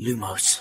لوموس 0.00 0.60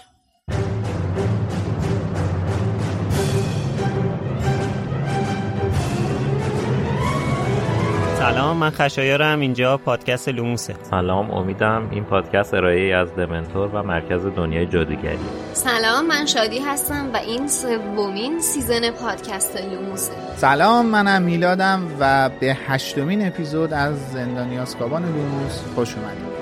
سلام 8.20 8.58
من 8.58 8.70
خشایارم. 8.70 9.40
اینجا 9.40 9.78
پادکست 9.78 10.30
لوموسه. 10.30 10.76
سلام 10.84 11.32
امیدم 11.32 11.90
این 11.92 12.04
پادکست 12.04 12.54
ارائه 12.54 12.96
از 12.96 13.16
دمنتور 13.16 13.68
و 13.68 13.84
مرکز 13.84 14.26
دنیای 14.26 14.66
جادوگری. 14.66 15.20
سلام 15.54 16.08
من 16.08 16.26
شادی 16.26 16.60
هستم 16.60 17.10
و 17.14 17.18
این 17.18 17.48
سومین 17.48 18.40
season 18.40 18.92
پادکست 18.92 19.58
لوموسه. 19.58 20.14
سلام 20.36 20.86
منم 20.86 21.22
میلادم 21.22 21.88
و 22.00 22.30
به 22.40 22.58
هشتمین 22.68 23.28
اپیزود 23.28 23.74
از 23.74 24.12
زندانی 24.12 24.60
آزکابان 24.60 25.06
لوموس 25.06 25.62
خوش 25.76 25.96
اومدید. 25.96 26.37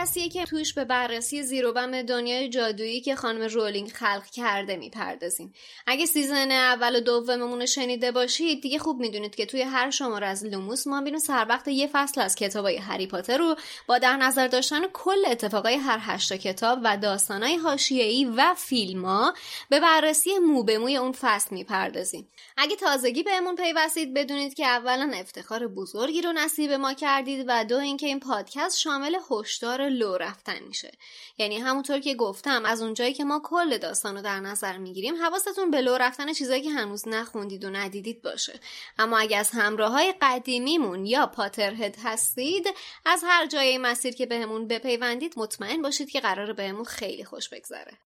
پادکستیه 0.00 0.28
که 0.28 0.44
توش 0.44 0.74
به 0.74 0.84
بررسی 0.84 1.42
زیروبم 1.42 2.02
دنیای 2.02 2.48
جادویی 2.48 3.00
که 3.00 3.14
خانم 3.14 3.42
رولینگ 3.42 3.88
خلق 3.88 4.26
کرده 4.26 4.76
می‌پردازیم. 4.76 5.52
اگه 5.86 6.06
season 6.06 6.50
اول 6.50 6.96
و 6.96 7.00
دوممون 7.00 7.66
شنیده 7.66 8.12
باشید 8.12 8.62
دیگه 8.62 8.78
خوب 8.78 9.00
می‌دونید 9.00 9.34
که 9.34 9.46
توی 9.46 9.62
هر 9.62 9.90
شماره 9.90 10.26
از 10.26 10.44
لوموس 10.44 10.86
ما 10.86 11.18
سر 11.18 11.46
وقت 11.48 11.68
یه 11.68 11.88
فصل 11.92 12.20
از 12.20 12.34
کتابای 12.34 12.76
هری 12.76 13.06
پاتر 13.06 13.38
رو 13.38 13.56
با 13.86 13.98
در 13.98 14.16
نظر 14.16 14.46
داشتن 14.48 14.80
کل 14.92 15.26
اتفاقای 15.26 15.74
هر 15.74 15.98
هشتا 16.00 16.36
کتاب 16.36 16.78
و 16.84 16.96
داستانای 16.96 17.56
حاشیه‌ای 17.56 18.24
و 18.24 18.54
فیلما 18.56 19.34
به 19.68 19.80
بررسی 19.80 20.38
مو 20.38 20.62
به 20.62 20.78
موی 20.78 20.96
اون 20.96 21.12
فصل 21.12 21.54
می‌پردازیم. 21.54 22.28
اگه 22.56 22.76
تازگی 22.76 23.22
بهمون 23.22 23.56
پیوستید 23.56 24.14
بدونید 24.14 24.54
که 24.54 24.66
اولا 24.66 25.12
افتخار 25.14 25.68
بزرگی 25.68 26.22
رو 26.22 26.32
نصیب 26.32 26.72
ما 26.72 26.94
کردید 26.94 27.44
و 27.48 27.64
دو 27.64 27.76
اینکه 27.76 28.06
این 28.06 28.20
پادکست 28.20 28.78
شامل 28.78 29.16
هشدار 29.30 29.89
لو 29.90 30.16
رفتن 30.16 30.58
میشه. 30.68 30.92
یعنی 31.38 31.58
همونطور 31.58 32.00
که 32.00 32.14
گفتم 32.14 32.64
از 32.64 32.82
اونجایی 32.82 33.14
که 33.14 33.24
ما 33.24 33.40
کل 33.44 33.78
داستان 33.78 34.16
رو 34.16 34.22
در 34.22 34.40
نظر 34.40 34.78
می‌گیریم 34.78 35.22
حواستون 35.22 35.70
به 35.70 35.80
لو 35.80 35.96
رفتن 35.96 36.32
چیزایی 36.32 36.62
که 36.62 36.70
هنوز 36.70 37.08
نخوندید 37.08 37.64
و 37.64 37.70
ندیدید 37.70 38.22
باشه. 38.22 38.60
اما 38.98 39.18
اگه 39.18 39.36
از 39.36 39.50
همراه 39.50 39.92
های 39.92 40.14
قدیمیمون 40.20 41.06
یا 41.06 41.26
Potterhead 41.26 41.96
هستید 42.04 42.66
از 43.06 43.24
هر 43.26 43.46
جای 43.46 43.78
مسیر 43.78 44.14
که 44.14 44.26
بهمون 44.26 44.66
بپیوندید 44.66 45.34
مطمئن 45.36 45.82
باشید 45.82 46.10
که 46.10 46.20
قرار 46.20 46.52
بهمون 46.52 46.84
خیلی 46.84 47.24
خوش 47.24 47.48
بگذره. 47.48 47.98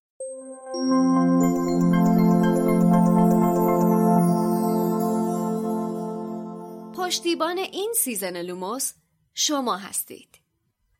پشتیبان 6.97 7.57
این 7.57 7.93
season 7.95 8.41
لوموس 8.41 8.93
شما 9.33 9.77
هستید. 9.77 10.44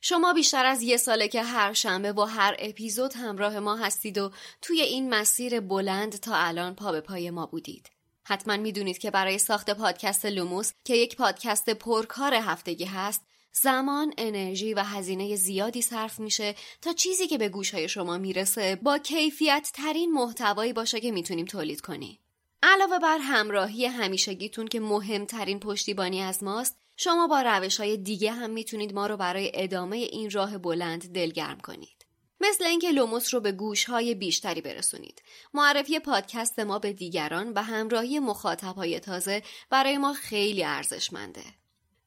شما 0.07 0.33
بیشتر 0.33 0.65
از 0.65 0.81
یه 0.81 0.97
ساله 0.97 1.27
که 1.27 1.43
هر 1.43 1.73
شنبه 1.73 2.13
با 2.13 2.25
هر 2.25 2.55
اپیزود 2.59 3.13
همراه 3.13 3.59
ما 3.59 3.75
هستید 3.75 4.17
و 4.17 4.31
توی 4.61 4.81
این 4.81 5.09
مسیر 5.09 5.59
بلند 5.59 6.15
تا 6.15 6.35
الان 6.35 6.75
پا 6.75 6.91
به 6.91 7.01
پای 7.01 7.29
ما 7.29 7.45
بودید. 7.45 7.89
حتما 8.23 8.57
می‌دونید 8.57 8.97
که 8.97 9.11
برای 9.11 9.37
ساخت 9.37 9.69
پادکست 9.69 10.25
لوموس 10.25 10.71
که 10.83 10.95
یک 10.95 11.15
پادکست 11.15 11.69
پرکار 11.69 12.33
هفتگی 12.33 12.85
هست 12.85 13.21
زمان، 13.51 14.13
انرژی 14.17 14.73
و 14.73 14.79
هزینه 14.79 15.35
زیادی 15.35 15.81
صرف 15.81 16.19
میشه 16.19 16.55
تا 16.81 16.93
چیزی 16.93 17.27
که 17.27 17.37
به 17.37 17.49
گوشهای 17.49 17.89
شما 17.89 18.17
می‌رسه 18.17 18.75
با 18.75 18.97
کیفیت 18.97 19.71
ترین 19.73 20.11
محتوایی 20.11 20.73
باشه 20.73 20.99
که 20.99 21.11
می‌تونیم 21.11 21.45
تولید 21.45 21.81
کنیم. 21.81 22.19
علاوه 22.63 22.99
بر 22.99 23.17
همراهی 23.17 23.85
همیشگیتون 23.85 24.67
که 24.67 24.79
مهمترین 24.79 25.59
پشتیبانی 25.59 26.21
از 26.21 26.43
ماست 26.43 26.84
شما 26.97 27.27
با 27.27 27.41
روش 27.41 27.79
های 27.79 27.97
دیگه 27.97 28.31
هم 28.31 28.49
می‌تونید 28.49 28.93
ما 28.93 29.07
رو 29.07 29.17
برای 29.17 29.51
ادامه 29.53 29.97
این 29.97 30.31
راه 30.31 30.57
بلند 30.57 31.13
دلگرم 31.13 31.59
کنید. 31.59 32.05
مثل 32.39 32.63
اینکه 32.63 32.91
لوموس 32.91 33.33
رو 33.33 33.39
به 33.39 33.51
گوش 33.51 33.85
های 33.85 34.15
بیشتری 34.15 34.61
برسونید. 34.61 35.21
معرفی 35.53 35.99
پادکست 35.99 36.59
ما 36.59 36.79
به 36.79 36.93
دیگران 36.93 37.53
و 37.53 37.63
همراهی 37.63 38.19
مخاطب 38.19 38.75
های 38.75 38.99
تازه 38.99 39.43
برای 39.69 39.97
ما 39.97 40.13
خیلی 40.13 40.63
ارزشمنده. 40.63 41.43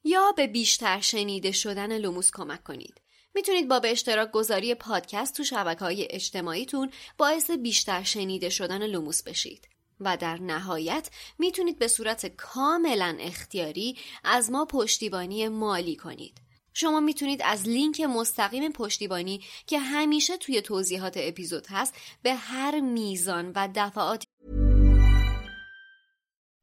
یا 0.05 0.33
به 0.37 0.47
بیشتر 0.47 1.01
شنیده 1.01 1.53
شدن 1.53 1.99
لوموس 1.99 2.31
کمک 2.31 2.65
کنید. 2.65 3.01
می‌تونید 3.35 3.69
با 3.69 3.81
به 3.81 3.91
اشتراک 3.91 4.31
گذاری 4.31 4.75
پادکست 4.75 5.37
تو 5.37 5.45
شبکه 5.45 5.81
های 5.81 6.09
اجتماعیتون 6.11 6.91
باعث 7.19 7.51
بیشتر 7.51 8.03
شنیده 8.03 8.49
شدن 8.49 8.87
لوموس 8.87 9.23
بشید. 9.23 9.69
و 10.01 10.17
در 10.17 10.41
نهایت 10.41 11.11
می‌تونید 11.39 11.79
به 11.79 11.89
صورت 11.89 12.27
کاملا 12.27 13.17
اختیاری 13.21 13.97
از 14.25 14.51
ما 14.51 14.65
پشتیبانی 14.65 15.49
مالی 15.49 15.97
کنید. 15.97 16.41
شما 16.75 17.01
می‌تونید 17.01 17.43
از 17.45 17.69
لینک 17.69 18.01
مستقیم 18.01 18.73
پشتیبانی 18.73 19.41
که 19.67 19.79
همیشه 19.79 20.37
توی 20.37 20.63
توضیحات 20.63 21.15
اپیزود 21.17 21.67
هست 21.71 21.95
به 22.23 22.35
هر 22.35 22.81
میزان 22.81 23.53
و 23.55 23.69
دفعات 23.75 24.27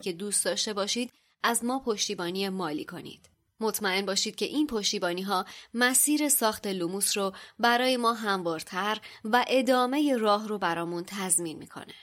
که 0.00 0.12
دوست 0.12 0.44
داشته 0.44 0.72
باشید 0.72 1.12
از 1.42 1.64
ما 1.64 1.78
پشتیبانی 1.78 2.48
مالی 2.48 2.84
کنید. 2.84 3.30
مطمئن 3.60 4.06
باشید 4.06 4.36
که 4.36 4.44
این 4.44 4.66
پشتیبانی 4.66 5.22
ها 5.22 5.44
مسیر 5.74 6.28
ساخت 6.28 6.66
لوموس 6.66 7.18
رو 7.18 7.32
برای 7.58 7.96
ما 7.96 8.12
هموارتر 8.12 8.98
و 9.24 9.44
ادامه 9.48 10.16
راه 10.16 10.48
رو 10.48 10.58
برامون 10.58 11.04
تضمین 11.06 11.58
می‌کنه. 11.58 11.94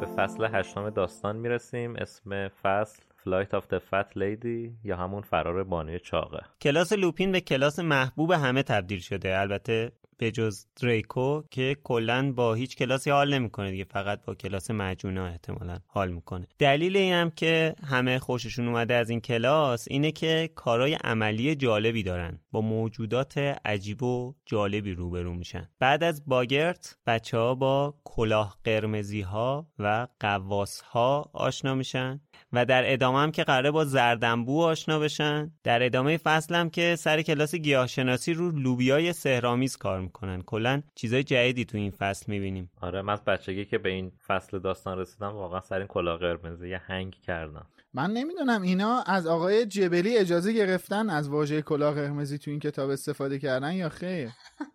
به 0.00 0.06
فصل 0.16 0.48
هشتم 0.52 0.90
داستان 0.90 1.36
می‌رسیم 1.36 1.96
اسم 1.96 2.48
فصل 2.48 3.02
Flight 3.24 3.54
of 3.54 3.64
the 3.74 3.78
Fat 3.78 4.12
Lady 4.16 4.70
یا 4.84 4.96
همون 4.96 5.22
فرار 5.22 5.64
بانوی 5.64 5.98
چاقه 5.98 6.40
کلاس 6.60 6.92
لوپین 6.92 7.32
به 7.32 7.40
کلاس 7.40 7.78
محبوب 7.78 8.30
همه 8.30 8.62
تبدیل 8.62 9.00
شده 9.00 9.38
البته 9.38 9.92
به 10.20 10.30
جز 10.30 10.66
دریکو 10.82 11.42
که 11.50 11.76
کلا 11.84 12.32
با 12.32 12.54
هیچ 12.54 12.76
کلاسی 12.76 13.10
حال 13.10 13.34
نمی‌کنه 13.34 13.70
دیگه 13.70 13.84
فقط 13.84 14.24
با 14.24 14.34
کلاس 14.34 14.70
مجونا 14.70 15.26
احتمالا 15.26 15.78
حال 15.86 16.12
می‌کنه. 16.12 16.46
دلیل 16.58 16.96
این 16.96 17.12
هم 17.12 17.30
که 17.30 17.74
همه 17.84 18.18
خوششون 18.18 18.68
اومده 18.68 18.94
از 18.94 19.10
این 19.10 19.20
کلاس 19.20 19.86
اینه 19.90 20.12
که 20.12 20.50
کارهای 20.54 20.94
عملی 20.94 21.54
جالبی 21.54 22.02
دارن. 22.02 22.40
با 22.52 22.60
موجودات 22.60 23.38
عجیب 23.64 24.02
و 24.02 24.34
جالبی 24.46 24.92
روبرو 24.92 25.34
میشن. 25.34 25.68
بعد 25.78 26.04
از 26.04 26.22
باگرت 26.26 26.96
بچه 27.06 27.38
ها 27.38 27.54
با 27.54 27.94
کلاه 28.04 28.58
قرمزی 28.64 29.20
ها 29.20 29.66
و 29.78 30.06
قواس 30.20 30.80
ها 30.80 31.30
آشنا 31.32 31.74
میشن. 31.74 32.20
و 32.52 32.66
در 32.66 32.92
ادامه 32.92 33.18
هم 33.18 33.32
که 33.32 33.44
قراره 33.44 33.70
با 33.70 33.84
زردنبو 33.84 34.62
آشنا 34.62 34.98
بشن. 34.98 35.50
در 35.64 35.82
ادامه 35.82 36.16
فصل 36.16 36.54
هم 36.54 36.70
که 36.70 36.96
سر 36.96 37.22
کلاس 37.22 37.54
گیاهشناسی 37.54 38.34
رو 38.34 38.50
لوبیای 38.50 39.12
سهرامیز 39.12 39.76
کار 39.76 40.00
می‌کنن. 40.00 40.42
کلا 40.42 40.82
چیزای 40.94 41.22
جدیدی 41.22 41.64
تو 41.64 41.78
این 41.78 41.90
فصل 41.90 42.24
می‌بینیم. 42.28 42.70
آره 42.80 43.02
من 43.02 43.12
از 43.12 43.24
بچگی 43.24 43.64
که 43.64 43.78
به 43.78 43.88
این 43.88 44.12
فصل 44.26 44.58
داستان 44.58 44.98
رسیدم 44.98 45.32
واقعا 45.32 45.60
سر 45.60 45.78
این 45.78 45.86
کلاه 45.86 46.18
قرمزی 46.18 46.68
یه 46.68 46.80
هنگ 46.86 47.16
کردم. 47.26 47.66
من 47.94 48.10
نمی‌دونم 48.10 48.62
اینا 48.62 49.02
از 49.06 49.26
آقای 49.26 49.66
جبلی 49.66 50.16
اجازه 50.16 50.52
گرفتن 50.52 51.10
از 51.10 51.28
واژه 51.28 51.62
کلاه 51.62 51.94
قرمزی 51.94 52.38
تو 52.38 52.50
این 52.50 52.60
کتاب 52.60 52.90
استفاده 52.90 53.38
کردن 53.38 53.72
یا 53.72 53.88
خیر؟ 53.88 54.28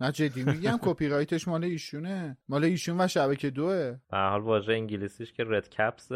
نه 0.00 0.12
جدی 0.12 0.44
میگم 0.44 0.78
کپی 0.82 1.08
رایتش 1.08 1.48
مال 1.48 1.64
ایشونه. 1.64 2.36
مال 2.48 2.64
ایشون 2.64 3.00
و 3.00 3.08
شبکه 3.08 3.50
دوه. 3.50 3.96
به 4.10 4.18
حال 4.18 4.40
واژه 4.40 4.72
انگلیسیش 4.72 5.32
که 5.32 5.44
رد 5.46 5.68
کپس 5.68 6.12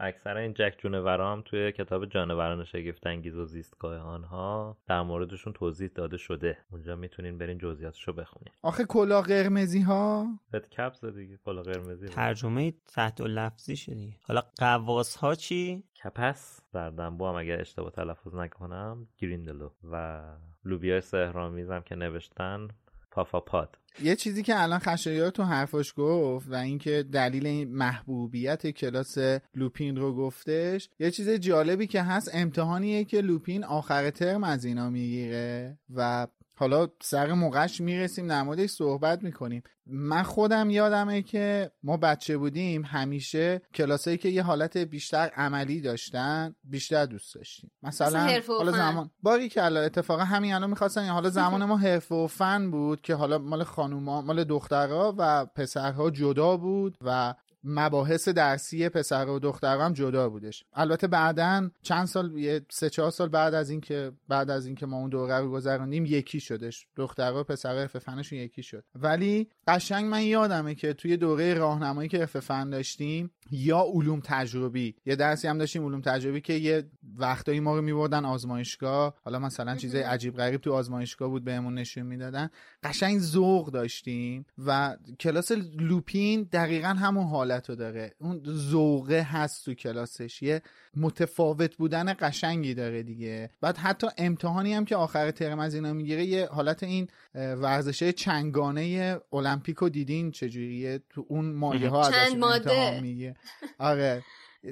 اکثر 0.00 0.36
این 0.36 0.54
جک 0.54 0.74
جونورا 0.78 1.32
هم 1.32 1.42
توی 1.44 1.72
کتاب 1.72 2.06
جانوران 2.06 2.64
شگفت 2.64 3.06
انگیز 3.06 3.36
و 3.36 3.44
زیستگاه 3.44 3.98
آنها 3.98 4.78
در 4.86 5.02
موردشون 5.02 5.52
توضیح 5.52 5.90
داده 5.94 6.16
شده. 6.16 6.58
اونجا 6.70 6.96
می‌تونین 6.96 7.38
برین 7.38 7.58
جزئیاتشو 7.58 8.12
بخونین. 8.12 8.54
آخه 8.62 8.84
کلا 8.84 9.22
قرمزی 9.22 9.80
ها 9.80 10.26
رد 10.52 10.68
کپس 10.68 11.04
دیگه 11.04 11.38
کلا 11.44 11.62
قرمزی. 11.62 12.08
ترجمه 12.08 12.74
تحت 12.86 13.20
و 13.20 13.26
لفظی 13.26 13.76
شدی 13.76 14.16
حالا 14.22 14.42
قواس 14.56 15.16
ها 15.16 15.34
چی؟ 15.34 15.84
کپس 16.04 16.60
زردنبو 16.72 17.28
هم 17.28 17.34
اگر 17.34 17.60
اشتباه 17.60 17.90
تلفظ 17.90 18.34
نکنم 18.34 19.08
گریندلو. 19.18 19.70
و 19.92 20.22
لوبیای 20.64 21.00
سهرامیزم 21.00 21.80
که 21.80 21.94
نوشتن 21.94 22.68
پافاپاد 23.14 23.78
یه 24.02 24.16
چیزی 24.16 24.42
که 24.42 24.62
الان 24.62 24.78
خشایار 24.78 25.30
تو 25.30 25.42
حرفاش 25.42 25.94
گفت 25.96 26.48
و 26.50 26.54
اینکه 26.54 27.04
دلیل 27.12 27.46
این 27.46 27.74
محبوبیت 27.74 28.70
کلاس 28.70 29.18
لوپین 29.54 29.96
رو 29.96 30.14
گفتش 30.14 30.88
یه 30.98 31.10
چیز 31.10 31.30
جالبی 31.30 31.86
که 31.86 32.02
هست 32.02 32.30
امتحانیه 32.34 33.04
که 33.04 33.20
لوپین 33.20 33.64
آخر 33.64 34.10
ترم 34.10 34.44
از 34.44 34.64
اینا 34.64 34.90
می‌گیره 34.90 35.78
و 35.94 36.26
حالا 36.56 36.88
سر 37.02 37.32
موقعش 37.32 37.80
می‌رسیم 37.80 38.28
در 38.28 38.42
موردش 38.42 38.70
صحبت 38.70 39.22
می‌کنیم. 39.22 39.62
من 39.86 40.22
خودم 40.22 40.70
یادمه 40.70 41.22
که 41.22 41.70
ما 41.82 41.96
بچه 41.96 42.36
بودیم 42.36 42.82
همیشه 42.84 43.62
کلاسایی 43.74 44.16
که 44.16 44.28
یه 44.28 44.42
حالت 44.42 44.76
بیشتر 44.76 45.30
عملی 45.36 45.80
داشتن 45.80 46.54
بیشتر 46.64 47.06
دوست 47.06 47.34
داشتیم. 47.34 47.70
مثلا 47.82 48.40
حالا 48.48 48.72
زمان 48.72 49.10
باری 49.22 49.48
که 49.48 49.62
اتفاقا 49.62 50.24
همین 50.24 50.54
الان 50.54 50.70
می‌خواستن 50.70 51.08
حالا 51.08 51.30
زمان 51.30 51.64
ما 51.64 51.76
حرفه 51.76 52.14
و 52.14 52.26
فن 52.26 52.70
بود 52.70 53.00
که 53.00 53.14
حالا 53.14 53.38
مال 53.38 53.64
خانوما 53.64 54.22
مال 54.22 54.44
دخترها 54.44 55.14
و 55.18 55.46
پسرها 55.46 56.10
جدا 56.10 56.56
بود 56.56 56.98
و 57.00 57.34
مباحث 57.64 58.28
درسی 58.28 58.88
پسر 58.88 59.28
و 59.28 59.38
دختر 59.38 59.78
هم 59.78 59.92
جدا 59.92 60.28
بودش. 60.28 60.64
البته 60.72 61.06
بعدا 61.06 61.70
چند 61.82 62.06
سال 62.06 62.38
یه 62.38 62.66
سه 62.70 62.90
چهار 62.90 63.10
سال 63.10 63.28
بعد 63.28 63.54
از 63.54 63.70
اینکه 63.70 64.12
بعد 64.28 64.50
از 64.50 64.66
اینکه 64.66 64.86
ما 64.86 64.96
اون 64.96 65.10
دوره 65.10 65.38
رو 65.38 65.50
گذروندیم 65.50 66.06
یکی 66.06 66.40
شدش. 66.40 66.86
دختر 66.96 67.32
و 67.32 67.44
پسر 67.44 67.86
فنشون 67.86 68.38
یکی 68.38 68.62
شد. 68.62 68.84
ولی 68.94 69.48
قشنگ 69.68 70.04
من 70.04 70.22
یادمه 70.22 70.74
که 70.74 70.92
توی 70.92 71.16
دوره 71.16 71.54
راهنمایی 71.54 72.08
که 72.08 72.26
فن 72.26 72.70
داشتیم 72.70 73.30
یا 73.50 73.86
علوم 73.92 74.20
تجربی. 74.24 74.94
یه 75.06 75.16
درسی 75.16 75.48
هم 75.48 75.58
داشتیم 75.58 75.84
علوم 75.84 76.00
تجربی 76.00 76.40
که 76.40 76.52
یه 76.52 76.84
وقتایی 77.16 77.60
ما 77.60 77.76
رو 77.76 77.82
میبردن 77.82 78.24
آزمایشگاه. 78.24 79.14
حالا 79.24 79.38
مثلا 79.38 79.76
چیزای 79.76 80.02
عجیب 80.02 80.36
غریب 80.36 80.60
تو 80.60 80.72
آزمایشگاه 80.72 81.28
بود 81.28 81.44
بهمون 81.44 81.74
نشون 81.74 82.06
می‌دادن. 82.06 82.50
قشنگ 82.82 83.18
ذوق 83.18 83.70
داشتیم 83.70 84.46
و 84.66 84.96
کلاس 85.20 85.52
لوپین 85.78 86.48
دقیقا 86.52 86.88
همون 86.88 87.26
حالت 87.26 87.53
رو 87.62 87.74
داره. 87.74 88.14
اون 88.20 88.42
ذوقه 88.46 89.20
هست 89.20 89.64
تو 89.64 89.74
کلاسش. 89.74 90.42
یه 90.42 90.62
متفاوت 90.96 91.76
بودن 91.76 92.14
قشنگی 92.20 92.74
داره 92.74 93.02
دیگه. 93.02 93.50
بعد 93.60 93.76
حتی 93.76 94.06
امتحانی 94.18 94.74
هم 94.74 94.84
که 94.84 94.96
آخر 94.96 95.30
ترم 95.30 95.58
از 95.58 95.74
اینا 95.74 95.92
می‌گیره 95.92 96.24
یه 96.24 96.46
حالت 96.46 96.82
این 96.82 97.08
ورزشه 97.34 98.12
چنگانه 98.12 99.18
المپیک 99.32 99.76
رو 99.76 99.88
دیدین؟ 99.88 100.30
چجوریه؟ 100.30 101.00
تو 101.10 101.26
اون 101.28 101.52
مایه 101.52 101.88
ها 101.88 102.06
ازشون 102.06 102.42
امتحان 102.42 103.00
میگه 103.00 103.34
آره. 103.78 104.22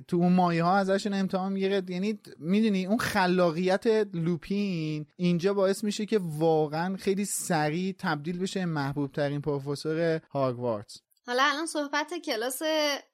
تو 0.08 0.16
اون 0.16 0.32
مایه 0.32 0.64
ها 0.64 0.76
ازشون 0.76 1.14
امتحان 1.14 1.52
می‌گیره. 1.52 1.82
یعنی 1.88 2.18
می‌دونی 2.38 2.86
اون 2.86 2.98
خلاقیت 2.98 3.86
لوپین 4.14 5.06
اینجا 5.16 5.54
باعث 5.54 5.84
میشه 5.84 6.06
که 6.06 6.20
واقعا 6.22 6.96
خیلی 6.96 7.24
سریع 7.24 7.94
تبدیل 7.98 8.38
بشه 8.38 8.64
محبوب 8.64 9.12
ترین 9.12 9.40
پروفسور 9.40 10.20
هاگوارتس 10.30 11.00
حالا 11.26 11.42
الان 11.42 11.66
صحبت 11.66 12.14
کلاس 12.14 12.62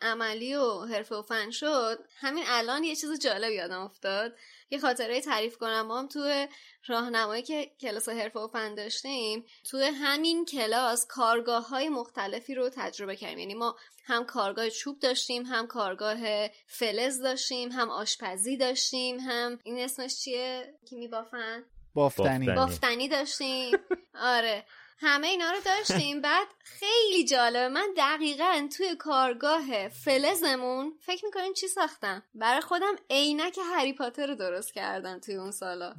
عملی 0.00 0.54
و 0.54 0.80
حرفه 0.84 1.14
و 1.14 1.22
فن 1.22 1.50
شد. 1.50 1.98
همین 2.16 2.44
الان 2.46 2.84
یه 2.84 2.96
چیز 2.96 3.20
جالب 3.20 3.52
یادم 3.52 3.80
افتاد. 3.80 4.36
یه 4.70 4.78
خاطره 4.78 5.20
تعریف 5.20 5.56
کنم. 5.56 5.82
ما 5.82 5.98
هم 5.98 6.08
تو 6.08 6.46
راهنمایی 6.86 7.42
که 7.42 7.70
کلاس 7.80 8.08
حرفه 8.08 8.40
و 8.40 8.48
فن 8.48 8.74
داشتیم 8.74 9.44
تو 9.70 9.78
همین 9.78 10.44
کلاس 10.44 11.06
کارگاه 11.06 11.68
های 11.68 11.88
مختلفی 11.88 12.54
رو 12.54 12.68
تجربه 12.68 13.16
کردیم. 13.16 13.38
یعنی 13.38 13.54
ما 13.54 13.76
هم 14.04 14.24
کارگاه 14.24 14.70
چوب 14.70 14.98
داشتیم 14.98 15.42
هم 15.46 15.66
کارگاه 15.66 16.48
فلز 16.66 17.20
داشتیم 17.20 17.70
هم 17.70 17.90
آشپزی 17.90 18.56
داشتیم 18.56 19.20
هم 19.20 19.58
این 19.64 19.78
اسمش 19.78 20.20
چیه؟ 20.20 20.74
کی 20.88 20.96
میبافن 20.96 21.64
بافتنی. 21.94 22.46
بافتنی 22.46 23.08
داشتیم. 23.08 23.76
آره. 24.14 24.64
همه 25.00 25.26
اینا 25.26 25.50
رو 25.50 25.58
داشتیم. 25.64 26.20
بعد 26.20 26.46
خیلی 26.64 27.24
جالبه. 27.24 27.68
من 27.68 27.88
دقیقا 27.96 28.68
توی 28.76 28.96
کارگاه 28.96 29.88
فلزمون 29.88 30.92
فکر 31.00 31.24
می‌کنین 31.24 31.52
چی 31.52 31.68
ساختم؟ 31.68 32.22
برای 32.34 32.60
خودم 32.60 32.96
عینک 33.10 33.58
هری 33.74 33.92
پاتر 33.92 34.26
رو 34.26 34.34
درست 34.34 34.72
کردم 34.72 35.18
توی 35.18 35.34
اون 35.34 35.50
سالا. 35.50 35.94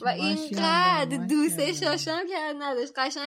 و 0.00 0.08
اینقدر 0.08 1.26
دوستش 1.28 1.78
داشتم 1.78 2.26
که 2.26 2.38
نداشت. 2.58 2.92
قشنگ 2.96 3.26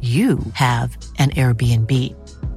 you 0.00 0.38
have 0.52 0.98
an 1.18 1.30
Airbnb. 1.30 1.90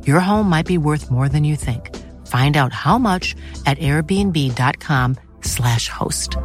Your 0.05 0.19
home 0.19 0.49
might 0.49 0.65
be 0.65 0.77
worth 0.77 1.09
more 1.09 1.29
than 1.29 1.45
you 1.45 1.55
think. 1.55 1.95
Find 2.27 2.57
out 2.57 2.73
how 2.73 2.97
much 2.97 3.33
at 3.65 3.79
airbnb.com/slash 3.79 5.89
host. 5.89 6.37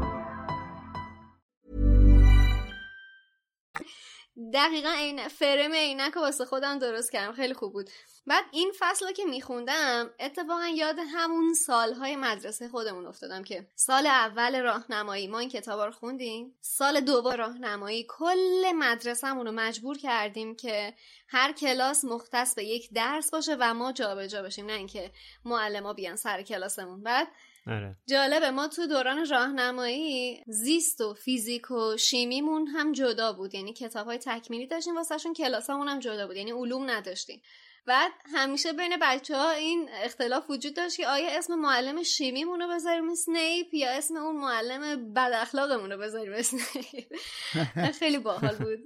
دقیقا 4.54 4.90
عین 4.98 5.28
فرم 5.28 5.72
عینک 5.72 6.12
رو 6.12 6.20
واسه 6.20 6.44
خودم 6.44 6.78
درست 6.78 7.12
کردم 7.12 7.32
خیلی 7.32 7.54
خوب 7.54 7.72
بود 7.72 7.90
بعد 8.27 8.45
این 8.51 8.71
فصل 8.79 9.05
رو 9.05 9.11
که 9.11 9.25
میخوندم 9.25 10.09
اتفاقا 10.19 10.67
یاد 10.67 10.95
همون 11.13 11.53
سالهای 11.53 12.15
مدرسه 12.15 12.69
خودمون 12.69 13.05
افتادم 13.05 13.43
که 13.43 13.67
سال 13.75 14.07
اول 14.07 14.61
راهنمایی 14.61 15.27
ما 15.27 15.39
این 15.39 15.49
کتاب 15.49 15.81
رو 15.81 15.91
خوندیم. 15.91 16.55
سال 16.61 16.99
دوم 16.99 17.31
راهنمایی 17.31 18.05
کل 18.09 18.71
مدرسهمون 18.75 19.45
رو 19.45 19.51
مجبور 19.51 19.97
کردیم 19.97 20.55
که 20.55 20.93
هر 21.27 21.51
کلاس 21.51 22.05
مختص 22.05 22.55
به 22.55 22.63
یک 22.63 22.93
درس 22.93 23.31
باشه 23.31 23.55
و 23.59 23.73
ما 23.73 23.91
جابجا 23.91 24.27
جا 24.27 24.41
بشیم 24.41 24.65
نه 24.65 24.73
اینکه 24.73 25.11
معلما 25.45 25.93
بیان 25.93 26.15
سر 26.15 26.41
کلاسمون. 26.41 27.03
بعد 27.03 27.27
آره. 27.67 27.95
جالبه 28.07 28.51
ما 28.51 28.67
تو 28.67 28.87
دوران 28.87 29.25
راهنمایی 29.29 30.43
زیست 30.47 31.01
و 31.01 31.13
فیزیک 31.13 31.71
و 31.71 31.97
شیمیمون 31.97 32.67
هم 32.67 32.91
جدا 32.91 33.33
بود. 33.33 33.55
یعنی 33.55 33.73
کتاب 33.73 34.07
های 34.07 34.17
تکمیلی 34.17 34.67
داشتیم 34.67 34.95
واسهشون 34.95 35.33
کلاسامون 35.33 35.87
هم 35.87 35.99
جدا 35.99 36.27
بود. 36.27 36.35
یعنی 36.35 36.51
علوم 36.51 36.89
نداشتیم. 36.89 37.41
بعد 37.87 38.11
همیشه 38.33 38.73
بین 38.73 38.97
بچه 39.01 39.37
ها 39.37 39.51
این 39.51 39.89
اختلاف 40.03 40.49
وجود 40.49 40.75
داشت 40.75 40.97
که 40.97 41.07
آیا 41.07 41.29
اسم 41.29 41.55
معلم 41.55 42.03
شیمیمون 42.03 42.61
رو 42.61 42.67
بذاریم 42.67 43.09
اسنیپ 43.09 43.73
یا 43.73 43.91
اسم 43.91 44.15
اون 44.15 44.35
معلم 44.35 45.13
بد 45.13 45.31
اخلاقمون 45.33 45.91
رو 45.91 45.97
بذاریم 45.97 46.33
اسنیپ 46.33 47.13
خیلی 47.99 48.17
باحال 48.17 48.55
بود. 48.55 48.79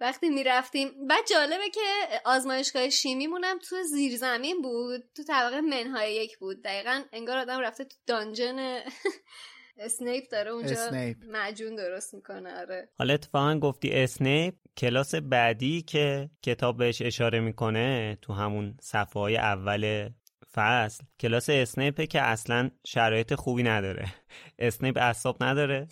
وقتی 0.00 0.30
می‌رفتیم 0.30 1.06
بعد 1.06 1.26
جالبه 1.26 1.70
که 1.70 1.80
آزمایشگاه 2.24 2.90
شیمیمونم 2.90 3.58
تو 3.58 3.82
زیرزمین 3.82 4.62
بود 4.62 5.04
تو 5.16 5.22
طبقه 5.22 5.60
منهای 5.60 6.14
یک 6.14 6.38
بود. 6.38 6.62
دقیقا 6.62 7.02
انگار 7.12 7.38
آدم 7.38 7.60
رفته 7.60 7.84
تو 7.84 7.96
dungeon 8.06 8.80
اسنیپ 9.78 10.24
داره 10.30 10.50
اونجا 10.50 10.72
اسنیپ. 10.72 11.16
معجون 11.28 11.76
درست 11.76 12.14
می‌کنه 12.14 12.60
آره. 12.60 12.88
حالا 12.98 13.14
اتفاقا 13.14 13.58
گفتی 13.58 13.92
اسنیپ 13.92 14.54
کلاس 14.76 15.14
بعدی 15.14 15.82
که 15.82 16.30
کتاب 16.42 16.76
بهش 16.76 17.02
اشاره 17.02 17.40
می‌کنه 17.40 18.18
تو 18.22 18.32
همون 18.32 18.76
صفحه 18.80 19.22
های 19.22 19.36
اول 19.36 20.10
فصل. 20.52 21.04
کلاس 21.20 21.50
اسنیپه 21.50 22.06
که 22.06 22.20
اصلا 22.20 22.70
شرایط 22.86 23.34
خوبی 23.34 23.62
نداره. 23.62 24.14
اسنیپ 24.58 24.98
اعصاب 25.00 25.44
نداره. 25.44 25.86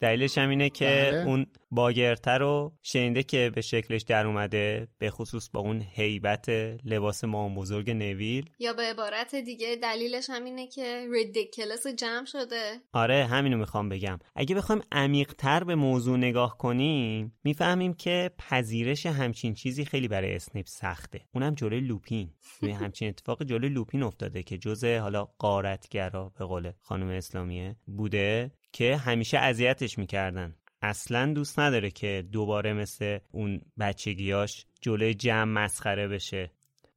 دلیلش 0.00 0.38
هم 0.38 0.48
اینه 0.48 0.70
که 0.70 1.10
بله. 1.12 1.24
اون 1.26 1.46
بوگارت 1.70 2.38
رو 2.38 2.72
شنیده 2.82 3.22
که 3.22 3.50
به 3.54 3.60
شکلش 3.60 4.02
در 4.02 4.26
اومده 4.26 4.88
به 4.98 5.10
خصوص 5.10 5.50
با 5.50 5.60
اون 5.60 5.82
هیبت 5.90 6.48
لباس 6.84 7.24
مام 7.24 7.54
بزرگ 7.54 7.90
نویل. 7.90 8.50
یا 8.58 8.72
به 8.72 8.82
عبارت 8.82 9.34
دیگه 9.34 9.76
دلیلش 9.82 10.30
هم 10.30 10.44
اینه 10.44 10.66
که 10.66 11.06
Riddikulus 11.12 11.86
جمع 11.86 12.24
شده. 12.24 12.80
آره 12.92 13.24
همینو 13.24 13.56
می‌خوام 13.56 13.88
بگم. 13.88 14.18
اگه 14.36 14.54
بخوایم 14.54 14.82
عمیقتر 14.92 15.64
به 15.64 15.74
موضوع 15.74 16.16
نگاه 16.16 16.58
کنیم 16.58 17.38
می‌فهمیم 17.44 17.94
که 17.94 18.30
پذیرش 18.38 19.06
همچین 19.06 19.54
چیزی 19.54 19.84
خیلی 19.84 20.08
برای 20.08 20.34
اسنیپ 20.34 20.66
سخته. 20.66 21.20
اونم 21.34 21.54
جلوی 21.54 21.80
لوپین. 21.80 22.30
همچین 22.82 23.08
اتفاق 23.08 23.42
جلوی 23.42 23.68
لوپین 23.68 24.02
افتاده 24.02 24.42
که 24.42 24.58
جزء 24.58 24.98
حالا 24.98 25.24
غارتگرا 25.38 26.32
به 26.38 26.44
قول 26.44 26.72
خانم 26.80 27.08
اسلامیه 27.08 27.76
بوده 27.86 28.50
که 28.72 28.96
همیشه 28.96 29.38
اذیتش 29.38 29.98
می‌کردن. 29.98 30.54
اصلا 30.82 31.32
دوست 31.32 31.58
نداره 31.58 31.90
که 31.90 32.24
دوباره 32.32 32.72
مثل 32.72 33.18
اون 33.32 33.60
بچگیاش 33.78 34.66
جلوی 34.80 35.14
جمع 35.14 35.64
مسخره 35.64 36.08
بشه. 36.08 36.50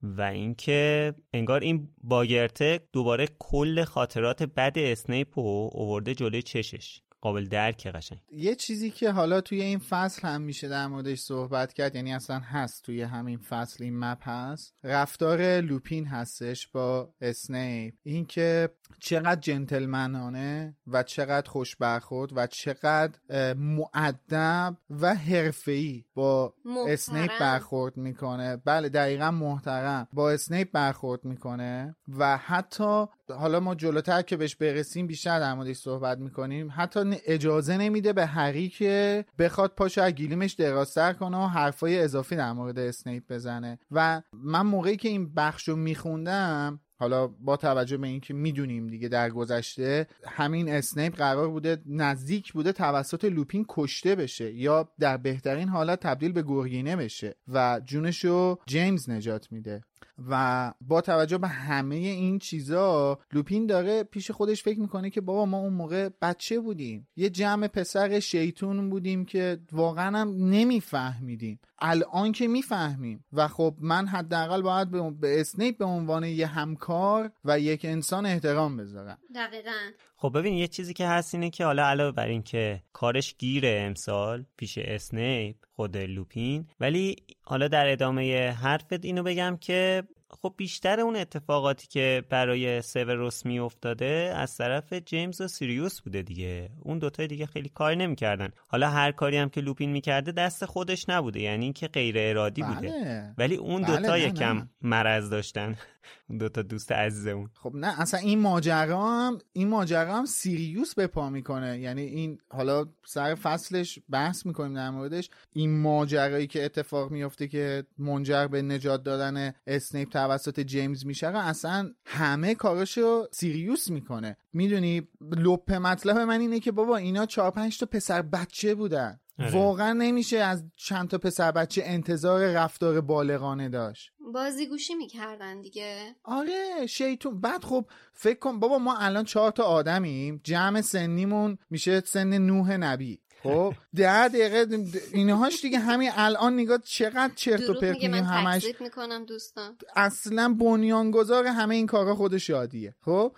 و 0.03 0.21
اینکه 0.21 1.13
انگار 1.33 1.61
این 1.61 1.89
باگرته 2.03 2.79
دوباره 2.93 3.27
کل 3.39 3.83
خاطرات 3.83 4.43
بد 4.43 4.79
اسنیپ 4.79 5.39
رو 5.39 5.69
اوورده 5.73 6.15
جلوی 6.15 6.41
چشش. 6.41 7.01
قابل 7.21 7.45
درک 7.47 7.87
قشنگ. 7.87 8.19
یه 8.31 8.55
چیزی 8.55 8.91
که 8.91 9.11
حالا 9.11 9.41
توی 9.41 9.61
این 9.61 9.79
فصل 9.79 10.27
هم 10.27 10.41
میشه 10.41 10.67
در 10.67 10.87
موردش 10.87 11.19
صحبت 11.19 11.73
کرد 11.73 11.95
یعنی 11.95 12.13
اصلا 12.13 12.39
هست 12.39 12.83
توی 12.83 13.01
همین 13.01 13.37
فصل 13.37 13.83
این 13.83 13.99
مپ 13.99 14.27
هست. 14.27 14.73
رفتار 14.83 15.61
لوپین 15.61 16.05
هستش 16.05 16.67
با 16.67 17.13
اسنیپ. 17.21 17.93
اینکه 18.03 18.69
چقدر 18.99 19.41
جنتلمنانه 19.41 20.75
و 20.87 21.03
چقدر 21.03 21.49
خوش 21.49 21.75
برخورد 21.75 22.31
و 22.35 22.47
چقدر 22.47 23.19
اه، 23.29 23.53
مؤدب 23.53 24.77
و 24.89 25.15
حرفه‌ای 25.15 26.05
با 26.13 26.53
محترم. 26.65 26.93
اسنیپ 26.93 27.39
برخورد 27.39 27.97
می‌کنه. 27.97 28.57
بله 28.57 28.89
دقیقا 28.89 29.31
محترم. 29.31 30.07
با 30.13 30.31
اسنیپ 30.31 30.71
برخورد 30.71 31.25
می‌کنه 31.25 31.95
و 32.07 32.37
حتی 32.37 33.05
حالا 33.29 33.59
ما 33.59 33.75
جلوتر 33.75 34.21
که 34.21 34.37
بهش 34.37 34.55
برسیم 34.55 35.07
بیشتر 35.07 35.39
در 35.39 35.53
موردش 35.53 35.75
صحبت 35.77 36.17
می‌کنیم. 36.17 36.69
حتی 36.75 36.99
اجازه 37.25 37.77
نمیده 37.77 38.13
به 38.13 38.25
هری 38.25 38.69
که 38.69 39.25
بخواد 39.39 39.73
پاشو 39.77 40.01
از 40.01 40.11
گلیمش 40.11 40.53
درازتر 40.53 41.13
کنه 41.13 41.37
و 41.37 41.47
حرفای 41.47 41.99
اضافی 41.99 42.35
در 42.35 42.53
مورد 42.53 42.79
اسنیپ 42.79 43.23
بزنه. 43.29 43.79
و 43.91 44.21
من 44.33 44.61
موقعی 44.61 44.97
که 44.97 45.09
این 45.09 45.33
بخش 45.33 45.67
رو 45.67 45.75
میخوندم 45.75 46.79
حالا 46.99 47.27
با 47.27 47.57
توجه 47.57 47.97
به 47.97 48.07
اینکه 48.07 48.33
می‌دونیم 48.33 48.87
دیگه 48.87 49.07
در 49.07 49.29
گذشته 49.29 50.07
همین 50.25 50.69
اسنیپ 50.69 51.15
قرار 51.15 51.49
بوده 51.49 51.77
نزدیک 51.85 52.53
بوده 52.53 52.71
توسط 52.71 53.25
لوپین 53.25 53.65
کشته 53.69 54.15
بشه 54.15 54.53
یا 54.53 54.89
در 54.99 55.17
بهترین 55.17 55.69
حالت 55.69 55.99
تبدیل 55.99 56.31
به 56.31 56.41
گرگینه 56.41 56.95
بشه 56.95 57.35
و 57.47 57.81
جونشو 57.85 58.57
جیمز 58.65 59.09
نجات 59.09 59.51
میده. 59.51 59.81
و 60.29 60.73
با 60.81 61.01
توجه 61.01 61.37
به 61.37 61.47
همه 61.47 61.95
این 61.95 62.39
چیزا 62.39 63.19
لوپین 63.31 63.65
داره 63.65 64.03
پیش 64.03 64.31
خودش 64.31 64.63
فکر 64.63 64.79
می‌کنه 64.79 65.09
که 65.09 65.21
بابا 65.21 65.45
ما 65.45 65.57
اون 65.57 65.73
موقع 65.73 66.09
بچه 66.21 66.59
بودیم. 66.59 67.07
یه 67.15 67.29
جمع 67.29 67.67
پسر 67.67 68.19
شیطون 68.19 68.89
بودیم 68.89 69.25
که 69.25 69.59
واقعا 69.71 70.17
هم 70.17 70.35
نمیفهمیدیم. 70.37 71.59
الان 71.79 72.31
که 72.31 72.47
می‌فهمیم. 72.47 73.25
و 73.33 73.47
خب 73.47 73.75
من 73.79 74.07
حداقل 74.07 74.61
باید 74.61 74.91
به, 74.91 75.11
به 75.11 75.41
اسنیپ 75.41 75.77
به 75.77 75.85
عنوان 75.85 76.23
یه 76.23 76.47
همکار 76.47 77.31
و 77.45 77.59
یک 77.59 77.85
انسان 77.85 78.25
احترام 78.25 78.77
بذارم. 78.77 79.17
دقیقا. 79.35 79.91
خب 80.15 80.31
ببین 80.35 80.53
یه 80.53 80.67
چیزی 80.67 80.93
که 80.93 81.07
هست 81.07 81.35
اینه 81.35 81.49
که 81.49 81.65
حالا 81.65 81.87
علاوه 81.87 82.11
بر 82.11 82.27
این 82.27 82.43
که 82.43 82.81
کارش 82.93 83.35
گیره 83.37 83.83
امسال 83.87 84.45
پیش 84.57 84.77
اسنیپ 84.77 85.55
خود 85.75 85.97
لوپین 85.97 86.67
ولی 86.79 87.15
حالا 87.41 87.67
در 87.67 87.91
ادامه 87.91 88.51
حرفت 88.51 89.05
اینو 89.05 89.23
بگم 89.23 89.57
که 89.61 89.86
خب 90.29 90.53
بیشتر 90.57 90.99
اون 90.99 91.15
اتفاقاتی 91.15 91.87
که 91.87 92.23
برای 92.29 92.81
سیوروس 92.81 93.45
می 93.45 93.59
افتاده 93.59 94.33
از 94.35 94.57
طرف 94.57 94.93
جیمز 94.93 95.41
و 95.41 95.47
سیریوس 95.47 96.01
بوده 96.01 96.21
دیگه. 96.21 96.69
اون 96.79 96.99
دوتای 96.99 97.27
دیگه 97.27 97.45
خیلی 97.45 97.69
کار 97.69 97.95
نمی‌کردن. 97.95 98.49
حالا 98.67 98.89
هر 98.89 99.11
کاری 99.11 99.37
هم 99.37 99.49
که 99.49 99.61
لوپین 99.61 99.91
می‌کرده 99.91 100.31
دست 100.31 100.65
خودش 100.65 101.09
نبوده 101.09 101.39
یعنی 101.39 101.63
اینکه 101.63 101.87
غیر 101.87 102.15
ارادی 102.17 102.63
بوده. 102.63 102.87
بله. 102.89 103.33
ولی 103.37 103.55
اون 103.55 103.81
بله، 103.81 103.97
دوتا 103.97 104.17
یکم. 104.17 104.69
مرض 104.81 105.29
داشتن. 105.29 105.75
اون 106.29 106.37
دوتا 106.37 106.61
دوست 106.61 106.91
عزیزمون 106.91 107.49
خب 107.53 107.71
نه 107.75 108.01
اصلا 108.01 108.19
این 108.19 108.39
ماجرا 108.39 109.09
هم 109.11 109.39
این 109.53 109.67
ماجرا 109.67 110.15
هم 110.15 110.25
سیریوس 110.25 110.95
به 110.95 111.07
پا 111.07 111.29
می‌کنه. 111.29 111.79
یعنی 111.79 112.01
این 112.01 112.39
حالا 112.49 112.85
سر 113.05 113.35
فصلش 113.35 113.99
بحث 114.09 114.45
می‌کنیم 114.45 114.73
در 114.73 114.89
موردش. 114.89 115.29
این 115.53 115.81
ماجرایی 115.81 116.47
که 116.47 116.65
اتفاق 116.65 117.11
میفته 117.11 117.47
که 117.47 117.83
منجر 117.97 118.47
به 118.47 118.61
نجات 118.61 119.03
دادن 119.03 119.53
اسنیپ 119.67 120.09
توسط 120.17 120.59
جیمز 120.59 121.05
میشه 121.05 121.27
اصلا 121.27 121.93
همه 122.05 122.55
کاراشو 122.55 123.27
سیریوس 123.31 123.89
می‌کنه. 123.89 124.37
می‌دونی 124.53 125.07
لب 125.21 125.73
مطلب 125.73 126.17
من 126.17 126.39
اینه 126.39 126.59
که 126.59 126.71
بابا 126.71 126.97
اینا 126.97 127.25
چهار 127.25 127.51
پنج 127.51 127.79
تا 127.79 127.85
پسر 127.85 128.21
بچه 128.21 128.75
بودن. 128.75 129.19
آره. 129.39 129.51
واقعا 129.51 129.93
نمیشه 129.93 130.37
از 130.37 130.63
چند 130.75 131.07
تا 131.07 131.17
پسر 131.17 131.51
بچه 131.51 131.81
انتظار 131.85 132.51
رفتار 132.51 133.01
بالغانه 133.01 133.69
داشت. 133.69 134.11
بازیگوشی 134.33 134.95
می‌کردن 134.95 135.61
دیگه. 135.61 136.15
آره 136.23 136.85
شیطون. 136.89 137.41
بعد 137.41 137.63
خب 137.63 137.85
فکر 138.13 138.39
کن 138.39 138.59
بابا 138.59 138.77
ما 138.77 138.97
الان 138.97 139.23
چهار 139.23 139.51
تا 139.51 139.63
آدمیم. 139.63 140.41
جمع 140.43 140.81
سنیمون 140.81 141.57
میشه 141.69 141.99
سن 141.99 142.37
نوح 142.37 142.77
نبی. 142.77 143.21
خب 143.43 143.73
ده 143.95 144.27
دقیقه 144.27 144.67
اینهاش 145.13 145.61
دیگه 145.61 145.79
همین 145.79 146.11
الان 146.15 146.53
نگاه 146.53 146.77
چقدر 146.83 147.33
چرت 147.35 147.69
و 147.69 147.73
پرت 147.73 148.03
میگه 148.03 148.23
همش. 148.23 148.65
می‌کنم 148.79 149.25
دوستان. 149.25 149.77
اصلا 149.95 150.55
بنیانگذار 150.59 151.45
همه 151.45 151.75
این 151.75 151.87
کارا 151.87 152.15
خود 152.15 152.37
شادیه. 152.37 152.95
خب؟ 153.05 153.31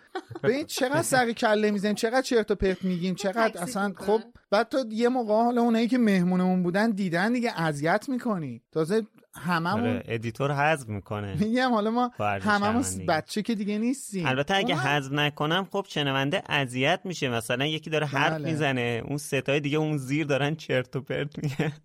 ببین 0.44 0.66
چقدر 0.66 1.02
سر 1.14 1.32
کله 1.32 1.72
می‌زنیم 1.72 1.96
چقدر 1.96 2.22
چرت 2.22 2.52
و 2.52 2.56
پرت 2.56 2.84
میگیم 2.84 3.16
چقدر 3.16 3.62
اصلا. 3.62 3.94
خب 3.98 4.22
بعد 4.52 4.70
تو 4.70 4.86
یه 4.92 5.10
موقع 5.10 5.34
حالا 5.34 5.62
اونایی 5.62 5.88
که 5.88 5.98
مهمونمون 5.98 6.64
بودن 6.64 6.92
دیدن 6.92 7.34
دیگه 7.34 7.62
اذیت 7.62 8.10
می‌کنی. 8.10 8.62
تازه 8.72 9.04
هممون 9.36 9.90
آره 9.90 10.04
ادیتور 10.08 10.52
حذف 10.52 10.88
می‌کنه. 10.88 11.36
میگم 11.40 11.70
حالا 11.72 11.92
ما 11.92 12.12
هممون. 12.20 12.84
بچه 13.08 13.42
که 13.42 13.56
دیگه 13.56 13.78
نیستیم. 13.78 14.26
البته 14.26 14.56
اگه 14.56 14.76
حذف 14.76 15.12
نکنم 15.12 15.68
خب 15.72 15.86
شنونده 15.90 16.44
اذیت 16.50 17.00
میشه. 17.04 17.30
مثلا 17.30 17.66
یکی 17.66 17.90
داره 17.90 18.06
حرف 18.06 18.34
بله. 18.34 18.52
می‌زنه 18.52 19.02
اون 19.06 19.18
ستای 19.18 19.60
دیگه 19.60 19.78
اون 19.78 19.98
زیر 19.98 20.26
دارن 20.26 20.56
چرت 20.56 20.96
و 20.96 21.02
پرت 21.02 21.44
میگن. 21.44 21.72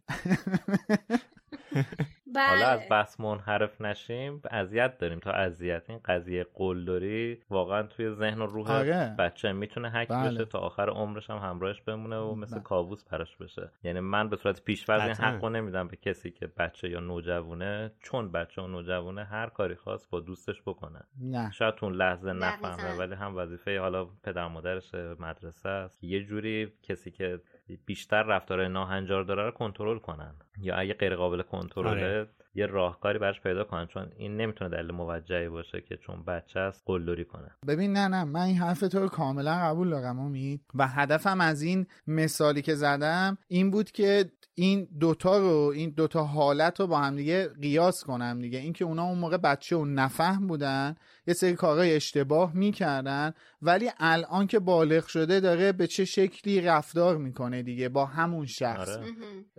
بله. 2.34 2.48
حالا 2.48 2.66
از 2.66 2.80
بحث 2.90 3.20
منحرف 3.20 3.80
نشیم 3.80 4.42
اذیت 4.50 4.98
داریم 4.98 5.18
تا 5.18 5.30
اذیت 5.30 5.90
این 5.90 6.00
قضیه 6.04 6.46
قلدری 6.54 7.42
واقعا 7.50 7.82
توی 7.82 8.10
ذهن 8.10 8.40
و 8.40 8.46
روح 8.46 8.70
آره. 8.70 9.14
بچه 9.18 9.52
می‌تونه 9.52 9.90
حک 9.90 10.08
بله. 10.08 10.30
بشه 10.30 10.44
تا 10.44 10.58
آخر 10.58 10.90
عمرش 10.90 11.30
هم 11.30 11.38
همراهش 11.38 11.80
بمونه 11.80 12.16
و 12.18 12.34
مثل 12.34 12.54
بله. 12.54 12.62
کابوس 12.62 13.04
براش 13.04 13.36
بشه 13.36 13.70
یعنی 13.84 14.00
من 14.00 14.28
به 14.28 14.36
صورت 14.36 14.62
پیش‌فرض 14.62 15.00
این. 15.00 15.14
حقو 15.14 15.48
نمیدم 15.48 15.88
به 15.88 15.96
کسی 15.96 16.30
که 16.30 16.46
بچه 16.46 16.90
یا 16.90 17.00
نوجوونه 17.00 17.92
چون 18.00 18.32
بچه 18.32 18.62
و 18.62 18.66
نوجوونه 18.66 19.24
هر 19.24 19.46
کاری 19.46 19.74
خواست 19.74 20.10
با 20.10 20.20
دوستش 20.20 20.62
بکنه 20.62 21.00
نه 21.20 21.50
شاید 21.50 21.74
تو 21.74 21.86
اون 21.86 21.94
لحظه. 21.94 22.32
نفهمه 22.32 22.98
ولی 22.98 23.14
هم 23.14 23.36
وظیفه 23.36 23.80
حالا 23.80 24.04
پدر 24.04 24.48
مادرش 24.48 24.94
مدرسه 24.94 25.68
است 25.68 26.00
که 26.00 26.06
یه 26.06 26.24
جوری 26.24 26.72
کسی 26.82 27.10
که 27.10 27.40
بیشتر 27.86 28.22
رفتار 28.22 28.68
ناهنجار 28.68 29.24
داره 29.24 29.44
رو 29.44 29.50
کنترل 29.50 29.98
کنن. 29.98 30.34
یا 30.60 30.76
اگه 30.76 30.94
غیر 30.94 31.16
قابل 31.16 31.42
کنترله 31.42 31.90
آره. 31.90 32.28
یه 32.54 32.66
راهکاری 32.66 33.18
براش 33.18 33.40
پیدا 33.40 33.64
کنن. 33.64 33.86
چون 33.86 34.12
این 34.16 34.36
نمی‌تونه 34.36 34.70
دلیل 34.70 34.90
موجهی 34.90 35.48
باشه 35.48 35.80
که 35.80 35.96
چون 35.96 36.24
بچه 36.24 36.60
است 36.60 36.82
قلدری 36.86 37.24
کنه. 37.24 37.50
ببین 37.68 37.92
نه 37.92 38.08
نه. 38.08 38.24
من 38.24 38.40
این 38.40 38.56
حرف 38.56 38.80
تو 38.80 38.98
رو 38.98 39.08
کاملا 39.08 39.54
قبول 39.54 39.90
دارم 39.90 40.18
امید. 40.18 40.60
و 40.74 40.88
هدفم 40.88 41.40
از 41.40 41.62
این 41.62 41.86
مثالی 42.06 42.62
که 42.62 42.74
زدم 42.74 43.38
این 43.48 43.70
بود 43.70 43.90
که 43.90 44.24
این 44.54 44.88
دوتا 45.00 45.38
رو 45.38 45.72
این 45.74 45.90
دوتا 45.90 46.24
حالت 46.24 46.80
رو 46.80 46.86
با 46.86 46.98
هم 46.98 47.16
دیگه 47.16 47.48
قیاس 47.48 48.04
کنم 48.04 48.40
دیگه. 48.40 48.58
اینکه 48.58 48.84
اونا 48.84 49.04
اون 49.04 49.18
موقع 49.18 49.36
بچه 49.36 49.76
و 49.76 49.84
نفهم 49.84 50.46
بودن 50.46 50.94
یه 51.26 51.34
سری 51.34 51.54
کارهای 51.54 51.96
اشتباه 51.96 52.56
می‌کردن 52.56 53.32
ولی 53.62 53.90
الان 53.98 54.46
که 54.46 54.58
بالغ 54.58 55.06
شده 55.06 55.40
داره 55.40 55.72
به 55.72 55.86
چه 55.86 56.04
شکلی 56.04 56.60
رفتار 56.60 57.16
می‌کنه 57.18 57.62
دیگه 57.62 57.88
با 57.88 58.06
همون 58.06 58.46
شخص. 58.46 58.88
آره. 58.88 59.04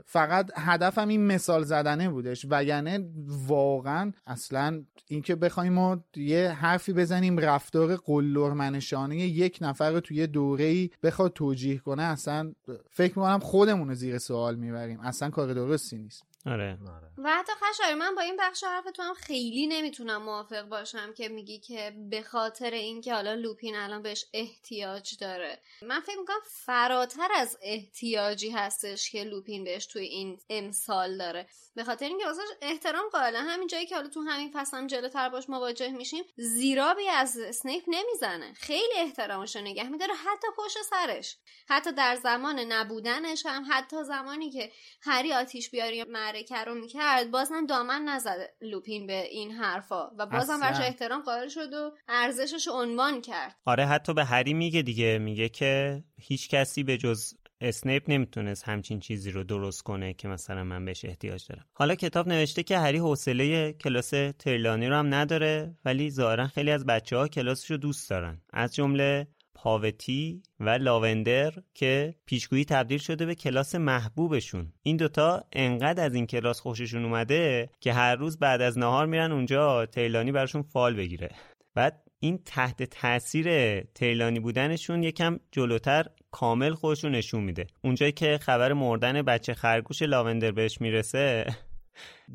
فقط 0.06 0.52
هدفم 0.56 1.08
این 1.08 1.28
مثال 1.28 1.64
زدنه 1.64 2.10
بودش 2.10 2.46
وگرنه 2.50 3.10
واقعا 3.48 4.12
اصلا 4.28 4.84
اینکه 5.08 5.36
بخوایم 5.36 5.74
ما 5.74 6.04
یه 6.16 6.50
حرفی 6.50 6.94
بزنیم 6.94 7.38
رفتار 7.38 7.96
قلدرمنشانه 7.96 9.18
یک 9.18 9.58
نفر 9.62 9.92
رو 9.92 10.00
توی 10.00 10.28
دوره 10.28 10.66
ای 10.66 10.90
بخواد 11.04 11.34
توجیه 11.34 11.78
کنه 11.78 12.04
اصلا 12.04 12.54
فکر 12.90 13.20
می‌کنم 13.20 13.40
خودمون 13.40 13.88
رو 13.88 13.96
زیر 13.96 14.18
سوال 14.18 14.56
می‌بریم. 14.56 15.00
اصلا 15.00 15.30
کار 15.30 15.54
درستی 15.54 15.98
نیست. 15.98 16.24
آره. 16.46 16.78
و 17.18 17.30
حتی 17.30 17.52
خشایار 17.52 17.96
من 17.96 18.16
با 18.16 18.22
این 18.22 18.38
بخش 18.40 18.64
حرف 18.64 18.92
تو 18.92 19.04
هم 19.04 19.14
خیلی 19.14 19.68
نمی‌تونم 19.68 20.24
موافق 20.24 20.62
باشم 20.62 21.14
که 21.14 21.30
میگی 21.30 21.60
که 21.60 21.94
به 22.10 22.22
خاطر 22.22 22.72
اینکه 22.72 23.14
حالا 23.14 23.34
لوپین 23.34 23.76
الان 23.76 24.02
بهش 24.02 24.26
احتیاج 24.34 25.18
داره. 25.18 25.60
من 25.82 26.00
فکر 26.00 26.20
می‌کنم 26.20 26.40
فراتر 26.46 27.28
از 27.36 27.58
احتیاجی 27.62 28.50
هستش 28.50 29.10
که 29.12 29.24
لوپین 29.24 29.64
بهش 29.64 29.86
توی 29.86 30.04
این 30.04 30.40
امسال 30.50 31.18
داره. 31.18 31.48
به 31.76 31.84
خاطر 31.84 32.06
اینکه 32.06 32.26
واسه 32.26 32.42
احترام 32.62 33.10
قائلا 33.10 33.42
همین 33.42 33.68
جایی 33.68 33.86
که 33.86 33.96
حالا 33.96 34.08
تو 34.08 34.22
همین 34.22 34.52
فصل 34.54 34.78
هم 34.78 34.88
جلوتر 34.88 35.30
باش 35.30 35.50
مواجه 35.50 35.90
میشیم 35.90 36.24
زیرابی 36.38 37.08
از 37.08 37.38
اسنیپ 37.38 37.84
نمی‌زنه. 37.88 38.54
خیلی 38.54 38.94
احترامش 38.98 39.56
رو 39.56 39.62
نگه 39.62 39.90
میداره. 39.90 40.14
حتی 40.14 40.48
پشت 40.58 40.82
سرش. 40.82 41.38
حتی 41.70 41.92
در 41.92 42.16
زمان 42.16 42.60
نبودنش 42.60 43.46
هم. 43.46 43.66
حتی 43.70 44.04
زمانی 44.04 44.52
که 44.52 44.72
هری 45.02 45.34
آتیش 45.34 45.70
بیاری 45.70 46.06
معرکه 46.36 46.64
رو 46.64 46.76
می‌کرد 46.76 47.32
بازم 47.32 47.66
دامن 47.66 48.02
نزد 48.02 48.38
لوپین 48.62 49.08
به 49.08 49.24
این 49.24 49.52
حرفا 49.52 50.10
و 50.18 50.26
بازم. 50.26 50.60
برش 50.60 50.80
احترام 50.80 51.22
قائل 51.22 51.48
شد 51.48 51.74
و 51.74 51.92
ارزشش 52.08 52.68
عنوان 52.72 53.22
کرد. 53.22 53.56
آره 53.66 53.86
حتی 53.86 54.14
به 54.14 54.26
هری 54.26 54.54
میگه 54.54 54.82
دیگه 54.82 55.18
میگه 55.18 55.50
که 55.50 56.04
هیچ 56.22 56.50
کسی 56.50 56.84
به 56.84 56.98
جز 56.98 57.34
اسنیپ 57.62 58.04
نمی‌تونست 58.08 58.64
همچین 58.64 59.00
چیزی 59.00 59.32
رو 59.32 59.44
درست 59.44 59.82
کنه 59.82 60.14
که 60.14 60.28
مثلا 60.28 60.64
من 60.64 60.86
بهش 60.86 61.06
احتیاج 61.06 61.48
دارم. 61.48 61.66
حالا 61.74 61.96
کتاب 61.96 62.28
نوشته 62.28 62.64
که 62.64 62.78
هری 62.78 62.98
حوصله 62.98 63.74
کلاس 63.74 64.10
ترلانی 64.40 64.88
رو 64.88 64.96
هم 64.96 65.14
نداره 65.14 65.76
ولی 65.86 66.12
ظاهرا 66.12 66.48
خیلی 66.48 66.72
از 66.72 66.86
بچه 66.86 67.18
ها 67.18 67.28
کلاسش 67.28 67.72
رو 67.72 67.78
دوست 67.78 68.10
دارن. 68.10 68.42
از 68.54 68.76
جمله 68.76 69.28
پاوتی 69.66 70.44
و 70.60 70.70
لاوندر 70.70 71.54
که 71.74 72.16
پیشگویی 72.26 72.66
تبدیل 72.66 72.98
شده 72.98 73.26
به 73.26 73.36
کلاس 73.36 73.76
محبوبشون. 73.76 74.74
این 74.84 74.98
دوتا 74.98 75.44
انقدر 75.54 76.06
از 76.06 76.16
این 76.16 76.28
کلاس 76.28 76.60
خوششون 76.60 77.06
اومده 77.06 77.70
که 77.80 77.94
هر 77.94 78.16
روز 78.16 78.40
بعد 78.40 78.62
از 78.62 78.78
نهار 78.78 79.06
میرن 79.06 79.32
اونجا 79.32 79.86
تیلانی 79.86 80.32
براشون 80.32 80.62
فال 80.62 80.96
بگیره. 80.96 81.30
بعد 81.76 82.02
این 82.20 82.40
تحت 82.46 82.84
تاثیر 82.84 83.82
تیلانی 83.82 84.40
بودنشون 84.40 85.04
یکم 85.04 85.40
جلوتر 85.52 86.06
کامل 86.32 86.74
خودشون 86.74 87.12
نشون 87.12 87.44
میده. 87.44 87.68
اونجایی 87.84 88.12
که 88.12 88.38
خبر 88.42 88.74
مردن 88.74 89.22
بچه 89.22 89.54
خرگوش 89.54 90.02
لاوندر 90.02 90.52
بهش 90.52 90.82
می‌رسه 90.82 91.46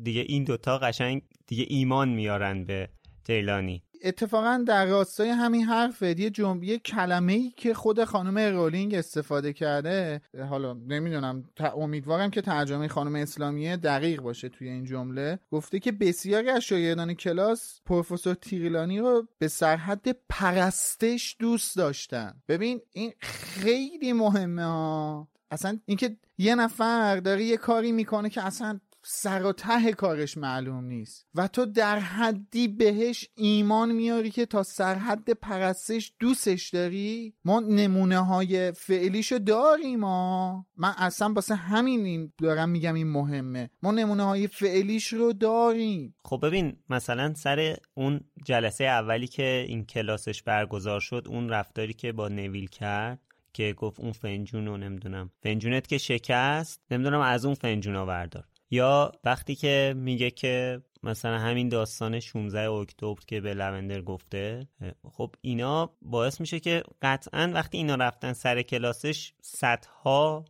دیگه 0.03 0.21
این 0.27 0.43
دوتا 0.43 0.77
قشنگ 0.77 1.21
دیگه 1.47 1.65
ایمان 1.67 2.09
میارن 2.09 2.65
به 2.65 2.89
تیلانی. 3.25 3.83
اتفاقا 4.03 4.63
در 4.67 4.85
راستای 4.85 5.29
همین 5.29 5.65
حرف 5.65 6.01
یه 6.01 6.29
جمله 6.29 6.65
یه 6.65 6.77
کلمه 6.77 7.33
ای 7.33 7.53
که 7.57 7.73
خود 7.73 8.03
خانم 8.03 8.37
رولینگ 8.37 8.95
استفاده 8.95 9.53
کرده 9.53 10.21
حالا 10.49 10.73
نمی‌دونم 10.73 11.49
امیدوارم 11.75 12.29
که 12.29 12.41
ترجمه 12.41 12.87
خانم 12.87 13.15
اسلامیه 13.15 13.77
دقیق 13.77 14.21
باشه 14.21 14.49
توی 14.49 14.69
این 14.69 14.85
جمله. 14.85 15.39
گفته 15.51 15.79
که 15.79 15.91
بسیاری 15.91 16.49
از 16.49 16.63
شاگردان 16.63 17.13
کلاس 17.13 17.81
پروفسور 17.85 18.33
تیریلانی 18.33 18.99
رو 18.99 19.27
به 19.39 19.47
سرحد 19.47 20.07
پرستش 20.29 21.35
دوست 21.39 21.77
داشتن. 21.77 22.33
ببین 22.47 22.81
این 22.91 23.13
خیلی 23.19 24.13
مهمه 24.13 24.65
ها. 24.65 25.27
اصلا 25.51 25.79
اینکه 25.85 26.17
یه 26.37 26.55
نفر 26.55 27.17
داره 27.17 27.43
یه 27.43 27.57
کاری 27.57 27.91
می‌کنه 27.91 28.29
که 28.29 28.45
اصلا 28.45 28.79
سر 29.03 29.43
و 29.43 29.51
ته 29.51 29.93
کارش 29.93 30.37
معلوم 30.37 30.85
نیست. 30.85 31.27
و 31.35 31.47
تو 31.47 31.65
در 31.65 31.99
حدی 31.99 32.67
بهش 32.67 33.29
ایمان 33.35 33.91
میاری 33.91 34.31
که 34.31 34.45
تا 34.45 34.63
سرحد 34.63 35.29
پرستش 35.29 36.13
دوستش 36.19 36.69
داری؟ 36.69 37.33
ما 37.45 37.59
نمونه 37.59 38.19
های 38.19 38.71
فعلیشو 38.71 39.37
داریم 39.37 39.99
ما 39.99 40.65
من 40.77 40.93
اصلا 40.97 41.29
باسه 41.29 41.55
همین 41.55 42.05
این 42.05 42.33
دارم 42.37 42.69
میگم 42.69 42.93
این 42.93 43.11
مهمه. 43.11 43.69
ما 43.83 43.91
نمونه 43.91 44.23
های 44.23 44.47
فعلیش 44.47 45.07
رو 45.13 45.33
داریم. 45.33 46.15
خب 46.25 46.39
ببین 46.43 46.77
مثلا 46.89 47.33
سر 47.33 47.75
اون 47.93 48.19
جلسه 48.45 48.83
اولی 48.83 49.27
که 49.27 49.65
این 49.67 49.85
کلاسش 49.85 50.43
برگزار 50.43 50.99
شد 50.99 51.25
اون 51.29 51.49
رفتاری 51.49 51.93
که 51.93 52.11
با 52.11 52.27
نویل 52.27 52.67
کرد 52.67 53.19
که 53.53 53.73
گفت 53.77 53.99
اون 53.99 54.11
فنجون 54.11 54.65
رو 54.65 54.77
نمی‌دونم 54.77 55.31
فنجونت 55.43 55.87
که 55.87 55.97
شکست 55.97 56.81
نمی‌دونم 56.91 57.19
از 57.19 57.45
اون 57.45 57.55
فنجون 57.55 57.95
ها 57.95 58.05
بردار. 58.05 58.43
یا 58.71 59.11
وقتی 59.23 59.55
که 59.55 59.93
میگه 59.97 60.31
که 60.31 60.81
مثلا 61.03 61.39
همین 61.39 61.69
داستان 61.69 62.19
16 62.19 62.69
اکتبر 62.69 63.19
که 63.27 63.41
به 63.41 63.53
لوندر 63.53 64.01
گفته 64.01 64.67
خب 65.11 65.35
اینا 65.41 65.95
باعث 66.01 66.39
میشه 66.39 66.59
که 66.59 66.83
قطعا 67.01 67.51
وقتی 67.53 67.77
اینا 67.77 67.95
رفتن 67.95 68.33
سر 68.33 68.61
کلاسش 68.61 69.33
صدها 69.41 70.45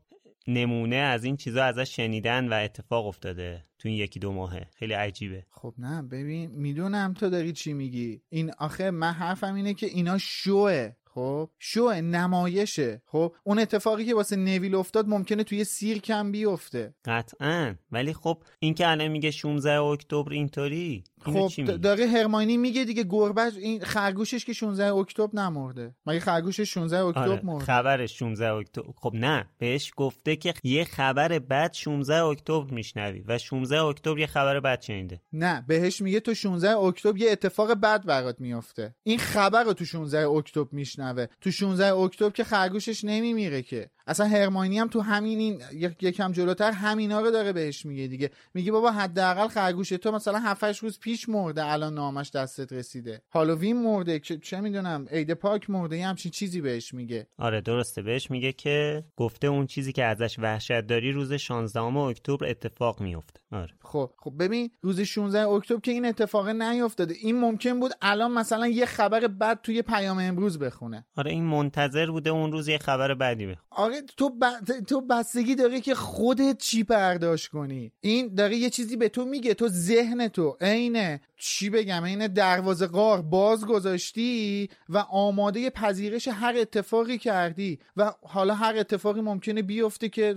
نمونه 0.48 0.96
از 0.96 1.24
این 1.24 1.38
چیزا 1.38 1.64
ازش 1.64 1.96
شنیدن 1.96 2.48
و 2.48 2.54
اتفاق 2.54 3.08
افتاده 3.08 3.64
تو 3.80 3.90
این 3.90 3.98
یکی 3.98 4.20
دو 4.20 4.32
ماهه. 4.32 4.68
خیلی 4.76 4.94
عجیبه. 4.94 5.46
خب 5.50 5.74
نه 5.78 6.02
ببین 6.02 6.52
می‌دونم 6.52 7.14
تو 7.14 7.30
داری 7.30 7.54
چی 7.54 7.74
میگی. 7.74 8.22
این 8.30 8.52
آخه 8.58 8.92
من 8.92 9.12
حرفم 9.12 9.54
اینه 9.54 9.74
که 9.74 9.86
اینا 9.86 10.18
شوه. 10.18 10.92
خب؟ 11.14 11.50
شو 11.60 11.90
نمایشه. 11.90 13.02
خب؟ 13.06 13.36
اون 13.44 13.60
اتفاقی 13.60 14.06
که 14.06 14.16
واسه 14.16 14.36
نویل 14.36 14.76
افتاد 14.76 15.08
ممکنه 15.08 15.44
توی 15.44 15.64
سیرک 15.64 16.10
هم 16.10 16.32
بیفته. 16.32 16.96
قطعا. 17.06 17.76
ولی 17.92 18.14
خب 18.14 18.44
این 18.60 18.74
که 18.74 18.88
الان 18.88 19.08
میگه 19.08 19.32
16 19.32 19.82
اکتبر 19.82 20.32
اینطوری. 20.32 21.04
خب 21.24 21.78
داره 21.78 22.08
هرماینی 22.08 22.58
میگه 22.58 22.84
دیگه 22.84 23.04
گربه 23.04 23.42
این 23.42 23.80
خرگوشش 23.80 24.46
که 24.46 24.54
16 24.54 24.94
اکتبر 24.94 25.40
نمرده. 25.42 25.96
مگه 26.06 26.20
خرگوشش 26.20 26.74
16 26.74 27.00
اکتبر 27.00 27.30
آره. 27.30 27.42
مرده؟ 27.44 27.66
خبرش 27.66 28.20
16 28.20 28.52
اکتبر 28.54 28.94
خب 28.96 29.12
نه 29.14 29.46
بهش 29.58 29.92
گفته 29.96 30.36
که 30.36 30.54
یه 30.64 30.84
خبر 30.84 31.40
بد 31.40 31.74
16 31.74 32.24
اکتبر 32.24 32.74
میشنوی 32.74 33.24
و 33.28 33.38
16 33.38 33.82
اکتبر 33.82 34.20
یه 34.20 34.28
خبر 34.28 34.60
بد 34.60 34.82
شنیده. 34.82 35.22
نه 35.34 35.66
بهش 35.68 36.02
میگه 36.02 36.20
تو 36.20 36.34
16 36.34 36.78
اکتبر 36.78 37.18
یه 37.18 37.32
اتفاق 37.32 37.74
بد 37.74 38.06
برات 38.06 38.42
میافته. 38.42 38.96
این 39.04 39.18
خبر 39.18 39.64
رو 39.64 39.74
تو 39.74 39.86
16 39.86 40.28
اکتبر 40.28 40.68
میشنوه. 40.72 41.26
تو 41.42 41.52
16 41.52 41.94
اکتبر 41.94 42.30
که 42.30 42.44
خرگوشش 42.44 43.04
نمیمیره 43.04 43.62
که. 43.62 43.90
اصلا 44.08 44.26
هرماینی 44.26 44.80
هم 44.80 44.88
تو 44.88 45.02
همین 45.02 45.40
این 45.40 45.62
یکم 46.02 46.32
جلوتر 46.32 46.72
همینا 46.72 47.20
رو 47.20 47.32
داره 47.32 47.54
بهش 47.54 47.86
میگه 47.86 48.08
دیگه. 48.08 48.32
میگه 48.54 48.72
بابا 48.72 48.92
حداقل 48.92 49.48
خرگوش 49.48 49.90
تو 49.90 50.12
مثلا 50.12 50.40
7 50.40 50.64
روز 50.64 51.00
پیش 51.00 51.11
پیش 51.12 51.30
مرده 51.30 51.66
الان 51.66 51.94
نامش 51.94 52.32
دستت 52.32 52.74
رسیده. 52.74 53.22
هالووین 53.32 53.84
مرده 53.84 54.20
چه 54.20 54.62
می‌دونم 54.62 55.08
عید 55.12 55.34
پاک 55.34 55.70
مرده 55.70 55.98
یه 55.98 56.08
همچین 56.08 56.32
چیزی 56.32 56.62
بهش 56.62 56.94
میگه. 56.94 57.28
آره 57.38 57.62
درسته 57.62 58.02
بهش 58.02 58.32
میگه 58.32 58.52
که 58.52 59.04
گفته 59.18 59.48
اون 59.48 59.66
چیزی 59.66 59.92
که 59.92 60.04
ازش 60.04 60.40
وحشت 60.40 60.82
داری 60.82 61.12
روز 61.12 61.34
16 61.34 61.82
اکتبر 61.82 62.46
اتفاق 62.46 63.02
میفته 63.02 63.40
آره. 63.52 63.74
خب 63.82 64.12
خب 64.18 64.34
ببین 64.40 64.72
روز 64.82 65.00
16 65.00 65.48
اکتبر 65.48 65.80
که 65.80 65.92
این 65.92 66.06
اتفاق 66.06 66.50
نیفتاده. 66.50 67.16
این 67.22 67.40
ممکن 67.40 67.80
بود 67.80 67.92
الان 68.02 68.32
مثلا 68.32 68.68
یه 68.68 68.86
خبر 68.86 69.28
بد 69.28 69.62
توی 69.62 69.82
پیام 69.82 70.20
امروز 70.20 70.60
بخونه. 70.60 71.06
آره 71.16 71.32
این 71.32 71.44
منتظر 71.44 72.12
بوده 72.12 72.30
اون 72.30 72.52
روز 72.52 72.68
یه 72.68 72.78
خبر 72.78 73.14
بدی 73.14 73.46
بخونه. 73.46 73.66
آره 73.70 74.02
تو 74.18 74.30
ب... 74.30 74.46
تو 74.88 75.02
بستگی 75.02 75.56
داره 75.56 75.82
که 75.82 75.96
خودت 75.96 76.58
چی 76.58 76.84
برداشت 76.84 77.48
کنی. 77.48 77.94
این 78.02 78.36
داره 78.36 78.56
یه 78.56 78.70
چیزی 78.70 78.98
به 78.98 79.10
تو 79.10 79.26
میگه 79.26 79.54
تو 79.54 79.68
ذهن 79.68 80.28
تو 80.28 80.58
عینه 81.02 81.22
چی 81.38 81.70
بگم؟ 81.70 82.04
این 82.04 82.28
دروازه 82.28 82.88
قار 82.88 83.22
باز 83.22 83.66
گذاشتی 83.66 84.70
و 84.90 84.98
آماده 84.98 85.70
پذیرش 85.70 86.28
هر 86.28 86.56
اتفاقی 86.58 87.18
کردی 87.18 87.80
و 87.98 88.14
حالا 88.24 88.56
هر 88.56 88.78
اتفاقی 88.78 89.22
ممکنه 89.22 89.62
بیفته 89.62 90.10
که 90.10 90.36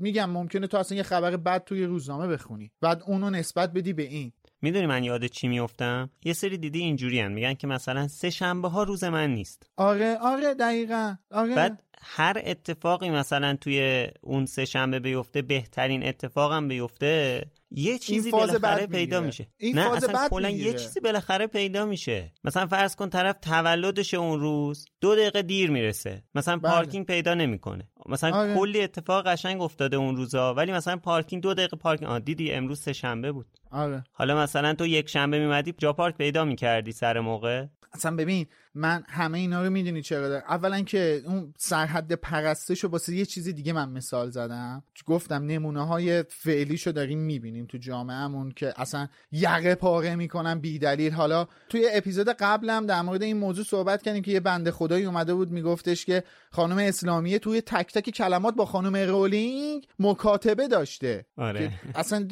میگم 0.00 0.30
ممکنه 0.30 0.66
تو 0.66 0.76
اصلا 0.76 0.96
یه 0.96 1.02
خبر 1.02 1.36
بد 1.36 1.64
توی 1.64 1.84
روزنامه 1.84 2.26
بخونی. 2.26 2.70
بعد 2.80 3.02
اونو 3.06 3.30
نسبت 3.30 3.72
بدی 3.72 3.92
به 3.92 4.02
این. 4.02 4.32
می‌دونی 4.62 4.86
من 4.86 5.04
یاد 5.04 5.26
چی 5.26 5.48
میفتم 5.48 6.10
یه 6.24 6.32
سری 6.32 6.58
دیدی 6.58 6.78
اینجوری 6.78 7.28
میگن 7.28 7.54
که 7.54 7.66
مثلا 7.66 8.08
سه 8.08 8.30
شنبه 8.30 8.68
ها 8.68 8.82
روز 8.82 9.04
من 9.04 9.30
نیست. 9.30 9.70
آره 9.76 10.18
آره 10.18 10.54
دقیقا. 10.54 11.16
آره. 11.30 11.54
بعد 11.54 11.82
هر 12.04 12.42
اتفاقی 12.44 13.10
مثلا 13.10 13.56
توی 13.60 14.08
اون 14.20 14.46
سه 14.46 14.64
شنبه 14.64 15.00
بیفته 15.00 15.42
بهترین 15.42 16.06
اتفاقم 16.06 16.68
بیفته 16.68 17.44
یه 17.74 17.98
چیزی 17.98 18.30
بالاخره 18.30 18.86
پیدا 18.86 19.20
میشه. 19.20 19.48
این 19.56 19.78
نه 19.78 19.88
فاز 19.88 20.04
اصلا 20.04 20.28
کلا 20.28 20.50
یه 20.50 20.72
چیزی 20.72 21.00
بالاخره 21.00 21.46
پیدا 21.46 21.86
میشه. 21.86 22.32
مثلا 22.44 22.66
فرض 22.66 22.96
کن 22.96 23.08
طرف 23.08 23.36
تولدش 23.42 24.14
اون 24.14 24.40
روز 24.40 24.84
دو 25.00 25.14
دقیقه 25.16 25.42
دیر 25.42 25.70
می‌رسه. 25.70 26.22
مثلا 26.34 26.56
بله. 26.56 26.72
پارکینگ 26.72 27.06
پیدا 27.06 27.34
نمی‌کنه. 27.34 27.88
مثلا 28.06 28.36
آره. 28.36 28.54
کلی 28.54 28.82
اتفاق 28.82 29.26
قشنگ 29.26 29.62
افتاده 29.62 29.96
اون 29.96 30.16
روزا 30.16 30.54
ولی 30.54 30.72
مثلا 30.72 30.96
پارکینگ 30.96 31.42
دو 31.42 31.54
دقیقه 31.54 31.76
پارکینگ 31.76 32.10
آ 32.10 32.18
دیدی 32.18 32.52
امروز 32.52 32.80
سه 32.80 32.92
شنبه 32.92 33.32
بود. 33.32 33.46
آره. 33.70 34.04
حالا 34.12 34.36
مثلا 34.36 34.74
تو 34.74 34.86
یک 34.86 35.08
شنبه 35.08 35.38
میمدی 35.38 35.74
جا 35.78 35.92
پارک 35.92 36.16
پیدا 36.16 36.44
می‌کردی 36.44 36.92
سر 36.92 37.20
موقع؟ 37.20 37.66
اصلا 37.94 38.16
ببین 38.16 38.46
من 38.74 39.04
همه 39.08 39.38
اینا 39.38 39.62
رو 39.62 39.70
می‌دونی 39.70 40.02
چرا 40.02 40.28
دارم. 40.28 40.44
اولا 40.48 40.80
که 40.80 41.22
اون 41.26 41.54
سرحد 41.58 42.12
پرستش 42.12 42.84
رو 42.84 42.90
واسه 42.90 43.14
یه 43.14 43.24
چیزی 43.24 43.52
دیگه 43.52 43.72
من 43.72 43.88
مثال 43.88 44.30
زدم. 44.30 44.84
گفتم 45.06 45.46
نمونه 45.46 45.86
های 45.86 46.22
فعلیشو 46.28 46.92
داریم 46.92 47.18
می‌بینیم 47.18 47.66
تو 47.66 47.78
جامعهمون 47.78 48.52
که 48.56 48.74
اصلا 48.76 49.08
یقه 49.32 49.74
پاره 49.74 50.16
می‌کنن 50.16 50.58
بی 50.58 50.78
دلیل 50.78 51.12
حالا 51.12 51.46
توی 51.68 51.88
اپیزود 51.92 52.28
قبلم 52.28 52.86
در 52.86 53.02
مورد 53.02 53.22
این 53.22 53.36
موضوع 53.36 53.64
صحبت 53.64 54.02
کردیم 54.02 54.22
که 54.22 54.30
یه 54.30 54.40
بنده 54.40 54.70
خدایی 54.70 55.04
اومده 55.04 55.34
بود 55.34 55.50
میگفتش 55.50 56.04
که 56.04 56.24
خانم 56.50 56.78
اسلامیه 56.78 57.38
توی 57.38 57.60
تک 57.60 57.92
تک 57.92 58.10
کلمات 58.10 58.54
با 58.54 58.64
خانم 58.64 58.96
رولینگ 58.96 59.86
مکاتبه 59.98 60.68
داشته. 60.68 61.26
آره. 61.36 61.72
اصلا 61.94 62.28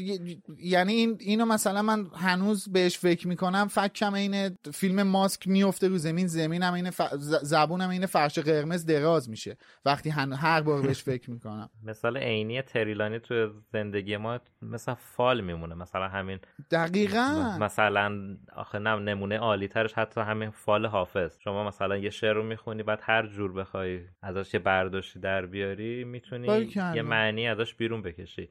یعنی 0.58 0.92
این 0.92 1.16
اینو 1.20 1.44
مثلا 1.44 1.82
من 1.82 2.06
هنوز 2.16 2.68
بهش 2.68 2.98
فکر 2.98 3.28
می‌کنم. 3.28 3.68
فکم 3.68 4.14
این 4.14 4.58
فیلم 4.74 5.02
ماسک 5.02 5.48
میفته 5.48 5.88
رو 5.88 5.98
زمین 5.98 6.29
زمینم 6.30 6.74
این 6.74 6.90
ف... 6.90 7.02
زبونم 7.42 7.90
این 7.90 8.06
فرش 8.06 8.38
قرمز 8.38 8.86
دراز 8.86 9.30
میشه. 9.30 9.56
وقتی 9.84 10.10
هن... 10.10 10.32
هر 10.32 10.60
بار 10.60 10.82
بهش 10.82 11.02
فکر 11.02 11.30
می‌کنم. 11.30 11.70
مثال 11.82 12.16
عینی 12.16 12.62
تریلانی 12.62 13.18
تو 13.18 13.50
زندگی 13.72 14.16
ما 14.16 14.40
مثلا 14.62 14.94
فال 14.94 15.40
میمونه. 15.40 15.74
مثلا 15.74 16.08
همین 16.08 16.38
دقیقا. 16.70 17.56
مثلا 17.60 18.36
آخه 18.52 18.78
نه 18.78 18.96
نمونه 18.96 19.38
عالی 19.38 19.68
ترش 19.68 19.92
حتی 19.92 20.20
همین 20.20 20.50
فال 20.50 20.86
حافظ. 20.86 21.36
شما 21.38 21.64
مثلا 21.64 21.96
یه 21.96 22.10
شعر 22.10 22.32
رو 22.32 22.42
می‌خونی 22.42 22.82
بعد 22.82 22.98
هر 23.02 23.26
جور 23.26 23.52
بخوای 23.52 24.00
ازش 24.22 24.54
یه 24.54 24.60
برداشتی 24.60 25.20
در 25.20 25.46
بیاری 25.46 26.04
می‌تونی 26.04 26.70
یه 26.94 27.02
معنی 27.02 27.48
ازش 27.48 27.74
بیرون 27.74 28.02
بکشی. 28.02 28.48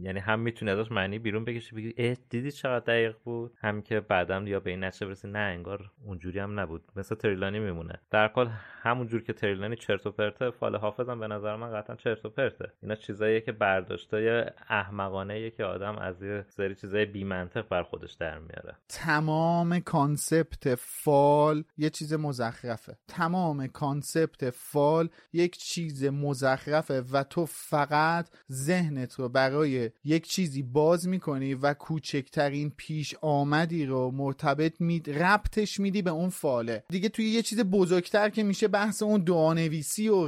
یعنی 0.00 0.20
هم 0.20 0.40
می‌تونی 0.40 0.70
ازش 0.70 0.92
معنی 0.92 1.18
بیرون 1.18 1.44
بکشی 1.44 1.74
بگی 1.74 2.16
دیدی 2.30 2.52
چقدر 2.52 2.84
دقیق 2.84 3.16
بود؟ 3.24 3.52
هم 3.60 3.82
که 3.82 4.00
بعدم 4.00 4.46
یا 4.46 4.60
به 4.60 4.70
این 4.70 4.84
نتیجه 4.84 5.06
برسی 5.06 5.28
نه 5.28 5.38
انگار 5.38 5.90
اونجوری 6.04 6.38
هم 6.38 6.60
نبود. 6.60 6.82
مثل 6.98 7.14
تریلانی 7.14 7.58
میمونه. 7.58 8.00
در 8.10 8.28
کل 8.28 8.46
همون 8.82 9.06
جور 9.06 9.22
که 9.22 9.32
تریلانی 9.32 9.76
چرت 9.76 10.06
و 10.06 10.10
پرته 10.10 10.50
فال 10.50 10.76
حافظم 10.76 11.20
به 11.20 11.26
نظر 11.26 11.56
من 11.56 11.72
قطعا 11.72 11.96
چرت 11.96 12.24
و 12.24 12.30
پرته. 12.30 12.72
اینا 12.82 12.94
چیزاییه 12.94 13.40
که 13.40 13.52
برداشتای 13.52 14.44
احمقانه 14.68 15.50
که 15.50 15.64
آدم 15.64 15.98
از 15.98 16.22
یه 16.22 16.44
سری 16.48 16.74
چیزای 16.74 17.04
بی 17.04 17.24
منطق 17.24 17.68
بر 17.68 17.82
خودش 17.82 18.12
در 18.12 18.38
میاره. 18.38 18.76
تمام 18.88 19.80
concept 19.80 20.74
فال 20.74 21.64
یه 21.78 21.90
چیز 21.90 22.14
مزخرفه. 22.14 22.96
تمام 23.08 23.66
concept 23.66 24.50
فال 24.50 25.08
یک 25.32 25.56
چیز 25.56 26.04
مزخرفه 26.04 27.04
و 27.12 27.22
تو 27.22 27.46
فقط 27.46 28.30
ذهنت 28.52 29.14
رو 29.14 29.28
برای 29.28 29.90
یک 30.04 30.26
چیزی 30.26 30.62
باز 30.62 31.08
می‌کنی 31.08 31.54
و 31.54 31.74
کوچکترین 31.74 32.72
پیش 32.76 33.14
آمدی 33.22 33.86
رو 33.86 34.10
مرتبط 34.10 34.80
می 34.80 35.00
ربطش 35.00 35.80
میدی 35.80 36.02
به 36.02 36.10
اون 36.10 36.28
فاله. 36.28 36.84
دیگه 36.90 37.08
توی 37.08 37.24
یه 37.24 37.42
چیز 37.42 37.60
بزرگتر 37.60 38.30
که 38.30 38.42
میشه 38.42 38.68
بحث 38.68 39.02
اون 39.02 39.24
دعانویسی 39.24 40.08
و 40.08 40.26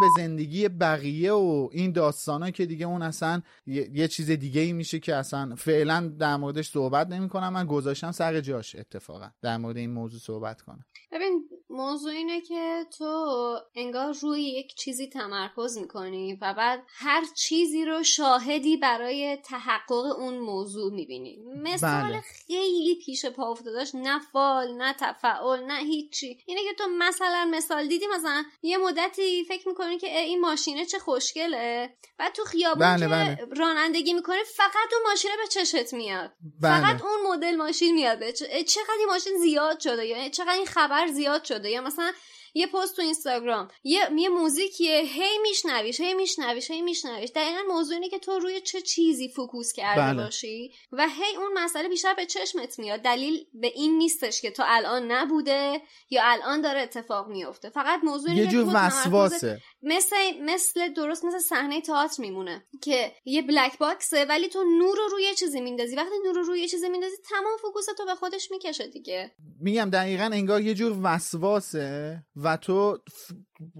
به 0.00 0.06
زندگی 0.16 0.68
بقیه 0.68 1.32
و 1.32 1.68
این 1.72 1.92
داستانا 1.92 2.50
که 2.50 2.66
دیگه 2.66 2.86
اون 2.86 3.02
اصلا 3.02 3.42
یه, 3.66 4.08
چیز 4.08 4.30
دیگه 4.30 4.60
ای 4.60 4.72
میشه 4.72 4.98
که 4.98 5.14
اصلا 5.14 5.54
فعلا 5.54 6.12
در 6.18 6.36
موردش 6.36 6.70
صحبت 6.70 7.08
نمی 7.08 7.28
کنم 7.28 7.52
من 7.52 7.66
گذاشتم 7.66 8.12
سر 8.12 8.40
جاش 8.40 8.76
اتفاقا 8.76 9.30
در 9.42 9.56
مورد 9.56 9.76
این 9.76 9.90
موضوع 9.90 10.20
صحبت 10.20 10.62
کنم. 10.62 10.84
ببین 11.12 11.48
موضوع 11.74 12.12
اینه 12.12 12.40
که 12.40 12.86
تو 12.98 13.26
انگار 13.74 14.12
روی 14.12 14.42
یک 14.42 14.74
چیزی 14.74 15.06
تمرکز 15.08 15.78
می‌کنی 15.78 16.38
و 16.42 16.54
بعد 16.54 16.82
هر 16.88 17.24
چیزی 17.36 17.84
رو 17.84 18.02
شاهدی 18.02 18.76
برای 18.76 19.36
تحقق 19.36 20.18
اون 20.18 20.38
موضوع 20.38 20.92
می‌بینی 20.92 21.38
مثال 21.56 22.02
بله. 22.02 22.20
خیلی 22.20 22.94
پیش 23.04 23.26
پا 23.26 23.50
افتاداش 23.50 23.94
نه 23.94 24.20
فال 24.32 24.74
نه 24.76 24.94
تفعال 25.00 25.64
نه 25.64 25.78
هیچی 25.78 26.38
اینه 26.46 26.60
که 26.62 26.74
تو 26.78 26.84
مثلا 26.98 27.48
مثال 27.50 27.86
دیدی 27.86 28.06
مثلا 28.14 28.44
یه 28.62 28.78
مدتی 28.78 29.44
فکر 29.44 29.68
می‌کنی 29.68 29.98
که 29.98 30.18
این 30.18 30.40
ماشینه 30.40 30.86
چه 30.86 30.98
خوشگله 30.98 31.96
بعد 32.18 32.32
تو 32.32 32.44
خیابون 32.44 32.80
بله 32.80 33.06
که 33.06 33.12
بله. 33.12 33.38
رانندگی 33.56 34.12
می‌کنی 34.12 34.38
فقط 34.56 34.92
اون 34.92 35.10
ماشینه 35.10 35.34
به 35.36 35.46
چشت 35.46 35.94
میاد 35.94 36.32
بله. 36.60 36.80
فقط 36.80 37.02
اون 37.02 37.32
مدل 37.32 37.56
ماشین 37.56 37.94
میاد 37.94 38.18
به 38.18 38.32
چقدر 38.32 38.94
این 38.98 39.08
ماشین 39.08 39.38
زیاد 39.38 39.80
شده 39.80 40.06
یا 40.06 40.28
چقدر 40.28 40.52
این 40.52 40.66
خبر 40.66 41.06
زیاد 41.06 41.44
شده 41.44 41.63
یا 41.70 41.80
مثلا 41.80 42.12
یه 42.54 42.66
پست 42.66 42.96
تو 42.96 43.02
اینستاگرام 43.02 43.68
یه 43.84 44.00
یه 44.16 44.28
موزیکیه 44.28 45.00
هی 45.00 45.38
میشنویش 45.42 46.00
هی 46.00 46.14
میشنویش 46.14 46.70
هی 46.70 46.82
میشنویش. 46.82 47.30
دقیقا 47.34 47.60
موضوع 47.68 47.94
اینه 47.94 48.08
که 48.08 48.18
تو 48.18 48.38
روی 48.38 48.60
چه 48.60 48.80
چیزی 48.80 49.28
focus 49.28 49.72
کرده 49.72 50.00
بله. 50.00 50.24
باشی 50.24 50.72
و 50.92 51.08
هی 51.08 51.36
اون 51.36 51.52
مسئله 51.54 51.88
بیشتر 51.88 52.14
به 52.14 52.26
چشمت 52.26 52.78
میاد. 52.78 53.00
دلیل 53.00 53.46
به 53.54 53.66
این 53.66 53.98
نیستش 53.98 54.40
که 54.42 54.50
تو 54.50 54.62
الان 54.66 55.12
نبوده 55.12 55.80
یا 56.10 56.22
الان 56.24 56.60
داره 56.60 56.80
اتفاق 56.80 57.28
میفته 57.28 57.70
فقط 57.70 58.00
موضوع 58.04 58.34
یه 58.34 58.46
جور 58.46 58.70
وسواسه 58.74 59.60
مثل 59.82 60.16
مثل 60.40 60.92
درست 60.92 61.24
مثل 61.24 61.38
صحنه 61.38 61.80
تئاتر 61.80 62.22
میمونه 62.22 62.64
که 62.82 63.12
یه 63.24 63.42
black 63.42 63.78
box 63.78 64.12
ه 64.12 64.24
ولی 64.24 64.48
تو 64.48 64.64
نور 64.64 64.96
رو 64.96 65.08
روی 65.08 65.34
چیزی 65.34 65.60
میندازی. 65.60 65.96
وقتی 65.96 66.14
نور 66.24 66.34
رو 66.34 66.42
روی 66.42 66.68
چیزی 66.68 66.88
میندازی 66.88 67.16
تمام 67.30 67.56
focus 67.62 67.86
تو 67.98 68.04
به 68.04 68.14
خودش 68.14 68.50
می‌کشه 68.50 68.86
دیگه. 68.86 69.32
میگم 69.60 69.90
دقیقا 69.90 70.24
انگار 70.24 70.60
یه 70.60 70.74
جور 70.74 70.96
وسواسه 71.02 72.22
و 72.36 72.43
تو 72.56 72.98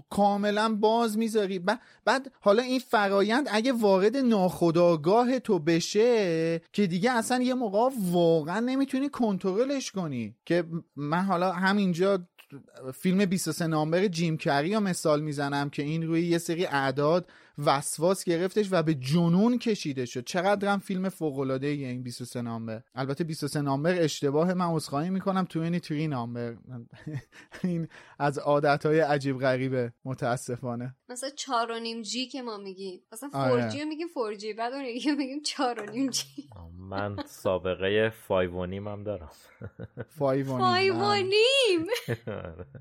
کاملا 0.09 0.75
باز 0.75 1.17
می‌ذاری. 1.17 1.59
بعد 2.05 2.31
حالا 2.39 2.63
این 2.63 2.79
فرایند 2.79 3.47
اگه 3.51 3.73
وارد 3.73 4.17
ناخداگاه 4.17 5.39
تو 5.39 5.59
بشه 5.59 6.61
که 6.73 6.87
دیگه 6.87 7.11
اصلا 7.11 7.43
یه 7.43 7.53
موقع 7.53 7.89
واقعا 8.11 8.59
نمی‌تونی 8.59 9.09
کنترلش 9.09 9.91
کنی. 9.91 10.35
که 10.45 10.63
من 10.95 11.21
حالا 11.21 11.51
همینجا 11.51 12.27
فیلم 12.93 13.25
23 13.25 13.67
نامبر 13.67 14.07
جیم 14.07 14.37
کری 14.37 14.73
رو 14.73 14.79
مثال 14.79 15.21
می‌زنم 15.21 15.69
که 15.69 15.83
این 15.83 16.03
روی 16.03 16.27
یه 16.27 16.37
سری 16.37 16.65
اعداد 16.65 17.29
وسواس 17.57 18.23
گرفتش 18.23 18.67
و 18.71 18.83
به 18.83 18.93
جنون 18.93 19.59
کشیده 19.59 20.05
شد. 20.05 20.23
چقدر 20.23 20.77
فیلم 20.77 21.09
فوق 21.09 21.39
العاده 21.39 21.67
ای 21.67 21.85
این 21.85 22.03
23 22.03 22.41
نامبر. 22.41 22.81
البته 22.95 23.23
23 23.23 23.61
نامبر 23.61 24.01
اشتباه 24.01 24.53
من 24.53 24.65
عذرخواهی 24.65 25.09
می‌کنم. 25.09 25.45
تو 25.45 25.59
23 25.59 26.07
نامبر. 26.07 26.55
این 27.63 27.87
از 28.19 28.37
عادت 28.37 28.85
های 28.85 28.99
عجیب 28.99 29.37
غریبه. 29.37 29.93
متاسفانه. 30.05 30.95
مثلا 31.09 31.29
4 31.29 31.71
و 31.71 31.79
نیم 31.79 32.01
جی 32.01 32.27
که 32.27 32.41
ما 32.41 32.57
میگیم. 32.57 33.01
مثلا 33.11 33.29
4 33.29 33.51
آره. 33.51 33.69
جی 33.69 33.85
میگیم 33.85 34.07
4 34.15 34.35
جی. 34.35 34.53
بعد 34.53 34.73
اون 34.73 34.85
یکی 34.85 35.11
میگیم 35.11 35.41
4 35.41 35.79
و 35.79 35.91
نیم 35.91 36.09
جی. 36.09 36.49
من 36.89 37.15
سابقه 37.25 38.13
5 38.27 38.49
و 38.53 38.65
نیم 38.65 38.87
هم 38.87 39.03
دارم. 39.03 39.31
5 40.19 40.47
و 40.47 41.13
نیم. 41.15 41.85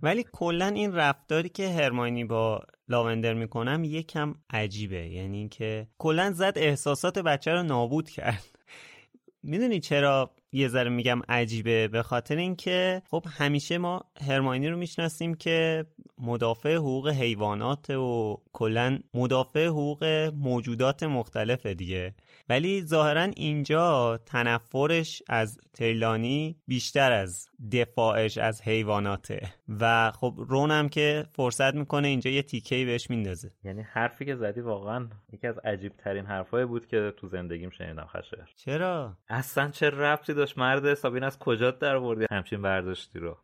ولی 0.02 0.24
کلا 0.32 0.66
این 0.66 0.92
رفتاری 0.92 1.48
که 1.48 1.68
هرماینی 1.68 2.24
با 2.24 2.62
لاوندر 2.88 3.34
می‌کنم 3.34 3.84
یکم 3.84 4.34
عجیبه. 4.50 5.08
یعنی 5.08 5.38
اینکه 5.38 5.88
کلا 5.98 6.32
زد 6.32 6.52
احساسات 6.56 7.18
بچه 7.18 7.52
رو 7.52 7.62
نابود 7.62 8.10
کرد. 8.10 8.44
می‌دونی 9.42 9.80
چرا 9.80 10.34
یه 10.52 10.68
ذره 10.68 10.90
میگم 10.90 11.20
عجیبه؟ 11.28 11.88
به 11.88 12.02
خاطر 12.02 12.36
اینکه 12.36 13.02
خب 13.10 13.24
همیشه 13.28 13.78
ما 13.78 14.04
هرماینی 14.20 14.68
رو 14.68 14.76
می‌شناسیم 14.76 15.34
که 15.34 15.86
مدافع 16.18 16.74
حقوق 16.74 17.08
حیوانات 17.08 17.90
و 17.90 18.36
کلا 18.52 18.98
مدافع 19.14 19.66
حقوق 19.66 20.04
موجودات 20.34 21.02
مختلفه 21.02 21.74
دیگه. 21.74 22.14
ولی 22.48 22.82
ظاهرا 22.82 23.22
اینجا 23.22 24.18
تنفرش 24.26 25.22
از 25.28 25.58
تریلانی 25.72 26.56
بیشتر 26.66 27.12
از 27.12 27.48
دفاعش 27.72 28.38
از 28.38 28.62
حیواناته. 28.62 29.54
و 29.80 30.10
خب 30.10 30.34
رونم 30.48 30.88
که 30.88 31.24
فرصت 31.32 31.74
می‌کنه 31.74 32.08
اینجا 32.08 32.30
یه 32.30 32.42
تیکهی 32.42 32.84
بهش 32.84 33.10
میندازه. 33.10 33.52
یعنی 33.64 33.82
حرفی 33.82 34.24
که 34.24 34.36
زدی 34.36 34.60
واقعا 34.60 35.08
یکی 35.32 35.46
از 35.46 35.58
عجیب 35.58 35.92
ترین 35.96 36.26
حرفایی 36.26 36.66
بود 36.66 36.86
که 36.86 37.12
تو 37.16 37.28
زندگیم 37.28 37.70
شنیدم 37.70 38.06
خشه. 38.06 38.46
چرا؟ 38.56 39.16
اصلا 39.28 39.70
چه 39.70 39.90
ربطی 39.90 40.34
داشت؟ 40.34 40.58
مرد 40.58 40.94
سابین 40.94 41.22
از 41.22 41.38
کجا 41.38 41.70
در 41.70 41.98
بردی 41.98 42.26
همچین 42.30 42.62
برداشتی 42.62 43.18
رو. 43.18 43.38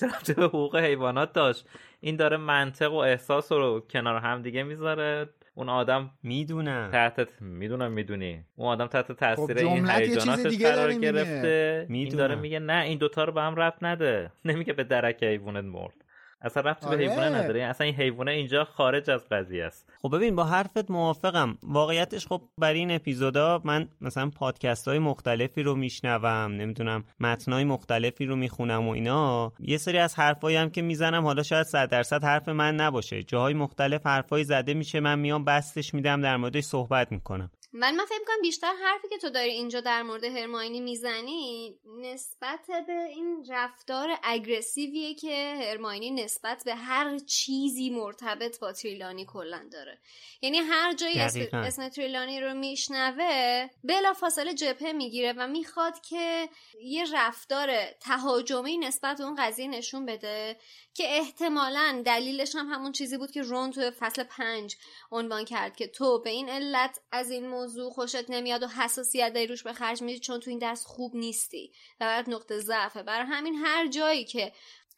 چه 0.00 0.06
ربطی 0.06 0.34
به 0.34 0.44
حقوق 0.44 0.76
حیوانات 0.76 1.32
داشت؟ 1.32 1.68
این 2.00 2.16
داره 2.16 2.36
منطق 2.36 2.92
و 2.92 2.96
احساس 2.96 3.52
رو 3.52 3.80
کنار 3.90 4.20
هم 4.20 4.42
دیگه 4.42 4.62
می‌ذاره. 4.62 5.28
اون 5.58 5.68
آدم 5.68 6.10
می‌دونم. 6.22 6.88
تحت 6.92 7.28
می‌دونم 7.42 7.92
می‌دونی. 7.92 8.44
اون 8.56 8.68
آدم 8.68 8.86
تحت 8.86 9.12
تاثیر 9.12 9.56
خب 9.58 9.66
این 9.66 9.90
هیجاناتش 9.90 10.46
دیگه 10.46 10.72
قرار. 10.72 10.92
گرفته. 10.92 11.86
این 11.88 11.98
می‌دونم. 11.98 12.18
داره 12.18 12.34
میگه 12.34 12.58
نه 12.58 12.82
این 12.82 12.98
دوتا 12.98 13.24
رو 13.24 13.32
به 13.32 13.40
هم 13.42 13.54
ربط 13.54 13.82
نده. 13.82 14.30
نمیگه 14.44 14.72
به 14.72 14.84
درک 14.84 15.22
حیوانت 15.22 15.64
مرد. 15.64 16.04
اصلا 16.40 16.62
ربطی 16.62 16.86
به 16.86 16.92
آره. 16.92 16.98
حیوانه 16.98 17.38
نداره. 17.38 17.62
اصلا 17.62 17.84
این 17.84 17.94
حیوانه 17.94 18.32
اینجا 18.32 18.64
خارج 18.64 19.10
از 19.10 19.28
قضیه 19.28 19.64
است. 19.64 19.92
خب 20.02 20.16
ببین 20.16 20.36
با 20.36 20.44
حرفت 20.44 20.90
موافقم. 20.90 21.58
واقعیتش 21.62 22.26
خب 22.26 22.42
برای 22.58 22.78
این 22.78 22.90
اپیزودا 22.90 23.60
من 23.64 23.88
مثلا 24.00 24.30
پادکست 24.30 24.88
های 24.88 24.98
مختلفی 24.98 25.62
رو 25.62 25.74
میشنوم 25.74 26.52
نمی‌دونم 26.52 27.04
متنای 27.20 27.64
مختلفی 27.64 28.26
رو 28.26 28.36
می‌خونم 28.36 28.88
و 28.88 28.90
اینا. 28.90 29.52
یه 29.60 29.76
سری 29.76 29.98
از 29.98 30.14
حرفایی 30.14 30.56
هم 30.56 30.70
که 30.70 30.82
می‌زنم 30.82 31.24
حالا 31.24 31.42
شاید 31.42 31.66
صد 31.66 31.90
درصد 31.90 32.24
حرف 32.24 32.48
من 32.48 32.74
نباشه. 32.74 33.22
جاهای 33.22 33.54
مختلف 33.54 34.06
حرفایی 34.06 34.44
زده 34.44 34.74
میشه 34.74 35.00
من 35.00 35.18
میام 35.18 35.44
بستش 35.44 35.94
میدم 35.94 36.20
در 36.20 36.36
موردش 36.36 36.64
صحبت 36.64 37.12
می‌کنم. 37.12 37.50
ولی 37.80 37.96
من 37.96 38.04
فکر 38.04 38.24
کنم 38.26 38.42
بیشتر 38.42 38.72
حرفی 38.84 39.08
که 39.08 39.18
تو 39.18 39.30
داری 39.30 39.50
اینجا 39.50 39.80
در 39.80 40.02
مورد 40.02 40.24
هرماینی 40.24 40.80
می‌زنی 40.80 41.74
نسبت 42.00 42.66
به 42.86 42.92
این 42.92 43.46
رفتار 43.48 44.18
اگرسیویه 44.22 45.14
که 45.14 45.54
هرماینی 45.60 46.10
نسبت 46.10 46.62
به 46.64 46.74
هر 46.74 47.18
چیزی 47.18 47.90
مرتبط 47.90 48.60
با 48.60 48.72
تریلانی 48.72 49.26
کلا 49.26 49.68
داره 49.72 49.98
یعنی 50.42 50.58
هر 50.58 50.94
جایی 50.94 51.18
اسم. 51.18 51.40
اسم 51.52 51.88
تریلانی 51.88 52.40
رو 52.40 52.54
میشنوه 52.54 53.66
بلا 53.84 54.12
فاصله 54.12 54.54
جبهه 54.54 54.92
می‌گیره 54.92 55.32
و 55.32 55.48
می‌خواد 55.48 56.00
که 56.00 56.48
یه 56.82 57.04
رفتار 57.14 57.84
تهاجمی 58.00 58.78
نسبت 58.78 59.18
به 59.18 59.24
اون 59.24 59.34
قضیه 59.38 59.68
نشون 59.68 60.06
بده 60.06 60.56
که 60.94 61.04
احتمالا 61.06 62.02
دلیلش 62.06 62.56
هم 62.56 62.66
همون 62.66 62.92
چیزی 62.92 63.16
بود 63.18 63.30
که 63.30 63.42
رون 63.42 63.70
تو 63.70 63.90
فصل 63.90 64.22
پنج 64.22 64.76
عنوان 65.12 65.44
کرد 65.44 65.76
که 65.76 65.86
تو 65.86 66.22
به 66.22 66.30
این 66.30 66.48
علت 66.48 67.00
از 67.12 67.30
این 67.30 67.48
موضوع 67.48 67.65
خوشت 67.94 68.30
نمیاد 68.30 68.62
و 68.62 68.66
حساسیت 68.66 69.32
داری 69.32 69.46
روش 69.46 69.62
به 69.62 69.72
خرج 69.72 70.02
میدی 70.02 70.20
چون 70.20 70.40
تو 70.40 70.50
این 70.50 70.58
درس 70.58 70.84
خوب 70.84 71.16
نیستی. 71.16 71.72
و 72.00 72.04
برات 72.04 72.28
نقطه 72.28 72.58
ضعفه. 72.58 73.02
برای 73.02 73.26
همین 73.26 73.54
هر 73.54 73.86
جایی 73.88 74.24
که 74.24 74.52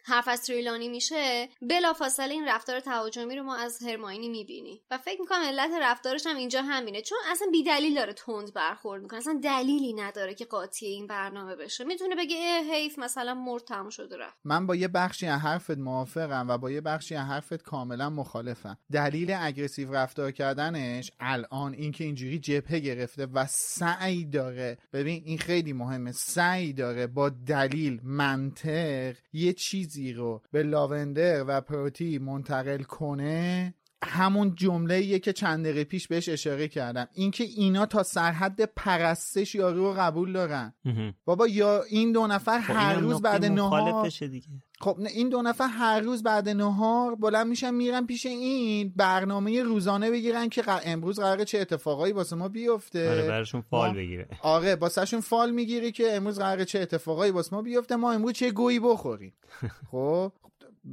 حرف 0.08 0.28
از 0.28 0.42
تریلانی 0.42 0.88
میشه 0.88 1.48
بلافاصله 1.62 2.34
این 2.34 2.48
رفتار 2.48 2.80
تهاجمی 2.80 3.36
رو 3.36 3.42
ما 3.42 3.56
از 3.56 3.82
هرماینی 3.82 4.28
می‌بینی. 4.28 4.80
و 4.90 4.98
فکر 4.98 5.20
می‌کنم 5.20 5.40
علت 5.40 5.70
رفتارش 5.80 6.26
هم 6.26 6.36
اینجا 6.36 6.62
همینه. 6.62 7.02
چون 7.02 7.18
اصلا 7.30 7.48
بیدلیل 7.52 7.94
داره 7.94 8.12
تند 8.12 8.54
برخورد 8.54 9.02
می‌کنه. 9.02 9.18
اصلا 9.18 9.40
دلیلی 9.44 9.92
نداره 9.92 10.34
که 10.34 10.44
قاطی 10.44 10.86
این 10.86 11.06
برنامه 11.06 11.56
بشه. 11.56 11.84
می‌تونه 11.84 12.16
بگه 12.16 12.36
اه 12.36 12.74
حیف 12.74 12.98
مثلا 12.98 13.34
مرد 13.34 13.64
تموم 13.64 13.90
شده 13.90 14.16
رفت. 14.16 14.36
من 14.44 14.66
با 14.66 14.76
یه 14.76 14.88
بخشی 14.88 15.26
از 15.26 15.40
حرفت 15.40 15.78
موافقم 15.78 16.48
و 16.48 16.58
با 16.58 16.70
یه 16.70 16.80
بخشی 16.80 17.14
از 17.14 17.26
حرفت 17.26 17.62
کاملا 17.62 18.10
مخالفم. 18.10 18.78
دلیل 18.92 19.36
اگریسیو 19.40 19.94
رفتار 19.94 20.30
کردنش 20.30 21.10
الان 21.20 21.74
اینکه 21.74 22.04
اینجوری 22.04 22.38
جبهه 22.38 22.78
گرفته 22.78 23.26
و 23.26 23.46
سعی 23.50 24.24
داره. 24.24 24.78
ببین 24.92 25.22
این 25.24 25.38
خیلی 25.38 25.72
مهمه. 25.72 26.12
سعی 26.12 26.72
داره 26.72 27.06
با 27.06 27.28
دلیل 27.28 28.00
منطق 28.02 29.16
یه 29.32 29.52
چیزی 29.52 29.97
رو 30.12 30.42
به 30.52 30.62
لاوندر 30.62 31.44
و 31.48 31.60
پروتی 31.60 32.18
منتقل 32.18 32.82
کنه 32.82 33.74
همون 34.04 34.54
جمله 34.54 35.18
که 35.18 35.32
چند 35.32 35.64
دقیقه 35.64 35.84
پیش 35.84 36.08
بهش 36.08 36.28
اشاره 36.28 36.68
کردم. 36.68 37.08
اینکه 37.12 37.44
اینا 37.44 37.86
تا 37.86 38.02
سرحد 38.02 38.64
پرستش 38.64 39.54
یارو 39.54 39.84
رو 39.84 39.94
قبول 39.98 40.32
دارن. 40.32 40.74
بابا 41.24 41.46
یا 41.46 41.82
این 41.82 42.12
دو 42.12 42.26
نفر 42.26 42.60
خب 42.60 42.74
هر 42.74 42.94
روز 42.94 43.22
بعد 43.22 43.44
نهار 43.44 44.08
دیگه. 44.08 44.48
خب 44.80 44.98
این 45.14 45.28
دو 45.28 45.42
نفر 45.42 45.66
هر 45.66 46.00
روز 46.00 46.22
بعد 46.22 46.48
نهار 46.48 47.14
بلند 47.14 47.46
میشن 47.46 47.74
میرن 47.74 48.06
پیش 48.06 48.26
این 48.26 48.92
برنامه 48.96 49.62
روزانه 49.62 50.10
بگیرن 50.10 50.48
که 50.48 50.62
امروز 50.84 51.20
قراره 51.20 51.44
چه 51.44 51.58
اتفاقایی 51.58 52.12
واسه 52.12 52.36
ما 52.36 52.48
بیفته. 52.48 53.10
آره 53.10 53.28
براشون 53.28 53.60
فال 53.60 53.94
بگیره. 53.94 54.28
آره 54.42 54.74
واسهشون 54.74 55.20
فال 55.20 55.50
می‌گیری 55.50 55.92
که 55.92 56.16
امروز 56.16 56.38
قراره 56.38 56.64
چه 56.64 56.80
اتفاقایی 56.80 57.32
واسه 57.32 57.56
ما 57.56 57.62
بیفته. 57.62 57.96
ما 57.96 58.12
امروز 58.12 58.32
چه 58.32 58.50
گویی 58.50 58.80
بخوریم. 58.80 59.34
خب 59.90 60.32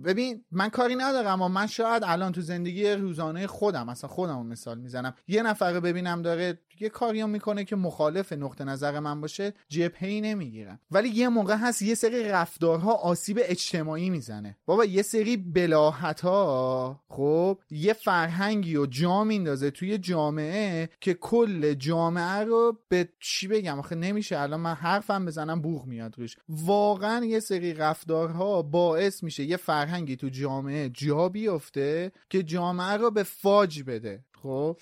ببین 0.03 0.43
من 0.51 0.69
کاری 0.69 0.95
ندارم 0.95 1.27
اما 1.27 1.47
من 1.47 1.67
شاید 1.67 2.03
الان 2.05 2.31
تو 2.31 2.41
زندگی 2.41 2.89
روزانه 2.89 3.47
خودم 3.47 3.89
اصلا 3.89 4.09
خودم 4.09 4.45
مثال 4.45 4.79
می‌زنم. 4.79 5.15
یه 5.27 5.41
نفر 5.43 5.71
رو 5.71 5.81
ببینم 5.81 6.21
داره 6.21 6.59
یه 6.79 6.89
کاریو 6.89 7.27
می‌کنه 7.27 7.63
که 7.63 7.75
مخالف 7.75 8.33
نقطه 8.33 8.63
نظر 8.63 8.99
من 8.99 9.21
باشه 9.21 9.53
جبهه‌ای 9.69 10.21
نمی‌گیرم. 10.21 10.79
ولی 10.91 11.09
یه 11.09 11.29
موقع 11.29 11.55
هست 11.55 11.81
یه 11.81 11.95
سری 11.95 12.23
رفتارها 12.23 12.93
آسیب 12.93 13.39
اجتماعی 13.43 14.09
می‌زنه. 14.09 14.57
بابا 14.65 14.85
یه 14.85 15.01
سری 15.01 15.37
بلاحت 15.37 16.21
ها 16.21 16.99
خب 17.07 17.59
یه 17.69 17.93
فرهنگی 17.93 18.75
و 18.75 18.85
جا 18.85 19.23
میندازه 19.23 19.71
توی 19.71 19.97
جامعه 19.97 20.89
که 21.01 21.13
کل 21.13 21.73
جامعه 21.73 22.43
رو 22.43 22.77
به 22.89 23.09
چی 23.19 23.47
بگم؟ 23.47 23.79
آخه 23.79 23.95
نمیشه. 23.95 24.39
الان 24.39 24.59
من 24.59 24.73
حرفم 24.73 25.25
بزنم 25.25 25.61
بوغ 25.61 25.85
میاد 25.85 26.19
روش. 26.19 26.37
واقعا 26.49 27.25
یه 27.25 27.39
سری 27.39 27.73
رفتارها 27.73 28.61
باعث 28.61 29.23
میشه 29.23 29.43
یه 29.43 29.57
فرهنگی 29.57 30.15
تو 30.15 30.29
جامعه 30.29 30.89
جا 30.89 31.29
بیفته 31.29 32.11
که 32.29 32.43
جامعه 32.43 32.97
رو 32.97 33.11
به 33.11 33.23
فاج 33.23 33.83
بده. 33.83 34.23
خب؟ 34.45 34.77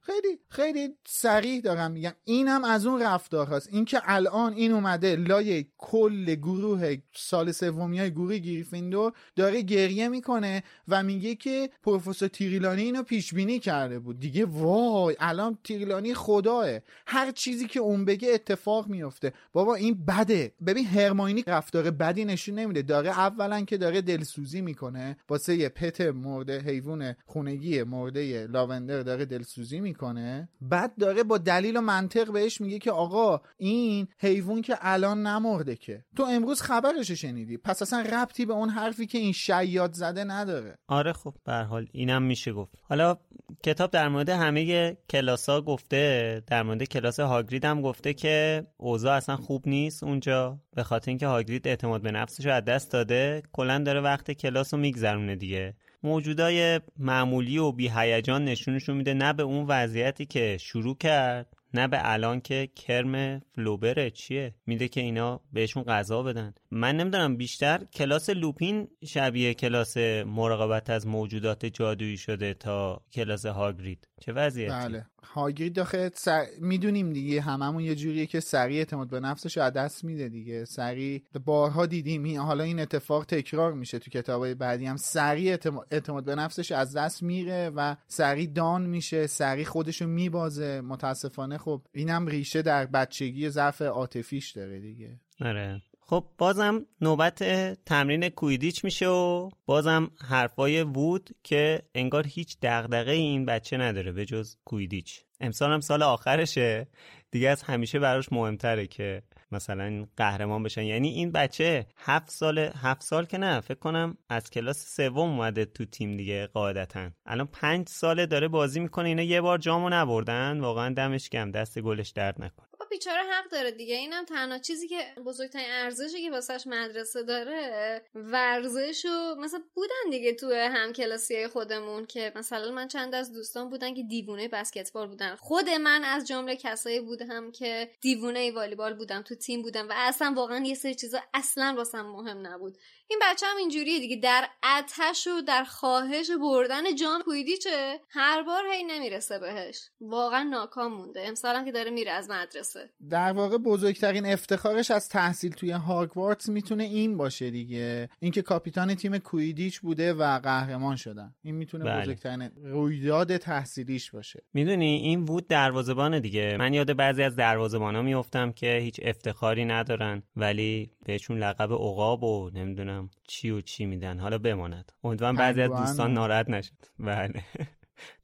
خیلی 0.00 0.38
خیلی 0.48 0.88
سریع 1.06 1.60
دارم 1.60 1.90
میگم. 1.90 2.12
اینم 2.24 2.64
از 2.64 2.86
اون 2.86 3.02
رفتار 3.02 3.46
هست 3.46 3.68
اینکه 3.72 4.00
الان 4.04 4.52
این 4.52 4.72
اومده 4.72 5.16
لای 5.16 5.66
کل 5.78 6.34
گروه 6.34 6.96
سال 7.12 7.52
سومی 7.52 7.98
های 7.98 8.10
گروه 8.10 8.38
گریفیندور 8.38 9.12
داره 9.36 9.62
گریه 9.62 10.08
می‌کنه 10.08 10.62
و 10.88 11.02
میگه 11.02 11.34
که 11.34 11.70
پروفسور 11.82 12.28
تیریلانی 12.28 12.82
اینو 12.82 13.02
پیش 13.02 13.34
بینی 13.34 13.58
کرده 13.58 13.98
بود. 13.98 14.20
دیگه 14.20 14.44
وای 14.44 15.16
الان 15.18 15.58
تیریلانی 15.64 16.14
خداه 16.14 16.66
هر 17.06 17.30
چیزی 17.30 17.66
که 17.66 17.80
اون 17.80 18.04
بگه 18.04 18.28
اتفاق 18.34 18.86
میفته 18.88 19.32
بابا 19.52 19.74
این 19.74 20.04
بده. 20.04 20.52
ببین 20.66 20.86
هرماینی 20.86 21.44
رفتار 21.46 21.90
بدی 21.90 22.24
نشون 22.24 22.54
نمیده. 22.54 22.82
داره 22.82 23.10
اولا 23.10 23.60
که 23.60 23.76
داره 23.76 24.00
دلسوزی 24.00 24.60
می‌کنه. 24.60 25.16
واسه 25.28 25.68
پت 25.68 26.00
مرده 26.00 26.60
حیوان 26.60 27.14
خونگی 27.26 27.82
مرده 27.82 28.46
لاوندر 28.46 29.03
داره 29.04 29.24
دلسوزی 29.24 29.80
می‌کنه. 29.80 30.48
بعد 30.60 30.92
داره 31.00 31.22
با 31.22 31.38
دلیل 31.38 31.76
و 31.76 31.80
منطق 31.80 32.32
بهش 32.32 32.60
میگه 32.60 32.78
که 32.78 32.90
آقا 32.90 33.40
این 33.56 34.08
حیوان 34.18 34.62
که 34.62 34.76
الان 34.80 35.26
نمرده 35.26 35.76
که. 35.76 36.04
تو 36.16 36.22
امروز 36.22 36.62
خبرش 36.62 37.10
شنیدی. 37.10 37.56
پس 37.56 37.82
اصلا 37.82 38.00
ربطی 38.00 38.46
به 38.46 38.52
اون 38.52 38.68
حرفی 38.68 39.06
که 39.06 39.18
این 39.18 39.32
شیاد 39.32 39.92
زده 39.92 40.24
نداره. 40.24 40.78
آره 40.88 41.12
خب 41.12 41.34
به 41.44 41.52
هر 41.52 41.62
حال 41.62 41.86
اینم 41.92 42.22
میشه 42.22 42.52
گفت. 42.52 42.74
حالا 42.82 43.16
کتاب 43.64 43.90
در 43.90 44.08
مورد 44.08 44.28
همه 44.28 44.96
کلاسا 45.10 45.60
گفته 45.60 46.42
در 46.46 46.62
مورد 46.62 46.84
کلاس 46.84 47.20
هاگرید 47.20 47.64
هم 47.64 47.82
گفته 47.82 48.14
که 48.14 48.66
اوضاع 48.76 49.16
اصلا 49.16 49.36
خوب 49.36 49.68
نیست 49.68 50.02
اونجا 50.02 50.58
به 50.74 50.82
خاطر 50.82 51.10
اینکه 51.10 51.26
هاگرید 51.26 51.68
اعتماد 51.68 52.02
به 52.02 52.10
نفسش 52.10 52.46
رو 52.46 52.52
از 52.52 52.64
دست 52.64 52.92
داده. 52.92 53.42
کلا 53.52 53.78
داره 53.78 54.00
وقت 54.00 54.30
کلاس 54.30 54.74
رو 54.74 54.80
میگذرونه 54.80 55.36
دیگه. 55.36 55.74
موجودای 56.04 56.80
معمولی 56.98 57.58
و 57.58 57.72
بی 57.72 57.88
هیجان 57.96 58.44
نشونشون 58.44 58.96
میده 58.96 59.14
نه 59.14 59.32
به 59.32 59.42
اون 59.42 59.66
وضعیتی 59.66 60.26
که 60.26 60.58
شروع 60.60 60.96
کرد 60.96 61.56
نه 61.74 61.88
به 61.88 61.98
الان 62.02 62.40
که 62.40 62.68
کرم 62.76 63.42
فلوبره 63.54 64.10
چیه. 64.10 64.54
میده 64.66 64.88
که 64.88 65.00
اینا 65.00 65.40
بهشون 65.52 65.82
غذا 65.82 66.22
بدن. 66.22 66.54
من 66.70 66.96
نمی‌دونم 66.96 67.36
بیشتر 67.36 67.84
کلاس 67.84 68.30
لوپین 68.30 68.88
شبیه 69.04 69.54
کلاس 69.54 69.96
مراقبت 70.26 70.90
از 70.90 71.06
موجودات 71.06 71.66
جادویی 71.66 72.16
شده 72.16 72.54
تا 72.54 73.02
کلاس 73.12 73.46
هاگرید. 73.46 74.08
چه 74.20 74.32
وضعیتی؟ 74.32 74.72
بله. 74.72 75.06
هاگرید 75.24 75.72
داخل 75.72 76.08
سر... 76.14 76.46
می‌دونیم 76.60 77.12
دیگه 77.12 77.40
هممون 77.40 77.82
یه 77.82 77.94
جوریه 77.94 78.26
که 78.26 78.40
سریع 78.40 78.78
اعتماد 78.78 79.08
به 79.08 79.20
نفسش 79.20 79.58
از 79.58 79.72
دست 79.72 80.04
میده 80.04 80.28
دیگه. 80.28 80.64
سریع 80.64 81.22
بارها 81.44 81.86
دیدیم 81.86 82.22
این 82.24 82.38
حالا 82.38 82.64
این 82.64 82.80
اتفاق 82.80 83.24
تکرار 83.24 83.72
میشه 83.72 83.98
تو 83.98 84.10
کتابای 84.10 84.54
بعدی 84.54 84.86
هم. 84.86 84.96
سریع 84.96 85.50
اعتماد, 85.50 85.86
اعتماد 85.90 86.24
به 86.24 86.34
نفسش 86.34 86.72
از 86.72 86.96
دست 86.96 87.22
میره 87.22 87.70
و 87.76 87.96
سریع 88.06 88.46
دان 88.46 88.86
میشه 88.86 89.26
سریع 89.26 89.64
خودشو 89.64 90.06
میبازه. 90.06 90.80
متاسفانه 90.80 91.58
خب 91.58 91.82
اینم 91.92 92.26
ریشه 92.26 92.62
در 92.62 92.86
بچگی 92.86 93.50
ضعف 93.50 93.82
عاطفیش 93.82 94.50
داره 94.50 94.80
دیگه. 94.80 95.20
آره. 95.40 95.82
خب 96.06 96.24
بازم 96.38 96.86
نوبت 97.00 97.42
تمرین 97.84 98.28
کویدیچ 98.28 98.84
میشه 98.84 99.08
و 99.08 99.50
بازم 99.66 100.10
حرفای 100.28 100.82
وود 100.82 101.30
که 101.42 101.82
انگار 101.94 102.26
هیچ 102.26 102.56
دغدغه 102.62 103.12
این 103.12 103.46
بچه 103.46 103.76
نداره 103.76 104.12
به 104.12 104.24
جز 104.24 104.56
کویدیچ. 104.64 105.20
امسال 105.40 105.72
هم 105.72 105.80
سال 105.80 106.02
آخرشه. 106.02 106.88
دیگه 107.30 107.48
از 107.48 107.62
همیشه 107.62 107.98
براش 107.98 108.32
مهمتره 108.32 108.86
که 108.86 109.22
مثلا 109.52 110.06
قهرمان 110.16 110.62
بشن. 110.62 110.82
یعنی 110.82 111.08
این 111.08 111.32
بچه 111.32 111.86
هفت 111.96 112.30
سال 112.30 112.58
هفت 112.58 113.02
سال 113.02 113.24
که 113.24 113.38
نه 113.38 113.60
فکر 113.60 113.78
کنم 113.78 114.16
از 114.28 114.50
کلاس 114.50 114.96
سوم 114.96 115.30
اومده 115.30 115.64
تو 115.64 115.84
تیم 115.84 116.16
دیگه 116.16 116.46
قاعدتا. 116.46 117.10
الان 117.26 117.46
پنج 117.46 117.88
ساله 117.88 118.26
داره 118.26 118.48
بازی 118.48 118.80
می‌کنه. 118.80 119.08
اینا 119.08 119.22
یه 119.22 119.40
بار 119.40 119.58
جامو 119.58 119.88
نبردن. 119.88 120.60
واقعا 120.60 120.94
دمش 120.94 121.30
گم 121.30 121.50
دست 121.50 121.78
گلش 121.78 122.10
درد 122.10 122.42
نکن 122.84 122.88
بیچاره 122.90 123.22
حق 123.22 123.48
داره 123.48 123.70
دیگه. 123.70 123.96
اینم 123.96 124.24
تنها 124.24 124.58
چیزی 124.58 124.88
که 124.88 125.14
بزرگترین 125.26 125.66
ارزشی 125.70 126.22
که 126.22 126.30
واسش 126.30 126.66
مدرسه 126.66 127.22
داره 127.22 128.02
ورزش 128.14 129.06
و 129.06 129.34
مثلا 129.34 129.62
بودن 129.74 130.10
دیگه 130.10 130.34
تو 130.34 130.52
هم 130.52 130.92
کلاسی 130.92 131.46
خودمون 131.46 132.06
که 132.06 132.32
مثلا 132.36 132.70
من 132.70 132.88
چند 132.88 133.14
از 133.14 133.32
دوستان 133.32 133.70
بودن 133.70 133.94
که 133.94 134.02
دیوونه 134.02 134.48
بسکتبال 134.48 135.06
بودن. 135.06 135.36
خود 135.36 135.68
من 135.68 136.04
از 136.04 136.26
جمله 136.26 136.56
کسایی 136.56 137.00
بودم 137.00 137.50
که 137.52 137.90
دیوونه 138.00 138.52
والیبال 138.52 138.94
بودم 138.94 139.22
تو 139.22 139.34
تیم 139.34 139.62
بودم 139.62 139.88
و 139.88 139.92
اصلا 139.96 140.32
واقعا 140.36 140.64
یه 140.64 140.74
سری 140.74 140.94
چیزا 140.94 141.20
اصلا 141.34 141.74
واسم 141.76 142.06
مهم 142.06 142.46
نبود. 142.46 142.78
این 143.08 143.18
بچه 143.22 143.46
هم 143.46 143.56
اینجوریه 143.56 143.98
دیگه. 143.98 144.16
در 144.16 144.48
اتش 144.78 145.26
و 145.26 145.40
در 145.40 145.64
خواهش 145.64 146.30
بردن 146.30 146.94
جام 146.94 147.22
کویدیچه 147.22 148.00
هر 148.10 148.42
بار 148.42 148.66
هی 148.66 148.84
نمی‌رسه 148.84 149.38
بهش. 149.38 149.80
واقعا 150.00 150.42
ناکام 150.42 150.92
مونده. 150.92 151.20
امسال 151.28 151.64
که 151.64 151.72
داره 151.72 151.90
میره 151.90 152.12
از 152.12 152.30
مدرسه. 152.30 152.73
در 153.10 153.32
واقع 153.32 153.58
بزرگترین 153.58 154.26
افتخارش 154.26 154.90
از 154.90 155.08
تحصیل 155.08 155.52
توی 155.52 155.70
هاگوارتس 155.70 156.48
می‌تونه 156.48 156.84
این 156.84 157.16
باشه 157.16 157.50
دیگه. 157.50 158.08
اینکه 158.20 158.42
کاپیتان 158.42 158.94
تیم 158.94 159.18
کویدیچ 159.18 159.80
بوده 159.80 160.12
و 160.12 160.38
قهرمان 160.38 160.96
شدن. 160.96 161.34
این 161.42 161.54
می‌تونه 161.54 161.84
بله. 161.84 162.02
بزرگترین 162.02 162.50
رویداد 162.62 163.36
تحصیلیش 163.36 164.10
باشه. 164.10 164.42
می‌دونی 164.54 164.96
این 164.96 165.24
بود 165.24 165.48
دروازه‌بان 165.48 166.20
دیگه. 166.20 166.56
من 166.58 166.74
یاد 166.74 166.96
بعضی 166.96 167.22
از 167.22 167.36
دروازه‌بانا 167.36 168.02
میافتم 168.02 168.52
که 168.52 168.78
هیچ 168.82 169.00
افتخاری 169.02 169.64
ندارن 169.64 170.22
ولی 170.36 170.90
بهشون 171.04 171.38
لقب 171.38 171.72
عقاب 171.72 172.24
و 172.24 172.50
نمی‌دونم 172.54 173.10
چی 173.28 173.50
و 173.50 173.60
چی 173.60 173.86
میدن. 173.86 174.18
حالا 174.18 174.38
بماند. 174.38 174.92
امیدوارم 175.04 175.36
بعضی 175.36 175.62
از 175.62 175.70
دوستان 175.70 176.12
ناراحت 176.12 176.50
نشد 176.50 176.72
بله. 176.98 177.44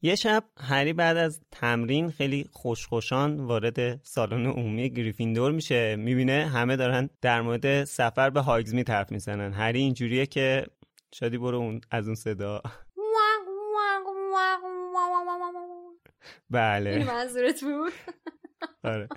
یه 0.03 0.15
شب 0.15 0.45
هری 0.57 0.93
بعد 0.93 1.17
از 1.17 1.41
تمرین 1.51 2.11
خیلی 2.11 2.49
خوشخوشان 2.53 3.41
وارد 3.41 4.05
سالن 4.05 4.47
عمومی 4.47 4.91
گریفیندور 4.91 5.53
میشه. 5.53 5.97
می‌بینه 5.97 6.47
همه 6.47 6.77
دارن 6.77 7.11
در 7.21 7.41
مورد 7.43 7.85
سفر 7.85 8.31
به 8.31 8.41
هاگزمی 8.41 8.85
حرف 8.89 9.13
می‌زنن. 9.13 9.53
هری 9.53 9.79
اینجوریه 9.79 10.27
که 10.27 10.67
شادی 11.15 11.39
برو 11.39 11.59
اون 11.59 11.81
از 11.91 12.07
اون 12.07 12.15
صدا. 12.15 12.63
بله. 16.51 16.91
این 16.91 17.07
منظورت 17.07 17.65
بود؟ 17.65 17.93
آره. 18.85 19.09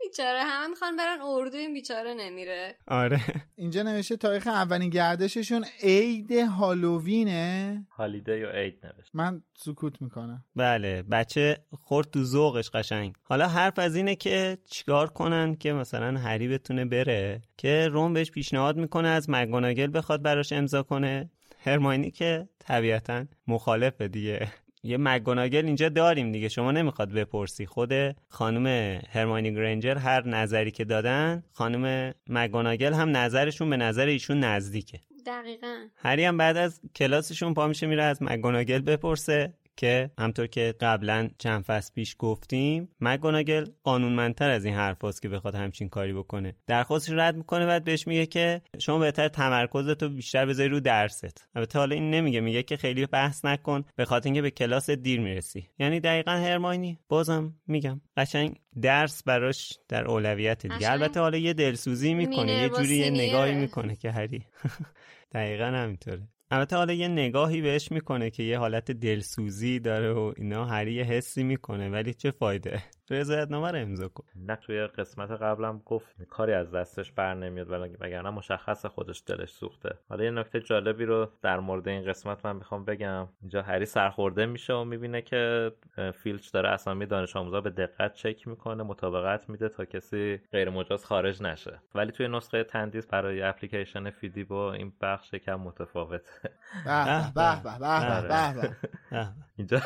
بیچاره 0.00 0.42
همه 0.42 0.66
می‌خوان 0.66 0.96
برن 0.96 1.18
اردو 1.20 1.56
این 1.56 1.74
بیچاره 1.74 2.14
نمیره. 2.14 2.76
آره. 2.86 3.20
اینجا 3.56 3.82
نوشته 3.82 4.16
تاریخ 4.16 4.46
اولین 4.46 4.90
گردششون 4.90 5.64
عید 5.82 6.32
هالووینه. 6.32 7.86
هالیده 7.90 8.38
یا 8.38 8.50
عید 8.50 8.86
نوشته. 8.86 9.10
من 9.14 9.42
سکوت 9.56 10.02
می‌کنم. 10.02 10.44
بله 10.56 11.02
بچه 11.02 11.56
خورد 11.72 12.10
تو 12.10 12.24
ذوقش 12.24 12.70
قشنگ. 12.70 13.14
حالا 13.22 13.48
حرف 13.48 13.78
از 13.78 13.96
اینه 13.96 14.16
که 14.16 14.58
چیکار 14.70 15.10
کنن 15.10 15.54
که 15.54 15.72
مثلا 15.72 16.18
هری 16.18 16.48
بتونه 16.48 16.84
بره 16.84 17.42
که 17.56 17.88
روم 17.88 18.12
بهش 18.12 18.30
پیشنهاد 18.30 18.76
می‌کنه 18.76 19.08
از 19.08 19.30
مگوناگل 19.30 19.90
بخواد 19.94 20.22
براش 20.22 20.52
امضا 20.52 20.82
کنه. 20.82 21.30
هرماینی 21.64 22.10
که 22.10 22.48
طبیعتا 22.58 23.24
مخالفه 23.46 24.08
دیگه. 24.08 24.48
یه 24.82 24.96
مگوناگل 24.96 25.66
اینجا 25.66 25.88
داریم 25.88 26.32
دیگه. 26.32 26.48
شما 26.48 26.72
نمی‌خواد 26.72 27.12
بپرسی. 27.12 27.66
خود 27.66 27.92
خانم 28.28 28.66
هرمانی 29.10 29.54
گرنجر 29.54 29.96
هر 29.96 30.28
نظری 30.28 30.70
که 30.70 30.84
دادن 30.84 31.42
خانم 31.52 32.14
مگوناگل 32.28 32.92
هم 32.92 33.16
نظرشون 33.16 33.70
به 33.70 33.76
نظر 33.76 34.06
ایشون 34.06 34.38
نزدیکه. 34.40 35.00
دقیقا. 35.26 35.76
هری 35.96 36.24
هم 36.24 36.36
بعد 36.36 36.56
از 36.56 36.80
کلاسشون 36.94 37.54
پا 37.54 37.66
میشه 37.66 37.86
میره 37.86 38.02
از 38.02 38.22
مگوناگل 38.22 38.78
بپرسه. 38.78 39.54
که 39.78 40.10
همطور 40.18 40.46
که 40.46 40.74
قبلا 40.80 41.28
چند 41.38 41.64
فصل 41.64 41.92
پیش 41.94 42.16
گفتیم 42.18 42.88
مگوناگل 43.00 43.66
قانونمندتر 43.82 44.50
از 44.50 44.64
این 44.64 44.74
حرف 44.74 45.20
که 45.20 45.28
بخواد 45.28 45.54
همچین 45.54 45.88
کاری 45.88 46.12
بکنه. 46.12 46.56
درخواستش 46.66 47.12
رد 47.12 47.36
می‌کنه 47.36 47.66
بعد 47.66 47.84
بهش 47.84 48.06
میگه 48.06 48.26
که 48.26 48.62
شما 48.78 48.98
بهتر 48.98 49.28
تمرکزتو 49.28 50.08
بیشتر 50.08 50.46
بذاری 50.46 50.68
رو 50.68 50.80
درست. 50.80 51.48
البته 51.54 51.78
حالا 51.78 51.94
این 51.94 52.10
نمیگه 52.10 52.40
میگه 52.40 52.62
که 52.62 52.76
خیلی 52.76 53.06
بحث 53.06 53.44
نکن 53.44 53.84
به 53.96 54.04
خاطر 54.04 54.26
اینکه 54.26 54.42
به 54.42 54.50
کلاس 54.50 54.90
دیر 54.90 55.20
می‌رسی. 55.20 55.68
یعنی 55.78 56.00
دقیقا 56.00 56.32
هرماینی. 56.32 56.98
بازم 57.08 57.54
میگم 57.66 58.00
قشنگ 58.16 58.60
درس 58.82 59.22
براش 59.22 59.78
در 59.88 60.04
اولویت 60.04 60.66
دیگه. 60.66 60.92
البته 60.92 61.20
حالا 61.20 61.38
یه 61.38 61.52
دلسوزی 61.52 62.14
می‌کنه 62.14 62.52
یه 62.52 62.68
جوری 62.68 62.96
یه 62.96 63.10
نگاهی 63.10 63.54
می‌کنه 63.54 63.96
که 63.96 64.10
هری 64.10 64.46
دقیقا 65.34 65.64
همینطوره. 65.64 66.28
البته 66.50 66.76
حالا 66.76 66.92
یه 66.92 67.08
نگاهی 67.08 67.60
بهش 67.60 67.92
می‌کنه 67.92 68.30
که 68.30 68.42
یه 68.42 68.58
حالت 68.58 68.90
دلسوزی 68.90 69.78
داره 69.80 70.12
و 70.12 70.32
اینا 70.36 70.64
هری 70.64 71.02
حسی 71.02 71.42
می‌کنه 71.42 71.90
ولی 71.90 72.14
چه 72.14 72.30
فایده؟ 72.30 72.82
رضایتنامه 73.10 73.70
رو 73.70 73.78
امضا 73.78 74.08
کن. 74.08 74.24
نه 74.36 74.56
توی 74.56 74.86
قسمت 74.86 75.30
قبلم 75.30 75.82
گفت 75.86 76.22
کاری 76.22 76.52
از 76.52 76.74
دستش 76.74 77.12
بر 77.12 77.34
نمیاد 77.34 77.70
وگرنه 78.00 78.30
مشخص 78.30 78.86
خودش 78.86 79.22
دلش 79.26 79.50
سوخته. 79.50 79.94
حالا 80.08 80.24
یه 80.24 80.30
نکته 80.30 80.60
جالبی 80.60 81.04
رو 81.04 81.28
در 81.42 81.60
مورد 81.60 81.88
این 81.88 82.04
قسمت 82.04 82.46
من 82.46 82.56
می‌خوام 82.56 82.84
بگم. 82.84 83.28
اینجا 83.40 83.62
هری 83.62 83.86
سرخورده 83.86 84.46
میشه 84.46 84.72
و 84.72 84.84
می‌بینه 84.84 85.22
که 85.22 85.72
فیلچ 86.14 86.52
داره 86.52 86.68
اسامی 86.68 87.06
دانش 87.06 87.36
آموزا 87.36 87.60
به 87.60 87.70
دقت 87.70 88.14
چک 88.14 88.48
می‌کنه 88.48 88.82
مطابقت 88.82 89.48
میده 89.48 89.68
تا 89.68 89.84
کسی 89.84 90.40
غیر 90.52 90.70
مجاز 90.70 91.04
خارج 91.04 91.42
نشه. 91.42 91.80
ولی 91.94 92.12
توی 92.12 92.28
نسخه 92.28 92.64
تندیس 92.64 93.06
برای 93.06 93.42
اپلیکیشن 93.42 94.10
فیدی 94.10 94.44
با 94.44 94.72
این 94.72 94.92
بخش 95.00 95.34
کم 95.34 95.54
متفاوته. 95.54 96.50
به 96.84 97.32
به 97.34 97.78
به 97.80 98.28
به 98.28 99.28
اینجا 99.56 99.80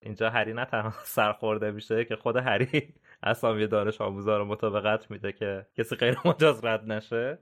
اینجا 0.00 0.30
هری 0.30 0.52
نه 0.52 0.64
تنها 0.64 0.92
سرخورده 1.04 1.70
میشه 1.70 2.04
که 2.04 2.16
خود 2.16 2.36
هری 2.52 2.94
اسامی 3.22 3.66
دانش 3.66 4.00
آموزا 4.00 4.38
رو 4.38 4.44
مطابقت 4.44 5.10
میده 5.10 5.32
که 5.32 5.66
کسی 5.78 5.96
غیر 5.96 6.18
مجاز 6.24 6.64
رد 6.64 6.92
نشه. 6.92 7.38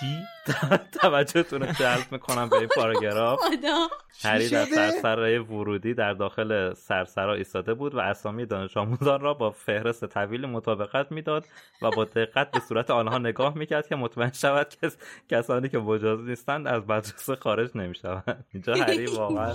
چی؟ 0.00 0.06
توجهتون 1.00 1.62
رو 1.62 1.72
جلب 1.72 2.12
می‌کنم 2.12 2.48
به 2.48 2.56
این 2.56 2.68
پاراگراف. 2.68 3.40
هری 4.24 4.48
در 4.48 4.64
سرسرای 4.64 5.38
ورودی 5.38 5.94
در 5.94 6.12
داخل 6.12 6.74
سرسرا 6.74 7.34
ایستاده 7.34 7.74
بود 7.74 7.94
و 7.94 7.98
اسامی 7.98 8.46
دانش 8.46 8.76
آموزان 8.76 9.20
را 9.20 9.34
با 9.34 9.50
فهرست 9.50 10.06
طویل 10.06 10.46
مطابقت 10.46 11.12
می‌داد 11.12 11.44
و 11.82 11.90
با 11.90 12.04
دقت 12.04 12.50
به 12.50 12.60
صورت 12.60 12.90
آنها 12.90 13.18
نگاه 13.18 13.58
می‌کرد 13.58 13.86
که 13.86 13.96
مطمئن 13.96 14.32
شود 14.32 14.68
که 14.68 14.90
کسانی 15.28 15.68
که 15.68 15.78
مجاز 15.78 16.20
نیستند 16.20 16.66
از 16.66 16.82
مدرسه 16.82 17.34
خارج 17.34 17.70
نمی‌شوند. 17.74 18.44
اینجا 18.54 18.74
هری 18.74 19.06
واقعا 19.06 19.54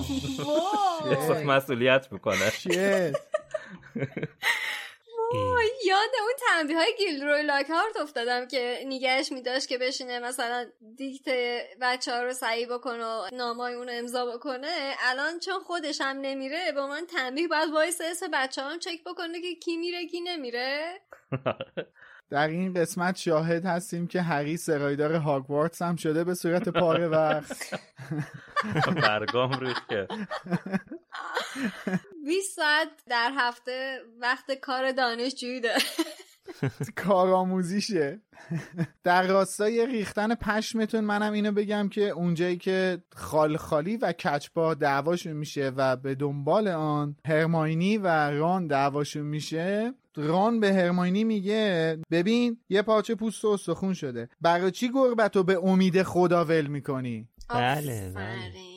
مسئولیت 1.53 2.07
می‌کنه. 2.11 2.51
یاد 5.86 6.10
اون 6.21 6.34
تنبیه 6.47 6.77
های 6.77 6.95
گیلدروی 6.97 7.43
لاکهارت 7.43 7.97
افتادم 8.01 8.47
که 8.47 8.84
نگهش 8.86 9.31
میداشت 9.31 9.67
که 9.67 9.77
بشینه 9.77 10.19
مثلا 10.19 10.65
دیکته 10.95 11.30
بچه 11.81 12.12
ها 12.12 12.23
رو 12.23 12.34
صحیح 12.34 12.65
بکنه 12.65 13.05
و 13.05 13.29
نامه‌های 13.34 13.73
اون 13.73 13.89
امضا 13.91 14.25
بکنه. 14.25 14.95
الان 14.99 15.39
چون 15.39 15.60
خودش 15.60 16.01
هم 16.01 16.17
نمیره 16.17 16.71
با 16.71 16.88
من 16.88 17.05
تنبیه 17.05 17.47
باید 17.47 17.69
وایس 17.69 18.01
اسم 18.01 18.27
بچه 18.34 18.62
هم 18.62 18.79
چک 18.79 19.03
بکنه 19.05 19.41
که 19.41 19.55
کی 19.55 19.77
میره 19.77 20.08
کی 20.08 20.21
نمیره. 20.21 21.01
در 22.29 22.47
این 22.47 22.73
قسمت 22.73 23.15
شاهد 23.15 23.65
هستیم 23.65 24.07
که 24.07 24.21
هری 24.21 24.57
سرایدار 24.57 25.13
هاگوارتس 25.13 25.81
هم 25.81 25.95
شده 25.95 26.23
به 26.23 26.33
صورت 26.33 26.69
پاره 26.69 27.07
وقت. 27.07 27.79
برگام 29.03 29.59
ریخته. 29.59 30.07
20 32.25 32.55
ساعت 32.55 32.89
در 33.07 33.31
هفته 33.38 33.99
وقت 34.19 34.51
کار 34.51 34.91
دانشجویی 34.91 35.59
داره. 35.59 35.83
کارآموزیشه. 37.05 38.21
در 39.03 39.27
راستای 39.27 39.86
ریختن 39.86 40.36
پشمتون 40.36 41.03
منم 41.03 41.34
اینو 41.34 41.51
بگم 41.51 41.89
که 41.89 42.10
اونجایی 42.10 42.58
که 42.58 43.03
خال 43.15 43.58
خالی 43.58 43.97
و 43.97 44.12
کچبا 44.12 44.73
دعواشون 44.73 45.34
میشه 45.34 45.71
و 45.75 45.95
به 45.95 46.15
دنبال 46.15 46.67
آن 46.67 47.15
هرماینی 47.25 47.97
و 47.97 48.08
ران 48.29 48.67
دعواشون 48.67 49.25
میشه 49.25 49.93
ران 50.15 50.60
به 50.60 50.73
هرماینی 50.73 51.23
میگه 51.23 51.97
ببین 52.12 52.58
یه 52.69 52.81
پارچه 52.81 53.15
پوست 53.15 53.45
و 53.45 53.47
استخون 53.47 53.93
شده. 53.93 54.29
برای 54.41 54.71
چی 54.71 54.91
گربتو 54.93 55.43
به 55.43 55.60
امید 55.63 56.03
خدا 56.03 56.45
ول 56.45 56.67
می‌کنی؟ 56.67 57.29
بله 57.49 58.12
بله 58.15 58.74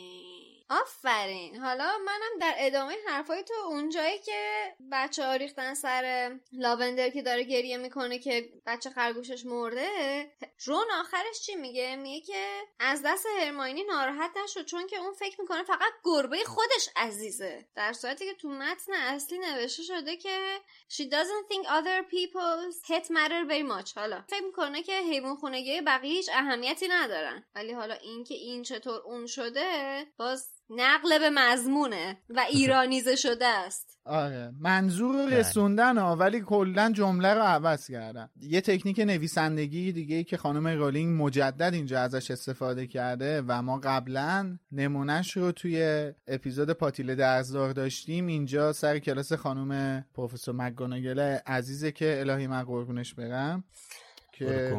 آفرین. 0.70 1.56
حالا 1.56 1.98
منم 1.98 2.38
در 2.40 2.54
ادامه 2.58 2.96
حرفای 3.06 3.42
تو 3.42 3.54
اونجایی 3.54 4.18
که 4.18 4.74
بچه 4.92 5.24
ها 5.24 5.34
ریختن 5.34 5.74
سر 5.74 6.36
لاوندر 6.52 7.10
که 7.10 7.22
داره 7.22 7.42
گریه 7.42 7.76
می‌کنه 7.76 8.18
که 8.18 8.52
بچه 8.66 8.90
خرگوشش 8.90 9.46
مرده 9.46 9.88
رون 10.64 10.86
آخرش 11.00 11.40
چی 11.40 11.54
میگه؟ 11.54 11.96
میگه 11.96 12.26
که 12.26 12.62
از 12.80 13.02
دست 13.04 13.26
هرماینی 13.38 13.84
ناراحت 13.84 14.30
نشد 14.44 14.64
چون 14.64 14.86
که 14.86 14.96
اون 14.98 15.12
فکر 15.12 15.40
می‌کنه 15.40 15.62
فقط 15.62 15.92
گربه 16.04 16.44
خودش 16.44 16.88
عزیزه. 16.96 17.66
در 17.74 17.92
صورتی 17.92 18.26
که 18.26 18.34
تو 18.34 18.48
متن 18.48 18.92
اصلی 18.92 19.38
نوشته 19.38 19.82
شده 19.82 20.16
که 20.16 20.58
she 20.90 21.02
doesn't 21.02 21.52
think 21.52 21.66
other 21.66 22.02
people's 22.10 22.86
hit 22.86 23.04
matter 23.10 23.48
very 23.50 23.68
much. 23.72 23.94
حالا 23.94 24.24
فکر 24.28 24.44
می‌کنه 24.44 24.82
که 24.82 24.98
حیوان 24.98 25.36
خونگی 25.36 25.80
بقیه 25.80 26.12
هیچ 26.12 26.30
اهمیتی 26.32 26.88
ندارن. 26.88 27.44
ولی 27.54 27.72
حالا 27.72 27.94
اینکه 27.94 28.34
این 28.34 28.62
چطور 28.62 29.00
اون 29.00 29.26
شده 29.26 30.06
باز 30.16 30.57
نقل 30.70 31.18
به 31.18 31.30
مضمونه 31.30 32.18
و 32.30 32.40
ایرانیزه 32.50 33.16
شده 33.16 33.46
است. 33.46 33.98
آره 34.04 34.52
منظور 34.60 35.38
رسوندن 35.38 35.98
ها 35.98 36.16
ولی 36.16 36.40
کلا 36.40 36.92
جمله 36.92 37.34
رو 37.34 37.40
عوض 37.40 37.90
کردن 37.90 38.30
یه 38.40 38.60
تکنیک 38.60 38.98
نویسندگی 38.98 39.92
دیگه 39.92 40.16
ای 40.16 40.24
که 40.24 40.36
خانم 40.36 40.66
رولینگ 40.66 41.22
مجدد 41.22 41.74
اینجا 41.74 42.00
ازش 42.00 42.30
استفاده 42.30 42.86
کرده 42.86 43.42
و 43.46 43.62
ما 43.62 43.78
قبلا 43.78 44.58
نمونهش 44.72 45.36
رو 45.36 45.52
توی 45.52 46.12
اپیزود 46.26 46.70
پاتیل 46.70 47.14
درزدار 47.14 47.72
داشتیم. 47.72 48.26
اینجا 48.26 48.72
سر 48.72 48.98
کلاس 48.98 49.32
خانم 49.32 50.04
پروفسور 50.14 50.54
مگوناگل 50.54 51.20
عزیزه 51.46 51.92
که 51.92 52.20
الهی 52.20 52.46
من 52.46 52.62
قربونش 52.62 53.14
برم 53.14 53.64
که 54.32 54.78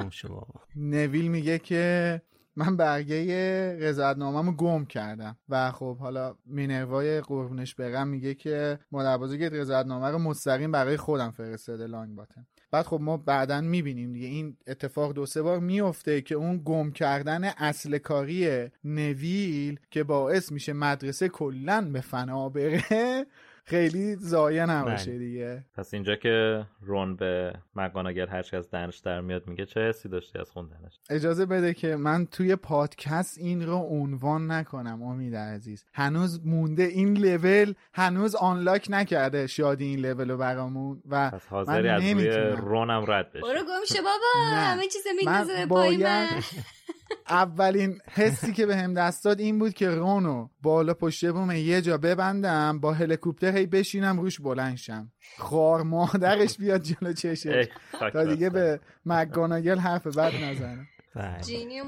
نویل 0.75 1.27
میگه 1.27 1.59
که 1.59 2.21
من 2.59 2.77
برگه 2.77 3.77
رضایتنامه‌مو 3.79 4.51
گم 4.51 4.85
کردم. 4.85 5.37
و 5.49 5.71
خب 5.71 5.97
حالا 5.97 6.35
مینروای 6.45 7.21
قربونش 7.21 7.75
برم 7.75 8.07
میگه 8.07 8.33
که 8.33 8.79
مادر 8.91 9.17
بزرگ 9.17 9.43
رضایتنامه 9.43 10.07
رو 10.07 10.19
مستقیم 10.19 10.71
برای 10.71 10.97
خودم 10.97 11.31
فرستاده 11.31 11.87
لانگ 11.87 12.15
باتن. 12.15 12.45
بعد 12.71 12.85
خب 12.85 12.99
ما 13.01 13.17
بعدا 13.17 13.61
می‌بینیم 13.61 14.13
دیگه 14.13 14.27
این 14.27 14.57
اتفاق 14.67 15.13
دو 15.13 15.25
سه 15.25 15.41
بار 15.41 15.59
میفته 15.59 16.21
که 16.21 16.35
اون 16.35 16.61
گم 16.65 16.91
کردن 16.91 17.43
اصل 17.43 17.97
کاری 17.97 18.69
نویل 18.83 19.79
که 19.91 20.03
باعث 20.03 20.51
میشه 20.51 20.73
مدرسه 20.73 21.29
کلا 21.29 21.89
به 21.93 22.01
فنا 22.01 22.49
بره. 22.49 23.25
خیلی 23.69 24.15
زایه 24.15 24.65
نباشه 24.65 25.17
دیگه. 25.17 25.65
پس 25.75 25.93
اینجا 25.93 26.15
که 26.15 26.65
رون 26.81 27.15
به 27.15 27.53
مگاناگل 27.75 28.27
هرچی 28.27 28.55
از 28.55 28.71
دنش 28.71 28.97
در 28.97 29.21
میاد 29.21 29.47
میگه 29.47 29.65
چه 29.65 29.79
حسی 29.81 30.09
داشتی 30.09 30.39
از 30.39 30.51
خوندنش 30.51 30.99
اجازه 31.09 31.45
بده 31.45 31.73
که 31.73 31.95
من 31.95 32.25
توی 32.25 32.55
پادکست 32.55 33.37
این 33.37 33.65
رو 33.65 33.75
عنوان 33.75 34.51
نکنم 34.51 35.03
امید 35.03 35.35
عزیز. 35.35 35.85
هنوز 35.93 36.45
مونده 36.45 36.83
این 36.83 37.17
لول 37.17 37.73
هنوز 37.93 38.35
آنلاک 38.35 38.87
نکرده 38.89 39.47
شادی 39.47 39.85
این 39.85 39.99
لول 39.99 40.31
رو 40.31 40.37
برامون 40.37 41.01
و 41.09 41.29
پس 41.31 41.47
حاضری 41.47 41.89
از 41.89 42.03
روی 42.03 42.29
رونم 42.57 43.05
رد 43.07 43.31
بشه 43.31 43.41
برو 43.41 43.59
گم 43.59 44.03
بابا 44.03 44.55
همه 44.55 44.87
چیز 44.87 45.03
میندازه 45.17 45.65
پای 45.65 45.97
من. 45.97 46.27
اولین 47.29 48.01
حسی 48.11 48.53
که 48.53 48.65
به 48.65 48.75
هم 48.75 48.93
دست 48.93 49.25
داد 49.25 49.39
این 49.39 49.59
بود 49.59 49.73
که 49.73 49.89
رونو 49.89 50.47
بالا 50.61 50.93
پشت 50.93 51.25
بوم 51.25 51.51
یه 51.51 51.81
جا 51.81 51.97
ببندم 51.97 52.79
با 52.79 52.93
هلیکوپتر 52.93 53.57
هی 53.57 53.65
بشینم 53.65 54.19
روش 54.19 54.39
بلند 54.39 54.77
شم. 54.77 55.11
خار 55.37 55.83
مادرش 55.83 56.57
بیاد 56.57 56.81
جلو 56.81 57.13
چشش 57.13 57.67
تا 58.13 58.23
دیگه 58.23 58.49
به 58.49 58.79
مگاناگل 59.05 59.77
حرف 59.77 60.07
بد 60.07 60.43
نزنه. 60.43 60.87
جینی 61.45 61.81
و 61.81 61.85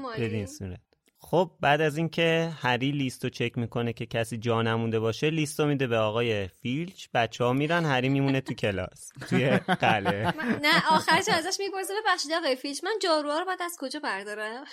خب 1.18 1.50
بعد 1.60 1.80
از 1.80 1.96
اینکه 1.96 2.52
هری 2.60 2.90
لیستو 2.90 3.28
چک 3.28 3.58
می‌کنه 3.58 3.92
که 3.92 4.06
کسی 4.06 4.36
جا 4.36 4.62
نمونده 4.62 5.00
باشه 5.00 5.30
لیستو 5.30 5.66
میده 5.66 5.86
به 5.86 5.96
آقای 5.98 6.48
فیلچ. 6.48 7.06
بچه 7.14 7.44
ها 7.44 7.52
میرن 7.52 7.84
هری 7.84 8.08
میمونه 8.08 8.40
تو 8.40 8.54
کلاس 8.54 9.12
توی 9.28 9.50
قله 9.56 10.34
نه 10.62 10.86
آخرش 10.90 11.28
ازش 11.28 11.56
می‌پرسه 11.60 11.92
ببخشید 12.02 12.32
آقای 12.32 12.56
فیلچ 12.56 12.84
من 12.84 12.92
جاروها 13.02 13.38
رو 13.38 13.44
باید 13.44 13.62
از 13.62 13.76
کجا 13.80 14.00
بردارم؟ 14.00 14.64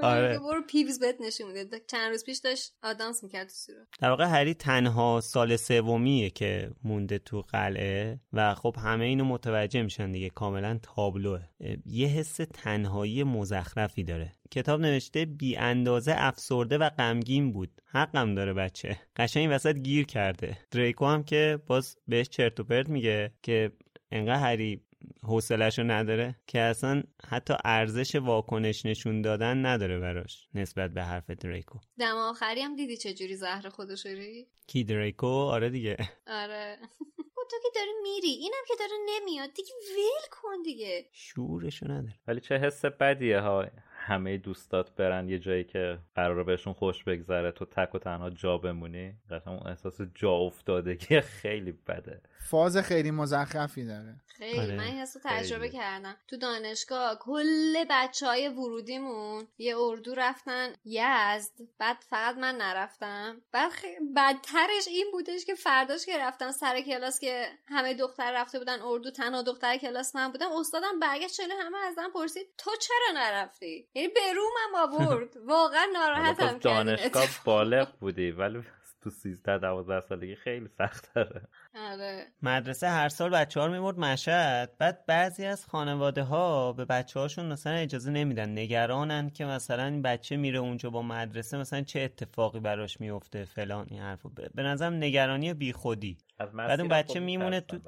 آره. 0.00 0.38
برو 0.48 0.62
پیوز 0.62 0.98
بهت 0.98 1.16
نشون 1.20 1.52
میده. 1.52 1.80
چند 1.86 2.10
روز 2.10 2.24
پیش 2.24 2.38
داشت 2.38 2.72
آدانس 2.82 3.24
می‌کرد 3.24 3.46
تو 3.66 3.72
در 4.00 4.10
واقع 4.10 4.24
هری 4.24 4.54
تنها 4.54 5.20
سال 5.20 5.56
سومیه 5.56 6.30
که 6.30 6.70
مونده 6.84 7.18
تو 7.18 7.42
قلعه 7.42 8.20
و 8.32 8.54
خب 8.54 8.76
همه 8.78 9.04
اینو 9.04 9.24
متوجه 9.24 9.82
میشن 9.82 10.12
دیگه. 10.12 10.30
کاملا 10.30 10.78
تابلوه. 10.82 11.40
یه 11.86 12.08
حس 12.08 12.36
تنهایی 12.54 13.24
مزخرفی 13.24 14.04
داره. 14.04 14.32
کتاب 14.50 14.80
نوشته 14.80 15.24
بی 15.24 15.56
اندازه 15.56 16.14
افسرده 16.16 16.78
و 16.78 16.88
غمگین 16.88 17.52
بود. 17.52 17.80
حقم 17.86 18.34
داره 18.34 18.52
بچه. 18.52 18.98
قشنگ 19.16 19.48
وسط 19.50 19.76
گیر 19.76 20.06
کرده. 20.06 20.58
دریکو 20.70 21.06
هم 21.06 21.22
که 21.24 21.58
باز 21.66 21.96
بهش 22.08 22.28
چرت 22.28 22.60
و 22.60 22.64
پرت 22.64 22.88
میگه 22.88 23.32
که 23.42 23.72
انقدر 24.10 24.40
هری 24.40 24.83
حوصلش 25.22 25.78
رو 25.78 25.84
نداره 25.84 26.36
که 26.46 26.60
اصلا 26.60 27.02
حتی 27.28 27.54
ارزش 27.64 28.14
واکنش 28.16 28.86
نشون 28.86 29.22
دادن 29.22 29.66
نداره 29.66 29.98
براش 29.98 30.48
نسبت 30.54 30.90
به 30.90 31.02
حرف 31.04 31.30
دریکو. 31.30 31.78
دم 31.98 32.16
آخری 32.16 32.60
هم 32.60 32.76
دیدی 32.76 32.96
چجوری 32.96 33.36
زهر 33.36 33.68
خودش 33.68 34.06
ری 34.06 34.46
کی 34.66 34.84
دریکو؟ 34.84 35.26
آره 35.26 35.70
دیگه. 35.70 35.96
آره. 36.26 36.76
تو 37.50 37.56
که 37.62 37.68
داری 37.74 37.90
میری. 38.02 38.28
اینم 38.28 38.62
که 38.68 38.74
داره 38.78 38.92
نمیاد. 39.08 39.52
دیگه 39.54 39.68
ول 39.96 40.28
کن 40.30 40.62
دیگه. 40.64 41.04
شورشو 41.12 41.90
نداره. 41.90 42.14
ولی 42.26 42.40
چه 42.40 42.58
حس 42.58 42.84
بدیه 42.84 43.40
ها. 43.40 43.66
همه 43.96 44.38
دوستات 44.38 44.94
برن 44.96 45.28
یه 45.28 45.38
جایی 45.38 45.64
که 45.64 45.98
قراره 46.14 46.44
بهشون 46.44 46.72
خوش 46.72 47.04
بگذره. 47.04 47.52
تو 47.52 47.64
تک 47.64 47.94
و 47.94 47.98
تنها 47.98 48.30
جا 48.30 48.58
بمونی. 48.58 49.14
قشنگ 49.30 49.48
اون 49.58 49.66
احساس 49.66 50.00
جا 50.14 50.30
افتادگی 50.30 51.20
خیلی 51.40 51.72
بده. 51.72 52.22
فاز 52.44 52.76
خیلی 52.76 53.10
مزخرفی 53.10 53.84
داره. 53.84 54.16
خیلی 54.26 54.60
آره. 54.60 54.76
من 54.76 54.84
حسو 54.84 55.18
تجربه 55.24 55.68
کردم. 55.68 56.16
تو 56.28 56.36
دانشگاه 56.36 57.18
کل 57.18 57.84
بچه 57.90 58.26
های 58.26 58.48
ورودیمون 58.48 59.48
یه 59.58 59.78
اردو 59.78 60.14
رفتن 60.14 60.72
یزد 60.84 61.52
بعد 61.78 61.96
فقط 62.10 62.36
من 62.36 62.56
نرفتم. 62.56 63.42
بعد 63.52 63.72
بدترش 64.16 64.88
این 64.88 65.06
بودش 65.12 65.44
که 65.44 65.54
فرداش 65.54 66.06
که 66.06 66.18
رفتم 66.18 66.52
سر 66.52 66.80
کلاس 66.80 67.20
که 67.20 67.48
همه 67.68 67.94
دختر 67.94 68.32
رفته 68.32 68.58
بودن 68.58 68.82
اردو 68.82 69.10
تنها 69.10 69.42
دختر 69.42 69.76
کلاس 69.76 70.16
من 70.16 70.32
بودم 70.32 70.52
استادم 70.52 70.98
برگشت 71.00 71.36
چله 71.36 71.54
همه 71.54 71.78
ازم 71.78 72.10
پرسید 72.14 72.46
تو 72.58 72.70
چرا 72.80 73.20
نرفتی؟ 73.20 73.88
یعنی 73.94 74.08
به 74.08 74.20
رومم 74.34 74.92
آورد. 74.92 75.36
واقعا 75.46 75.86
ناراحتم 75.92 76.58
دانشگاه 76.58 77.28
بالغ 77.44 77.88
بودی 78.00 78.30
ولی 78.30 78.62
تو 79.04 79.10
13 79.10 79.58
12 79.58 80.00
سالگی 80.00 80.34
خیلی 80.36 80.68
سخت 80.68 81.14
داره. 81.14 81.48
آره. 81.74 82.26
مدرسه 82.42 82.88
هر 82.88 83.08
سال 83.08 83.30
بچه 83.30 83.60
ها 83.60 83.66
رو 83.66 83.72
می‌برد 83.72 83.98
مشهد. 83.98 84.78
بعد 84.78 85.06
بعضی 85.06 85.44
از 85.46 85.66
خانواده 85.66 86.22
ها 86.22 86.72
به 86.72 86.84
بچه 86.84 87.20
هاشون 87.20 87.52
مثلا 87.52 87.72
اجازه 87.72 88.10
نمیدن 88.10 88.58
نگرانن 88.58 89.30
که 89.30 89.44
مثلا 89.44 89.84
این 89.84 90.02
بچه 90.02 90.36
میره 90.36 90.58
اونجا 90.58 90.90
با 90.90 91.02
مدرسه 91.02 91.58
مثلا 91.58 91.82
چه 91.82 92.00
اتفاقی 92.00 92.60
براش 92.60 93.00
میفته 93.00 93.44
فلان 93.44 93.86
این 93.90 94.00
حرفو. 94.00 94.30
به 94.54 94.62
نظرم 94.62 94.94
نگرانی 94.94 95.54
بیخودی. 95.54 96.18
بعد 96.38 96.80
اون 96.80 96.88
بچه 96.88 97.20
میمونه 97.20 97.60
تو 97.60 97.78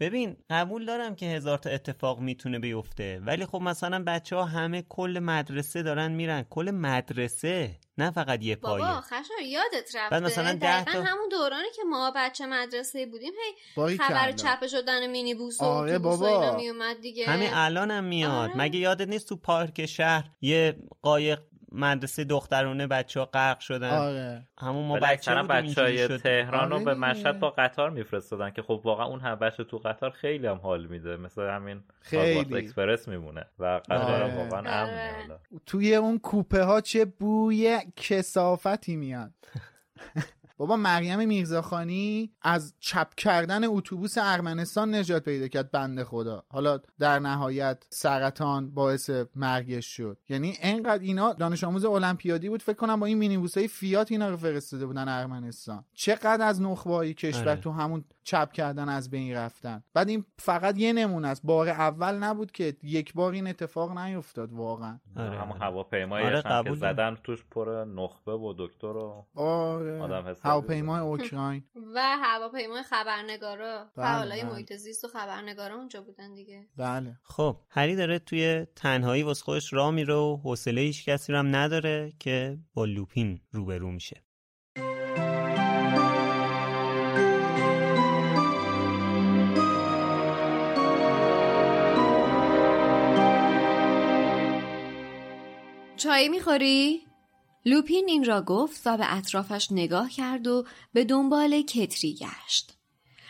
ببین 0.00 0.36
قبول 0.50 0.86
دارم 0.86 1.14
که 1.14 1.26
هزار 1.26 1.58
تا 1.58 1.70
اتفاق 1.70 2.20
می‌تونه 2.20 2.58
بیفته 2.58 3.20
ولی 3.26 3.46
خب 3.46 3.60
مثلا 3.60 4.04
بچه 4.06 4.36
ها 4.36 4.44
همه 4.44 4.82
کل 4.88 5.18
مدرسه 5.22 5.82
دارن 5.82 6.12
میرن. 6.12 6.42
کل 6.50 6.70
مدرسه 6.70 7.70
نه 7.98 8.10
فقط 8.10 8.42
یه 8.42 8.56
پایه. 8.56 8.84
بابا 8.84 9.00
خشم 9.00 9.34
یادت 9.46 9.96
رفته. 9.96 10.20
مثلا 10.20 10.52
ده 10.52 10.84
تا... 10.84 11.02
همون 11.02 11.28
دورانی 11.30 11.68
که 11.76 11.82
ما 11.90 12.12
بچه 12.16 12.46
مدرسه 12.46 13.06
بودیم 13.06 13.32
هی 13.76 13.98
خبر 13.98 14.32
چپ 14.32 14.66
شدن 14.66 15.06
مینی 15.06 15.34
بوس 15.34 15.60
و 15.60 15.64
آره 15.64 15.98
بابا. 15.98 16.56
میومد 16.56 17.00
دیگه. 17.00 17.26
همین 17.26 17.50
الانم 17.52 17.96
هم 17.96 18.04
میاد. 18.04 18.30
آره. 18.30 18.56
مگه 18.56 18.78
یادت 18.78 19.08
نیست 19.08 19.28
تو 19.28 19.36
پارک 19.36 19.86
شهر 19.86 20.30
یه 20.40 20.76
قایق 21.02 21.40
مدرسه 21.72 22.24
دخترونه 22.24 22.86
بچه 22.86 23.20
ها 23.20 23.26
غرق 23.26 23.58
شدن. 23.58 23.90
آره. 23.90 24.48
همون 24.58 24.86
ما 24.86 24.98
بچه 24.98 25.34
بچه 25.34 25.82
های 25.82 26.18
تهران 26.18 26.70
رو 26.70 26.78
به 26.78 26.90
آره 26.90 27.00
مشهد 27.00 27.38
با 27.38 27.50
قطار 27.50 27.90
میفرستادن 27.90 28.50
که 28.50 28.62
خب 28.62 28.80
واقعا 28.84 29.06
اون 29.06 29.20
هم 29.20 29.34
بچه 29.34 29.64
تو 29.64 29.78
قطار 29.78 30.10
خیلی 30.10 30.46
هم 30.46 30.56
حال 30.56 30.86
میده. 30.86 31.16
مثل 31.16 31.42
همین 31.42 31.82
خیلی. 32.00 32.56
اکسپرس 32.56 33.08
میمونه 33.08 33.44
و 33.58 33.80
قطار 33.84 34.22
آره. 34.22 34.36
واقعا 34.36 34.82
امنه 34.82 35.38
توی 35.66 35.94
اون 35.94 36.18
کوپه 36.18 36.62
ها 36.62 36.80
چه 36.80 37.04
بوی 37.04 37.80
کسافتی 37.96 38.96
میاد. 38.96 39.32
بابا 40.56 40.76
مریم 40.76 41.28
میرزاخانی 41.28 42.32
از 42.42 42.74
چپ 42.80 43.14
کردن 43.14 43.64
اتوبوس 43.64 44.14
ارمنستان 44.18 44.94
نجات 44.94 45.24
پیدا 45.24 45.48
کرد 45.48 45.70
بنده 45.70 46.04
خدا. 46.04 46.44
حالا 46.48 46.80
در 46.98 47.18
نهایت 47.18 47.84
سرطان 47.90 48.70
باعث 48.70 49.10
مرگش 49.34 49.96
شد. 49.96 50.18
یعنی 50.28 50.56
انقدر 50.60 51.02
اینا 51.02 51.32
دانش 51.32 51.64
آموز 51.64 51.84
المپیادی 51.84 52.48
بود 52.48 52.62
فکر 52.62 52.76
کنم 52.76 53.00
با 53.00 53.06
این 53.06 53.18
مینیبوسای 53.18 53.68
فیات 53.68 54.12
اینا 54.12 54.30
رو 54.30 54.36
فرستاده 54.36 54.86
بودن 54.86 55.08
ارمنستان. 55.08 55.84
چقدر 55.94 56.46
از 56.46 56.62
نخبه 56.62 57.14
کشور 57.14 57.48
آره. 57.48 57.60
تو 57.60 57.70
همون 57.70 58.04
چپ 58.26 58.52
کردن 58.52 58.88
از 58.88 59.10
بین 59.10 59.34
رفتن. 59.34 59.82
بعد 59.94 60.08
این 60.08 60.24
فقط 60.38 60.78
یه 60.78 60.92
نمونه 60.92 61.28
است. 61.28 61.42
بار 61.44 61.68
اول 61.68 62.14
نبود 62.14 62.52
که 62.52 62.76
یک 62.82 63.14
بار 63.14 63.32
این 63.32 63.46
اتفاق 63.46 63.98
نیفتاد 63.98 64.52
واقعا. 64.52 65.00
آره، 65.16 65.38
همون 65.38 65.52
آره. 65.52 65.60
هواپیمایش 65.60 66.26
آره، 66.26 66.42
هم 66.44 66.64
که. 66.64 66.74
زدن 66.74 67.16
توش 67.24 67.44
پر 67.50 67.84
نخبه 67.84 68.32
و 68.32 68.54
دکتر 68.58 68.86
و 68.86 69.26
آره. 69.34 70.00
آدم 70.02 70.36
هواپیمای 70.42 71.00
اوکراین. 71.10 71.64
و 71.94 72.16
هواپیمای 72.22 72.82
خبرنگارا. 72.82 73.84
بله، 73.96 74.06
فعالای 74.06 74.42
بله. 74.42 74.52
محیط 74.52 74.72
زیست 74.72 75.04
و 75.04 75.08
خبرنگارا 75.08 75.74
اونجا 75.74 76.00
بودن 76.00 76.34
دیگه. 76.34 76.66
بله. 76.76 77.18
خب 77.22 77.56
هری 77.70 77.96
داره 77.96 78.18
توی 78.18 78.66
تنهایی 78.76 79.22
واسه 79.22 79.44
خودش 79.44 79.72
راه 79.72 79.90
میره 79.90 80.14
و 80.14 80.36
حوصله 80.36 80.80
هیچ 80.80 81.08
کسی 81.08 81.32
رو 81.32 81.38
هم 81.38 81.56
نداره 81.56 82.12
که 82.18 82.58
با 82.74 82.84
لوپین 82.84 83.40
روبرو 83.52 83.90
میشه. 83.90 84.25
چای 95.96 96.28
می‌خوری؟ 96.28 97.06
لوپین 97.64 98.08
این 98.08 98.24
را 98.24 98.42
گفت 98.42 98.82
و 98.86 98.96
به 98.96 99.16
اطرافش 99.16 99.68
نگاه 99.70 100.10
کرد 100.10 100.46
و 100.46 100.66
به 100.92 101.04
دنبال 101.04 101.62
کتری 101.62 102.14
گشت. 102.14 102.78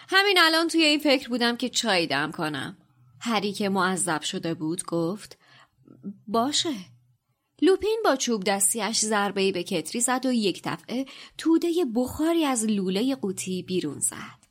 همین 0.08 0.38
الان 0.40 0.68
توی 0.68 0.82
این 0.84 0.98
فکر 0.98 1.28
بودم 1.28 1.56
که 1.56 1.68
چای 1.68 2.06
دم 2.06 2.32
کنم. 2.32 2.76
هری 3.20 3.52
که 3.52 3.68
معذب 3.68 4.22
شده 4.22 4.54
بود 4.54 4.84
گفت 4.84 5.38
باشه. 6.26 6.74
لوپین 7.62 8.00
با 8.04 8.16
چوب 8.16 8.44
دستیش 8.44 8.98
ضربه‌ای 8.98 9.52
به 9.52 9.62
کتری 9.62 10.00
زد 10.00 10.26
و 10.26 10.32
یک 10.32 10.62
دفعه 10.64 11.06
توده 11.38 11.68
بخاری 11.94 12.44
از 12.44 12.64
لوله 12.64 13.14
قوطی 13.14 13.62
بیرون 13.62 14.00
زد. 14.00 14.46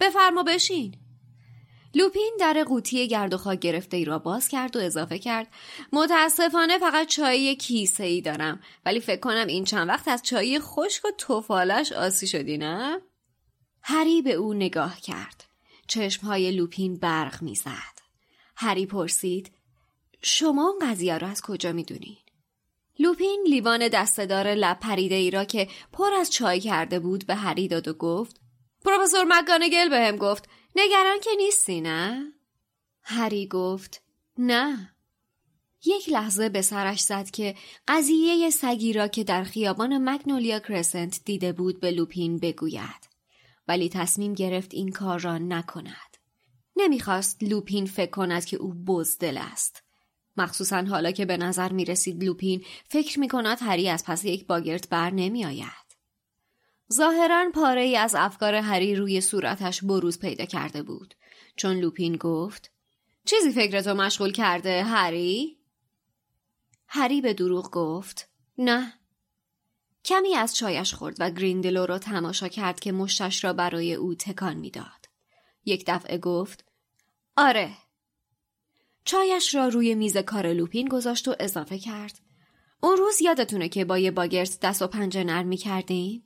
بفرما 0.00 0.42
بشین. 0.42 1.05
لوپین 1.96 2.36
در 2.40 2.64
قوطی 2.64 3.08
گرد 3.08 3.34
و 3.34 3.36
خاک 3.36 3.58
گرفته 3.58 3.96
ای 3.96 4.04
را 4.04 4.18
باز 4.18 4.48
کرد 4.48 4.76
و 4.76 4.80
اضافه 4.80 5.18
کرد 5.18 5.48
متاسفانه 5.92 6.78
فقط 6.78 7.08
چای 7.08 7.56
کیسه 7.56 8.04
ای 8.04 8.20
دارم 8.20 8.60
ولی 8.84 9.00
فکر 9.00 9.20
کنم 9.20 9.46
این 9.46 9.64
چند 9.64 9.88
وقت 9.88 10.08
از 10.08 10.22
چای 10.22 10.60
خشک 10.60 11.04
و 11.04 11.08
توفالش 11.18 11.92
آسی 11.92 12.26
شدی 12.26 12.58
نه؟ 12.58 13.00
هری 13.82 14.22
به 14.22 14.32
او 14.32 14.54
نگاه 14.54 15.00
کرد. 15.00 15.44
چشمهای 15.88 16.50
لوپین 16.50 16.96
برق 16.96 17.42
می‌زد. 17.42 17.96
هری 18.56 18.86
پرسید 18.86 19.52
شما 20.22 20.68
اون 20.68 20.90
قضیه 20.90 21.18
را 21.18 21.28
از 21.28 21.42
کجا 21.42 21.72
می‌دونین؟ 21.72 22.16
لوپین 22.98 23.44
لیوان 23.48 23.88
دستهدار 23.88 24.54
لب 24.54 24.80
پریده 24.80 25.14
ای 25.14 25.30
را 25.30 25.44
که 25.44 25.68
پر 25.92 26.14
از 26.14 26.30
چای 26.30 26.60
کرده 26.60 26.98
بود 26.98 27.26
به 27.26 27.34
هری 27.34 27.68
داد 27.68 27.88
و 27.88 27.92
گفت 27.92 28.40
پروفسور 28.84 29.24
مکانگل 29.28 29.88
بهم 29.88 30.16
گفت 30.16 30.48
نگران 30.78 31.20
که 31.20 31.30
نیستی 31.36 31.80
نه؟ 31.80 32.32
هری 33.02 33.46
گفت 33.46 34.02
نه. 34.38 34.96
یک 35.84 36.08
لحظه 36.08 36.48
به 36.48 36.62
سرش 36.62 37.00
زد 37.00 37.30
که 37.30 37.54
قضیه 37.88 38.50
سگی 38.50 38.92
را 38.92 39.08
که 39.08 39.24
در 39.24 39.44
خیابان 39.44 39.98
مگنولیا 40.10 40.58
کرسنت 40.58 41.20
دیده 41.24 41.52
بود 41.52 41.80
به 41.80 41.90
لوپین 41.90 42.38
بگوید. 42.38 43.08
ولی 43.68 43.88
تصمیم 43.88 44.34
گرفت 44.34 44.74
این 44.74 44.92
کار 44.92 45.20
را 45.20 45.38
نکند. 45.38 46.16
نمی‌خواست 46.76 47.42
لوپین 47.42 47.86
فکر 47.86 48.10
کند 48.10 48.44
که 48.44 48.56
او 48.56 48.74
بزدل 48.74 49.38
است. 49.38 49.82
مخصوصا 50.36 50.82
حالا 50.82 51.10
که 51.10 51.24
به 51.24 51.36
نظر 51.36 51.72
می 51.72 51.84
رسید 51.84 52.24
لوپین 52.24 52.64
فکر 52.88 53.20
می 53.20 53.28
کند 53.28 53.58
هری 53.60 53.88
از 53.88 54.04
پس 54.04 54.24
یک 54.24 54.46
باگرت 54.46 54.88
بر 54.88 55.10
نمی 55.10 55.44
آید. 55.44 55.85
ظاهرا 56.92 57.50
پاره 57.54 57.80
ای 57.80 57.96
از 57.96 58.14
افکار 58.14 58.54
هری 58.54 58.94
روی 58.94 59.20
صورتش 59.20 59.84
بروز 59.84 60.18
پیدا 60.18 60.44
کرده 60.44 60.82
بود 60.82 61.14
چون 61.56 61.76
لوپین 61.76 62.16
گفت 62.16 62.70
چیزی 63.24 63.52
فکرتو 63.52 63.94
مشغول 63.94 64.32
کرده 64.32 64.82
هری؟ 64.82 65.58
هری 66.88 67.20
به 67.20 67.34
دروغ 67.34 67.70
گفت 67.70 68.28
نه 68.58 68.92
کمی 70.04 70.34
از 70.34 70.56
چایش 70.56 70.94
خورد 70.94 71.16
و 71.20 71.30
گریندلو 71.30 71.86
را 71.86 71.98
تماشا 71.98 72.48
کرد 72.48 72.80
که 72.80 72.92
مشتش 72.92 73.44
را 73.44 73.52
برای 73.52 73.94
او 73.94 74.14
تکان 74.14 74.56
می‌داد. 74.56 75.06
یک 75.64 75.84
دفعه 75.86 76.18
گفت 76.18 76.64
آره 77.36 77.70
چایش 79.04 79.54
را 79.54 79.68
روی 79.68 79.94
میز 79.94 80.16
کار 80.16 80.52
لوپین 80.52 80.88
گذاشت 80.88 81.28
و 81.28 81.36
اضافه 81.40 81.78
کرد 81.78 82.20
اون 82.80 82.96
روز 82.96 83.20
یادتونه 83.22 83.68
که 83.68 83.84
با 83.84 83.98
یه 83.98 84.10
باگرت 84.10 84.60
دست 84.60 84.82
و 84.82 84.86
پنجه 84.86 85.24
نرم 85.24 85.46
می 85.46 85.56
کردیم؟ 85.56 86.25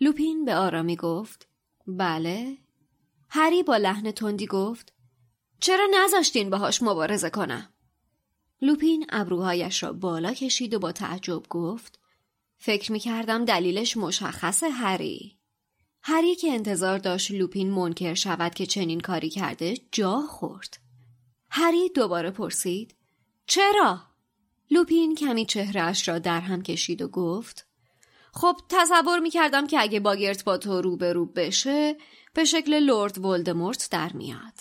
لوپین 0.00 0.44
به 0.44 0.54
آرامی 0.54 0.96
گفت 0.96 1.48
بله. 1.86 2.58
هری 3.28 3.62
با 3.62 3.76
لحن 3.76 4.10
تندی 4.10 4.46
گفت 4.46 4.92
چرا 5.60 5.86
نذاشتین 5.94 6.50
باهاش 6.50 6.82
مبارزه 6.82 7.30
کنم؟ 7.30 7.68
لوپین 8.62 9.06
ابروهایش 9.08 9.82
را 9.82 9.92
بالا 9.92 10.32
کشید 10.32 10.74
و 10.74 10.78
با 10.78 10.92
تعجب 10.92 11.42
گفت 11.50 11.98
فکر 12.58 12.92
می 12.92 12.98
کردم 12.98 13.44
دلیلش 13.44 13.96
مشخصه 13.96 14.68
هری. 14.68 15.38
هری 16.02 16.34
که 16.34 16.52
انتظار 16.52 16.98
داشت 16.98 17.30
لوپین 17.30 17.70
منکر 17.70 18.14
شود 18.14 18.54
که 18.54 18.66
چنین 18.66 19.00
کاری 19.00 19.30
کرده 19.30 19.74
جا 19.92 20.20
خورد. 20.20 20.78
هری 21.50 21.88
دوباره 21.88 22.30
پرسید 22.30 22.94
چرا؟ 23.46 24.02
لوپین 24.70 25.14
کمی 25.14 25.46
چهرهش 25.46 26.08
را 26.08 26.18
در 26.18 26.40
هم 26.40 26.62
کشید 26.62 27.02
و 27.02 27.08
گفت 27.08 27.65
خب 28.36 28.56
تصور 28.68 29.18
می 29.18 29.30
کردم 29.30 29.66
که 29.66 29.80
اگه 29.80 30.00
باگرت 30.00 30.44
با 30.44 30.58
تو 30.58 30.80
روبرو 30.80 31.26
بشه 31.26 31.96
به 32.34 32.44
شکل 32.44 32.78
لورد 32.78 33.18
ولدمورت 33.24 33.88
در 33.90 34.12
میاد. 34.12 34.52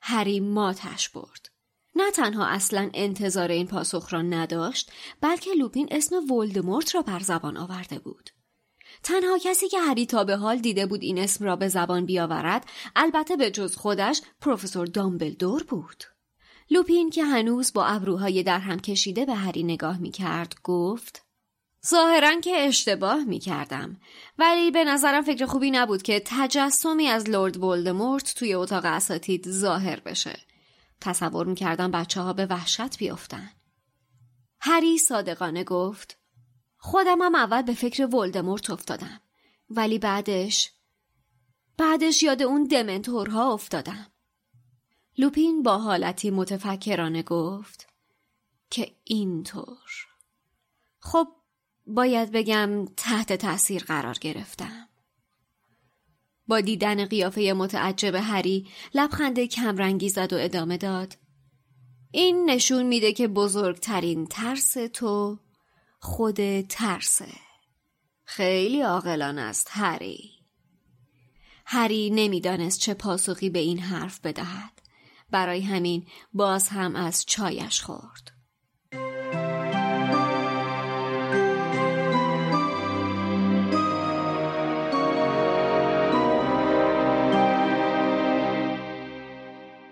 هری 0.00 0.40
ماتش 0.40 1.08
برد. 1.08 1.50
نه 1.94 2.10
تنها 2.10 2.46
اصلا 2.46 2.90
انتظار 2.94 3.48
این 3.48 3.66
پاسخ 3.66 4.12
را 4.12 4.22
نداشت 4.22 4.92
بلکه 5.20 5.50
لوپین 5.52 5.88
اسم 5.90 6.32
ولدمورت 6.32 6.94
را 6.94 7.02
بر 7.02 7.18
زبان 7.18 7.56
آورده 7.56 7.98
بود. 7.98 8.30
تنها 9.02 9.38
کسی 9.38 9.68
که 9.68 9.80
هری 9.80 10.06
تا 10.06 10.24
به 10.24 10.36
حال 10.36 10.58
دیده 10.58 10.86
بود 10.86 11.02
این 11.02 11.18
اسم 11.18 11.44
را 11.44 11.56
به 11.56 11.68
زبان 11.68 12.06
بیاورد 12.06 12.66
البته 12.96 13.36
به 13.36 13.50
جز 13.50 13.76
خودش 13.76 14.22
پروفسور 14.40 14.86
دامبلدور 14.86 15.62
بود. 15.62 16.04
لوپین 16.70 17.10
که 17.10 17.24
هنوز 17.24 17.72
با 17.72 17.86
ابروهای 17.86 18.42
در 18.42 18.58
هم 18.58 18.80
کشیده 18.80 19.26
به 19.26 19.34
هری 19.34 19.62
نگاه 19.62 19.98
می 19.98 20.10
کرد 20.10 20.54
گفت 20.64 21.29
ظاهرا 21.86 22.40
که 22.40 22.56
اشتباه 22.56 23.24
می 23.24 23.38
کردم 23.38 24.00
ولی 24.38 24.70
به 24.70 24.84
نظرم 24.84 25.22
فکر 25.22 25.46
خوبی 25.46 25.70
نبود 25.70 26.02
که 26.02 26.22
تجسمی 26.26 27.06
از 27.06 27.30
لورد 27.30 27.56
ولدمورت 27.56 28.34
توی 28.34 28.54
اتاق 28.54 28.84
اساتید 28.84 29.50
ظاهر 29.50 30.00
بشه. 30.00 30.40
تصور 31.00 31.46
می 31.46 31.54
کردم 31.54 31.90
بچه 31.90 32.20
ها 32.20 32.32
به 32.32 32.46
وحشت 32.46 32.98
بیفتن. 32.98 33.50
هری 34.60 34.98
صادقانه 34.98 35.64
گفت 35.64 36.18
خودم 36.76 37.22
هم 37.22 37.34
اول 37.34 37.62
به 37.62 37.74
فکر 37.74 38.06
ولدمورت 38.06 38.70
افتادم 38.70 39.20
ولی 39.70 39.98
بعدش 39.98 40.72
بعدش 41.76 42.22
یاد 42.22 42.42
اون 42.42 42.64
دمنتورها 42.64 43.52
افتادم. 43.52 44.06
لوپین 45.18 45.62
با 45.62 45.78
حالتی 45.78 46.30
متفکرانه 46.30 47.22
گفت 47.22 47.86
که 48.70 48.96
اینطور 49.04 50.06
خب 50.98 51.28
باید 51.94 52.32
بگم 52.32 52.84
تحت 52.96 53.32
تأثیر 53.32 53.84
قرار 53.84 54.16
گرفتم. 54.20 54.88
با 56.46 56.60
دیدن 56.60 57.04
قیافه 57.04 57.52
متعجب 57.56 58.14
هری 58.14 58.68
لبخند 58.94 59.40
کمرنگی 59.40 60.08
زد 60.08 60.32
و 60.32 60.36
ادامه 60.40 60.76
داد. 60.76 61.16
این 62.10 62.50
نشون 62.50 62.82
میده 62.82 63.12
که 63.12 63.28
بزرگترین 63.28 64.26
ترس 64.26 64.76
تو 64.92 65.38
خود 65.98 66.60
ترسه. 66.60 67.32
خیلی 68.24 68.80
عاقلان 68.80 69.38
است 69.38 69.68
هری. 69.70 70.30
هری 71.66 72.10
نمی‌دانست 72.10 72.80
چه 72.80 72.94
پاسخی 72.94 73.50
به 73.50 73.58
این 73.58 73.78
حرف 73.78 74.20
بدهد. 74.20 74.82
برای 75.30 75.60
همین 75.60 76.06
باز 76.32 76.68
هم 76.68 76.96
از 76.96 77.24
چایش 77.26 77.82
خورد. 77.82 78.39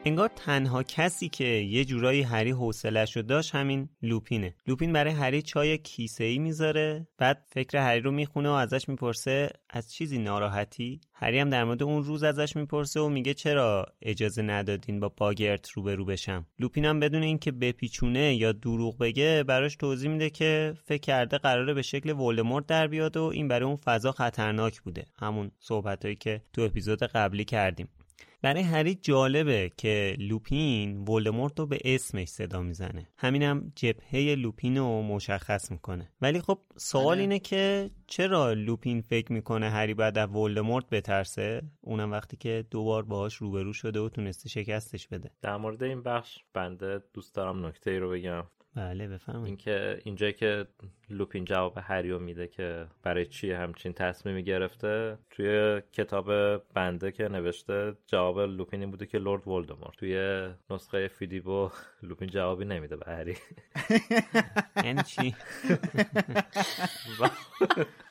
انگار 0.05 0.31
تنها 0.37 0.83
کسی 0.83 1.29
که 1.29 1.45
یه 1.45 1.85
جورایی 1.85 2.23
هری 2.23 2.51
حوصلش 2.51 3.17
رو 3.17 3.23
داشت 3.23 3.55
همین 3.55 3.89
لوپینه. 4.03 4.55
لوپین 4.67 4.93
برای 4.93 5.13
هری 5.13 5.43
چای 5.43 5.79
کیسه 5.79 6.25
ای 6.25 6.39
می‌ذاره 6.39 7.09
بعد 7.19 7.45
فکر 7.49 7.79
هری 7.79 8.01
رو 8.01 8.11
می‌خونه 8.11 8.49
و 8.49 8.53
ازش 8.53 8.89
می‌پرسه 8.89 9.51
از 9.71 9.93
چیزی 9.93 10.19
ناراحتی؟ 10.19 11.01
هری 11.15 11.39
هم 11.39 11.51
در 11.51 11.65
مورد 11.65 11.83
اون 11.83 12.05
روز 12.05 12.23
ازش 12.23 12.57
می‌پرسه 12.57 13.01
و 13.01 13.09
میگه 13.09 13.35
چرا 13.35 13.87
اجازه 14.03 14.43
ندادین 14.43 15.01
با 15.01 15.09
باگرت 15.09 15.71
روبرو 15.71 16.05
بشم؟ 16.05 16.47
لوپین 16.59 16.85
هم 16.85 17.01
بدون 17.01 17.23
اینکه 17.23 17.53
بپیچونه 17.53 18.35
یا 18.35 18.53
دروغ 18.53 18.99
بگه 18.99 19.43
براش 19.43 19.77
توضیح 19.77 20.11
میده 20.11 20.31
که 20.31 20.75
فکر 20.85 21.01
کرده 21.01 21.39
قراره 21.39 21.75
به 21.75 21.83
شکل 21.83 22.11
ولدمورت 22.11 22.67
در 22.67 22.87
بیاد 22.87 23.17
و 23.17 23.23
این 23.23 23.49
برای 23.49 23.67
اون 23.67 23.77
فضا 23.77 24.13
خطرناک 24.13 24.81
بوده. 24.81 25.05
همون 25.19 25.51
صحبتهایی 25.61 26.17
که 26.17 26.43
تو 26.53 26.63
اپیزود 26.63 27.03
قبلی 27.03 27.45
کردیم. 27.45 27.89
برای 28.43 28.63
هری 28.63 28.95
جالبه 28.95 29.71
که 29.77 30.17
لوپین 30.19 30.99
ولدمورت 31.09 31.59
رو 31.59 31.67
به 31.67 31.79
اسمش 31.85 32.29
صدا 32.29 32.63
می‌زنه. 32.63 33.09
همینم 33.17 33.73
جبهه 33.77 34.35
لوپین 34.35 34.77
رو 34.77 35.03
مشخص 35.03 35.71
می‌کنه. 35.71 36.09
ولی 36.21 36.41
خب 36.41 36.59
سوال 36.77 37.19
اینه 37.19 37.39
که 37.39 37.91
چرا 38.07 38.53
لوپین 38.53 39.01
فکر 39.01 39.33
می‌کنه 39.33 39.71
هری 39.71 39.95
بعد 39.95 40.19
از 40.19 40.29
ولدمورت 40.29 40.91
بترسه؟ 40.91 41.63
اونم 41.81 42.13
وقتی 42.13 42.37
که 42.37 42.65
دوبار 42.71 43.03
باهاش 43.03 43.35
روبرو 43.35 43.73
شده 43.73 44.01
و 44.01 44.09
تونسته 44.09 44.49
شکستش 44.49 45.09
بده. 45.09 45.31
در 45.43 45.57
مورد 45.57 45.83
این 45.83 46.03
بخش 46.03 46.39
بنده 46.55 47.03
دوست 47.15 47.35
دارم 47.35 47.67
نکته 47.67 47.91
ای 47.91 47.99
رو 47.99 48.11
بگم. 48.11 48.45
بله 48.77 49.09
بفهمید 49.09 49.47
اینکه 49.47 50.01
اینجا 50.05 50.31
که 50.31 50.67
لوپین 51.11 51.45
جواب 51.45 51.79
هریو 51.83 52.19
میده 52.19 52.47
که 52.47 52.87
برای 53.03 53.27
چی 53.27 53.53
همچین 53.53 53.93
تصمیمی 53.93 54.45
گرفته 54.45 55.19
توی 55.31 55.81
کتاب 55.93 56.57
بنده 56.75 57.13
که 57.13 57.29
نوشته 57.29 57.97
جواب 58.07 58.41
لوپین 58.41 58.81
این 58.81 58.91
بوده 58.91 59.07
که 59.07 59.19
لورد 59.19 59.49
ولدمورت. 59.49 59.97
توی 59.97 60.49
نسخه 60.71 61.09
فیدیبو 61.09 61.71
لوپین 62.03 62.29
جوابی 62.29 62.65
نمیده 62.65 62.97
به 62.97 63.13
هری. 63.13 63.37
یعنی 64.85 65.03
چی؟ 65.03 65.35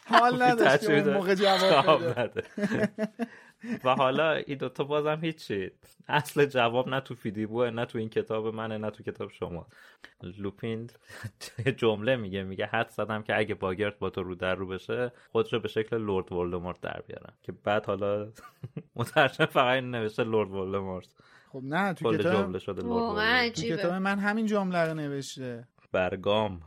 حال 0.09 0.41
نداشت 0.41 0.89
موقع 0.89 1.35
جواب 1.35 2.19
بده. 2.19 2.43
و 3.83 3.95
حالا 3.95 4.31
این 4.31 4.57
دوتا 4.57 4.83
بازم 4.83 5.19
هیچی. 5.21 5.71
اصل 6.07 6.45
جواب 6.45 6.89
نه 6.89 6.99
تو 6.99 7.15
فیدیبوه 7.15 7.69
نه 7.69 7.85
تو 7.85 7.97
این 7.97 8.09
کتاب 8.09 8.47
منه 8.55 8.77
نه 8.77 8.89
تو 8.89 9.03
کتاب 9.03 9.31
شما. 9.31 9.67
لوپین 10.23 10.89
جمله 11.77 12.15
میگه 12.15 12.43
میگه 12.43 12.65
حد 12.65 12.89
زدم 12.89 13.23
که 13.23 13.37
اگه 13.37 13.55
باگرت 13.55 13.99
با 13.99 14.09
تو 14.09 14.23
رو 14.23 14.35
در 14.35 14.55
رو 14.55 14.67
بشه 14.67 15.11
خودش 15.31 15.53
رو 15.53 15.59
به 15.59 15.67
شکل 15.67 15.97
لورد 15.97 16.31
ولدمورت 16.31 16.81
در 16.81 17.01
بیارم. 17.07 17.33
که 17.43 17.51
بعد 17.51 17.85
حالا 17.85 18.31
مترجم 18.95 19.45
فقط 19.45 19.75
این 19.75 19.91
نوشته 19.91 20.23
لورد 20.23 20.51
ولدمورت. 20.51 21.07
خب 21.51 21.61
نه 21.63 21.93
تو 21.93 22.13
کتاب 22.17 22.33
جمله 22.33 22.59
شده 22.59 22.81
لورد 22.81 23.49
تو 23.49 23.61
کتاب 23.61 23.93
من 23.93 24.19
همین 24.19 24.45
جمله 24.45 24.85
رو 24.85 24.93
نوشته. 24.93 25.67
برگام. 25.91 26.61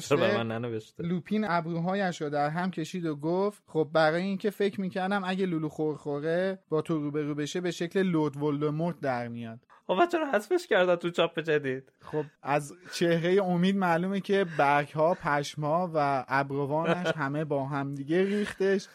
چرا 0.00 0.16
به 0.16 0.36
من 0.36 0.48
ننوشته؟ 0.48 1.02
لوپین 1.02 1.46
ابروهایش 1.48 2.22
رو 2.22 2.30
در 2.30 2.48
هم 2.48 2.70
کشید 2.70 3.06
و 3.06 3.16
گفت 3.16 3.62
خب 3.66 3.88
برای 3.92 4.22
اینکه 4.22 4.50
فکر 4.50 4.80
می‌کردم 4.80 5.22
اگه 5.24 5.46
لولو 5.46 5.68
خورخوره 5.68 6.58
با 6.68 6.82
تو 6.82 6.98
روبرو 6.98 7.34
بشه 7.34 7.60
به 7.60 7.70
شکل 7.70 8.02
لورد 8.02 8.36
ولدمورت 8.36 9.00
در 9.00 9.28
میاد. 9.28 9.58
خب 9.86 10.06
چرا 10.12 10.30
حذفش 10.32 10.66
کردن 10.66 10.96
تو 10.96 11.10
چاپ 11.10 11.40
جدید؟ 11.40 11.92
خب 12.00 12.24
از 12.42 12.72
چهره 12.92 13.42
امید 13.44 13.76
معلومه 13.76 14.20
که 14.20 14.46
برگ 14.58 14.88
ها 14.88 15.14
پشم 15.14 15.62
ها 15.62 15.90
و 15.94 16.24
ابروانش 16.28 17.06
همه 17.16 17.44
با 17.44 17.66
هم 17.66 17.94
دیگه 17.94 18.24
ریختش 18.24 18.88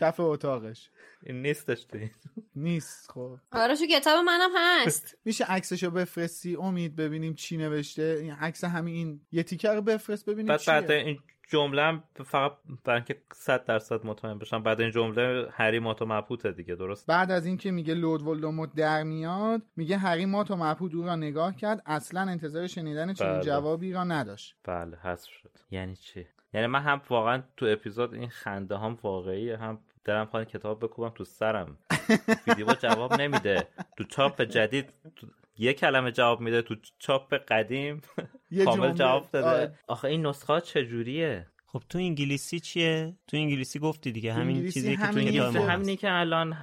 کف 0.00 0.20
اتاقش. 0.20 0.90
این 1.22 1.42
نیستش 1.42 1.84
تو 1.84 1.98
این. 1.98 2.10
نیست 2.56 3.10
خب. 3.10 3.38
آره 3.52 3.76
تو 3.76 3.86
کتاب 3.86 4.24
منم 4.24 4.50
هست. 4.56 5.16
میشه 5.24 5.44
عکسشو 5.44 5.90
بفرستی؟ 5.90 6.56
امید 6.56 6.96
ببینیم 6.96 7.34
چی 7.34 7.56
نوشته. 7.56 8.18
این 8.20 8.32
عکس 8.32 8.64
همین 8.64 8.94
این 8.94 9.20
یه 9.32 9.42
تیکر 9.42 9.74
رو 9.74 9.82
بفرست 9.82 10.24
ببینیم 10.24 10.46
بعد 10.46 10.60
چیه. 10.60 10.74
بعد 10.74 10.90
این 10.90 11.18
جمله 11.48 12.02
فقط 12.24 12.52
برای 12.84 12.96
اینکه 12.96 13.22
100 13.32 13.64
درصد 13.64 14.06
مطمئن 14.06 14.38
بشم 14.38 14.62
بعد 14.62 14.80
این 14.80 14.90
جمله 14.90 15.48
هری 15.52 15.78
مات 15.78 16.02
و 16.02 16.06
مبهوته 16.06 16.52
دیگه 16.52 16.74
درست؟ 16.74 17.06
بعد 17.06 17.30
از 17.30 17.46
اینکه 17.46 17.70
میگه 17.70 17.94
لورد 17.94 18.22
ولدمورت 18.22 18.74
در 18.74 19.02
میاد 19.02 19.62
میگه 19.76 19.96
هری 19.98 20.26
مات 20.26 20.50
و 20.50 20.56
مبهوت 20.56 20.94
او 20.94 21.02
را 21.02 21.16
نگاه 21.16 21.56
کرد. 21.56 21.82
اصلا 21.86 22.20
انتظار 22.20 22.66
شنیدن 22.66 23.12
چنین 23.12 23.32
بله. 23.32 23.42
جوابی 23.42 23.92
را 23.92 24.04
نداشت. 24.04 24.56
بله 24.64 24.96
حذف 24.96 25.28
شد. 25.30 25.50
یعنی 25.70 25.96
چی؟ 25.96 26.26
یعنی 26.54 26.66
من 26.66 26.80
هم 26.80 27.02
واقعا 27.10 27.42
تو 27.56 27.66
اپیزود 27.66 28.14
این 28.14 28.28
خنده 28.28 28.78
هم 28.78 28.98
واقعی 29.02 29.50
هم 29.50 29.78
دارم 30.04 30.26
خواهی 30.26 30.46
کتاب 30.46 30.84
بکوبم 30.84 31.08
تو 31.08 31.24
سرم 31.24 31.78
ویدیو 32.46 32.74
جواب 32.74 33.20
نمیده 33.20 33.68
تو 33.96 34.04
چاپ 34.04 34.42
جدید 34.42 34.92
تو 35.16 35.26
یه 35.56 35.72
کلمه 35.72 36.12
جواب 36.12 36.40
میده 36.40 36.62
تو 36.62 36.74
چاپ 36.98 37.34
قدیم 37.34 38.00
یه 38.50 38.64
کامل 38.64 38.76
جمله. 38.80 38.94
جواب 38.94 39.30
داده 39.32 39.46
آره. 39.46 39.78
آخه 39.86 40.08
این 40.08 40.26
نسخه 40.26 40.52
ها 40.52 40.60
چجوریه 40.60 41.46
خب 41.66 41.82
تو 41.88 41.98
انگلیسی 41.98 42.60
چیه 42.60 43.16
تو 43.26 43.36
انگلیسی 43.36 43.78
گفتی 43.78 44.12
دیگه 44.12 44.32
همین 44.32 44.70
چیزی 44.70 44.96
که 44.96 45.02
تو 45.02 45.62
همینی. 45.68 45.96
که 45.96 46.12
الان 46.12 46.56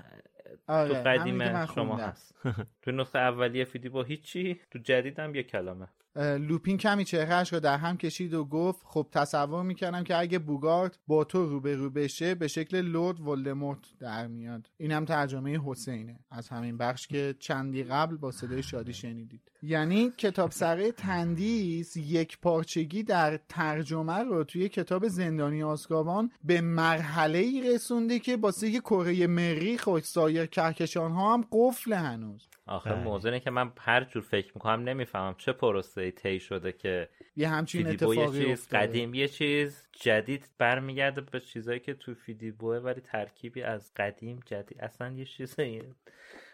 آره، 0.67 0.89
تو 0.89 1.09
همینی 1.09 1.45
قدیم 1.45 1.65
شما. 1.65 1.97
هست 1.97 2.35
تو 2.85 2.91
نسخه 2.91 3.19
اولیه 3.19 3.65
فیدی 3.65 3.89
با 3.89 4.03
هیچی 4.03 4.59
تو 4.71 4.79
جدیدم 4.79 5.35
یه 5.35 5.43
کلمه. 5.43 5.87
لوپین 6.17 6.77
کمی 6.77 7.05
چهرهش 7.05 7.53
رو 7.53 7.59
در 7.59 7.77
هم 7.77 7.97
کشید 7.97 8.33
و 8.33 8.45
گفت 8.45 8.81
خب 8.85 9.07
تصور 9.11 9.63
می‌کردم 9.63 10.03
که 10.03 10.17
اگه 10.17 10.39
بوگارت 10.39 10.99
با 11.07 11.23
تو 11.23 11.45
روبرو 11.45 11.89
بشه 11.89 12.35
به 12.35 12.47
شکل 12.47 12.81
لورد 12.81 13.19
ولدمورت 13.19 13.79
در 13.99 14.27
میاد. 14.27 14.69
این 14.77 15.05
ترجمه 15.05 15.59
حسینه. 15.65 16.19
از 16.31 16.49
همین 16.49 16.77
بخش 16.77 17.07
که 17.07 17.35
چندی 17.39 17.83
قبل 17.83 18.17
با 18.17 18.31
صدای 18.31 18.63
شادی 18.63 18.93
شنیدید. 18.93 19.51
یعنی 19.61 20.11
کتاب 20.17 20.51
سره 20.51 20.91
تندیس 20.91 21.97
یک 21.97 22.39
پارچگی 22.41 23.03
در 23.03 23.39
ترجمه 23.49 24.19
رو 24.19 24.43
توی 24.43 24.69
کتاب 24.69 25.07
زندانی 25.07 25.63
آسکابان 25.63 26.31
به 26.43 26.61
مرحله 26.61 27.39
ای 27.39 27.73
رسونده 27.73 28.19
که 28.19 28.37
باسه 28.37 28.69
یه 28.69 28.79
کره 28.79 29.27
مریخ 29.27 29.87
و 29.87 29.99
سایر 29.99 30.45
کهکشان 30.45 31.11
ها 31.11 31.33
هم 31.33 31.45
قفل 31.51 31.93
هنوز. 31.93 32.49
آخه 32.67 32.89
بله. 32.89 33.03
موضوع 33.03 33.31
اینه 33.31 33.43
که 33.43 33.49
من 33.49 33.71
هر 33.79 34.03
جور 34.03 34.23
فکر 34.23 34.51
می‌کنم 34.55 34.83
نمی‌فهمم 34.83 35.35
چه 35.37 35.51
پروسه 35.51 36.11
طی 36.11 36.39
شده 36.39 36.71
که 36.71 37.09
یه 37.35 37.49
همچین 37.49 37.83
فیدیبو 37.83 38.13
یه 38.13 38.21
اتفاقی 38.21 38.45
چیز 38.45 38.59
افتاده. 38.59 38.87
قدیم 38.87 39.13
یه 39.13 39.27
چیز 39.27 39.83
جدید 39.91 40.49
برمیگرده 40.57 41.21
به 41.21 41.39
چیزایی 41.39 41.79
که 41.79 41.93
تو 41.93 42.13
فیدیبوه 42.13 42.77
ولی 42.77 43.01
ترکیبی 43.01 43.63
از 43.63 43.93
قدیم 43.95 44.39
جدید 44.45 44.81
اصلا 44.81 45.11
یه 45.11 45.25
چیز 45.25 45.55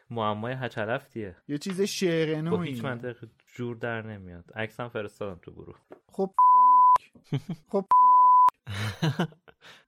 معمای 0.10 0.54
هچلفتیه 0.54 1.36
یه 1.48 1.58
چیز 1.58 1.82
شعر 1.82 2.36
با 2.36 2.42
نوعی 2.42 2.70
هیچ 2.70 2.84
منطق 2.84 3.16
جور 3.56 3.76
در 3.76 4.02
نمیاد. 4.02 4.52
عکسم 4.56 4.88
فرستادم 4.88 5.40
تو 5.42 5.52
گروه. 5.52 5.76
خب 6.12 6.32
خب. 7.72 7.86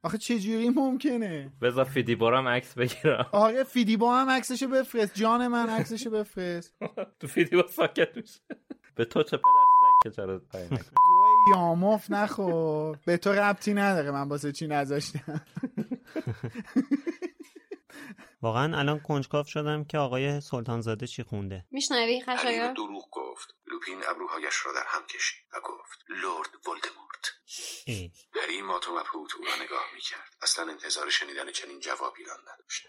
آخه 0.04 0.18
چجوری 0.18 0.70
ممکنه؟ 0.70 1.52
بذار 1.62 1.86
فیدیبو 1.86 2.30
هم 2.30 2.48
عکس 2.48 2.74
بگیرم. 2.74 3.30
آره 3.32 3.64
فیدیبا 3.64 4.16
هم 4.16 4.30
عکسشو 4.30 4.68
بفرست. 4.68 5.16
جان 5.16 5.48
من 5.48 5.70
عکسشو 5.70 6.10
بفرست. 6.10 6.76
تو 7.20 7.28
فیدیبو 7.28 7.68
ساکت 7.68 8.18
میشه. 8.18 8.40
به 8.96 9.06
تو 9.06 9.24
چه 9.24 9.38
پدر 9.38 9.66
سگ 9.80 10.04
که 10.04 10.12
چرا 10.16 10.40
پای 10.52 10.66
نکنی؟ 10.66 10.80
گوه 10.96 11.58
یاموف 11.58 12.12
نخور. 12.12 12.98
به 13.06 13.18
تو 13.18 13.30
ربطی 13.30 13.74
نداره 13.74 14.12
من 14.12 14.30
واسه 14.30 14.52
چی 14.52 14.68
نذاشتم. 14.68 15.42
واقعا 18.42 18.80
الان 18.80 19.00
کنجکاف 19.00 19.48
شدم 19.48 19.84
که 19.84 19.98
آقای 19.98 20.42
سلطانزاده 20.42 21.08
چی 21.08 21.24
خونده. 21.24 21.66
میشنوی 21.72 22.22
خشایار؟ 22.22 22.74
دروغ 22.74 23.10
گفت. 23.12 23.56
لوپین 23.68 23.98
ابروهایش 24.10 24.66
را 24.66 24.72
در 24.74 24.84
هم 24.88 25.02
کشید 25.06 25.44
و 25.54 25.58
گفت 25.64 26.00
لورد 26.10 26.50
ولدمورت. 26.68 27.26
ای. 27.86 28.12
هری 28.32 28.62
مات 28.62 28.88
و 28.88 28.92
مبهوت 28.92 29.36
او 29.36 29.46
را 29.46 29.64
نگاه 29.66 29.86
می‌کرد. 29.94 30.36
اصلا 30.42 30.72
انتظار 30.72 31.10
شنیدن 31.10 31.52
چنین 31.52 31.80
جوابی 31.80 32.24
را 32.24 32.34
نداشت. 32.34 32.88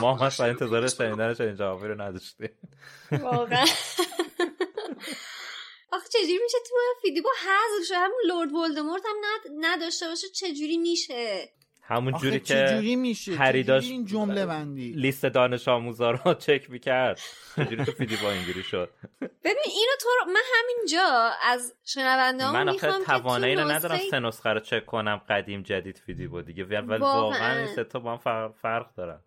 ما 0.00 0.14
هم 0.14 0.22
اصلا 0.22 0.46
انتظار 0.46 0.88
شنیدن 0.88 1.34
چنین 1.34 1.56
جوابی 1.56 1.88
رو 1.88 2.00
نداشتیم. 2.02 2.58
واقعا. 3.10 3.66
آخه 5.92 6.08
چجوری 6.08 6.38
میشه 6.42 6.58
تو 6.68 6.74
فیدیبو 7.02 7.28
حذف 7.28 7.88
شه؟ 7.88 7.98
همون 7.98 8.20
لورد 8.26 8.52
ولدمورت 8.52 9.02
هم 9.06 9.16
ند... 9.16 9.52
نداشته 9.60 10.08
باشه 10.08 10.28
چجوری 10.28 10.76
میشه؟ 10.76 11.52
همون 11.88 12.12
جوری 12.18 12.40
چجوری 12.40 12.90
که 12.90 12.96
میشه؟ 12.96 13.32
هری 13.34 13.70
این 13.72 14.04
جمله 14.06 14.46
بندی؟ 14.46 14.92
لیست 14.92 15.26
دانش 15.26 15.68
آموزا 15.68 16.10
رو 16.10 16.34
چک 16.46 16.70
می‌کرد. 16.70 17.20
چجوری 17.56 17.84
تو 17.84 17.92
فیدیبو 17.92 18.26
اینجوری 18.26 18.62
شد. 18.62 18.90
ببین 19.44 19.62
اینو 19.66 19.92
تو 20.00 20.08
رو- 20.20 20.32
من 20.32 20.40
همینجا 20.54 21.30
از 21.42 21.74
شنونده 21.84 22.52
من 22.52 22.68
آخه 22.68 22.92
توانایی 23.06 23.54
رو 23.56 23.70
ندارم 23.70 23.98
سه 24.10 24.18
نسخه 24.20 24.50
رو 24.50 24.60
چک 24.60 24.86
کنم 24.86 25.20
قدیم 25.28 25.62
جدید 25.62 25.98
فیدیبو 26.06 26.42
دیگه. 26.42 26.64
ولی 26.64 26.86
واقعاً. 26.86 27.20
واقعا 27.22 27.58
این 27.58 27.74
سه 27.74 27.84
تا 27.84 27.98
با 27.98 28.10
هم 28.12 28.18
فرق, 28.18 28.52
فرق 28.62 28.94
دارن. 28.96 29.20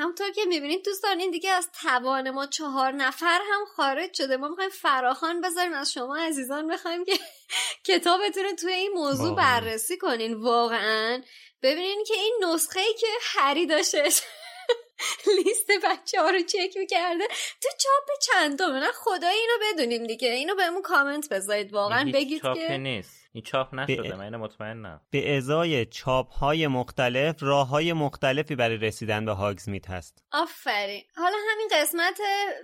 همونطور 0.00 0.30
که 0.30 0.40
می‌بینید 0.48 0.84
دوستان 0.84 1.18
این 1.20 1.30
دیگه 1.30 1.50
از 1.50 1.68
توان 1.82 2.30
ما 2.30 2.46
چهار 2.46 2.92
نفر 2.92 3.40
هم 3.52 3.64
خارج 3.76 4.14
شده. 4.14 4.36
ما 4.36 4.48
می‌خوایم 4.48 4.70
فراخان 4.70 5.40
بذاریم. 5.40 5.72
از 5.72 5.92
شما 5.92 6.16
عزیزان 6.16 6.68
بخوایم 6.68 7.04
که 7.04 7.12
کتابتون 7.88 8.44
رو 8.44 8.52
توی 8.60 8.72
این 8.72 8.92
موضوع 8.94 9.28
واقعاً. 9.28 9.60
بررسی 9.60 9.96
کنین. 9.98 10.34
واقعا. 10.34 11.22
ببینین 11.62 12.04
که 12.04 12.14
این 12.14 12.44
نسخه 12.44 12.80
ای 12.80 12.94
که 12.94 13.06
هری 13.22 13.66
داشته 13.66 14.02
لیست 15.44 15.70
بچه 15.84 16.20
ها 16.20 16.30
رو 16.30 16.42
چک 16.42 16.76
می‌کرده 16.76 17.26
تو 17.60 17.68
چاپ 17.78 18.18
چندمه. 18.20 18.80
نه 18.80 18.92
خدای 18.92 19.34
اینو 19.34 19.72
بدونیم 19.72 20.06
دیگه. 20.06 20.28
اینو 20.28 20.54
بهمون 20.54 20.82
کامنت 20.82 21.28
بذارید. 21.28 21.72
واقعا 21.72 22.10
بگید 22.14 22.42
که 22.42 22.76
نیست. 22.76 23.21
این 23.32 23.44
چاپ 23.44 23.74
نشده 23.74 24.16
من 24.16 24.36
مطمئنم. 24.36 25.00
به 25.10 25.36
ازای 25.36 25.86
چاپ 25.86 26.32
های 26.32 26.66
مختلف 26.66 27.42
راه 27.42 27.68
های 27.68 27.92
مختلفی 27.92 28.56
برای 28.56 28.76
رسیدن 28.76 29.24
به 29.24 29.32
هاگزمیت 29.32 29.90
هست. 29.90 30.24
آفرین. 30.32 31.02
حالا 31.16 31.36
همین 31.52 31.68
قسمت 31.80 32.18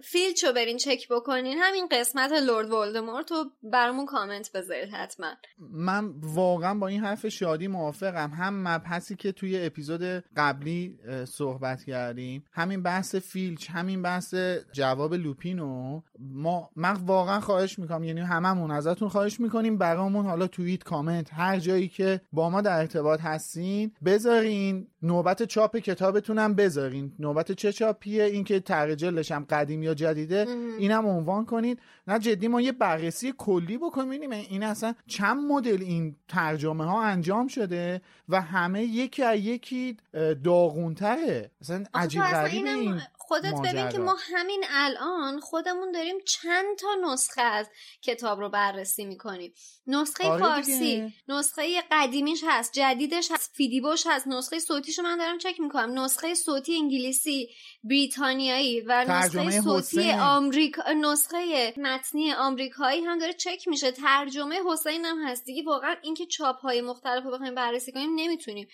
فیلچ 0.04 0.44
رو 0.44 0.52
برین 0.52 0.76
چک 0.76 1.08
بکنین. 1.10 1.58
همین 1.58 1.88
قسمت 1.92 2.32
لورد 2.32 2.70
ولدمورت 2.70 3.30
رو 3.30 3.44
برامون 3.62 4.06
کامنت 4.06 4.52
بذارید 4.52 4.88
حتما. 4.88 5.30
من 5.58 6.14
واقعا 6.22 6.74
با 6.74 6.88
این 6.88 7.00
حرف 7.04 7.28
شادی 7.28 7.68
موافقم. 7.68 8.30
هم 8.30 8.68
مبحثی 8.68 9.16
که 9.16 9.32
توی 9.32 9.66
اپیزود 9.66 10.02
قبلی 10.36 10.98
صحبت 11.24 11.84
کردیم 11.84 12.44
همین 12.52 12.82
بحث 12.82 13.14
فیلچ 13.14 13.70
همین 13.70 14.02
بحث 14.02 14.34
جواب 14.72 15.14
لوپینو 15.14 16.00
ما 16.18 16.70
من 16.76 16.92
واقعا 16.92 17.40
خواهش 17.40 17.78
می‌کنم 17.78 18.04
یعنی 18.04 18.20
هممون 18.20 18.70
ازتون 18.70 19.08
خواهش 19.08 19.40
می‌کنیم 19.40 19.78
برامون 19.78 20.26
حالا 20.26 20.46
توییت 20.58 20.84
کامنت 20.84 21.34
هر 21.34 21.58
جایی 21.58 21.88
که 21.88 22.20
با 22.32 22.50
ما 22.50 22.60
در 22.60 22.78
ارتباط 22.78 23.20
هستین 23.20 23.92
بذارین 24.04 24.86
نوبت 25.02 25.42
چاپ 25.42 25.76
کتابتونم 25.76 26.54
بذارین. 26.54 27.12
نوبت 27.18 27.52
چه 27.52 27.72
چاپیه؟ 27.72 28.24
اینکه 28.24 28.60
ترجلش 28.60 29.32
هم 29.32 29.46
قدیم 29.50 29.82
یا 29.82 29.94
جدیده 29.94 30.46
اینم 30.78 31.06
عنوان 31.06 31.44
کنید 31.44 31.80
نه 32.06 32.18
جدی 32.18 32.48
ما 32.48 32.60
یه 32.60 32.72
بررسی 32.72 33.34
کلی 33.38 33.78
بکنیم. 33.78 34.30
این 34.30 34.62
اصلا 34.62 34.94
چند 35.06 35.52
مدل 35.52 35.82
این 35.82 36.16
ترجمه 36.28 36.84
ها 36.84 37.02
انجام 37.02 37.48
شده 37.48 38.00
و 38.28 38.40
همه 38.40 38.82
یکی 38.82 39.22
از 39.22 39.38
یکی 39.38 39.96
داغونتره. 40.44 41.50
اصلا 41.60 41.84
عجیب 41.94 42.22
غریبه 42.22 42.70
این. 42.70 43.00
خودت 43.28 43.54
ببین 43.64 43.88
که 43.88 43.98
ما 43.98 44.16
همین 44.34 44.64
الان 44.70 45.40
خودمون 45.40 45.92
داریم 45.92 46.16
چند 46.26 46.78
تا 46.78 46.88
نسخه 47.04 47.42
از 47.42 47.66
کتاب 48.02 48.40
رو 48.40 48.48
بررسی 48.48 49.04
می‌کنیم. 49.04 49.52
نسخه 49.86 50.24
آره 50.24 50.42
فارسی 50.42 51.14
نسخه 51.28 51.82
قدیمیش 51.90 52.44
هست 52.46 52.72
جدیدش 52.72 53.30
هست 53.30 53.50
فیدیبوش 53.54 54.06
هست 54.06 54.26
نسخه 54.26 54.58
صوتیشو 54.58 55.02
من 55.02 55.18
دارم 55.18 55.38
چک 55.38 55.60
می‌کنم. 55.60 55.98
نسخه 55.98 56.34
صوتی 56.34 56.74
انگلیسی 56.76 57.48
بریتانیایی 57.84 58.80
و 58.80 59.04
نسخه 59.08 59.60
صوتی 59.60 60.12
آمریکا 60.12 60.92
نسخه 60.92 61.74
متنی 61.76 62.32
آمریکایی 62.32 63.04
هم 63.04 63.18
داره 63.18 63.32
چک 63.32 63.68
میشه. 63.68 63.90
ترجمه 63.90 64.60
حسین 64.66 65.04
هم 65.04 65.26
هست. 65.26 65.44
دیگه 65.44 65.62
واقعا 65.62 65.96
اینکه 66.02 66.26
چاپ 66.26 66.56
های 66.56 66.80
مختلف 66.80 67.24
رو 67.24 67.30
بخوایم 67.30 67.54
بررسی 67.54 67.92
کنیم 67.92 68.10
نمی‌تونیم. 68.14 68.68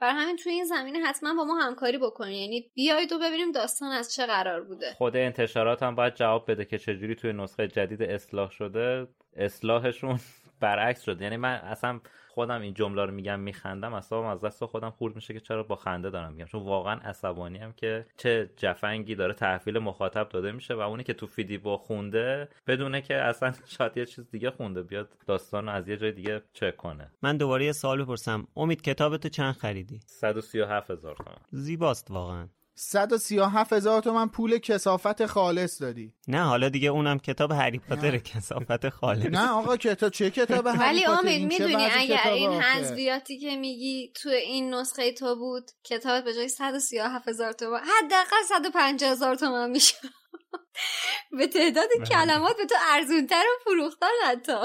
برای 0.00 0.14
همین 0.14 0.36
توی 0.36 0.52
این 0.52 0.64
زمینه 0.64 0.98
حتما 0.98 1.34
با 1.34 1.44
ما 1.44 1.54
همکاری 1.58 1.98
بکنید 1.98 2.40
یعنی 2.40 2.70
بیایید 2.74 3.12
و 3.12 3.18
ببینیم 3.18 3.52
داستان 3.52 3.92
از 3.92 4.14
چه 4.14 4.26
قرار 4.26 4.62
بوده. 4.62 4.94
خود 4.98 5.16
انتشارات 5.16 5.82
هم 5.82 5.94
باید 5.94 6.14
جواب 6.14 6.50
بده 6.50 6.64
که 6.64 6.78
چجوری 6.78 7.14
توی 7.14 7.32
نسخه 7.32 7.68
جدید 7.68 8.02
اصلاح 8.02 8.50
شده. 8.50 9.08
اصلاحشون 9.36 10.20
برعکس 10.60 11.02
شده. 11.02 11.24
یعنی 11.24 11.36
من 11.36 11.54
اصلا 11.54 12.00
خودم 12.30 12.60
این 12.60 12.74
جمله 12.74 13.04
رو 13.04 13.12
میگم 13.12 13.40
میخندم 13.40 13.94
اصلا 13.94 14.30
از 14.30 14.40
دست 14.40 14.64
خودم 14.64 14.90
خورد 14.90 15.14
میشه 15.14 15.34
که 15.34 15.40
چرا 15.40 15.62
با 15.62 15.76
خنده 15.76 16.10
دارم 16.10 16.32
میگم. 16.32 16.44
چون 16.44 16.62
واقعا 16.62 16.94
عصبانی 16.94 17.58
هم 17.58 17.72
که 17.72 18.06
چه 18.16 18.50
جفنگی 18.56 19.14
داره 19.14 19.34
تحویل 19.34 19.78
مخاطب 19.78 20.28
داده 20.28 20.52
میشه 20.52 20.74
و 20.74 20.80
اونی 20.80 21.04
که 21.04 21.14
تو 21.14 21.26
فیدی 21.26 21.58
با 21.58 21.76
خونده 21.76 22.48
بدونه 22.66 23.00
که 23.00 23.14
اصلا 23.14 23.52
شاید 23.78 23.96
یه 23.96 24.06
چیز 24.06 24.30
دیگه 24.30 24.50
خونده 24.50 24.82
بیاد 24.82 25.08
داستان 25.26 25.66
رو 25.66 25.72
از 25.72 25.88
یه 25.88 25.96
جای 25.96 26.12
دیگه 26.12 26.42
چک 26.52 26.76
کنه. 26.76 27.10
من 27.22 27.36
دوباره 27.36 27.64
یه 27.64 27.72
سوال 27.72 28.02
بپرسم. 28.02 28.46
امید 28.56 28.82
کتابتو 28.82 29.28
چند 29.28 29.54
خریدی؟ 29.54 30.00
137 30.06 30.90
هزار 30.90 31.16
تومن 31.16 31.36
زیباست 31.50 32.10
واقعا. 32.10 32.48
137 32.82 33.72
هزار 33.72 34.02
تومن 34.02 34.28
پول 34.28 34.58
کسافت 34.58 35.26
خالص 35.26 35.82
دادی. 35.82 36.14
نه 36.28 36.42
حالا 36.44 36.68
دیگه 36.68 36.88
اونم 36.88 37.18
کتاب 37.18 37.52
هری 37.52 37.78
پاتر 37.78 38.18
کسافت 38.18 38.88
خالص. 38.88 39.26
نه 39.26 39.50
آقا 39.50 39.76
کتاب 39.76 40.12
چه 40.12 40.30
کتاب 40.30 40.66
هری 40.66 40.78
ولی 40.78 41.04
امید 41.04 41.52
می‌دونی 41.52 41.88
اگر 41.96 42.30
این 42.32 42.52
حذفیاتی 42.52 43.38
که 43.38 43.56
میگی 43.56 44.12
تو 44.22 44.28
این 44.28 44.74
نسخه 44.74 45.12
تو 45.12 45.36
بود 45.36 45.70
کتاب 45.84 46.24
به 46.24 46.34
جای 46.34 46.48
137 46.48 47.28
هزار 47.28 47.52
تومن 47.52 47.80
حداقل 47.80 48.42
150 48.48 49.10
هزار 49.10 49.34
تومن 49.34 49.70
میشه. 49.70 49.96
به 51.38 51.46
تعداد 51.46 51.88
کلمات 52.08 52.56
به 52.56 52.66
تو 52.66 52.74
ارزونتر 52.92 53.44
و 53.44 53.64
فروختن 53.64 54.06
حتی. 54.26 54.58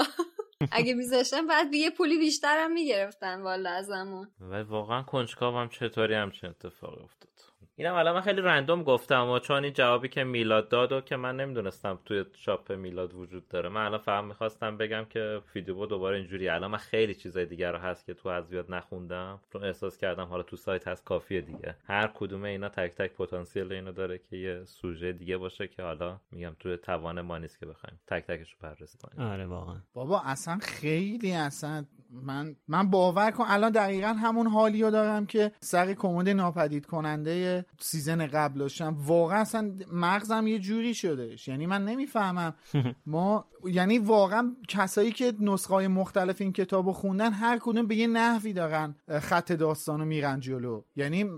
اگه 0.72 0.94
میذاشتن 0.94 1.46
بعد 1.46 1.74
یه 1.74 1.90
پولی 1.90 2.18
بیشتر 2.18 2.58
هم 2.58 2.72
می‌گرفتن 2.72 3.42
والا 3.42 3.70
ازمون. 3.70 4.28
و 4.40 4.62
واقعا 4.62 5.02
کنجکاوم 5.02 5.68
چطوری 5.68 6.14
همچین 6.14 6.50
اتفاقی 6.50 7.02
افتاد؟ 7.04 7.35
اینم 7.78 7.94
الان 7.94 8.14
من 8.14 8.20
خیلی 8.20 8.40
رندوم 8.40 8.82
گفتم 8.82 9.28
و 9.28 9.38
چون 9.38 9.64
این 9.64 9.72
جوابی 9.72 10.08
که 10.08 10.24
میلاد 10.24 10.68
داد 10.68 10.92
و 10.92 11.00
که 11.00 11.16
من 11.16 11.36
نمی‌دونستم 11.36 11.98
توی 12.04 12.24
چاپ 12.32 12.72
میلاد 12.72 13.14
وجود 13.14 13.48
داره 13.48 13.68
من 13.68 13.84
الان 13.84 13.98
فهم 13.98 14.24
می‌خواستم 14.24 14.76
بگم 14.76 15.04
که 15.10 15.40
فیدیو 15.52 15.86
دوباره 15.86 16.16
اینجوری 16.16 16.48
الان 16.48 16.70
من 16.70 16.78
خیلی 16.78 17.14
چیزای 17.14 17.46
دیگر 17.46 17.72
رو 17.72 17.78
هست 17.78 18.06
که 18.06 18.14
تو 18.14 18.28
از 18.28 18.48
زیاد 18.48 18.74
نخوندم. 18.74 19.40
چون 19.52 19.64
احساس 19.64 19.98
کردم 19.98 20.24
حالا 20.24 20.42
تو 20.42 20.56
سایت 20.56 20.88
هست 20.88 21.04
کافیه 21.04 21.40
دیگه. 21.40 21.76
هر 21.86 22.10
کدوم 22.14 22.42
اینا 22.42 22.68
تک 22.68 22.94
تک 22.94 23.12
پتانسیل 23.12 23.72
اینو 23.72 23.92
داره 23.92 24.18
که 24.18 24.36
یه 24.36 24.64
سوژه 24.64 25.12
دیگه 25.12 25.36
باشه 25.36 25.68
که 25.68 25.82
حالا 25.82 26.20
میگم 26.30 26.56
توی 26.60 26.76
توان 26.76 27.20
ما 27.20 27.38
نیست 27.38 27.60
که 27.60 27.66
بخوایم 27.66 28.00
تک 28.06 28.26
تکش 28.26 28.52
رو 28.52 28.58
بررسی 28.62 28.98
کنیم. 28.98 29.26
آره 29.26 29.46
واقعا. 29.46 29.76
بابا 29.94 30.22
اصلا 30.24 30.58
خیلی 30.62 31.32
اصلا 31.32 31.84
من 32.10 32.56
من 32.68 32.90
باور 32.90 33.30
کن 33.30 33.44
الان 33.48 33.72
دقیقا 33.72 34.08
همون 34.08 34.46
حالی 34.46 34.82
رو 34.82 34.90
دارم 34.90 35.26
که 35.26 35.52
سر 35.60 35.94
کمد 35.94 36.28
ناپدید 36.28 36.86
کننده 36.86 37.65
season 37.80 38.26
قبل 38.26 38.58
داشتم 38.58 38.96
واقعا 38.98 39.40
اصلا 39.40 39.72
مغزم 39.92 40.46
یه 40.46 40.58
جوری 40.58 40.94
شدهش. 40.94 41.48
یعنی 41.48 41.66
من 41.66 41.84
نمی‌فهمم. 41.84 42.54
ما 43.06 43.44
یعنی 43.68 43.98
واقعا 43.98 44.56
کسایی 44.68 45.12
که 45.12 45.32
نسخه 45.40 45.74
های 45.74 45.88
مختلف 45.88 46.40
این 46.40 46.52
کتاب 46.52 46.92
خوندن 46.92 47.32
هر 47.32 47.58
کدوم 47.58 47.86
به 47.86 47.96
یه 47.96 48.06
نحوی 48.06 48.52
دارن 48.52 48.94
خط 49.20 49.52
داستان 49.52 50.00
رو 50.00 50.06
میرن 50.06 50.40
جلو. 50.40 50.82
یعنی 50.96 51.30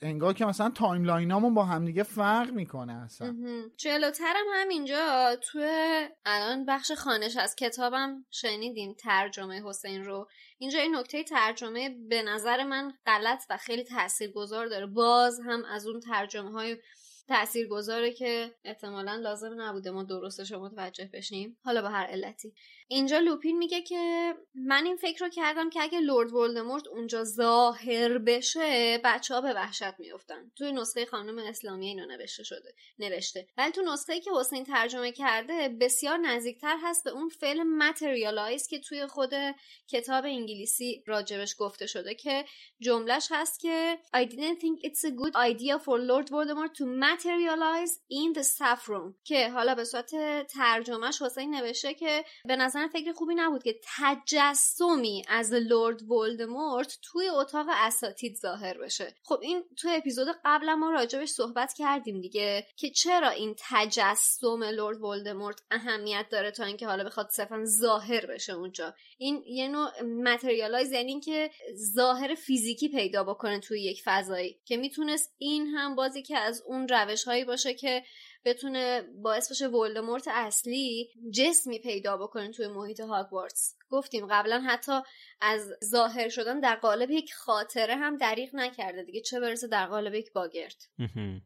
انگار 0.00 0.34
که 0.34 0.44
مثلا 0.44 0.70
timeline 0.70 1.31
امون 1.31 1.54
با 1.54 1.64
همدیگه 1.64 2.02
فرق 2.02 2.50
می‌کنه 2.50 2.92
اصلا. 2.92 3.36
جلوترم 3.76 4.44
همینجا. 4.54 5.36
تو 5.42 5.58
الان 6.24 6.66
بخش 6.66 6.92
خانش 6.92 7.36
از 7.36 7.56
کتابم 7.56 8.24
شنیدیم 8.30 8.94
ترجمه 8.94 9.62
حسین 9.64 10.04
رو. 10.04 10.28
اینجا 10.58 10.78
این 10.78 10.96
نکته 10.96 11.24
ترجمه 11.24 11.96
به 12.08 12.22
نظر 12.22 12.64
من 12.64 12.92
غلط 13.06 13.44
و 13.50 13.56
خیلی 13.56 13.84
تاثیرگذار 13.84 14.66
داره. 14.66 14.86
باز 14.86 15.40
هم 15.46 15.64
از 15.64 15.86
اون 15.86 16.00
ترجمه 16.00 16.50
های 16.50 16.76
تأثیر 17.28 17.68
گذاره 17.68 18.12
که 18.12 18.54
احتمالا 18.64 19.14
لازم 19.14 19.60
نبوده 19.60 19.90
ما 19.90 20.02
درستش 20.02 20.52
رو 20.52 20.64
متوجه 20.64 21.10
بشیم. 21.12 21.56
حالا 21.64 21.82
به 21.82 21.90
هر 21.90 22.06
علتی. 22.06 22.52
اینجا 22.92 23.18
لوپین 23.18 23.58
میگه 23.58 23.82
که 23.82 24.34
من 24.54 24.86
این 24.86 24.96
فکر 24.96 25.24
رو 25.24 25.30
کردم 25.30 25.70
که 25.70 25.82
اگه 25.82 26.00
لورد 26.00 26.32
ولدمورت 26.32 26.88
اونجا 26.88 27.24
ظاهر 27.24 28.18
بشه 28.18 29.00
بچه 29.04 29.34
ها 29.34 29.40
به 29.40 29.52
وحشت 29.52 29.98
میفتن 29.98 30.50
توی 30.56 30.72
نسخه 30.72 31.06
خانم 31.06 31.38
اسلامی 31.38 31.86
اینو 31.86 32.06
نوشته 32.06 32.42
شده 32.42 32.74
نوشته. 32.98 33.46
ولی 33.56 33.72
تو 33.72 33.82
نسخه 33.82 34.20
که 34.20 34.30
حسین 34.40 34.64
ترجمه 34.64 35.12
کرده 35.12 35.68
بسیار 35.68 36.18
نزدیکتر 36.18 36.76
هست 36.82 37.04
به 37.04 37.10
اون 37.10 37.28
فعل 37.28 37.62
ماتریالایز 37.62 38.66
که 38.66 38.78
توی 38.78 39.06
خود 39.06 39.32
کتاب 39.88 40.24
انگلیسی 40.24 41.04
راجبش 41.06 41.54
گفته 41.58 41.86
شده 41.86 42.14
که 42.14 42.44
جملهش 42.80 43.28
هست 43.30 43.60
که 43.60 43.98
I 44.16 44.24
didn't 44.24 44.60
think 44.60 44.86
it's 44.88 45.04
a 45.04 45.10
good 45.10 45.36
idea 45.50 45.78
for 45.78 45.98
Lord 45.98 46.28
Voldemort 46.28 46.74
to 46.74 46.84
materialize 46.86 47.92
in 48.10 48.38
the 48.38 48.44
saffron 48.44 49.14
که 49.24 49.48
حالا 49.48 49.74
به 49.74 49.84
صورت 49.84 50.10
ترجمهش 50.46 51.22
حسین 51.22 51.54
نوشته 51.54 51.94
که 51.94 52.24
به 52.44 52.56
نظر 52.56 52.81
فکر 52.88 53.12
خوبی 53.12 53.34
نبود 53.34 53.62
که 53.62 53.80
تجسمی 53.96 55.22
از 55.28 55.52
لورد 55.52 56.10
ولدمورت 56.10 56.98
توی 57.02 57.28
اتاق 57.28 57.66
اساتید 57.70 58.36
ظاهر 58.36 58.78
بشه. 58.78 59.14
خب 59.22 59.38
این 59.42 59.64
توی 59.76 59.90
اپیزود 59.94 60.28
قبل 60.44 60.74
ما 60.74 60.90
راجبش 60.90 61.28
صحبت 61.28 61.72
کردیم 61.72 62.20
دیگه 62.20 62.66
که 62.76 62.90
چرا 62.90 63.28
این 63.28 63.54
تجسم 63.58 64.62
لورد 64.62 65.02
ولدمورت 65.02 65.60
اهمیت 65.70 66.26
داره 66.30 66.50
تا 66.50 66.64
اینکه 66.64 66.86
حالا 66.86 67.04
بخواد 67.04 67.28
صرفا 67.30 67.64
ظاهر 67.64 68.26
بشه 68.26 68.52
اونجا. 68.52 68.94
این 69.18 69.42
یه 69.46 69.68
نوع 69.68 70.02
متریالایز 70.02 70.92
یعنی 70.92 71.10
اینکه 71.10 71.50
ظاهر 71.94 72.34
فیزیکی 72.34 72.88
پیدا 72.88 73.24
بکنه 73.24 73.60
توی 73.60 73.82
یک 73.82 74.02
فضایی 74.04 74.60
که 74.64 74.76
می‌تونست 74.76 75.34
این 75.38 75.66
هم 75.66 75.94
بازی 75.94 76.22
که 76.22 76.38
از 76.38 76.62
اون 76.66 76.88
روش 76.88 77.24
هایی 77.24 77.44
باشه 77.44 77.74
که 77.74 78.02
بتونه 78.44 79.02
باعث 79.22 79.50
بشه 79.50 79.68
ولدمورت 79.68 80.28
اصلی 80.28 81.08
جسمی 81.34 81.78
پیدا 81.78 82.16
بکنه 82.16 82.50
توی 82.50 82.66
محیط 82.66 83.00
هاگوارتس. 83.00 83.74
گفتیم 83.90 84.26
قبلا 84.30 84.60
حتی 84.60 84.92
از 85.40 85.70
ظاهر 85.84 86.28
شدن 86.28 86.60
در 86.60 86.74
قالب 86.74 87.10
یک 87.10 87.34
خاطره 87.34 87.96
هم 87.96 88.16
دریغ 88.16 88.50
نکرده 88.54 89.02
دیگه 89.02 89.20
چه 89.20 89.40
برسه 89.40 89.68
در 89.68 89.86
قالب 89.86 90.14
یک 90.14 90.32
باگرد. 90.32 90.76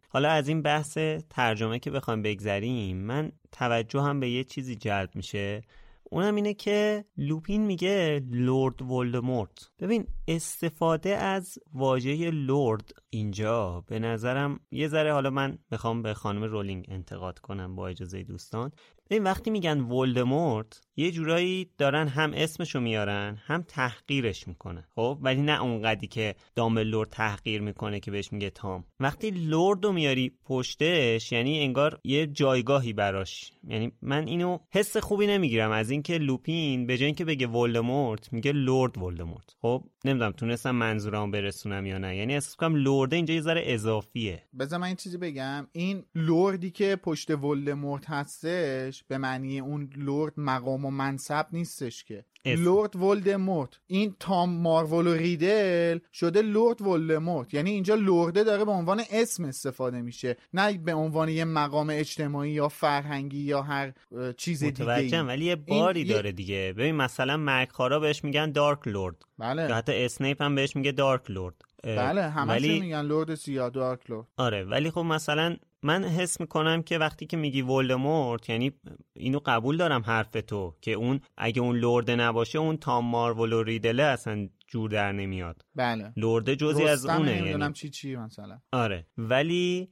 حالا 0.09 0.29
از 0.29 0.49
این 0.49 0.63
بحث 0.63 0.99
ترجمه 1.31 1.79
که 1.79 1.91
بخوام 1.91 2.23
بگذریم 2.23 2.97
من 2.97 3.33
توجه 3.53 4.01
هم 4.01 4.21
به 4.21 4.31
یه 4.31 4.45
چیزی 4.45 4.77
جلب 4.77 5.11
میشه. 5.15 5.63
اونم 6.11 6.35
اینه 6.35 6.55
که 6.55 7.05
لوپین 7.17 7.67
میگه 7.67 8.23
لورد 8.31 8.83
ولدمورت. 8.83 9.71
ببین 9.79 10.07
استفاده 10.29 11.17
از 11.17 11.59
واژه 11.73 12.31
لورد 12.31 12.91
اینجا 13.11 13.85
به 13.87 13.99
نظرم 13.99 14.61
یه 14.71 14.89
ذره 14.89 15.13
حالا 15.13 15.31
من 15.31 15.59
می‌خوام 15.71 16.03
به 16.03 16.15
خانم 16.15 16.45
رولینگ 16.45 16.87
انتقاد 16.89 17.39
کنم 17.39 17.77
با 17.77 17.89
اجازه 17.89 18.23
دوستان. 18.23 18.73
این 19.11 19.25
وقتی 19.25 19.51
میگن 19.51 19.81
ولدمورت 19.81 20.81
یه 20.99 21.11
جورایی 21.11 21.71
دارن 21.79 22.09
هم 22.09 22.33
اسمشو 22.35 22.81
میارن 22.81 23.39
هم 23.47 23.63
تحقیرش 23.63 24.49
می‌کنن. 24.49 24.85
خب 24.95 25.19
ولی 25.21 25.43
نه 25.43 25.63
اونقدی 25.63 26.07
که 26.07 26.35
دامبلور 26.55 27.07
تحقیر 27.07 27.61
می‌کنه 27.61 28.01
که 28.01 28.11
بهش 28.11 28.33
میگه 28.33 28.51
تام. 28.51 28.85
وقتی 29.01 29.31
لورد 29.31 29.85
رو 29.85 29.93
میاری 29.93 30.33
پشتش 30.45 31.33
یعنی 31.33 31.61
انگار 31.61 32.01
یه 32.05 32.27
جایگاهی 32.27 32.93
براش. 32.93 33.53
یعنی 33.69 33.93
من 34.03 34.27
اینو 34.27 34.59
حس 34.71 34.97
خوبی 34.97 35.27
نمی‌گیرم 35.27 35.71
از 35.71 35.91
اینکه 35.91 36.19
لوپین 36.19 36.87
به 36.87 36.97
جای 36.99 37.07
اینکه 37.07 37.25
بگه 37.25 37.47
ولدمورت 37.47 38.33
میگه 38.33 38.53
لورد 38.53 38.99
ولدمورت. 38.99 39.57
خب 39.63 39.85
نمی‌دونم 40.05 40.33
تونستم 40.33 40.71
منظورمو 40.71 41.33
برسونم 41.33 41.87
یا 41.87 41.99
نه. 41.99 42.17
یعنی 42.17 42.35
احساس 42.35 42.57
کنم 42.57 42.77
لورد 42.77 43.15
اینجا 43.15 43.35
یه 43.35 43.41
ذره 43.41 43.63
اضافیه. 43.65 44.43
بذار 44.59 44.79
من 44.79 44.87
این 44.87 44.97
چیزی 44.97 45.19
بگم. 45.19 45.67
این 45.73 46.05
لوردی 46.15 46.71
که 46.71 46.97
پشت 46.97 47.31
ولدمورت 47.31 48.11
هستش 48.11 49.05
به 49.09 49.19
معنی 49.19 49.61
اون 49.61 49.91
لورد 49.97 50.33
مقام 50.37 50.86
و 50.87 50.91
منصب 50.91 51.47
نیستش 51.53 52.05
که. 52.05 52.25
اسم. 52.45 52.63
لورد 52.65 52.97
ولدمورت. 52.97 53.71
این 53.87 54.17
تام 54.21 54.51
ماروولو 54.51 55.15
ریدل 55.15 55.99
شده 56.13 56.43
لورد 56.43 56.83
ولدمورت. 56.83 57.55
یعنی 57.55 57.71
اینجا 57.71 57.95
لورده 57.95 58.45
داره 58.45 58.65
به 58.65 58.71
عنوان 58.71 59.03
اسم 59.11 59.45
استفاده 59.45 60.03
میشه. 60.03 60.37
نه 60.55 60.79
به 60.79 60.95
عنوان 60.95 61.29
یه 61.29 61.45
مقام 61.45 61.91
اجتماعی 61.91 62.51
یا 62.51 62.69
فرهنگی 62.69 63.39
یا 63.39 63.63
هر 63.63 63.93
چیز 64.37 64.65
دیگه 64.65 65.23
ولی 65.23 65.45
یه 65.45 65.57
باری 65.57 66.05
داره 66.05 66.33
دیگه. 66.33 66.75
ببین 66.77 66.95
مثلا 66.95 67.37
مرگخارا 67.37 68.01
بهش 68.01 68.25
میگن 68.25 68.53
Dark 68.53 68.89
Lord. 68.89 69.17
بله. 69.39 69.75
حتی 69.75 70.05
اسنیپ 70.05 70.43
هم 70.43 70.55
بهش 70.55 70.77
میگه 70.77 70.93
Dark 70.93 71.31
Lord. 71.31 71.55
بله 71.85 72.23
همه 72.23 72.53
ولی 72.53 72.81
میگن 72.81 73.03
لورد 73.03 73.35
سیاه 73.35 73.71
دارک 73.71 74.11
لورد. 74.11 74.27
آره 74.37 74.65
ولی 74.65 74.91
خب 74.91 75.01
مثلا 75.01 75.57
من 75.83 76.05
حس 76.05 76.41
می‌کنم 76.41 76.83
که 76.83 76.99
وقتی 76.99 77.27
که 77.27 77.37
میگی 77.37 77.63
ولدمورت 77.63 78.49
یعنی 78.49 78.73
اینو 79.17 79.41
قبول 79.47 79.77
دارم 79.77 80.03
حرف 80.03 80.31
تو 80.31 80.75
که 80.81 80.93
اون 80.93 81.21
اگه 81.37 81.63
اون 81.63 81.77
لورده 81.77 82.17
نباشه 82.17 82.59
اون 82.59 82.77
تام 82.77 83.05
مارول 83.05 83.53
و 83.53 83.63
ریدله 83.63 84.03
اصلا 84.03 84.49
جور 84.69 84.91
در 84.91 85.13
نمیاد. 85.13 85.63
بله. 85.75 86.13
لورده 86.17 86.57
جزی 86.57 86.85
از 86.85 87.07
اونه 87.07 87.47
یعنی. 87.47 87.73
چی 87.73 87.91
چی 87.91 88.17
مثلا. 88.17 88.59
آره. 88.73 89.07
ولی 89.19 89.89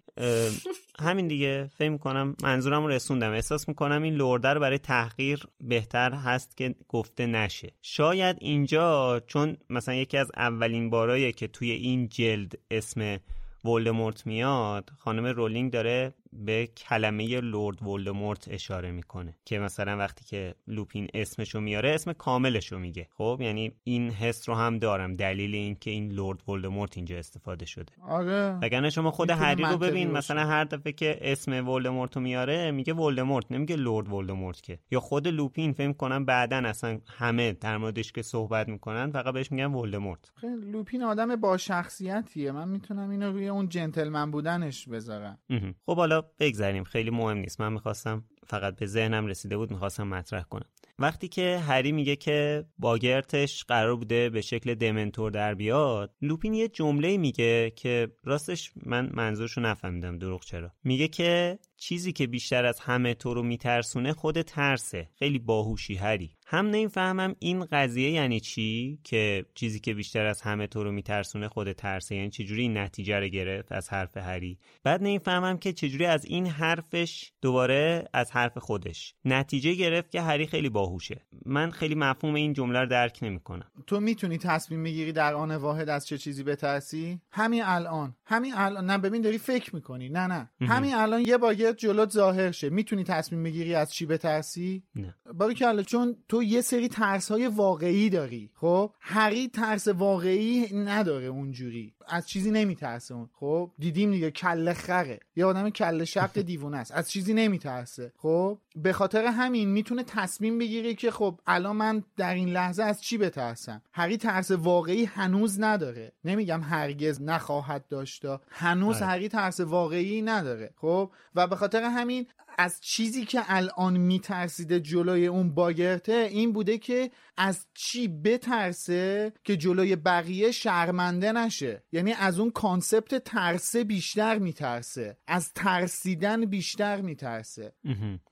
همین 0.98 1.28
دیگه 1.28 1.70
فکر 1.76 1.88
می‌کنم 1.88 2.36
منظورم 2.42 2.82
رو 2.82 2.88
رسوندم. 2.88 3.32
احساس 3.32 3.68
می‌کنم 3.68 4.02
این 4.02 4.14
لورده 4.14 4.48
رو 4.48 4.60
برای 4.60 4.78
تحقیر 4.78 5.46
بهتر 5.60 6.12
هست 6.12 6.56
که 6.56 6.74
گفته 6.88 7.26
نشه. 7.26 7.72
شاید 7.82 8.36
اینجا 8.40 9.20
چون 9.26 9.56
مثلا 9.70 9.94
یکی 9.94 10.16
از 10.16 10.30
اولین 10.36 10.90
باراییه 10.90 11.32
که 11.32 11.48
توی 11.48 11.70
این 11.70 12.08
جلد 12.08 12.58
اسم 12.70 13.18
ولدمورت 13.64 14.26
میاد 14.26 14.90
خانم 14.98 15.26
رولینگ 15.26 15.72
داره 15.72 16.14
به 16.34 16.66
کلمه 16.66 17.40
لورد 17.40 17.82
ولدمورت 17.82 18.48
اشاره 18.50 18.90
می‌کنه 18.90 19.34
که 19.44 19.58
مثلا 19.58 19.96
وقتی 19.96 20.24
که 20.24 20.54
لوپین 20.66 21.08
اسمشو 21.14 21.60
میاره 21.60 21.90
اسم 21.90 22.12
کاملشو 22.12 22.78
میگه. 22.78 23.08
خب 23.16 23.38
یعنی 23.40 23.72
این 23.84 24.10
حس 24.10 24.48
رو 24.48 24.54
هم 24.54 24.78
دارم. 24.78 25.16
دلیل 25.16 25.54
این 25.54 25.74
که 25.80 25.90
این 25.90 26.12
لورد 26.12 26.48
ولدمورت 26.48 26.96
اینجا 26.96 27.18
استفاده 27.18 27.66
شده. 27.66 27.92
آره. 28.08 28.58
وگرنه 28.62 28.90
شما 28.90 29.10
خود 29.10 29.30
هری 29.30 29.62
رو 29.62 29.78
ببین. 29.78 30.10
مثلا 30.10 30.46
هر 30.46 30.64
دفعه 30.64 30.92
که 30.92 31.18
اسم 31.20 31.68
ولدمورت 31.68 32.16
رو 32.16 32.22
میاره 32.22 32.70
میگه 32.70 32.94
ولدمورت 32.94 33.52
نمیگه 33.52 33.76
لورد 33.76 34.12
ولدمورت 34.12 34.62
که. 34.62 34.78
یا 34.90 35.00
خود 35.00 35.28
لوپین 35.28 35.72
فکر 35.72 35.92
کنم 35.92 36.24
بعدا 36.24 36.56
اصلا 36.56 36.98
همه 37.06 37.52
در 37.52 37.78
موردش 37.78 38.12
که 38.12 38.22
صحبت 38.22 38.68
می‌کنن 38.68 39.10
فقط 39.10 39.34
بهش 39.34 39.52
میگن 39.52 39.74
ولدمورت. 39.74 40.32
لوپین 40.72 41.02
آدم 41.02 41.36
با 41.36 41.56
شخصیتیه. 41.56 42.52
من 42.52 42.68
می‌تونم 42.68 43.10
اینو 43.10 43.32
روی 43.32 43.48
اون 43.48 43.68
جنتلمن 43.68 44.30
بودنش 44.30 44.88
بذارم. 44.88 45.38
خب 45.86 45.96
حالا 45.96 46.23
بگذریم. 46.38 46.84
خیلی 46.84 47.10
مهم 47.10 47.38
نیست. 47.38 47.60
من 47.60 47.72
می‌خواستم 47.72 48.24
فقط 48.46 48.76
به 48.76 48.86
ذهنم 48.86 49.26
رسیده 49.26 49.56
بود 49.56 49.70
می‌خواستم 49.70 50.08
مطرح 50.08 50.42
کنم. 50.42 50.68
وقتی 50.98 51.28
که 51.28 51.58
هری 51.58 51.92
میگه 51.92 52.16
که 52.16 52.64
باگرتش 52.78 53.64
قرار 53.64 53.96
بوده 53.96 54.30
به 54.30 54.40
شکل 54.40 54.74
دمنتور 54.74 55.30
در 55.30 55.54
بیاد 55.54 56.14
لوپین 56.22 56.54
یه 56.54 56.68
جمله 56.68 57.16
میگه 57.16 57.70
که 57.70 58.08
راستش 58.24 58.72
من 58.86 59.10
منظورشو 59.14 59.60
نفهمیدم 59.60 60.18
دروغ 60.18 60.44
چرا. 60.44 60.72
میگه 60.84 61.08
که 61.08 61.58
چیزی 61.76 62.12
که 62.12 62.26
بیشتر 62.26 62.64
از 62.64 62.80
همه 62.80 63.14
تو 63.14 63.34
رو 63.34 63.42
میترسونه 63.42 64.12
خود 64.12 64.42
ترسه. 64.42 65.08
خیلی 65.18 65.38
باهوشی 65.38 65.94
هری. 65.94 66.36
هم 66.54 66.66
نمی‌فهمم 66.66 67.36
این 67.38 67.64
قضیه 67.64 68.10
یعنی 68.10 68.40
چی 68.40 68.98
که 69.04 69.44
چیزی 69.54 69.80
که 69.80 69.94
بیشتر 69.94 70.26
از 70.26 70.42
همه 70.42 70.66
تو 70.66 70.84
رو 70.84 70.92
میترسونه 70.92 71.48
خود 71.48 71.72
ترسه 71.72 72.14
یعنی 72.14 72.30
چجوری 72.30 72.62
این 72.62 72.78
نتیجه 72.78 73.20
رو 73.20 73.28
گرفت 73.28 73.72
از 73.72 73.88
حرف 73.88 74.16
هری؟ 74.16 74.58
بعد 74.84 75.02
نمی‌فهمم 75.02 75.58
که 75.58 75.72
چجوری 75.72 76.06
از 76.06 76.24
این 76.24 76.46
حرفش 76.46 77.32
دوباره 77.42 78.08
از 78.12 78.30
حرف 78.32 78.58
خودش 78.58 79.14
نتیجه 79.24 79.74
گرفت 79.74 80.10
که 80.10 80.20
هری 80.20 80.46
خیلی 80.46 80.68
باهوشه. 80.68 81.20
من 81.46 81.70
خیلی 81.70 81.94
مفهوم 81.94 82.34
این 82.34 82.52
جمله 82.52 82.80
رو 82.80 82.86
درک 82.86 83.18
نمی‌کنم. 83.22 83.70
تو 83.86 84.00
می‌تونی 84.00 84.38
تصمیم 84.38 84.82
بگیری 84.82 85.12
در 85.12 85.34
آن 85.34 85.56
واحد 85.56 85.88
از 85.88 86.06
چه 86.06 86.18
چیزی 86.18 86.42
بترسی؟ 86.42 87.20
همین 87.30 87.62
الان. 87.64 88.16
همین 88.26 88.54
الان. 88.56 88.90
نه 88.90 88.98
ببین 88.98 89.22
داری 89.22 89.38
فکر 89.38 89.74
می‌کنی. 89.74 90.08
نه 90.08 90.26
نه. 90.26 90.50
همین 90.60 90.94
الان 90.94 91.20
یه 91.20 91.38
باگت 91.38 91.76
جلوت 91.76 92.10
ظاهر 92.10 92.50
شه. 92.50 92.70
می‌تونی 92.70 93.04
تصمیم 93.04 93.42
بگیری 93.42 93.74
از 93.74 93.92
چی 93.92 94.06
بترسی؟ 94.06 94.82
نه. 94.94 95.14
باریکلا 95.34 95.82
چون 95.82 96.16
تو 96.28 96.42
یه 96.44 96.60
سری 96.60 96.88
ترس 96.88 97.30
های 97.30 97.46
واقعی 97.46 98.10
داری 98.10 98.50
خب؟ 98.54 98.92
هری 99.00 99.48
ترس 99.48 99.88
واقعی 99.88 100.74
نداره 100.74 101.26
اونجوری. 101.26 101.94
از 102.08 102.28
چیزی 102.28 102.50
نمیترسه 102.50 103.14
اون 103.14 103.28
خب؟ 103.32 103.70
دیدیم 103.78 104.10
دیگه 104.10 104.30
کله 104.30 104.74
خره. 104.74 105.20
یه 105.36 105.44
آدم 105.44 105.70
کله 105.70 106.04
شق 106.04 106.38
دیوونه 106.50 106.76
است. 106.76 106.92
از 106.92 107.10
چیزی 107.10 107.34
نمیترسه 107.34 108.12
خب؟ 108.16 108.58
به 108.76 108.92
خاطر 108.92 109.24
همین 109.24 109.68
می‌تونه 109.68 110.02
تصمیم 110.02 110.58
بگیره 110.58 110.94
که 110.94 111.10
خب 111.10 111.40
الان 111.46 111.76
من 111.76 112.04
در 112.16 112.34
این 112.34 112.48
لحظه 112.48 112.82
از 112.82 113.02
چی 113.02 113.18
بترسم؟ 113.18 113.82
هری 113.92 114.16
ترس 114.16 114.50
واقعی 114.50 115.04
هنوز 115.04 115.60
نداره. 115.60 116.12
نمیگم 116.24 116.60
هرگز 116.62 117.22
نخواهد 117.22 117.88
داشتا 117.88 118.40
هنوز 118.50 118.96
آره. 118.96 119.06
هری 119.06 119.28
ترس 119.28 119.60
واقعی 119.60 120.22
نداره 120.22 120.70
خب؟ 120.76 121.10
و 121.34 121.46
به 121.46 121.56
خاطر 121.56 121.82
همین 121.82 122.26
از 122.58 122.80
چیزی 122.80 123.24
که 123.24 123.42
الان 123.46 123.96
میترسیده 123.96 124.80
جلوی 124.80 125.26
اون 125.26 125.54
باگرته 125.54 126.12
این 126.12 126.52
بوده 126.52 126.78
که 126.78 127.10
از 127.36 127.66
چی 127.74 128.08
بترسه 128.08 129.32
که 129.44 129.56
جلوی 129.56 129.96
بقیه 129.96 130.50
شرمنده 130.50 131.32
نشه. 131.32 131.84
یعنی 131.92 132.12
از 132.12 132.38
اون 132.40 132.50
کانسپت 132.50 133.24
ترسه 133.24 133.84
بیشتر 133.84 134.38
میترسه. 134.38 135.16
از 135.26 135.52
ترسیدن 135.52 136.44
بیشتر 136.44 137.00
میترسه. 137.00 137.72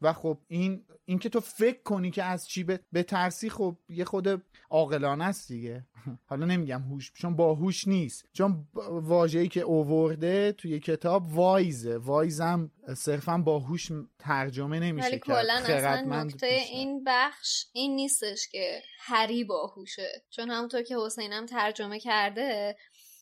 و 0.03 0.12
خب 0.12 0.39
این 0.49 0.85
اینکه 1.13 1.29
تو 1.29 1.41
فکر 1.41 1.83
کنی 1.83 2.11
که 2.11 2.23
از 2.23 2.49
چی 2.49 2.65
به 2.65 2.81
بترسی 2.95 3.51
خب 3.51 3.77
یه 3.89 4.05
خود 4.05 4.43
عاقلانه 4.71 5.25
است 5.25 5.49
دیگه. 5.49 5.87
حالا 6.31 6.47
نمیگم 6.47 6.83
هوش 6.83 7.13
چون 7.13 7.37
باهوش 7.37 7.89
نیست. 7.89 8.25
چون 8.33 8.67
واژه‌ای 8.91 9.49
که 9.49 9.61
اوورده 9.61 10.53
توی 10.53 10.81
کتاب 10.81 11.33
وایزه. 11.35 11.99
وایزم 11.99 12.71
صرفا 12.97 13.39
باهوش 13.39 13.93
ترجمه 14.19 14.81
نمیشه 14.81 15.09
ولی. 15.09 15.19
کلا 15.19 15.55
اصلا 15.55 16.25
نکته. 16.25 16.47
این 16.47 17.05
بخش 17.07 17.67
این 17.73 17.97
نیستش 17.97 18.49
که 18.49 18.83
هری 18.99 19.45
باهوشه 19.45 20.23
چون 20.31 20.51
همونطور 20.51 20.83
که 20.83 20.97
حسینم 21.07 21.47
ترجمه 21.47 22.01
کرده 22.01 22.77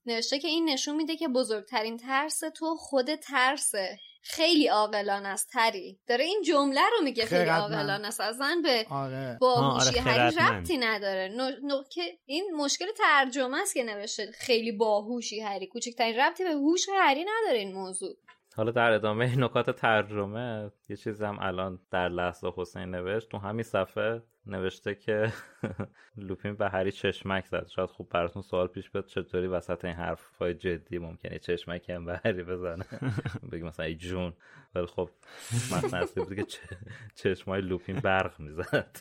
نوشته 0.07 0.38
که 0.38 0.49
این 0.49 0.68
نشون 0.68 0.97
میده 0.97 1.16
که 1.16 1.28
بزرگترین 1.28 1.97
ترس 1.97 2.41
تو 2.55 2.76
خود 2.76 3.14
ترسه. 3.14 3.99
خیلی 4.22 4.66
عاقلانه 4.66 5.28
است 5.28 5.48
هری. 5.52 5.98
داره 6.06 6.24
این 6.24 6.42
جمله 6.46 6.80
رو 6.98 7.04
میگه 7.04 7.26
خیلی. 7.26 7.48
عاقلانه 7.50 8.08
است. 8.08 8.20
اصلا 8.20 8.60
به 8.62 8.86
آره. 8.90 9.38
باهوشی 9.40 9.98
آره، 9.98 10.00
هری. 10.00 10.36
ربطی 10.36 10.78
نداره. 10.78 11.28
نو- 11.28 11.76
نکته 11.78 12.00
این 12.24 12.50
مشکل 12.56 12.84
ترجمه 12.98 13.60
است 13.62 13.74
که 13.74 13.84
نوشته 13.84 14.30
خیلی 14.32 14.72
باهوشی 14.72 15.40
هری. 15.40 15.66
کوچکترین 15.66 16.16
ربطی 16.20 16.44
به 16.44 16.50
هوش 16.50 16.86
هری 16.98 17.24
نداره 17.24 17.58
این 17.58 17.72
موضوع. 17.74 18.16
حالا 18.56 18.70
در 18.72 18.90
ادامه 18.92 19.38
نکات 19.38 19.70
ترجمه 19.70 20.70
یه 20.88 20.96
چیزی 20.96 21.24
هم 21.24 21.38
الان 21.40 21.78
در 21.90 22.08
لحظه 22.08 22.52
حسین 22.56 22.82
نوشت. 22.90 23.28
تو 23.28 23.38
همین 23.38 23.62
صفحه 23.62 24.22
نوشته 24.47 24.95
که 24.95 25.32
لوپین 26.16 26.55
به 26.55 26.68
هری 26.68 26.93
چشمک 26.93 27.47
زد. 27.47 27.66
شاید 27.66 27.88
خوب 27.88 28.09
براتون 28.09 28.43
سوال 28.43 28.66
پیش 28.66 28.91
بیاد 28.91 29.07
چطوری 29.07 29.47
وسط 29.47 29.84
این 29.84 29.95
حرفای 29.95 30.55
جدی 30.55 30.99
ممکنه 30.99 31.38
چشمک 31.38 31.91
هم 31.91 32.05
به 32.05 32.20
هری 32.24 32.43
بزنه؟ 32.43 32.84
بگی 33.53 33.62
مثلا 33.62 33.86
ای 33.86 33.95
جون. 33.95 34.32
ولی 34.74 34.86
خب 34.86 35.11
مثلا 35.53 35.99
اصلی 35.99 36.24
بود 36.24 36.34
که 36.34 36.47
چشمای 37.14 37.61
لوپین 37.61 37.97
برق 37.97 38.41
می‌زد. 38.41 38.97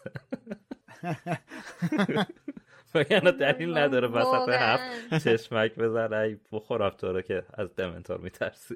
وگرنه 2.96 3.32
دلیل 3.32 3.78
نداره 3.78 4.08
وسط. 4.08 4.50
حرف 4.50 5.24
چشمک 5.24 5.76
بزنه. 5.76 6.16
ای 6.16 6.38
بخور 6.52 7.22
که 7.22 7.46
از 7.54 7.76
دمنتور 7.76 8.18
میترسی. 8.18 8.76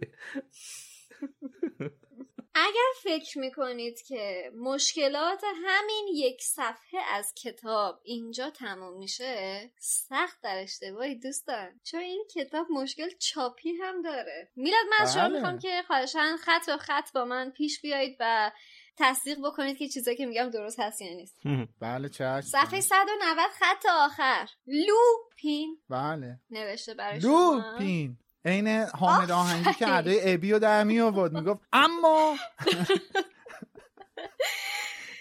اگر 2.55 2.89
فکر 3.03 3.39
می‌کنید 3.39 4.01
که 4.01 4.51
مشکلات 4.57 5.43
همین 5.65 6.07
یک 6.13 6.41
صفحه 6.41 6.99
از 7.11 7.33
کتاب 7.33 7.99
اینجا 8.03 8.49
تموم 8.49 8.97
میشه 8.97 9.71
سخت 9.79 10.41
در 10.41 10.57
اشتباهی 10.63 11.15
دوستان. 11.15 11.79
چون 11.83 11.99
این 11.99 12.25
کتاب 12.35 12.67
مشکل 12.71 13.09
چاپی 13.19 13.71
هم 13.81 14.01
داره. 14.01 14.51
میلاد 14.55 14.85
من 14.91 14.97
از 15.01 15.13
شما 15.13 15.23
بله. 15.23 15.33
می‌خوام 15.33 15.59
که 15.59 15.83
خواهشان 15.87 16.37
خط 16.37 16.65
به 16.65 16.77
خط 16.77 17.13
با 17.13 17.25
من 17.25 17.49
پیش 17.49 17.81
بیایید 17.81 18.17
و 18.19 18.51
تصدیق 18.97 19.37
بکنید 19.43 19.77
که 19.77 19.87
چیزایی 19.87 20.17
که 20.17 20.25
میگم 20.25 20.49
درست 20.49 20.79
هست 20.79 21.01
یا 21.01 21.13
نیست. 21.13 21.37
بله 21.81 22.09
چشم. 22.09 22.41
صفحه 22.41 22.81
190 22.81 23.49
خط 23.59 23.85
آخر. 23.89 24.47
لوپین. 24.67 25.77
بله. 25.89 26.39
نوشته 26.49 26.93
برای 26.93 27.19
لوپین. 27.19 28.17
عین 28.45 28.67
حامد 28.67 29.31
آهنگی 29.31 29.73
که 29.73 29.95
ادای 29.95 30.33
ابی 30.33 30.51
رو 30.51 30.59
در 30.59 30.83
می 30.83 30.99
آورد 30.99 31.33
می‌گفت 31.33 31.61
اما. 31.73 32.35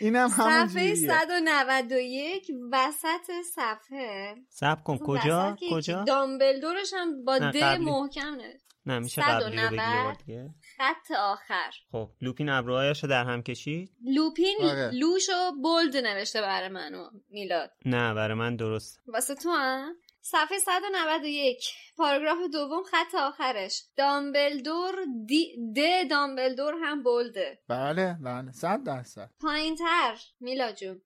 اینم 0.00 0.28
همون 0.28 0.68
صفحه 0.68 0.96
جوریه. 0.96 1.08
191 1.08 2.50
وسط 2.72 3.30
صفحه. 3.54 4.34
سب 4.48 4.84
کن. 4.84 4.98
کجا؟ 4.98 5.56
کجا؟ 5.70 6.04
دامبلدورش 6.04 6.92
هم 6.96 7.24
با 7.24 7.38
د. 7.38 7.56
محکم 7.56 8.34
نه. 8.34 8.58
نه 8.86 8.98
میشه 8.98 9.22
قبلی 9.22 9.44
رو 9.44 9.50
بگی 9.50 9.74
یه 9.74 9.80
190. 9.80 10.04
بار 10.04 10.14
دیگه. 10.14 10.50
خط 10.76 11.16
آخر. 11.18 11.70
خب 11.92 12.10
لوپین 12.20 12.48
ابروهایش 12.48 13.02
رو 13.02 13.10
در 13.10 13.24
هم 13.24 13.42
کشید. 13.42 13.90
لوپین 14.04 14.58
آره. 14.62 14.90
لوشو 14.90 15.52
بولد 15.62 15.96
نوشته 15.96 16.40
برای 16.40 16.68
منو 16.68 17.10
میلاد. 17.30 17.70
نه 17.84 18.14
برای 18.14 18.34
من 18.34 18.56
درست. 18.56 19.00
واسه 19.06 19.34
تو 19.34 19.50
هم؟ 19.50 19.94
صفحه 20.24 20.58
191 20.58 21.74
پاراگراف 21.96 22.38
دوم 22.52 22.82
خط 22.82 23.14
آخرش. 23.14 23.82
دامبلدور 23.96 24.94
دی 25.26 25.56
د 25.76 26.08
دامبلدور 26.10 26.74
هم 26.82 27.02
بولده. 27.02 27.58
بله 27.68 28.16
بله. 28.20 28.52
صد 28.52 28.84
درصد. 28.84 29.30
پایین 29.40 29.76
تر 29.76 30.14
میلا 30.40 30.72
جون. 30.72 31.00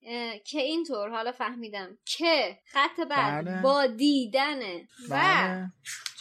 که 0.44 0.60
اینطور 0.60 1.10
حالا 1.10 1.32
فهمیدم. 1.32 1.98
که 2.04 2.58
خط 2.72 3.00
بعد. 3.00 3.44
بله. 3.44 3.62
با 3.62 3.86
دیدنه 3.86 4.88
و 5.08 5.10
بله. 5.10 5.72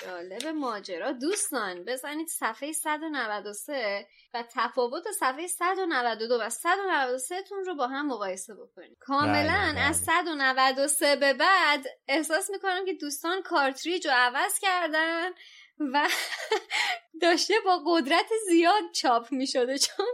جالب 0.02 0.48
ماجرا. 0.48 1.12
دوستان 1.12 1.84
بزنید 1.84 2.28
صفحه 2.28 2.72
193 2.72 4.08
و 4.34 4.44
تفاوت 4.56 5.12
صفحه 5.20 5.48
192 5.48 6.40
و 6.42 6.50
193 6.50 7.42
تون 7.42 7.66
رو 7.66 7.76
با 7.76 7.88
هم 7.88 8.08
مقایسه 8.08 8.56
بکنید. 8.56 8.98
کاملا 9.00 9.72
بله. 9.74 9.80
از 9.80 9.98
193 9.98 11.16
به 11.16 11.34
بعد 11.34 11.86
احساس 12.08 12.50
می‌کنم 12.50 12.86
که 12.86 12.94
دوستان 12.94 13.42
کارتریج 13.42 14.08
رو 14.08 14.14
عوض 14.16 14.60
کردن. 14.60 15.32
و 15.80 16.08
داشته 17.22 17.54
با 17.66 17.82
قدرت 17.88 18.26
زیاد 18.50 18.84
چاپ 18.94 19.32
می 19.32 19.48
شده 19.48 19.78
چون 19.78 20.06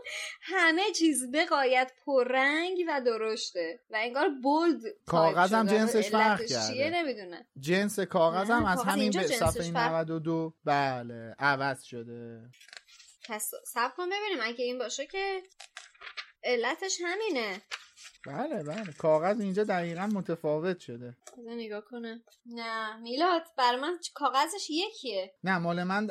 همه 0.41 0.91
چیز 0.91 1.32
به 1.32 1.45
قایت 1.45 1.91
پررنگ 2.05 2.78
و 2.88 3.01
درشته 3.05 3.80
و 3.89 3.95
انگار 3.99 4.30
بولد 4.30 4.82
کاغذ 5.05 5.53
هم. 5.53 5.68
جنسش 5.68 6.09
فرق 6.09 6.45
کرده. 6.45 6.89
نمی‌دونم 6.89 7.45
جنس 7.59 7.99
کاغذ 7.99 8.49
هم 8.49 8.66
از 8.66 8.84
همین 8.84 9.12
به 9.12 9.28
صفحه 9.28 9.72
فرق- 9.72 9.88
92 9.91 10.53
بله 10.66 11.36
عوض 11.39 11.84
شده 11.84 12.41
پس 13.30 13.51
سب 13.66 13.95
کن 13.95 14.05
ببینیم 14.09 14.39
اگه 14.41 14.66
این 14.66 14.78
باشه 14.80 15.05
که 15.05 15.43
علتش 16.43 16.97
همینه 17.05 17.62
بله 18.28 18.63
بله. 18.63 18.93
کاغذ 18.97 19.41
اینجا 19.41 19.63
دقیقا 19.63 20.07
متفاوت 20.07 20.80
شده. 20.80 21.17
بذار 21.38 21.53
نگاه 21.53 21.82
کنم. 21.82 22.22
نه 22.45 22.97
میلاد 22.97 23.43
بر 23.57 23.76
من 23.76 23.97
کاغذش 24.13 24.69
یکیه. 24.69 25.34
نه 25.43 25.57
مال 25.57 25.84
من 25.84 26.05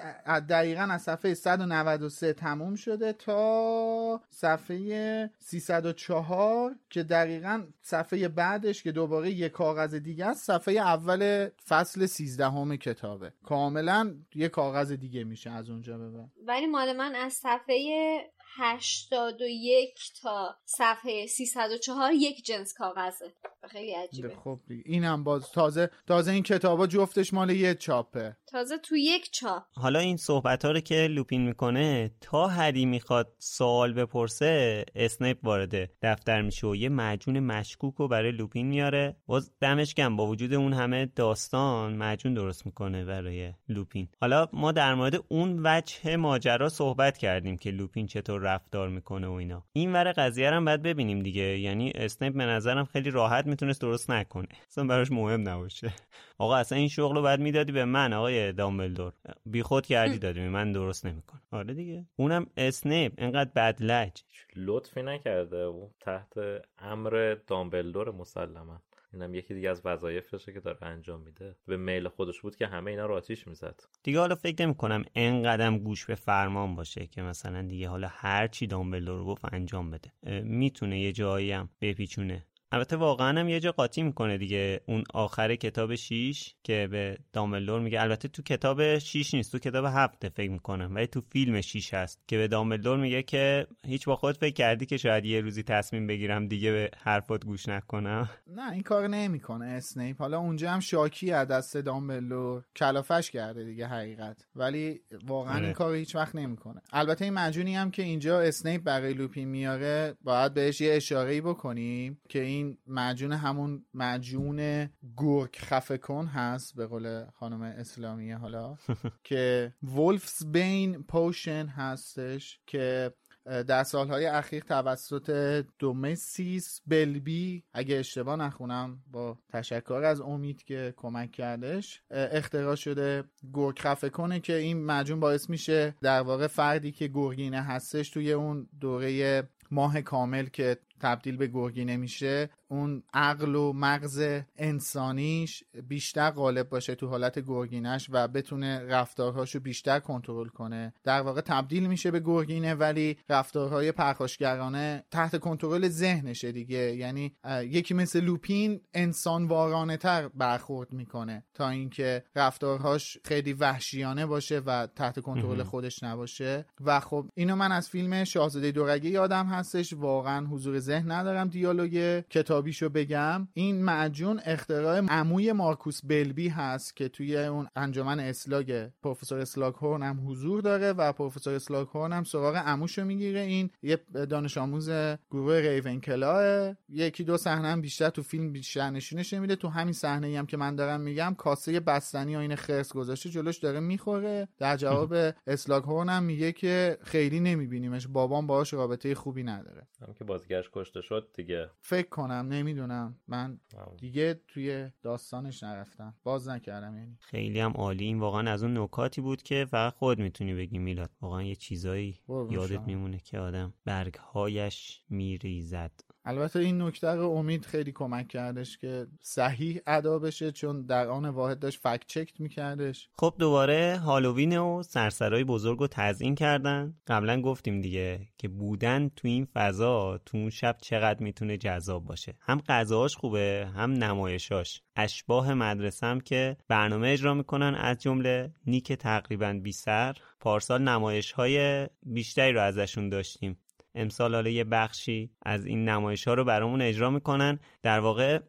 دقیقا 0.48 0.82
از 0.82 1.02
صفحه 1.02 1.34
193 1.34 2.32
تموم 2.32 2.74
شده 2.74 3.12
تا 3.12 4.20
صفحه 4.30 5.30
304 5.38 6.76
که 6.90 7.02
دقیقا 7.02 7.66
صفحه 7.82 8.28
بعدش 8.28 8.82
که 8.82 8.92
دوباره 8.92 9.30
یک 9.30 9.52
کاغذ 9.52 9.94
دیگه 9.94 10.26
است 10.26 10.44
صفحه 10.44 10.74
اول 10.74 11.48
فصل 11.68 12.06
13 12.06 12.46
همه 12.46 12.76
کتابه. 12.76 13.32
کاملا 13.44 14.14
یه 14.34 14.48
کاغذ 14.48 14.92
دیگه 14.92 15.24
میشه 15.24 15.50
از 15.50 15.70
اونجا 15.70 15.98
به 15.98 16.10
ولی 16.46 16.66
مال 16.66 16.92
من 16.92 17.14
از 17.14 17.32
صفحه 17.32 18.20
81 18.56 20.12
تا 20.22 20.56
صفحه 20.64 21.26
304 21.26 22.12
یک 22.14 22.44
جنس 22.44 22.74
کاغذه. 22.74 23.34
خیلی 23.68 23.92
عجیبه. 23.92 24.34
خب 24.44 24.60
دیگه. 24.66 24.82
اینم 24.86 25.24
باز 25.24 25.50
تازه 25.52 25.90
تازه 26.06 26.32
این 26.32 26.42
کتابا 26.42 26.86
جفتش 26.86 27.34
مال 27.34 27.50
یه 27.50 27.74
چاپه. 27.74 28.36
تازه 28.46 28.78
تو 28.78 28.96
یک 28.96 29.30
چاپ. 29.32 29.62
حالا 29.74 29.98
این 29.98 30.16
صحبت 30.16 30.64
ها 30.64 30.70
رو 30.70 30.80
که 30.80 30.94
لوپین 30.94 31.46
می‌کنه 31.46 32.10
تا 32.20 32.46
هری 32.46 32.86
می‌خواد 32.86 33.34
سوال 33.38 33.92
بپرسه 33.92 34.84
اسنیپ 34.94 35.38
وارد 35.42 35.90
دفتر 36.02 36.42
میشه 36.42 36.66
و 36.66 36.76
یه 36.76 36.88
معجون 36.88 37.40
مشکوک 37.40 37.94
رو 37.94 38.08
برای 38.08 38.32
لوپین 38.32 38.66
میاره. 38.66 39.16
باز 39.26 39.52
دمش 39.60 39.94
با 40.16 40.26
وجود 40.26 40.54
اون 40.54 40.72
همه 40.72 41.06
داستان 41.16 41.92
معجون 41.92 42.34
درست 42.34 42.66
می‌کنه 42.66 43.04
برای 43.04 43.52
لوپین. 43.68 44.08
حالا 44.20 44.48
ما 44.52 44.72
در 44.72 44.94
مورد 44.94 45.14
اون 45.28 45.60
وجه 45.64 46.16
ماجرا 46.16 46.68
صحبت 46.68 47.18
کردیم 47.18 47.56
که 47.56 47.70
لوپین 47.70 48.06
چطور 48.06 48.40
رفتار 48.40 48.88
می‌کنه 48.88 49.26
و 49.26 49.32
اینا. 49.32 49.64
این 49.72 49.92
ور 49.92 50.12
قضیه 50.12 50.50
رو 50.50 50.56
هم 50.56 50.64
باید 50.64 50.82
ببینیم 50.82 51.22
دیگه. 51.22 51.58
یعنی 51.58 51.92
اسنیپ 51.94 52.32
به 52.34 52.44
نظرم 52.44 52.84
خیلی 52.84 53.10
راحت 53.10 53.46
می‌تونست 53.50 53.80
درست 53.80 54.10
نکنه. 54.10 54.48
اصلا 54.68 54.84
براش 54.84 55.10
مهم 55.12 55.48
نباشه. 55.48 55.92
آقا 56.38 56.56
اصلا 56.56 56.78
این 56.78 56.88
شغل 56.88 57.16
رو 57.16 57.22
باید 57.22 57.40
می‌دادی 57.40 57.72
به 57.72 57.84
من 57.84 58.12
آقای 58.12 58.52
دامبلدور. 58.52 59.12
بی 59.46 59.62
خود 59.62 59.86
کردی 59.86 60.18
دادی 60.18 60.40
من 60.40 60.72
درست 60.72 61.06
نمی‌کنه. 61.06 61.40
آره 61.50 61.74
دیگه. 61.74 62.06
اونم 62.16 62.46
اسنیپ 62.56 63.12
اینقدر 63.18 63.50
بدلج 63.56 64.22
لطفی 64.56 65.02
نکرده 65.02 65.56
او. 65.56 65.90
تحت 66.00 66.32
امر 66.78 67.36
دامبلدور 67.46 68.10
مسلما. 68.10 68.82
اینم 69.12 69.34
یکی 69.34 69.54
دیگه 69.54 69.70
از 69.70 69.82
وظایفشه 69.84 70.52
که 70.52 70.60
داره 70.60 70.82
انجام 70.82 71.20
میده. 71.20 71.56
به 71.66 71.76
میل 71.76 72.08
خودش 72.08 72.40
بود 72.40 72.56
که 72.56 72.66
همه 72.66 72.90
اینا 72.90 73.06
رو 73.06 73.14
آتیش 73.14 73.46
می‌زد. 73.46 73.80
دیگه 74.02 74.18
حالا 74.18 74.34
فکر 74.34 74.66
نمی 74.66 74.74
کنم 74.74 75.04
انقدم 75.14 75.78
گوش 75.78 76.06
به 76.06 76.14
فرمان 76.14 76.74
باشه 76.74 77.06
که 77.06 77.22
مثلا 77.22 77.62
دیگه 77.62 77.88
حالا 77.88 78.08
هر 78.10 78.46
چی 78.46 78.66
دامبلدور 78.66 79.24
گفت 79.24 79.54
انجام 79.54 79.90
بده. 79.90 80.42
می‌تونه 80.42 81.00
یه 81.00 81.12
جایی 81.12 81.52
هم 81.52 81.68
بپیچونه. 81.80 82.46
البته 82.72 82.96
واقعا 82.96 83.40
هم 83.40 83.48
یه 83.48 83.60
جا 83.60 83.72
قاطی 83.72 84.02
می‌کنه 84.02 84.38
دیگه. 84.38 84.80
اون 84.86 85.04
آخر 85.14 85.54
کتاب 85.54 85.94
6 85.94 86.54
که 86.62 86.88
به 86.90 87.18
دامبلدور 87.32 87.80
میگه. 87.80 88.00
البته 88.00 88.28
تو 88.28 88.42
کتاب 88.42 88.98
6 88.98 89.34
نیست 89.34 89.52
تو 89.52 89.58
کتاب 89.58 89.84
7 89.84 90.28
فکر 90.28 90.50
می‌کنم. 90.50 90.94
ولی 90.94 91.06
تو 91.06 91.20
فیلم 91.20 91.60
6 91.60 91.94
هست 91.94 92.20
که 92.26 92.36
به 92.36 92.48
دامبلدور 92.48 92.98
میگه 92.98 93.22
که 93.22 93.66
هیچ 93.86 94.06
با 94.06 94.16
خود 94.16 94.36
فکر 94.36 94.54
کردی 94.54 94.86
که 94.86 94.96
شاید 94.96 95.24
یه 95.24 95.40
روزی 95.40 95.62
تصمیم 95.62 96.06
بگیرم 96.06 96.48
دیگه 96.48 96.72
به 96.72 96.90
حرفات 97.02 97.44
گوش 97.44 97.68
نکنم؟ 97.68 98.30
نه 98.46 98.72
این 98.72 98.82
کار 98.82 99.08
نمی‌کنه 99.08 99.66
اسنیپ. 99.66 100.18
حالا 100.18 100.38
اونجا 100.38 100.70
هم 100.70 100.80
شاکی 100.80 101.32
از 101.32 101.48
دست 101.48 101.76
دامبلدور 101.76 102.64
کلافش 102.76 103.30
کرده 103.30 103.64
دیگه 103.64 103.86
حقیقت. 103.86 104.46
ولی 104.56 105.00
واقعا 105.26 105.54
آره. 105.54 105.64
این 105.64 105.72
کار 105.72 105.94
هیچ 105.94 106.16
وقت 106.16 106.34
نمی‌کنه. 106.34 106.80
البته 106.92 107.24
این 107.24 107.34
مجونی 107.34 107.76
هم 107.76 107.90
که 107.90 108.02
اینجا 108.02 108.40
اسنیپ 108.40 108.82
برای 108.82 109.14
لوپین 109.14 109.48
میاره 109.48 110.14
باید 110.20 110.54
بهش 110.54 110.80
یه 110.80 110.94
اشاره 110.94 111.40
بکنیم 111.40 112.20
که 112.28 112.40
این 112.42 112.59
مجون 112.86 113.32
همون 113.32 113.84
مجون 113.94 114.88
گرگ 115.16 115.56
خفه 115.56 115.98
کن 115.98 116.26
هست 116.26 116.76
به 116.76 116.86
قول 116.86 117.24
خانم 117.30 117.62
اسلامیه 117.62 118.36
حالا 118.36 118.76
که 119.24 119.72
ولفز 119.82 120.46
بین 120.46 121.02
پوشن 121.02 121.66
هستش 121.66 122.60
که 122.66 123.12
در 123.44 123.84
سالهای 123.84 124.26
اخیر 124.26 124.62
توسط 124.62 125.64
دومسیس 125.78 126.80
بلبی 126.86 127.64
اگه 127.72 127.96
اشتباه 127.96 128.36
نخونم 128.36 128.98
با 129.10 129.38
تشکر 129.52 130.02
از 130.04 130.20
امید 130.20 130.64
که 130.64 130.94
کمک 130.96 131.32
کردش 131.32 132.02
اختراع 132.10 132.74
شده 132.74 133.24
گرگ 133.52 133.78
خفه 133.78 134.08
کنه 134.08 134.40
که 134.40 134.56
این 134.56 134.84
مجون 134.84 135.20
باعث 135.20 135.50
میشه 135.50 135.94
در 136.02 136.20
واقع 136.20 136.46
فردی 136.46 136.92
که 136.92 137.08
گرگینه 137.08 137.62
هستش 137.62 138.10
توی 138.10 138.32
اون 138.32 138.68
دوره 138.80 139.42
ماه 139.70 140.02
کامل 140.02 140.46
که 140.46 140.76
تبدیل 141.00 141.36
به 141.36 141.46
گرگینه 141.46 141.96
میشه 141.96 142.50
اون 142.70 143.02
عقل 143.14 143.54
و 143.54 143.72
مغز 143.72 144.42
انسانیش 144.56 145.64
بیشتر 145.88 146.30
غالب 146.30 146.68
باشه 146.68 146.94
تو 146.94 147.08
حالت 147.08 147.38
گرگینش 147.38 148.06
و 148.10 148.28
بتونه 148.28 148.80
رفتارهاشو 148.80 149.60
بیشتر 149.60 150.00
کنترل 150.00 150.48
کنه. 150.48 150.94
در 151.04 151.20
واقع 151.20 151.40
تبدیل 151.40 151.86
میشه 151.86 152.10
به 152.10 152.20
گرگینه 152.20 152.74
ولی 152.74 153.16
رفتارهای 153.28 153.92
پرخاشگرانه 153.92 155.04
تحت 155.10 155.40
کنترل 155.40 155.88
ذهنشه 155.88 156.52
دیگه. 156.52 156.96
یعنی 156.96 157.36
یکی 157.62 157.94
مثل 157.94 158.20
لوپین 158.20 158.80
انسان 158.94 159.44
وارانه 159.44 159.96
تر 159.96 160.28
برخورد 160.28 160.92
می‌کنه 160.92 161.44
تا 161.54 161.68
اینکه 161.68 162.24
رفتارهاش 162.36 163.18
خیلی 163.24 163.52
وحشیانه 163.52 164.26
باشه 164.26 164.58
و 164.58 164.86
تحت 164.86 165.20
کنترل 165.20 165.62
خودش 165.62 166.02
نباشه. 166.02 166.66
و 166.84 167.00
خب 167.00 167.26
اینو 167.34 167.56
من 167.56 167.72
از 167.72 167.88
فیلم 167.88 168.24
شاهزاده 168.24 168.70
دورگه 168.70 169.10
یادم 169.10 169.46
هستش. 169.46 169.92
واقعا 169.92 170.46
حضور 170.46 170.78
ذهن 170.78 171.10
ندارم 171.10 171.48
دیالوگ 171.48 172.22
کتابیشو 172.60 172.88
بگم 172.88 173.48
این 173.52 173.84
معجون 173.84 174.40
اختراع 174.44 175.00
عموی 175.08 175.52
مارکوس 175.52 176.00
بلبی 176.04 176.48
هست 176.48 176.96
که 176.96 177.08
توی 177.08 177.36
اون 177.36 177.68
انجمن 177.76 178.20
اسلاگ 178.20 178.88
پروفسور 179.02 179.38
اسلاگ 179.38 179.74
هورن 179.74 180.02
هم 180.02 180.30
حضور 180.30 180.60
داره 180.60 180.92
و 180.92 181.12
پروفسور 181.12 181.54
اسلاگ 181.54 181.88
هورن 181.88 182.12
هم 182.12 182.24
سراغ 182.24 182.56
عموشو 182.56 183.04
می‌گیره. 183.04 183.40
این 183.40 183.70
یه 183.82 183.96
دانش 184.30 184.58
آموز 184.58 184.90
گروه 185.30 185.60
ریونکلاوه 185.60 186.74
یکی 186.88 187.24
دو 187.24 187.36
صحنه 187.36 187.68
هم 187.68 187.80
بیشتر 187.80 188.10
تو 188.10 188.22
فیلم 188.22 188.52
بیشتر 188.52 188.90
نشونش 188.90 189.34
میده. 189.34 189.56
تو 189.56 189.68
همین 189.68 189.92
صحنه 189.92 190.38
هم 190.38 190.46
که 190.46 190.56
من 190.56 190.76
دارم 190.76 191.00
میگم 191.00 191.34
کاسه 191.38 191.80
بستنی 191.80 192.36
و 192.36 192.38
این 192.38 192.56
خرس 192.56 192.92
گذاشته 192.92 193.30
جلوش 193.30 193.58
داره 193.58 193.80
می‌خوره. 193.80 194.48
در 194.58 194.76
جواب 194.76 195.14
اسلاگ 195.46 195.82
هورن 195.84 196.08
هم 196.08 196.22
میگه 196.22 196.52
که 196.52 196.98
خیلی 197.02 197.40
نمیبینیمش. 197.40 198.06
بابام 198.06 198.46
باهاش 198.46 198.74
رابطه 198.74 199.14
خوبی 199.14 199.42
نداره. 199.42 199.86
هم 200.00 200.14
که 200.14 200.24
بازیگرش 200.24 200.70
کشته 200.72 201.00
شد 201.00 201.28
دیگه. 201.34 201.70
فکر 201.80 202.08
کنم 202.08 202.49
نمی‌دونم. 202.50 203.20
من 203.28 203.60
دیگه 203.98 204.40
توی 204.48 204.90
داستانش 205.02 205.62
نرفتم. 205.62 206.14
باز 206.22 206.48
نکردم 206.48 206.96
یعنی. 206.96 207.16
خیلی 207.20 207.60
هم 207.60 207.72
عالی. 207.72 208.04
این 208.04 208.18
واقعا 208.18 208.50
از 208.50 208.62
اون 208.62 208.78
نکاتی 208.78 209.20
بود 209.20 209.42
که 209.42 209.66
فقط 209.70 209.94
خود 209.94 210.18
می‌تونی 210.18 210.54
بگی 210.54 210.78
میلاد. 210.78 211.10
واقعا 211.20 211.42
یه 211.42 211.54
چیزایی 211.54 212.20
یادت 212.50 212.80
میمونه 212.80 213.18
که 213.18 213.38
آدم 213.38 213.74
برگهایش 213.84 215.02
میریزد. 215.08 215.92
البته 216.30 216.58
این 216.58 216.82
نکته 216.82 217.08
رو 217.08 217.30
امید 217.30 217.64
خیلی 217.64 217.92
کمک 217.92 218.28
کردش 218.28 218.78
که 218.78 219.06
صحیح 219.20 219.80
ادا 219.86 220.18
بشه 220.18 220.52
چون 220.52 220.86
در 220.86 221.08
آن 221.08 221.28
واحد 221.28 221.58
داشت 221.58 221.80
فکت 221.80 222.06
چکت 222.06 222.40
میکردش. 222.40 223.08
خب 223.12 223.34
دوباره 223.38 223.98
هالووین 223.98 224.58
و 224.58 224.82
سرسرای 224.82 225.44
بزرگ 225.44 225.78
رو 225.78 225.86
تزیین 225.90 226.34
کردن. 226.34 226.94
قبلا 227.06 227.40
گفتیم 227.42 227.80
دیگه 227.80 228.20
که 228.38 228.48
بودن 228.48 229.10
تو 229.16 229.28
این 229.28 229.44
فضا 229.54 230.18
تو 230.26 230.36
اون 230.36 230.50
شب 230.50 230.76
چقدر 230.82 231.22
می‌تونه 231.22 231.56
جذاب 231.56 232.04
باشه. 232.04 232.34
هم 232.40 232.60
غذاهاش 232.68 233.16
خوبه 233.16 233.68
هم 233.74 233.92
نمایشاش. 233.92 234.82
اشباه 234.96 235.54
مدرسم 235.54 236.20
که 236.20 236.56
برنامه 236.68 237.08
اجرا 237.08 237.34
می‌کنن 237.34 237.74
از 237.74 237.98
جمله 237.98 238.52
نیک 238.66 238.92
تقریبا 238.92 239.60
بی 239.62 239.72
سر 239.72 240.16
پارسال 240.40 240.82
نمایش 240.82 241.32
های 241.32 241.86
بیشتری 242.02 242.52
رو 242.52 242.62
ازشون 242.62 243.08
داشتیم. 243.08 243.58
امسال 243.94 244.34
حالا 244.34 244.50
یه 244.50 244.64
بخشی 244.64 245.30
از 245.42 245.64
این 245.64 245.88
نمایش 245.88 246.28
ها 246.28 246.34
رو 246.34 246.44
برامون 246.44 246.82
اجرا 246.82 247.10
می‌کنن. 247.10 247.58
در 247.82 248.00
واقع 248.00 248.40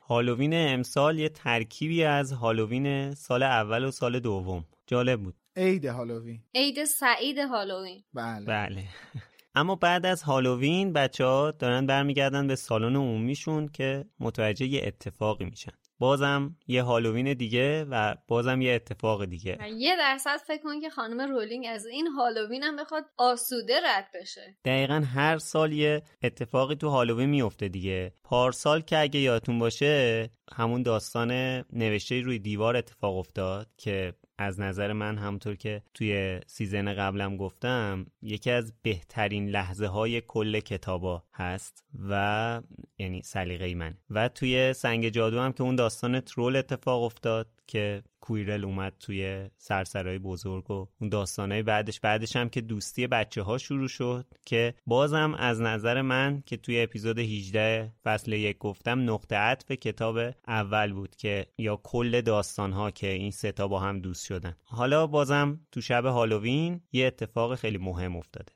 هالووین 0.00 0.52
امسال 0.54 1.18
یه 1.18 1.28
ترکیبی 1.28 2.04
از 2.04 2.32
هالووین 2.32 3.14
سال 3.14 3.42
اول 3.42 3.84
و 3.84 3.90
سال 3.90 4.20
دوم. 4.20 4.64
جالب 4.86 5.20
بود. 5.22 5.34
عید 5.56 5.84
هالووین. 5.84 6.40
عید 6.54 6.84
سعید 6.84 7.38
هالووین. 7.38 8.04
بله. 8.14 8.46
بله. 8.46 8.84
اما 9.54 9.76
بعد 9.76 10.06
از 10.06 10.22
هالووین 10.22 10.92
بچه 10.92 11.24
ها 11.24 11.50
دارن 11.50 11.86
برمیگردن 11.86 12.46
به 12.46 12.56
سالن 12.56 12.96
عمومیشون 12.96 13.68
که 13.68 14.04
متوجه 14.20 14.66
یه 14.66 14.82
اتفاقی 14.84 15.44
میشن. 15.44 15.72
بازم 16.02 16.56
یه 16.66 16.82
هالووین 16.82 17.32
دیگه 17.32 17.84
و 17.84 18.14
بازم 18.28 18.60
یه 18.60 18.72
اتفاق 18.72 19.24
دیگه. 19.24 19.58
یه 19.76 19.96
درصد 19.96 20.36
فکر 20.36 20.62
کن 20.62 20.80
که 20.80 20.90
خانم 20.90 21.20
رولینگ 21.20 21.66
از 21.68 21.86
این 21.86 22.06
هالووین 22.06 22.62
هم 22.62 22.76
بخواد 22.76 23.04
آسوده 23.18 23.74
رد 23.84 24.08
بشه. 24.14 24.56
دقیقا 24.64 25.04
هر 25.14 25.38
سال 25.38 25.72
یه 25.72 26.02
اتفاقی 26.22 26.74
تو 26.74 26.88
هالووین 26.88 27.28
میفته 27.28 27.68
دیگه. 27.68 28.12
پارسال 28.24 28.80
که 28.80 28.98
اگه 28.98 29.20
یادتون 29.20 29.58
باشه 29.58 30.30
همون 30.52 30.82
داستان 30.82 31.30
نوشته 31.72 32.20
روی 32.20 32.38
دیوار 32.38 32.76
اتفاق 32.76 33.16
افتاد 33.16 33.66
که 33.76 34.14
از 34.42 34.60
نظر 34.60 34.92
من 34.92 35.18
همطور 35.18 35.54
که 35.54 35.82
توی 35.94 36.40
season 36.46 36.94
قبلم 36.94 37.36
گفتم 37.36 38.06
یکی 38.22 38.50
از 38.50 38.72
بهترین 38.82 39.48
لحظه 39.48 39.86
های 39.86 40.20
کل 40.20 40.60
کتابا 40.60 41.24
هست 41.34 41.84
و 42.08 42.60
یعنی 42.98 43.22
سلیقه 43.22 43.74
من 43.74 43.94
و 44.10 44.28
توی 44.28 44.72
سنگ 44.72 45.08
جادو 45.08 45.40
هم 45.40 45.52
که 45.52 45.62
اون 45.62 45.76
داستان 45.76 46.20
ترول 46.20 46.56
اتفاق 46.56 47.02
افتاد 47.02 47.48
که 47.66 48.02
کویرل 48.22 48.64
اومد 48.64 48.92
توی 49.00 49.50
سرسرای 49.58 50.18
بزرگ 50.18 50.70
و 50.70 50.86
اون 51.00 51.10
داستانهای 51.10 51.62
بعدش 51.62 52.00
بعدش 52.00 52.36
هم 52.36 52.48
که 52.48 52.60
دوستی 52.60 53.06
بچه 53.06 53.42
ها 53.42 53.58
شروع 53.58 53.88
شد 53.88 54.26
که 54.44 54.74
بازم 54.86 55.34
از 55.34 55.60
نظر 55.60 56.02
من 56.02 56.42
که 56.46 56.56
توی 56.56 56.80
اپیزود 56.80 57.18
18 57.18 57.92
فصل 58.04 58.32
یک 58.32 58.58
گفتم 58.58 59.10
نقطه 59.10 59.36
عطف 59.36 59.70
کتاب 59.70 60.18
اول 60.48 60.92
بود 60.92 61.16
که 61.16 61.46
یا 61.58 61.80
کل 61.82 62.20
داستان 62.20 62.72
ها 62.72 62.90
که 62.90 63.08
این 63.08 63.30
ستا 63.30 63.68
با 63.68 63.80
هم 63.80 64.00
دوست 64.00 64.26
شدن. 64.26 64.56
حالا 64.64 65.06
بازم 65.06 65.60
تو 65.72 65.80
شب 65.80 66.04
هالووین 66.04 66.80
یه 66.92 67.06
اتفاق 67.06 67.54
خیلی 67.54 67.78
مهم 67.78 68.16
افتاده. 68.16 68.52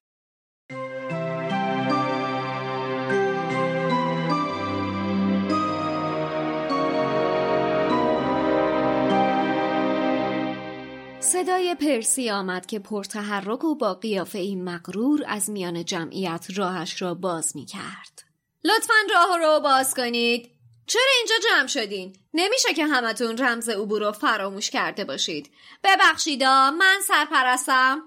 صدای 11.26 11.74
پرسی 11.74 12.30
آمد 12.30 12.66
که 12.66 12.78
پرتحرک 12.78 13.64
و 13.64 13.74
با 13.74 13.94
قیافه 13.94 14.38
این 14.38 14.64
مغرور 14.64 15.24
از 15.26 15.50
میان 15.50 15.84
جمعیت 15.84 16.46
راهش 16.54 17.02
را 17.02 17.14
باز 17.14 17.56
می 17.56 17.66
کرد. 17.66 18.24
لطفا 18.64 18.94
راه 19.14 19.38
رو 19.38 19.60
باز 19.60 19.94
کنید. 19.94 20.50
چرا 20.86 21.02
اینجا 21.18 21.34
جمع 21.48 21.66
شدین؟ 21.66 22.16
نمیشه 22.34 22.74
که 22.74 22.86
همتون 22.86 23.38
رمز 23.38 23.68
عبور 23.68 24.06
رو 24.06 24.12
فراموش 24.12 24.70
کرده 24.70 25.04
باشید. 25.04 25.50
ببخشیدا 25.84 26.70
من 26.70 26.98
سرپرستم. 27.08 28.02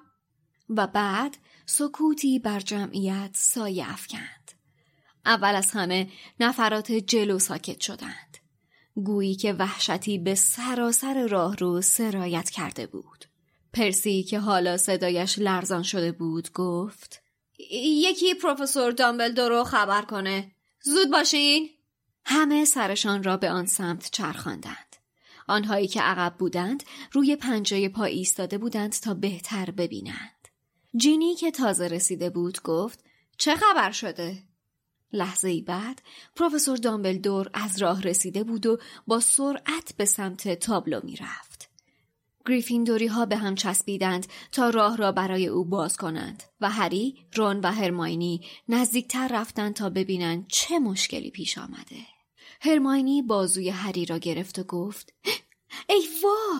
و 0.70 0.88
بعد 0.88 1.38
سکوتی 1.65 2.39
بر 2.39 2.59
جمعیت 2.59 3.32
سایه 3.34 3.93
افکند. 3.93 4.51
اول 5.26 5.55
از 5.55 5.72
همه 5.72 6.09
نفرات 6.39 6.91
جلو 6.91 7.39
ساکت 7.39 7.82
شدند. 7.82 8.29
گویی 9.00 9.36
که 9.36 9.54
وحشتی 9.54 10.18
به 10.18 10.36
سراسر 10.36 11.28
راه 11.28 11.56
رو 11.56 11.82
سرایت 11.82 12.50
کرده 12.50 12.88
بود. 12.88 13.26
پرسی 13.74 14.24
که 14.24 14.39
حالا 14.39 14.78
صدایش 14.78 15.39
لرزان 15.39 15.84
شده 15.84 16.12
بود 16.12 16.52
گفت 16.52 17.22
یکی 17.72 18.34
پروفسور 18.34 18.91
دامبلدور 18.91 19.50
رو 19.50 19.64
خبر 19.64 20.02
کنه. 20.02 20.52
زود 20.84 21.12
باشین. 21.12 21.70
همه 22.26 22.66
سرشان 22.66 23.24
را 23.24 23.38
به 23.38 23.50
آن 23.50 23.66
سمت 23.66 24.10
چرخاندند. 24.12 24.95
آنهایی 25.47 25.88
که 25.88 26.02
عقب 26.02 26.36
بودند 26.38 26.84
روی 27.12 27.36
پنجه 27.36 27.89
پا 27.89 28.04
ایستاده 28.04 28.58
بودند 28.58 28.91
تا 28.91 29.14
بهتر 29.14 29.72
ببینند. 29.72 30.47
جینی 30.95 31.36
که 31.36 31.52
تازه 31.52 31.88
رسیده 31.88 32.30
بود 32.30 32.62
گفت 32.62 33.04
چه 33.38 33.56
خبر 33.56 33.91
شده؟ 33.91 34.43
لحظه 35.14 35.62
بعد 35.62 36.01
پروفسور 36.36 36.78
دامبلدور 36.78 37.49
از 37.53 37.82
راه 37.82 38.01
رسیده 38.01 38.43
بود 38.43 38.66
و 38.66 38.78
با 39.07 39.20
سرعت 39.20 39.93
به 39.97 40.05
سمت 40.05 40.60
تابلو 40.60 40.99
می 41.03 41.16
رفت. 41.16 41.70
گریفیندوری 42.45 43.07
ها 43.07 43.26
به 43.26 43.36
هم 43.36 43.55
چسبیدند 43.55 44.28
تا 44.51 44.70
راه 44.70 44.97
را 44.97 45.12
برای 45.12 45.47
او 45.47 45.66
باز 45.66 45.97
کنند 45.97 46.43
و 46.62 46.70
هری، 46.70 47.16
رون 47.36 47.60
و 47.60 47.72
هرماینی 47.72 48.41
نزدیکتر 48.70 49.28
رفتند 49.28 49.74
تا 49.74 49.89
ببینند 49.89 50.45
چه 50.47 50.80
مشکلی 50.80 51.32
پیش 51.32 51.57
آمده. 51.57 51.97
هرماینی 52.62 53.22
بازوی 53.22 53.70
هری 53.70 54.05
را 54.05 54.18
گرفت 54.18 54.60
و 54.60 54.64
گفت 54.64 55.14
ای 55.89 56.07
وا 56.24 56.60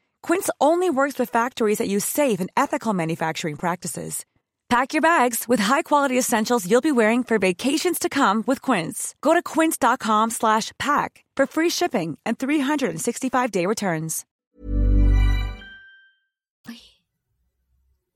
Quince 0.23 0.49
only 0.59 0.89
works 0.89 1.19
with 1.19 1.29
factories 1.29 1.77
that 1.77 1.87
use 1.87 2.05
safe 2.05 2.39
and 2.39 2.49
ethical 2.57 2.93
manufacturing 2.93 3.57
practices. 3.57 4.25
Pack 4.69 4.93
your 4.93 5.01
bags 5.01 5.49
with 5.49 5.59
high-quality 5.59 6.17
essentials 6.17 6.65
you'll 6.65 6.89
be 6.89 6.97
wearing 7.01 7.23
for 7.23 7.37
vacations 7.37 7.99
to 7.99 8.09
come 8.09 8.43
with 8.47 8.61
Quince. 8.61 9.15
Go 9.21 9.33
to 9.33 9.43
quince.com/pack 9.53 11.11
for 11.37 11.45
free 11.55 11.71
shipping 11.77 12.17
and 12.25 12.37
365-day 12.39 13.65
returns. 13.65 14.25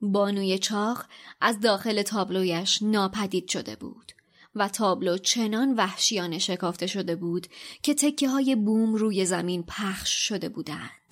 بانوی 0.00 0.58
چاق 0.58 1.04
از 1.40 1.60
داخل 1.60 2.02
تابلویش 2.02 2.82
ناپدید 2.82 3.48
شده 3.48 3.76
بود 3.76 4.12
و 4.54 4.68
تابلو 4.68 5.18
چنان 5.18 5.74
وحشیانه 5.74 6.38
شکافته 6.38 6.86
شده 6.86 7.16
بود 7.16 7.46
که 7.82 7.94
تکه 7.94 8.28
های 8.28 8.56
بوم 8.56 8.94
روی 8.94 9.24
زمین 9.24 9.62
پخش 9.62 10.28
شده 10.28 10.48
بودند. 10.48 11.05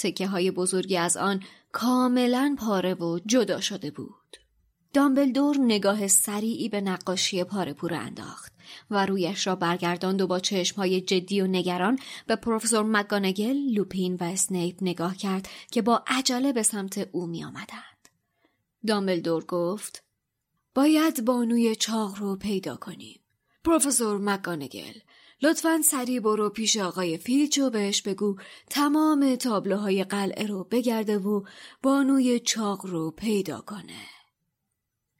تکه 0.00 0.26
های 0.26 0.50
بزرگی 0.50 0.96
از 0.96 1.16
آن 1.16 1.42
کاملا 1.72 2.56
پاره 2.58 2.94
و 2.94 3.18
جدا 3.26 3.60
شده 3.60 3.90
بود. 3.90 4.36
دامبلدور 4.92 5.56
نگاه 5.58 6.08
سریعی 6.08 6.68
به 6.68 6.80
نقاشی 6.80 7.44
پاره 7.44 7.72
پور 7.72 7.94
انداخت 7.94 8.52
و 8.90 9.06
رویش 9.06 9.46
را 9.46 9.56
برگرداند 9.56 10.20
و 10.20 10.26
با 10.26 10.38
چشمهای 10.38 11.00
جدی 11.00 11.40
و 11.40 11.46
نگران 11.46 11.98
به 12.26 12.36
پروفسور 12.36 12.82
مکگانگل، 12.82 13.56
لوپین 13.56 14.14
و 14.14 14.24
اسنیپ 14.24 14.76
نگاه 14.80 15.16
کرد 15.16 15.48
که 15.70 15.82
با 15.82 16.04
عجله 16.06 16.52
به 16.52 16.62
سمت 16.62 17.08
او 17.12 17.26
می 17.26 17.44
آمدند. 17.44 18.08
دامبلدور 18.86 19.44
گفت 19.44 20.04
باید 20.74 21.24
بانوی 21.24 21.76
چاق 21.76 22.18
رو 22.18 22.36
پیدا 22.36 22.76
کنیم. 22.76 23.20
پروفسور 23.64 24.18
مکگانگل 24.18 24.92
لطفا 25.42 25.80
سریع 25.82 26.20
برو 26.20 26.50
پیش 26.50 26.76
آقای 26.76 27.18
فیلچ 27.18 27.58
و 27.58 27.70
بهش 27.70 28.02
بگو 28.02 28.36
تمام 28.70 29.36
تابلوهای 29.36 30.04
قلعه 30.04 30.46
رو 30.46 30.64
بگرده 30.64 31.18
و 31.18 31.42
بانوی 31.82 32.40
چاق 32.40 32.86
رو 32.86 33.10
پیدا 33.10 33.60
کنه. 33.60 34.06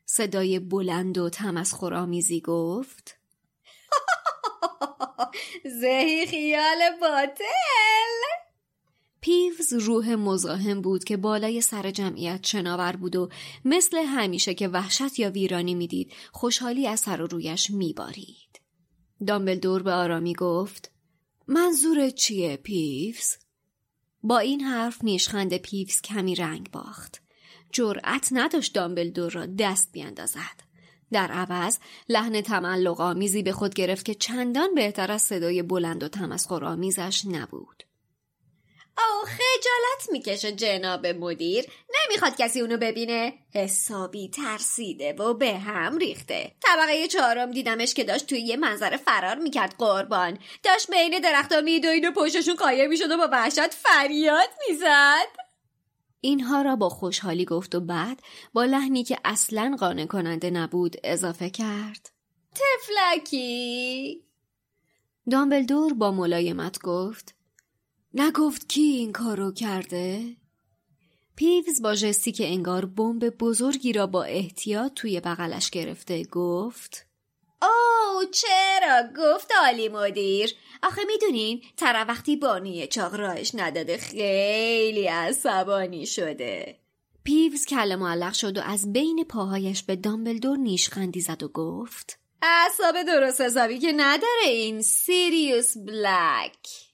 صدای 0.07 0.59
بلند 0.59 1.19
و 1.19 1.31
تمسخرآمیزی 1.31 2.41
گفت 2.41 3.17
زهی 5.81 6.27
خیال 6.27 6.79
باطل 7.01 7.45
پیوز 9.21 9.73
روح 9.73 10.15
مزاحم 10.15 10.81
بود 10.81 11.05
که 11.05 11.17
بالای 11.17 11.61
سر 11.61 11.91
جمعیت 11.91 12.47
شناور 12.47 12.97
بود 12.97 13.17
و 13.17 13.29
مثل 13.65 13.97
همیشه 13.97 14.55
که 14.55 14.69
وحشت 14.69 15.19
یا 15.19 15.31
ویرانی 15.31 15.75
می‌دید 15.75 16.13
خوشحالی 16.33 16.87
از 16.87 17.01
سر 17.01 17.23
و 17.23 17.27
رویش 17.27 17.71
میبارید. 17.71 18.50
دامبلدور 19.27 19.83
به 19.83 19.93
آرامی 19.93 20.35
گفت 20.35 20.91
منظور 21.49 22.11
چیه 22.11 22.57
پیوز؟ 22.57 23.37
با 24.23 24.39
این 24.39 24.61
حرف 24.61 25.05
نیشخند 25.05 25.57
پیوز 25.57 26.01
کمی 26.01 26.35
رنگ 26.35 26.71
باخت. 26.71 27.23
جرأت 27.73 28.29
نداشت 28.33 28.75
دامبلدور 28.75 29.33
را 29.33 29.47
دست 29.47 29.93
بیاندازد. 29.93 30.71
در 31.13 31.33
عوض 31.33 31.79
لحن 32.09 32.41
تملق 32.41 33.01
آمیزی 33.01 33.43
به 33.43 33.53
خود 33.53 33.75
گرفت 33.75 34.05
که 34.05 34.15
چندان 34.15 34.75
بهتر 34.75 35.13
از 35.13 35.23
صدای 35.23 35.63
بلند 35.63 36.03
و 36.03 36.09
تمسخرآمیزش 36.09 37.27
نبود. 37.27 37.85
او 39.11 39.27
خجالت 39.27 40.13
می‌کشه 40.13 40.53
جناب 40.53 41.07
مدیر. 41.07 41.65
نمی‌خواد 42.05 42.37
کسی 42.37 42.61
اونو 42.61 42.77
ببینه. 42.77 43.33
حسابی 43.55 44.29
ترسیده 44.29 45.13
و 45.13 45.35
به 45.35 45.59
هم 45.59 45.99
ریخته. 45.99 46.53
طبقه 46.63 47.09
چهارم 47.09 47.51
دیدمش 47.51 47.95
که 47.95 48.05
داشت 48.05 48.27
توی 48.27 48.41
یه 48.41 48.57
منظره 48.57 48.97
فرار 48.97 49.35
می‌کرد 49.35 49.75
قربان. 49.79 50.39
داشت 50.63 50.91
بین 50.91 51.19
درختا 51.19 51.61
میدوید 51.61 52.05
و 52.05 52.11
پشتشون 52.11 52.55
قایم 52.55 52.89
می‌شد 52.89 53.11
و 53.11 53.17
با 53.17 53.29
وحشت 53.33 53.75
فریاد 53.75 54.49
می‌زد. 54.69 55.29
اینها 56.21 56.63
را 56.63 56.77
با 56.77 56.89
خوشحالی 56.89 57.45
گفت 57.45 57.75
و 57.75 57.81
بعد 57.81 58.23
با 58.53 58.65
لحنی 58.65 59.05
که 59.05 59.19
اصلا 59.25 59.77
قانع 59.81 60.07
کننده 60.07 60.51
نبود 60.51 60.97
اضافه 61.05 61.51
کرد. 61.51 62.11
تفلکی. 62.55 64.25
دامبلدور 65.31 65.95
با 65.95 66.11
ملایمت 66.11 66.79
گفت 66.83 67.35
نگفت 68.15 68.69
کی 68.69 68.81
این 68.81 69.13
کارو 69.13 69.53
کرده؟ 69.53 70.37
پیوز 71.37 71.83
با 71.83 71.95
جستی 71.95 72.33
که 72.33 72.47
انگار 72.47 72.85
بمب 72.85 73.29
بزرگی 73.29 73.93
را 73.93 74.07
با 74.07 74.25
احتیاط 74.25 74.93
توی 74.95 75.21
بغلش 75.21 75.71
گرفته 75.71 76.25
گفت 76.25 77.07
او 77.63 78.25
چرا؟ 78.31 79.03
گفت 79.17 79.53
عالی 79.63 79.89
مدیر. 79.89 80.55
آخه 80.83 81.03
می‌دونین 81.07 81.63
ترا 81.77 82.05
وقتی 82.05 82.37
بانی 82.37 82.87
چاق 82.87 83.15
راهش 83.15 83.51
نداده 83.55 83.99
خیلی 83.99 85.07
عصبانی 85.07 86.07
شده. 86.07 86.79
پیوز 87.25 87.67
کل 87.67 87.97
معلق 87.97 88.33
شد 88.33 88.59
و 88.59 88.61
از 88.61 88.93
بین 88.93 89.25
پاهایش 89.25 89.83
به 89.83 89.97
دامبلدور 89.97 90.59
نیشخندی 90.59 91.21
زد 91.21 91.43
و 91.43 91.49
گفت 91.49 92.19
اعصاب 92.43 93.03
درست 93.03 93.41
حسابی 93.41 93.79
که 93.79 93.93
نداره 93.97 94.47
این 94.47 94.83
سیریوس 94.83 95.77
بلک. 95.79 96.90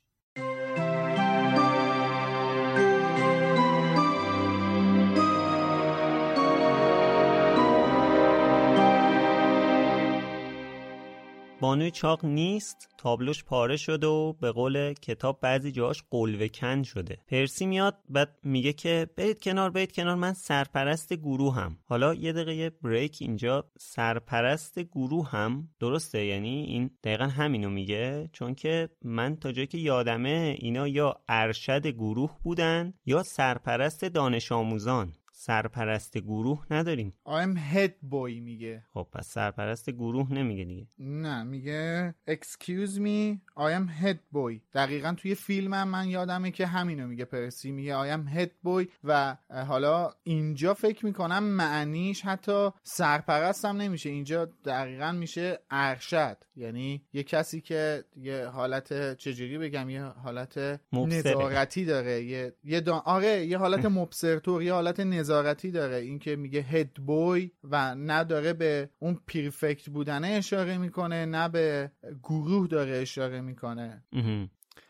بانوی 11.66 11.90
چاق 11.90 12.24
نیست 12.24 12.88
تابلوش 12.98 13.44
پاره 13.44 13.76
شده 13.76 14.06
و 14.06 14.32
به 14.32 14.52
قول 14.52 14.92
کتاب 14.92 15.40
بعضی 15.40 15.72
جاش 15.72 16.02
قلوه 16.10 16.48
کن 16.48 16.82
شده. 16.82 17.16
پرسی 17.28 17.66
میاد 17.66 17.98
بعد 18.08 18.38
میگه 18.42 18.72
که 18.72 19.08
برید 19.16 19.40
کنار 19.42 19.70
برید 19.70 19.92
کنار 19.92 20.14
من 20.14 20.32
سرپرست 20.32 21.12
گروه 21.12 21.54
هم 21.54 21.78
حالا 21.84 22.14
یه 22.14 22.32
دقیقه 22.32 22.76
بریک 22.82 23.18
اینجا. 23.20 23.64
سرپرست 23.78 24.78
گروه 24.78 25.30
هم 25.30 25.68
درسته؟ 25.80 26.24
یعنی 26.24 26.62
این 26.62 26.90
دقیقا 27.04 27.24
همینو 27.24 27.70
میگه؟ 27.70 28.30
چون 28.32 28.54
که 28.54 28.88
من 29.04 29.36
تا 29.36 29.52
جایی 29.52 29.66
که 29.66 29.78
یادمه 29.78 30.56
اینا 30.58 30.88
یا 30.88 31.20
ارشد 31.28 31.86
گروه 31.86 32.30
بودن 32.42 32.94
یا 33.06 33.22
سرپرست 33.22 34.04
دانش 34.04 34.52
آموزان. 34.52 35.12
سرپرست 35.38 36.18
گروه 36.18 36.66
نداریم. 36.70 37.14
I'm 37.26 37.74
head 37.74 38.10
boy 38.10 38.40
میگه. 38.40 38.84
خب 38.94 39.06
پس 39.12 39.28
سرپرست 39.28 39.90
گروه 39.90 40.32
نمیگه 40.32 40.64
دیگه. 40.64 40.86
نه 40.98 41.42
میگه 41.42 42.14
excuse 42.30 42.94
me 42.98 43.38
I 43.56 43.70
am 43.78 44.04
head 44.04 44.18
boy. 44.34 44.60
دقیقا 44.72 45.14
توی 45.16 45.34
فیلمم 45.34 45.88
من 45.88 46.08
یادمه 46.08 46.50
که 46.50 46.66
همینو 46.66 47.06
میگه 47.06 47.24
پرسی. 47.24 47.70
میگه 47.70 48.04
I 48.04 48.18
am 48.18 48.36
head 48.36 48.50
boy 48.66 48.86
و 49.04 49.36
حالا 49.50 50.10
اینجا 50.22 50.74
فکر 50.74 51.06
می‌کنم 51.06 51.42
معنیش 51.42 52.22
حتی 52.22 52.70
سرپرستم 52.82 53.76
نمیشه. 53.76 54.10
اینجا 54.10 54.44
دقیقا 54.64 55.12
میشه 55.12 55.58
ارشد. 55.70 56.36
یعنی 56.56 57.04
یه 57.12 57.22
کسی 57.22 57.60
که 57.60 58.04
یه 58.16 58.46
حالت 58.46 59.16
چجوری 59.18 59.58
بگم؟ 59.58 59.90
یه 59.90 60.02
حالت 60.02 60.80
نظارتی 60.92 61.84
داره. 61.84 62.22
یه, 62.24 62.54
یه 62.64 62.90
آره 62.90 63.46
یه 63.46 63.58
حالت 63.58 63.84
مبصرتور 63.84 64.62
یه 64.62 64.72
حالت 64.72 65.00
نظارتی 65.00 65.25
داره. 65.70 65.96
اینکه 65.96 66.36
میگه 66.36 66.60
هد 66.60 66.94
بوی 66.94 67.50
و 67.64 67.94
نداره 67.94 68.52
به 68.52 68.90
اون 68.98 69.20
پریفکت 69.28 69.90
بودنه 69.90 70.28
اشاره 70.28 70.78
می‌کنه 70.78 71.26
نه 71.26 71.48
به 71.48 71.90
گروه 72.22 72.68
داره 72.68 72.96
اشاره 72.96 73.40
می‌کنه. 73.40 74.04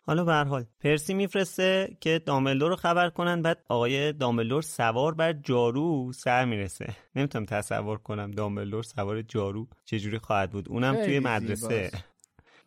حالا 0.07 0.25
به 0.25 0.33
حال. 0.33 0.65
پرسی 0.81 1.15
میفرسته 1.15 1.97
که 2.01 2.23
دامبلدور 2.27 2.71
رو 2.71 2.77
خبر 2.77 3.11
کنن 3.11 3.43
بعد 3.43 3.65
آقای 3.69 4.13
دامبلدور 4.13 4.63
سوار 4.63 5.15
بر 5.15 5.33
جارو 5.33 6.13
سر 6.13 6.45
می‌رسه. 6.45 6.87
نمی‌تونم 7.17 7.45
تصور 7.45 7.99
کنم 7.99 8.31
دامبلدور 8.31 8.83
سوار 8.83 9.23
جارو 9.23 9.69
چجوری 9.85 10.19
خواهد 10.19 10.51
بود. 10.51 10.69
اونم 10.69 11.05
توی 11.05 11.19
مدرسه. 11.19 11.91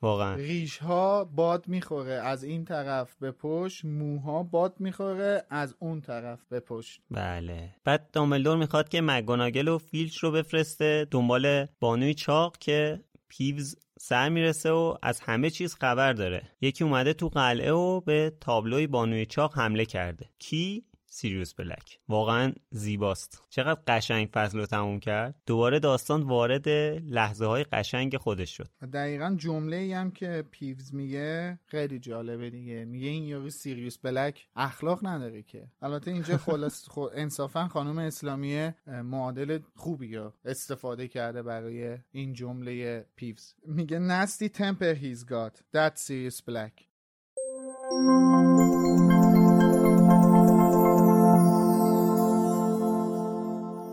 واقعا. 0.01 0.35
ریش 0.35 0.77
ها 0.77 1.25
باد 1.25 1.67
می‌خوره. 1.67 2.13
از 2.13 2.43
این 2.43 2.65
طرف 2.65 3.15
به 3.15 3.31
پشت 3.31 3.85
موها 3.85 4.43
باد 4.43 4.75
می‌خوره. 4.79 5.45
از 5.49 5.75
اون 5.79 6.01
طرف 6.01 6.39
به 6.49 6.59
پشت. 6.59 7.01
بله. 7.11 7.75
بعد 7.83 8.11
دامبلدور 8.11 8.57
می‌خواد 8.57 8.89
که 8.89 9.01
مک‌گوناگل 9.01 9.67
و 9.67 9.77
فیلچ 9.77 10.17
رو 10.17 10.31
بفرسته 10.31 11.07
دنبال 11.11 11.65
بانوی 11.79 12.13
چاق 12.13 12.57
که 12.57 13.03
پیوز 13.27 13.75
سر 13.99 14.29
می‌رسه 14.29 14.71
و 14.71 14.95
از 15.01 15.19
همه 15.19 15.49
چیز 15.49 15.75
خبر 15.75 16.13
داره. 16.13 16.41
یکی 16.61 16.83
اومده 16.83 17.13
تو 17.13 17.29
قلعه 17.29 17.71
و 17.71 18.01
به 18.01 18.33
تابلوی 18.41 18.87
بانوی 18.87 19.25
چاق 19.25 19.57
حمله 19.57 19.85
کرده. 19.85 20.29
کی؟ 20.39 20.83
سیریوس 21.09 21.53
بلک. 21.53 21.99
واقعا 22.07 22.53
زیباست. 22.71 23.43
چقدر 23.49 23.81
قشنگ 23.87 24.29
فصل 24.33 24.59
رو 24.59 24.65
تموم 24.65 24.99
کرد. 24.99 25.35
دوباره 25.45 25.79
داستان 25.79 26.23
وارد 26.23 26.69
لحظه 27.09 27.45
های 27.45 27.63
قشنگ 27.63 28.17
خودش 28.17 28.57
شد. 28.57 28.69
دقیقا 28.93 29.35
جمله 29.37 29.75
ای 29.75 29.93
هم 29.93 30.11
که 30.11 30.43
پیوز 30.51 30.93
میگه 30.93 31.59
خیلی 31.65 31.99
جالبه 31.99 32.49
دیگه. 32.49 32.85
میگه 32.85 33.07
این 33.07 33.23
یارو 33.23 33.49
سیریوس 33.49 33.97
بلک 33.97 34.47
اخلاق 34.55 35.05
نداره 35.05 35.43
که. 35.43 35.67
البته 35.81 36.11
اینجا 36.11 36.37
خلاص 36.37 36.87
خو... 36.87 37.07
انصافا 37.13 37.67
خانم 37.67 37.97
اسلامی 37.97 38.71
معادل 38.87 39.59
خوبی 39.75 40.07
رو 40.07 40.33
استفاده 40.45 41.07
کرده 41.07 41.43
برای 41.43 41.97
این 42.11 42.33
جمله 42.33 43.05
پیوز. 43.15 43.55
میگه 43.65 43.99
nasty 43.99 44.49
temper 44.49 44.93
he's 44.93 45.25
got 45.25 45.63
that 45.75 45.95
Sirius 45.95 46.41
Black 46.41 46.89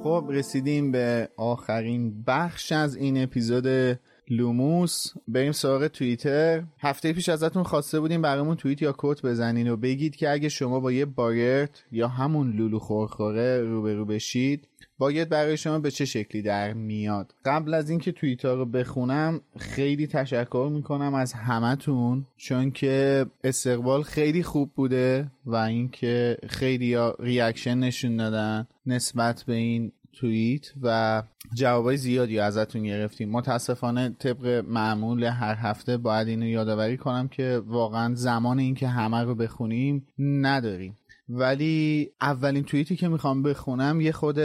خب 0.06 0.26
رسیدیم 0.30 0.92
به 0.92 1.28
آخرین 1.36 2.22
بخش 2.26 2.72
از 2.72 2.96
این 2.96 3.22
اپیزود 3.22 3.98
لوموس. 4.28 5.06
بریم 5.28 5.52
سراغ 5.52 5.86
توییتر. 5.86 6.62
هفته 6.78 7.12
پیش 7.12 7.28
ازتون 7.28 7.62
خواسته 7.62 8.00
بودیم 8.00 8.22
برامون 8.22 8.56
توییت 8.56 8.82
یا 8.82 8.92
quote 8.92 9.22
بزنین 9.22 9.70
و 9.70 9.76
بگید 9.76 10.16
که 10.16 10.30
اگه 10.30 10.48
شما 10.48 10.80
با 10.80 10.92
یه 10.92 11.04
boggart 11.04 11.84
یا 11.92 12.08
همون 12.08 12.52
لولو 12.52 12.78
خورخوره 12.78 13.60
روبرو 13.60 14.04
بشید 14.04 14.68
باید 14.98 15.28
برای 15.28 15.56
شما 15.56 15.78
به 15.78 15.90
چه 15.90 16.04
شکلی 16.04 16.42
در 16.42 16.72
میاد؟ 16.72 17.34
قبل 17.44 17.74
از 17.74 17.90
اینکه 17.90 18.12
توییت 18.12 18.44
ها 18.44 18.54
رو 18.54 18.66
بخونم 18.66 19.40
خیلی 19.58 20.06
تشکر 20.06 20.70
می‌کنم 20.72 21.14
از 21.14 21.32
همتون 21.32 22.26
چون 22.36 22.70
که 22.70 23.26
استقبال 23.44 24.02
خیلی 24.02 24.42
خوب 24.42 24.72
بوده 24.74 25.30
و 25.46 25.54
اینکه 25.54 26.36
خیلی 26.48 26.96
reaction 27.18 27.78
نشون 27.78 28.16
دادن 28.16 28.66
نسبت 28.86 29.42
به 29.42 29.54
این 29.54 29.92
توییت 30.12 30.72
و 30.82 31.22
جوابای 31.54 31.96
زیادی 31.96 32.38
ازتون 32.38 32.82
گرفتیم. 32.82 33.30
متاسفانه 33.30 34.16
طبق 34.18 34.64
معمول 34.68 35.24
هر 35.24 35.54
هفته 35.54 35.96
باید 35.96 36.28
اینو 36.28 36.46
یادآوری 36.46 36.96
کنم 36.96 37.28
که 37.28 37.62
واقعا 37.66 38.14
زمان 38.14 38.58
اینکه 38.58 38.88
همه 38.88 39.22
رو 39.22 39.34
بخونیم 39.34 40.06
نداریم. 40.18 40.96
ولی 41.28 42.10
اولین 42.20 42.64
توییتی 42.64 42.96
که 42.96 43.08
می‌خوام 43.08 43.42
بخونم 43.42 44.00
یه 44.00 44.12
خود 44.12 44.36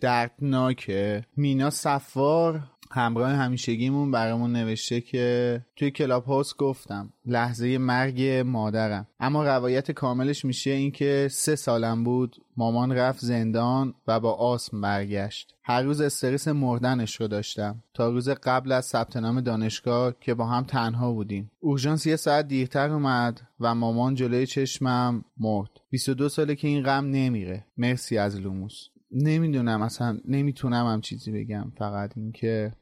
دردناکه. 0.00 1.26
مینا 1.36 1.70
صفار 1.70 2.60
همراه 2.92 3.30
همیشگیمون 3.32 4.10
برامون 4.10 4.52
نوشته 4.52 5.00
که 5.00 5.60
توی 5.76 5.90
کلاب 5.90 6.24
هاوس 6.24 6.56
گفتم 6.56 7.12
لحظه 7.26 7.78
مرگ 7.78 8.22
مادرم. 8.46 9.06
اما 9.20 9.44
روایت 9.44 9.90
کاملش 9.90 10.44
میشه 10.44 10.70
اینکه 10.70 11.28
سه 11.30 11.56
سالم 11.56 12.04
بود 12.04 12.36
مامان 12.56 12.92
رفت 12.92 13.20
زندان 13.20 13.94
و 14.06 14.20
با 14.20 14.32
آسم 14.32 14.80
برگشت. 14.80 15.54
هر 15.64 15.82
روز 15.82 16.00
استرس 16.00 16.48
مردنش 16.48 17.20
رو 17.20 17.28
داشتم. 17.28 17.82
تا 17.94 18.10
روز 18.10 18.28
قبل 18.28 18.72
از 18.72 18.84
ثبت 18.84 19.16
نام 19.16 19.40
دانشگاه 19.40 20.14
که 20.20 20.34
با 20.34 20.46
هم 20.46 20.64
تنها 20.64 21.12
بودیم. 21.12 21.50
اورژانس 21.60 22.06
یه 22.06 22.16
ساعت 22.16 22.48
دیرتر 22.48 22.90
اومد 22.90 23.40
و 23.60 23.74
مامان 23.74 24.14
جلوی 24.14 24.46
چشمم 24.46 25.24
مرد. 25.40 25.70
22 25.90 26.28
ساله 26.28 26.54
که 26.54 26.68
این 26.68 26.82
غم 26.82 27.04
نمیره. 27.04 27.66
مرسی 27.76 28.18
از 28.18 28.40
لوموس. 28.40 28.88
نمی‌دونم 29.12 29.82
اصلا 29.82 30.18
نمی‌تونم 30.28 30.86
هم 30.86 31.00
چیزی 31.00 31.32
بگم. 31.32 31.72
فقط 31.78 32.12
اینکه 32.16 32.72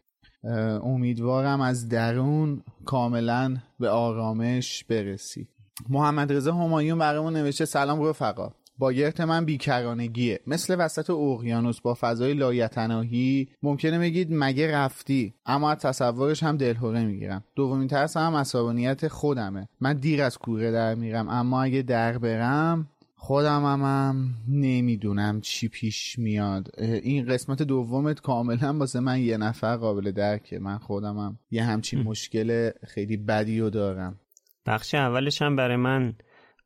امیدوارم 0.82 1.60
از 1.60 1.88
درون 1.88 2.62
کاملا 2.84 3.56
به 3.80 3.88
آرامش 3.88 4.84
برسی. 4.84 5.48
محمد 5.88 6.32
رضا 6.32 6.54
همایون 6.54 6.98
برامون 6.98 7.32
نوشته 7.32 7.64
سلام 7.64 8.02
رفقا. 8.02 8.50
بایرت 8.78 9.20
من 9.20 9.44
بیکرانگیه. 9.44 10.40
مثل 10.46 10.76
وسط 10.78 11.10
اقیانوس 11.10 11.80
با 11.80 11.96
فضای 12.00 12.34
لایتناهی 12.34 13.48
ممکنه 13.62 13.98
بگید 13.98 14.28
مگه 14.30 14.72
رفتی 14.76 15.34
اما 15.46 15.70
از 15.70 15.78
تصورش 15.78 16.42
هم 16.42 16.56
دلهوره 16.56 17.04
می‌گیرم. 17.04 17.44
دومین 17.56 17.88
ترس 17.88 18.16
هم 18.16 18.34
عصبانیت 18.34 19.08
خودمه. 19.08 19.68
من 19.80 19.92
دیر 19.96 20.22
از 20.22 20.38
کوره 20.38 20.70
در 20.70 20.94
میرم 20.94 21.28
اما 21.28 21.62
اگه 21.62 21.82
در 21.82 22.18
برم 22.18 22.88
خودم 23.22 23.64
هم, 23.64 23.82
هم 23.82 24.34
نمی‌دونم 24.48 25.40
چی 25.40 25.68
پیش 25.68 26.18
میاد. 26.18 26.70
این 26.78 27.26
قسمت 27.26 27.62
دومت 27.62 28.20
کاملا 28.20 28.78
واسه 28.78 29.00
من 29.00 29.20
یه 29.20 29.36
نفر 29.36 29.76
قابل 29.76 30.10
درکه. 30.10 30.58
من 30.58 30.78
خودم 30.78 31.18
هم 31.18 31.38
یه 31.50 31.64
همچین 31.64 32.02
مشکل 32.02 32.70
خیلی 32.86 33.16
بدی 33.16 33.60
رو 33.60 33.70
دارم. 33.70 34.20
بخش 34.66 34.94
اولش 34.94 35.42
هم 35.42 35.56
برای 35.56 35.76
من 35.76 36.14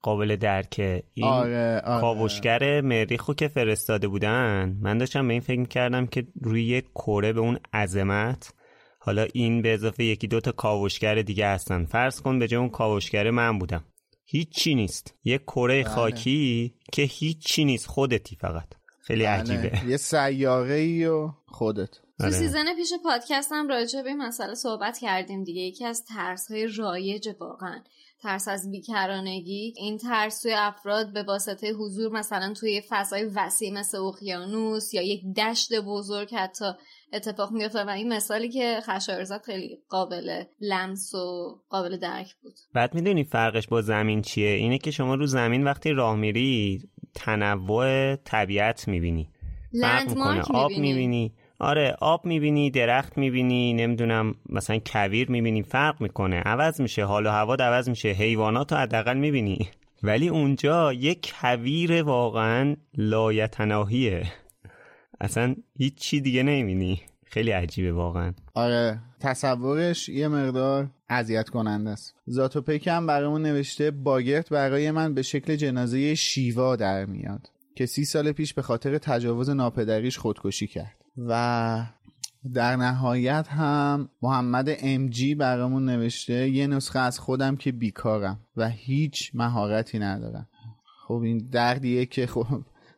قابل 0.03 0.37
درکه. 0.37 1.03
این 1.15 1.27
آره، 1.27 1.81
آره. 1.85 2.01
کاوشگر 2.01 2.81
مریخو 2.81 3.35
که 3.35 3.49
فرستاده 3.49 4.09
بودن 4.09 4.79
من 4.81 4.99
داشتم 4.99 5.27
به 5.29 5.33
این 5.33 5.43
فکر 5.43 5.65
کردم 5.65 6.07
که 6.07 6.27
روی 6.43 6.65
یک 6.65 6.85
کره 6.95 7.33
به 7.33 7.41
اون 7.41 7.59
عظمت 7.73 8.53
حالا 8.99 9.27
این 9.33 9.63
به 9.63 9.75
اضافه 9.75 10.05
یکی 10.05 10.27
دوتا 10.27 10.53
کاوشگر 10.53 11.23
دیگه 11.23 11.49
هستن. 11.49 11.85
فرض 11.85 12.21
کن 12.21 12.39
به 12.39 12.49
جای 12.49 12.61
اون 12.61 12.69
کاوشگر 12.69 13.31
من 13.31 13.59
بودم. 13.59 13.85
هیچی 14.25 14.75
نیست. 14.75 15.15
یه 15.25 15.39
کره 15.39 15.83
بله. 15.83 15.95
خاکی 15.95 16.75
که 16.93 17.03
هیچی 17.03 17.65
نیست. 17.65 17.87
خودتی 17.87 18.37
فقط. 18.37 18.69
خیلی 19.01 19.25
عجیبه. 19.25 19.69
بله. 19.69 19.91
یه 19.91 19.97
سیاره 20.13 20.75
ای 20.75 21.07
و 21.07 21.31
خودت. 21.47 21.91
تو 22.19 22.25
آره. 22.25 22.33
season 22.33 22.75
پیش 22.77 22.93
پادکست 23.05 23.53
هم 23.53 23.69
راجع 23.69 24.03
به 24.03 24.09
این 24.09 24.19
مسئله 24.19 24.55
صحبت 24.55 24.99
کردیم 24.99 25.45
دیگه. 25.45 25.61
یکی 25.61 25.85
از 25.85 26.05
ترس 26.05 26.51
های 26.51 26.67
رایج 26.67 27.29
واقعا. 27.41 27.83
ترس 28.23 28.49
از 28.49 28.71
بیکرانگی. 28.71 29.75
این 29.77 29.99
ترس 29.99 30.43
توی 30.43 30.53
افراد 30.53 31.13
به 31.13 31.23
واسطه 31.23 31.73
حضور 31.73 32.13
مثلا 32.13 32.53
توی 32.53 32.83
فضای 32.89 33.25
وسیع 33.25 33.73
مثل 33.73 33.99
اقیانوس 33.99 34.95
یا 34.95 35.03
یک 35.03 35.35
دشت 35.37 35.75
بزرگ 35.81 36.35
حتی 36.35 36.73
اتفاق 37.15 37.53
میفته 37.53 37.85
و 37.85 37.89
این 37.89 38.12
مثالی 38.12 38.49
که 38.49 38.81
خشایار 38.83 39.28
زد 39.28 39.43
خیلی 39.43 39.78
قابل 39.89 40.43
لمس 40.61 41.15
و 41.15 41.57
قابل 41.69 41.97
درک 41.97 42.35
بود. 42.43 42.55
بعد 42.74 42.95
می‌دونی 42.95 43.24
فرقش 43.24 43.69
با 43.69 43.82
زمین 43.82 44.23
چیه؟ 44.23 44.49
اینه 44.49 44.78
که 44.78 44.91
شما 44.91 45.15
رو 45.15 45.27
زمین 45.27 45.65
وقتی 45.65 45.93
راه 45.93 46.16
میری 46.16 46.82
تنوع 47.15 48.16
طبیعت 48.16 48.89
می‌بینی. 48.89 49.31
لندمارک 49.73 50.51
آب 50.51 50.70
می‌بینی. 50.70 50.93
می‌بینی. 50.93 51.32
آره 51.59 51.97
آب 52.01 52.27
می‌بینی 52.27 52.70
درخت 52.70 53.19
می‌بینی 53.19 53.74
نمی‌دونم 53.74 54.35
مثلا 54.49 54.78
کویر 54.86 55.31
می‌بینی. 55.31 55.62
فرق 55.62 56.01
می‌کنه. 56.01 56.36
عوض 56.36 56.81
میشه. 56.81 57.05
حال 57.05 57.27
و 57.27 57.31
هوا 57.31 57.55
عوض 57.55 57.89
میشه. 57.89 58.09
حیوانات 58.09 58.73
رو 58.73 58.78
حداقل 58.78 59.16
می‌بینی. 59.16 59.69
ولی 60.03 60.28
اونجا 60.28 60.93
یک 60.93 61.32
کویر 61.41 62.03
واقعا 62.03 62.77
لایتناهیه. 62.97 64.23
اصلا 65.25 65.55
هیچ 65.77 65.95
چی 65.95 66.21
دیگه 66.21 66.43
نمی‌بینی. 66.43 67.01
خیلی 67.25 67.51
عجیبه 67.51 67.93
واقعا. 67.93 68.33
آره 68.55 69.01
تصورش 69.21 70.09
یه 70.09 70.29
مقدار 70.29 70.91
اذیت 71.09 71.49
کننده 71.49 71.91
است. 71.91 72.15
زاتوپک 72.27 72.87
هم 72.89 73.07
برامون 73.07 73.43
نوشته 73.43 73.91
باگرت 73.91 74.49
برای 74.49 74.91
من 74.91 75.15
به 75.15 75.23
شکل 75.23 75.57
جنازه 75.57 76.15
شیوا 76.15 76.77
در 76.77 77.05
میاد 77.05 77.51
که 77.77 77.87
سی 77.87 78.05
سال 78.05 78.33
پیش 78.33 78.55
به 78.55 78.63
خاطر 78.63 78.99
تجاوز 78.99 79.51
ناپدریش 79.51 80.19
خودکشی 80.19 80.67
کرد. 80.67 80.97
و 81.17 81.87
در 82.55 82.77
نهایت 82.77 83.49
هم 83.49 84.09
محمد 84.23 84.69
امجی 84.79 85.35
برامون 85.35 85.85
نوشته 85.85 86.49
یه 86.49 86.67
نسخه 86.67 86.99
از 86.99 87.19
خودم 87.19 87.57
که 87.57 87.73
بیکارم 87.73 88.41
و 88.57 88.69
هیچ 88.69 89.31
مهارتی 89.35 89.99
ندارم. 89.99 90.49
خب 91.07 91.21
این 91.25 91.49
دردیه 91.53 92.07
که 92.07 92.27
خب 92.27 92.47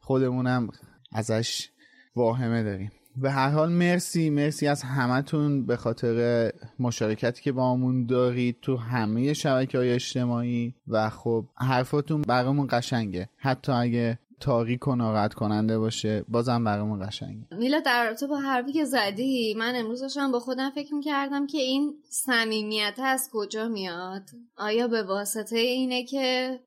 خودمونم 0.01 0.69
ازش 1.13 1.69
واهمه 2.17 2.63
داریم. 2.63 2.91
به 3.17 3.31
هر 3.31 3.51
حال 3.51 3.73
مرسی 3.73 4.31
مرسی 4.31 4.67
از 4.67 4.83
همتون 4.83 5.67
به 5.67 5.77
خاطر 5.77 6.51
مشارکتی 6.79 7.43
که 7.43 7.53
با 7.53 7.73
همون 7.73 8.07
دارید 8.07 8.57
تو 8.63 8.77
همه 8.77 9.33
شبکه 9.33 9.79
های 9.79 9.93
اجتماعی. 9.93 10.75
و 10.89 11.11
خب 11.11 11.45
حرفاتون 11.55 12.23
برامون 12.23 12.67
قشنگه. 12.71 13.29
حتی 13.37 13.73
اگه 13.73 14.19
تاریک 14.41 14.89
و 14.89 14.95
ناراحت 14.95 15.35
کننده 15.35 15.79
باشه. 15.79 16.25
بازم 16.29 16.65
برامون 16.65 17.07
قشنگه. 17.07 17.47
میلا 17.51 17.81
در 17.81 18.05
رابطه 18.05 18.27
با 18.27 18.37
حرفی 18.37 18.73
که 18.73 18.85
زدی 18.85 19.55
من 19.59 19.75
امروز 19.77 20.01
داشتم 20.01 20.33
با 20.33 20.41
خودم 20.41 20.71
فکر 20.71 20.95
می‌کردم 20.95 21.47
که 21.47 21.59
این 21.59 21.95
صمیمیت 22.09 22.99
از 23.05 23.31
کجا 23.33 23.69
میاد؟ 23.69 24.23
آیا 24.57 24.89
به 24.89 25.03
واسطه 25.03 25.59
اینه 25.59 26.05
که 26.05 26.59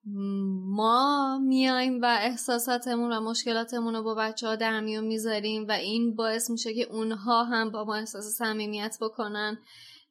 ما 0.65 1.39
میایم 1.43 2.01
و 2.01 2.17
احساساتمون 2.21 3.13
و 3.13 3.19
مشکلاتمون 3.19 3.95
رو 3.95 4.03
با 4.03 4.15
بچه 4.15 4.47
ها 4.47 4.55
در 4.55 4.79
میون 4.79 5.03
می‌ذاریم 5.03 5.67
و 5.67 5.71
این 5.71 6.15
باعث 6.15 6.49
میشه 6.49 6.73
که 6.73 6.87
اونها 6.91 7.43
هم 7.43 7.71
با 7.71 7.85
ما 7.85 7.95
احساس 7.95 8.25
صمیمیت 8.25 8.97
بکنن؟ 9.01 9.57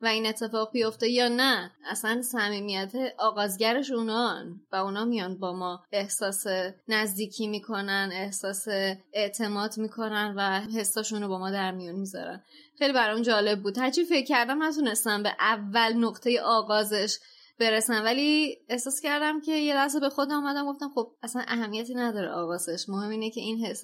و 0.01 0.07
این 0.07 0.27
اتفاق 0.27 0.73
بیفته 0.73 1.09
یا 1.09 1.29
نه 1.29 1.71
اصلا 1.91 2.23
صمیمیت 2.23 2.93
آغازگرش 3.19 3.91
اونان 3.91 4.61
و 4.73 4.77
اونا 4.77 5.05
میان 5.05 5.39
با 5.39 5.53
ما 5.53 5.85
احساس 5.93 6.47
نزدیکی 6.89 7.47
می‌کنن 7.47 8.11
احساس 8.13 8.69
اعتماد 9.13 9.79
می‌کنن 9.79 10.35
و 10.37 10.61
حساشون 10.79 11.23
رو 11.23 11.29
با 11.29 11.39
ما 11.39 11.51
در 11.51 11.73
میون 11.73 11.95
می‌ذارن. 11.95 12.43
خیلی 12.79 12.93
برام 12.93 13.23
جالب 13.23 13.63
بود. 13.63 13.79
هرچی 13.79 14.05
فکر 14.05 14.27
کردم 14.27 14.63
نتونستم 14.63 15.23
به 15.23 15.33
اول 15.41 15.93
نقطه 15.93 16.41
آغازش 16.41 17.19
برسن 17.61 18.03
ولی 18.03 18.59
احساس 18.69 19.01
کردم 19.01 19.41
که 19.41 19.53
یه 19.53 19.75
لحظه 19.75 20.01
به 20.01 20.09
خودم 20.09 20.35
اومدم 20.35 20.67
گفتم 20.67 20.91
خب 20.95 21.13
اصلا 21.23 21.43
اهمیتی 21.49 21.95
نداره 21.95 22.31
آواسش. 22.31 22.89
مهم 22.89 23.11
اینه 23.11 23.31
که 23.31 23.41
این 23.41 23.67
حس 23.67 23.83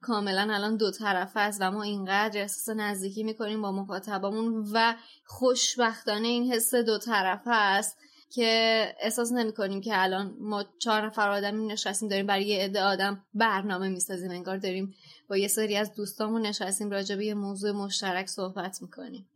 کاملا 0.00 0.54
الان 0.54 0.76
دو 0.76 0.90
طرفه 0.90 1.40
است 1.40 1.58
و 1.60 1.70
ما 1.70 1.82
اینقدر 1.82 2.40
احساس 2.40 2.76
نزدیکی 2.76 3.22
می‌کنیم 3.22 3.62
با 3.62 3.72
مخاطبامون 3.72 4.70
و 4.72 4.94
خوشبختانه 5.24 6.28
این 6.28 6.52
حس 6.52 6.74
دو 6.74 6.98
طرفه 6.98 7.50
است. 7.50 7.98
که 8.30 8.82
احساس 9.02 9.32
نمی 9.32 9.52
کنیم 9.52 9.80
که 9.80 9.90
الان 10.02 10.34
ما 10.40 10.64
چهار 10.78 11.06
نفر 11.06 11.30
آدمی 11.30 11.66
نشستیم 11.66 12.08
داریم 12.08 12.26
برای 12.26 12.44
یه 12.44 12.64
عده 12.64 12.82
آدم 12.82 13.24
برنامه 13.34 13.88
می‌سازیم 13.88 14.30
انگار 14.30 14.56
داریم 14.56 14.94
با 15.28 15.36
یه 15.36 15.48
سری 15.48 15.76
از 15.76 15.94
دوستامون 15.94 16.46
نشستیم 16.46 16.90
راجع 16.90 17.16
به 17.16 17.26
یه 17.26 17.34
موضوع 17.34 17.72
مشترک 17.72 18.26
صحبت 18.26 18.82
می‌کنیم. 18.82 19.26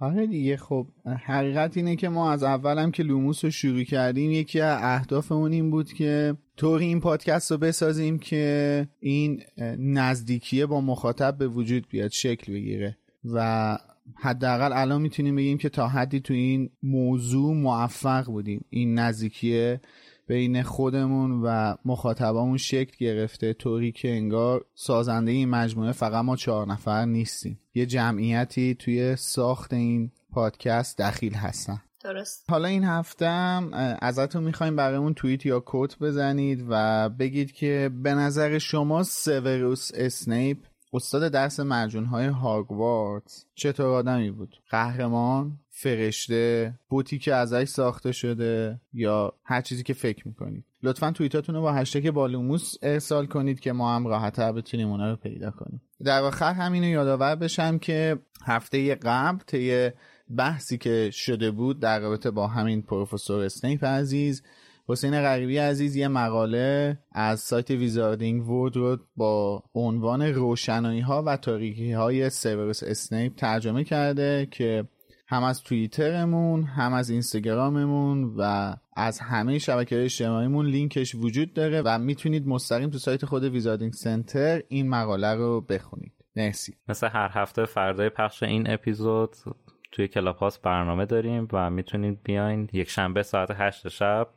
آره 0.00 0.26
دیگه 0.26 0.56
خب 0.56 0.86
حقیقت 1.26 1.76
اینه 1.76 1.96
که 1.96 2.08
ما 2.08 2.32
از 2.32 2.42
اولم 2.42 2.90
که 2.90 3.02
لوموس 3.02 3.44
رو 3.44 3.50
شروع 3.50 3.82
کردیم 3.82 4.30
یکی 4.30 4.60
از 4.60 4.78
اهدافمون 4.82 5.52
این 5.52 5.70
بود 5.70 5.92
که 5.92 6.36
طوری 6.56 6.86
این 6.86 7.00
پادکست 7.00 7.50
رو 7.50 7.58
بسازیم 7.58 8.18
که 8.18 8.88
این 9.00 9.42
نزدیکیه 9.78 10.66
با 10.66 10.80
مخاطب 10.80 11.38
به 11.38 11.48
وجود 11.48 11.88
بیاد 11.88 12.10
شکل 12.10 12.52
بگیره. 12.52 12.96
و 13.24 13.78
حداقل 14.16 14.72
الان 14.72 15.02
می‌تونیم 15.02 15.36
بگیم 15.36 15.58
که 15.58 15.68
تا 15.68 15.88
حدی 15.88 16.20
تو 16.20 16.34
این 16.34 16.70
موضوع 16.82 17.54
موفق 17.54 18.24
بودیم. 18.26 18.64
این 18.70 18.98
نزدیکیه 18.98 19.80
بین 20.26 20.62
خودمون 20.62 21.42
و 21.44 21.74
مخاطبامون 21.84 22.56
شکل 22.56 22.96
گرفته 22.98 23.52
طوری 23.52 23.92
که 23.92 24.10
انگار 24.10 24.64
سازنده 24.74 25.30
این 25.30 25.48
مجموعه 25.48 25.92
فقط 25.92 26.24
ما 26.24 26.36
چهار 26.36 26.66
نفر 26.66 27.04
نیستیم. 27.04 27.60
یه 27.74 27.86
جمعیتی 27.86 28.74
توی 28.74 29.16
ساخت 29.16 29.72
این 29.72 30.10
پادکست 30.32 30.98
دخیل 30.98 31.34
هستن. 31.34 31.82
درست. 32.04 32.44
حالا 32.48 32.68
این 32.68 32.84
هفته 32.84 33.28
هم 33.28 33.70
ازتون 34.02 34.44
می‌خوایم 34.44 34.76
برامون 34.76 35.14
توییت 35.14 35.46
یا 35.46 35.60
کوت 35.60 35.98
بزنید 35.98 36.64
و 36.68 37.08
بگید 37.08 37.52
که 37.52 37.90
به 38.02 38.14
نظر 38.14 38.58
شما 38.58 39.02
سیوروس 39.02 39.90
اسنیپ 39.94 40.58
استاد 40.92 41.32
درس 41.32 41.60
های 41.60 42.26
هاگوارتس 42.26 43.44
چطور 43.54 43.86
آدمی 43.86 44.30
بود؟ 44.30 44.56
قهرمان 44.70 45.58
فرشته 45.70 46.74
بوتی 46.88 47.18
که 47.18 47.34
ازش 47.34 47.64
ساخته 47.64 48.12
شده 48.12 48.80
یا 48.92 49.32
هر 49.44 49.60
چیزی 49.60 49.82
که 49.82 49.94
فکر 49.94 50.28
می‌کنید؟ 50.28 50.64
لطفا 50.82 51.10
توییتاتون 51.10 51.54
رو 51.54 51.60
با 51.60 51.72
هشتگ 51.72 52.10
بالوموس 52.10 52.74
ارسال 52.82 53.26
کنید 53.26 53.60
که 53.60 53.72
ما 53.72 53.94
هم 53.94 54.06
راحتتر 54.06 54.52
بتونیم 54.52 54.90
اونا 54.90 55.10
رو 55.10 55.16
پیدا 55.16 55.50
کنیم. 55.50 55.82
در 56.04 56.22
آخر 56.22 56.52
همینو 56.52 56.86
یادآور 56.86 57.34
بشم 57.36 57.78
که 57.78 58.18
هفته 58.44 58.94
قبل 58.94 59.38
طی 59.46 59.90
بحثی 60.36 60.78
که 60.78 61.10
شده 61.12 61.50
بود 61.50 61.80
در 61.80 62.00
رابطه 62.00 62.30
با 62.30 62.46
همین 62.46 62.82
پروفسور 62.82 63.44
اسنیپ 63.44 63.84
عزیز 63.84 64.42
حسین 64.88 65.20
غریبی 65.20 65.58
عزیز 65.58 65.96
یه 65.96 66.08
مقاله 66.08 66.98
از 67.12 67.40
سایت 67.40 67.70
Wizarding 67.70 68.48
World 68.48 68.76
رو 68.76 68.98
با 69.16 69.62
عنوان 69.74 70.22
روشنایی 70.22 71.00
ها 71.00 71.22
و 71.26 71.36
تاریکی 71.36 71.92
های 71.92 72.30
سیوروس 72.30 72.82
اسنیپ 72.82 73.34
ترجمه 73.34 73.84
کرده 73.84 74.48
که 74.50 74.84
هم 75.28 75.44
از 75.44 75.62
توییترمون 75.62 76.64
هم 76.64 76.92
از 76.92 77.10
اینستاگراممون 77.10 78.34
و 78.38 78.74
از 78.96 79.18
همه 79.18 79.58
شبکه 79.58 80.04
اجتماعیمون 80.04 80.66
لینکش 80.66 81.14
وجود 81.14 81.54
داره 81.54 81.82
و 81.82 81.98
می‌تونید 81.98 82.46
مستقیم 82.46 82.90
تو 82.90 82.98
سایت 82.98 83.24
خود 83.24 83.44
ویزاردینگ 83.44 83.92
سنتر 83.92 84.62
این 84.68 84.88
مقاله 84.88 85.34
رو 85.34 85.60
بخونید. 85.60 86.12
مرسی. 86.36 86.74
مثل 86.88 87.08
هر 87.08 87.30
هفته 87.32 87.64
فردای 87.64 88.08
پخش 88.08 88.42
این 88.42 88.70
اپیزود 88.70 89.36
توی 89.92 90.08
Clubhouse 90.08 90.58
برنامه 90.58 91.06
داریم 91.06 91.48
و 91.52 91.70
می‌تونید 91.70 92.18
بیاین 92.22 92.68
یک 92.72 92.90
شنبه 92.90 93.22
ساعت 93.22 93.50
هشت 93.54 93.88
شب 93.88 94.28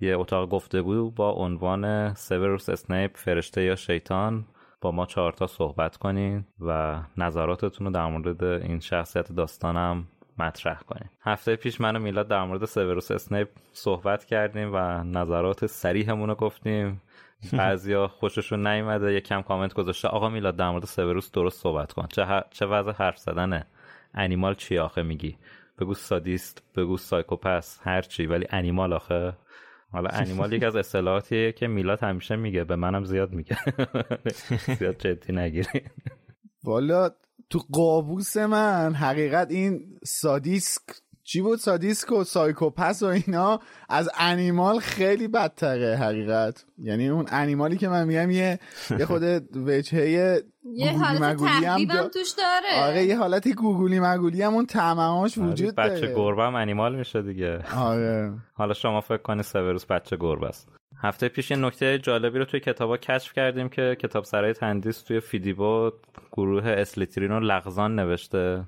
یه 0.00 0.18
اتاق 0.18 0.48
گفتگو 0.48 1.10
با 1.10 1.30
عنوان 1.30 2.14
سیوروس 2.14 2.68
اسنیپ 2.68 3.16
فرشته 3.16 3.62
یا 3.62 3.76
شیطان 3.76 4.44
با 4.80 4.90
ما 4.90 5.06
چهارتا 5.06 5.46
صحبت 5.46 5.96
کنین 5.96 6.44
و 6.60 7.00
نظراتتون 7.16 7.86
رو 7.86 7.92
در 7.92 8.06
مورد 8.06 8.44
این 8.44 8.80
شخصیت 8.80 9.32
داستانم 9.32 10.06
مطرح 10.38 10.80
کنیم 10.80 11.10
هفته 11.20 11.56
پیش 11.56 11.80
من 11.80 11.96
و 11.96 11.98
میلاد 11.98 12.28
در 12.28 12.44
مورد 12.44 12.64
سیوروس 12.64 13.10
اسنیپ 13.10 13.48
صحبت 13.72 14.24
کردیم 14.24 14.70
و 14.74 15.04
نظرات 15.04 15.66
صریحمون 15.66 16.28
رو 16.28 16.34
گفتیم. 16.34 17.02
بعضیا 17.58 18.08
خوششون 18.08 18.66
نیومده 18.66 19.12
یه 19.12 19.20
کم 19.20 19.42
کامنت 19.42 19.74
گذاشته. 19.74 20.08
آقا 20.08 20.28
میلاد 20.28 20.56
در 20.56 20.70
مورد 20.70 20.84
سیوروس 20.84 21.30
درست 21.30 21.62
صحبت 21.62 21.92
کن. 21.92 22.06
چه, 22.06 22.44
چه 22.50 22.66
وضع 22.66 22.92
حرف 22.92 23.18
زدنه 23.18 23.66
animal 24.14 24.54
چی 24.54 24.78
آخه 24.78 25.02
میگی؟ 25.02 25.36
بگو 25.78 25.94
سادیست 25.94 26.62
بگو 26.76 26.96
سایکوپس 26.96 27.80
هر 27.82 28.02
چی. 28.02 28.26
ولی 28.26 28.46
animal 28.50 28.92
آخه؟ 28.92 29.32
حالا 29.92 30.08
animal 30.10 30.52
یک 30.52 30.62
از 30.62 30.76
اصطلاحاتیه 30.76 31.52
که 31.52 31.66
میلاد 31.66 32.02
همیشه 32.02 32.36
میگه 32.36 32.64
به 32.64 32.76
منم 32.76 33.04
زیاد 33.04 33.32
میگه. 33.32 33.58
زیاد 34.78 34.98
جدی 34.98 35.32
نگیری. 35.32 35.82
والا 36.64 37.10
تو 37.50 37.58
قاموس 37.72 38.36
من 38.36 38.94
حقیقت 38.94 39.50
این 39.50 39.98
سادیسک 40.04 40.82
چی 41.28 41.40
بود؟ 41.40 41.58
سادیسک 41.58 42.12
و 42.12 42.24
سایکوپس 42.24 43.02
و 43.02 43.06
اینا. 43.06 43.60
از 43.88 44.10
انیمال 44.18 44.78
خیلی 44.78 45.28
بدتره 45.28 45.96
حقیقت. 45.96 46.64
یعنی 46.78 47.08
اون 47.08 47.26
انیمالی 47.28 47.76
که 47.76 47.88
من 47.88 48.06
میگم 48.06 48.30
یه 48.30 48.58
یه 48.98 49.04
خود 49.04 49.22
وجهه 49.56 50.08
یه 50.74 50.98
حالت 50.98 51.42
هم 51.42 52.08
توش 52.08 52.30
داره. 52.38 52.88
آره 52.88 53.04
یه 53.04 53.18
حالت 53.18 53.48
گوگولی 53.48 54.00
مگولی 54.00 54.42
هم 54.42 54.54
اون 54.54 54.66
تعمهاش 54.66 55.38
آره، 55.38 55.48
وجود 55.48 55.74
داره. 55.74 55.90
بچه 55.90 56.14
گربه 56.14 56.42
هم 56.42 56.54
انیمال 56.54 56.96
میشه 56.96 57.22
دیگه. 57.22 57.62
آره. 57.76 58.32
حالا 58.54 58.74
شما 58.74 59.00
فکر 59.00 59.22
کنی 59.22 59.42
سوروس 59.42 59.86
بچه 59.86 60.16
گربه 60.16 60.46
است. 60.46 60.68
هفته 61.02 61.28
پیش 61.28 61.50
یه 61.50 61.56
نکته 61.56 61.98
جالبی 61.98 62.38
رو 62.38 62.44
توی 62.44 62.60
کتابا 62.60 62.96
کشف 62.96 63.32
کردیم 63.32 63.68
که 63.68 63.96
کتاب 64.00 64.24
سرای 64.24 64.52
تندیس 64.52 65.02
توی 65.02 65.20
فیدیبو 65.20 65.90
گروه 66.32 66.68
اسلیترین 66.68 67.30
رو 67.30 67.40
لغزان 67.40 67.94
نوشته. 67.94 68.64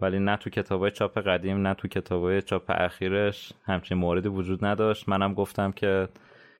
ولی 0.00 0.18
نه 0.18 0.36
تو 0.36 0.50
کتابای 0.50 0.90
چاپ 0.90 1.18
قدیم 1.18 1.66
نه 1.66 1.74
تو 1.74 1.88
کتابای 1.88 2.42
چاپ 2.42 2.62
اخیرش 2.68 3.52
همچین 3.64 3.98
موردی 3.98 4.28
وجود 4.28 4.64
نداشت. 4.64 5.08
منم 5.08 5.34
گفتم 5.34 5.72
که 5.72 6.08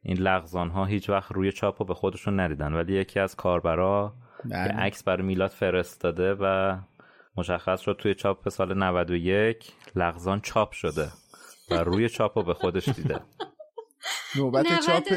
این 0.02 0.18
لغزان 0.18 0.70
ها 0.70 0.84
هیچ 0.84 1.10
وقت 1.10 1.32
روی 1.32 1.52
چاپ 1.52 1.82
رو 1.82 1.86
به 1.86 1.94
خودشون 1.94 2.40
ندیدن. 2.40 2.72
ولی 2.72 2.94
یکی 2.94 3.20
از 3.20 3.36
کاربرا 3.36 4.12
که 4.42 4.48
بله. 4.48 4.72
عکس 4.72 5.02
برای 5.02 5.22
میلاد 5.22 5.50
فرستاده 5.50 6.34
و 6.34 6.76
مشخص 7.36 7.80
شد 7.80 7.96
توی 7.98 8.14
چاپ 8.14 8.48
سال 8.48 8.78
91 8.78 9.72
لغزان 9.96 10.40
چاپ 10.40 10.72
شده 10.72 11.08
و 11.70 11.74
روی 11.74 12.08
چاپ 12.08 12.38
رو 12.38 12.44
به 12.44 12.54
خودش 12.54 12.88
دیده. 12.88 13.20
نوبت 14.36 14.80
چاپ 14.80 15.12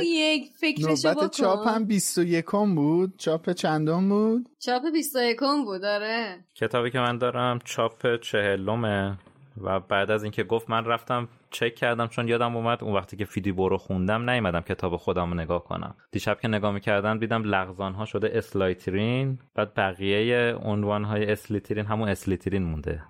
نوبت 0.80 1.32
چاپ 1.32 1.68
هم 1.68 1.86
21 1.86 2.46
بود. 2.46 3.14
چاپ 3.18 3.52
چندم 3.52 4.10
بود؟ 4.10 4.50
چاپ 4.60 4.82
21 4.94 5.40
بود 5.66 5.82
داره 5.82 6.46
کتابی 6.56 6.92
که 6.92 7.00
من 7.00 7.18
دارم 7.18 7.60
چاپ 7.66 8.22
چهلمه 8.22 9.18
و 9.62 9.80
بعد 9.80 10.12
از 10.12 10.24
اینکه 10.24 10.44
گفت 10.44 10.70
من 10.70 10.86
رفتم 10.86 11.28
چک 11.52 11.76
کردم 11.76 12.08
چون 12.08 12.28
یادم 12.28 12.56
اومد 12.56 12.84
اون 12.84 12.96
وقتی 12.96 13.18
که 13.18 13.26
فیدی 13.26 13.52
برو 13.52 13.78
خوندم 13.78 14.30
نیومدم 14.30 14.62
کتاب 14.62 14.98
خودم 14.98 15.30
رو 15.30 15.34
نگاه 15.34 15.64
کنم. 15.64 15.96
دیشب 16.12 16.40
که 16.40 16.48
نگاه 16.48 16.72
می‌کردم 16.72 17.20
دیدم 17.20 17.44
لغزان 17.44 17.94
ها 17.94 18.06
شده 18.06 18.32
اسلایترین 18.34 19.40
بعد 19.56 19.74
بقیه 19.74 20.56
عنوان 20.64 21.04
های 21.04 21.32
اسلیترین 21.32 21.86
همون 21.86 22.10
اسلیترین 22.10 22.64
مونده. 22.64 23.04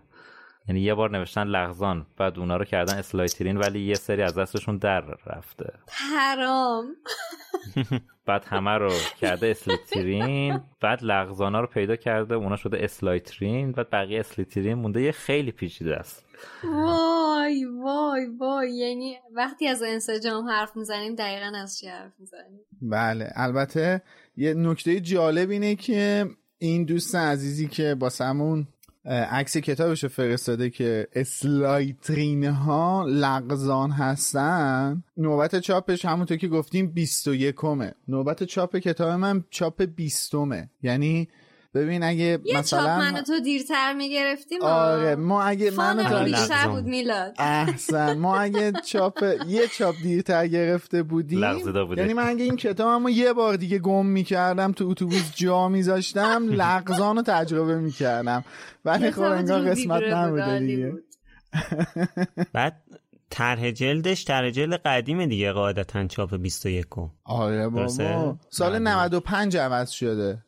یعنی 0.67 0.81
یه 0.81 0.93
بار 0.93 1.11
نوشتن 1.11 1.47
لغزان 1.47 2.05
بعد 2.17 2.39
اونا 2.39 2.57
رو 2.57 2.65
کردن 2.65 2.97
اسلایترین 2.97 3.57
ولی 3.57 3.79
یه 3.79 3.95
سری 3.95 4.21
از 4.21 4.37
دستشون 4.37 4.77
در 4.77 5.01
رفته. 5.01 5.73
حرام. 5.87 6.85
بعد 8.25 8.45
همه 8.45 8.71
رو 8.71 8.91
کرده 9.19 9.47
اسلیترین 9.47 10.61
بعد 10.81 11.03
لغزان 11.03 11.55
ها 11.55 11.61
رو 11.61 11.67
پیدا 11.67 11.95
کرده 11.95 12.35
اونا 12.35 12.55
شده 12.55 12.83
اسلایترین 12.83 13.71
بعد 13.71 13.89
بقیه 13.89 14.19
اسلیترین 14.19 14.73
مونده 14.73 15.01
یه 15.01 15.11
خیلی 15.11 15.51
پیچیده 15.51 15.95
است. 15.95 16.25
وای 16.63 17.65
وای 17.65 18.25
وای. 18.39 18.71
یعنی 18.71 19.17
وقتی 19.35 19.67
از 19.67 19.83
انسجام 19.83 20.49
حرف 20.49 20.77
می‌زنیم 20.77 21.15
دقیقا 21.15 21.51
از 21.55 21.79
چی 21.79 21.87
حرف 21.87 22.13
می‌زنیم؟ 22.19 22.59
بله 22.81 23.31
البته 23.35 24.01
یه 24.35 24.53
نکته 24.53 24.99
جالب 24.99 25.49
اینه 25.49 25.75
که 25.75 26.25
این 26.57 26.85
دوست 26.85 27.15
عزیزی 27.15 27.67
که 27.67 27.95
با 27.95 28.09
سمون 28.09 28.67
عکس 29.05 29.57
کتابش 29.57 30.05
فرستاده 30.05 30.69
که 30.69 31.07
اسلایترین 31.13 32.43
ها 32.43 33.05
لغزان 33.07 33.91
هستن. 33.91 35.03
نوبت 35.17 35.59
چاپش 35.59 36.05
همونطور 36.05 36.37
که 36.37 36.47
گفتیم 36.47 36.87
21 36.87 37.55
نوبت 38.07 38.43
چاپ 38.43 38.77
کتاب 38.77 39.09
من 39.09 39.43
چاپ 39.49 39.81
20 39.81 40.33
یعنی 40.83 41.27
ببین 41.73 42.03
اگه 42.03 42.39
یه 42.43 42.57
مثلا 42.57 42.79
چاپ 42.79 42.89
منو 42.89 43.21
تو 43.21 43.39
دیرتر 43.39 43.93
می‌گرفتیم 43.93 44.61
آره 44.61 45.15
ما 45.15 45.43
اگه 45.43 45.71
منو 45.71 46.03
تو 46.03 46.23
بیشتر 46.23 46.67
بود 46.67 46.83
میلاد. 46.85 47.35
احسن 47.39 48.17
ما 48.17 48.37
اگه 48.37 48.71
چاپ 48.85 49.23
یه 49.47 49.67
چاپ 49.67 49.95
دیرتر 50.03 50.47
گرفته 50.47 51.03
بودیم 51.03 51.43
یعنی 51.97 52.13
من 52.13 52.27
اگه 52.27 52.43
این 52.43 52.55
کتابمو 52.55 53.09
یه 53.09 53.33
بار 53.33 53.55
دیگه 53.55 53.79
گم 53.79 54.05
می‌کردم 54.05 54.71
تو 54.71 54.89
اتوبوس 54.89 55.31
جا 55.35 55.67
میذاشتم 55.69 56.43
لغزان 56.61 57.15
رو 57.15 57.21
تجربه 57.21 57.75
می‌کردم. 57.79 58.43
ولی 58.85 59.11
خب 59.11 59.21
انگار 59.21 59.61
قسمت 59.61 60.03
نبوده 60.03 60.59
دیگه. 60.59 60.93
بعد 62.53 62.73
طرح 63.29 63.71
جلدش 63.71 64.25
طرح 64.25 64.49
جلد 64.49 64.73
قدیمه 64.73 65.27
دیگه 65.27 65.51
قاعدتا 65.51 66.07
چاپ 66.07 66.35
21 66.35 66.85
آره 67.23 67.69
بابا. 67.69 68.37
سال 68.49 68.79
95 68.79 69.57
عوض 69.57 69.89
شده. 69.89 70.43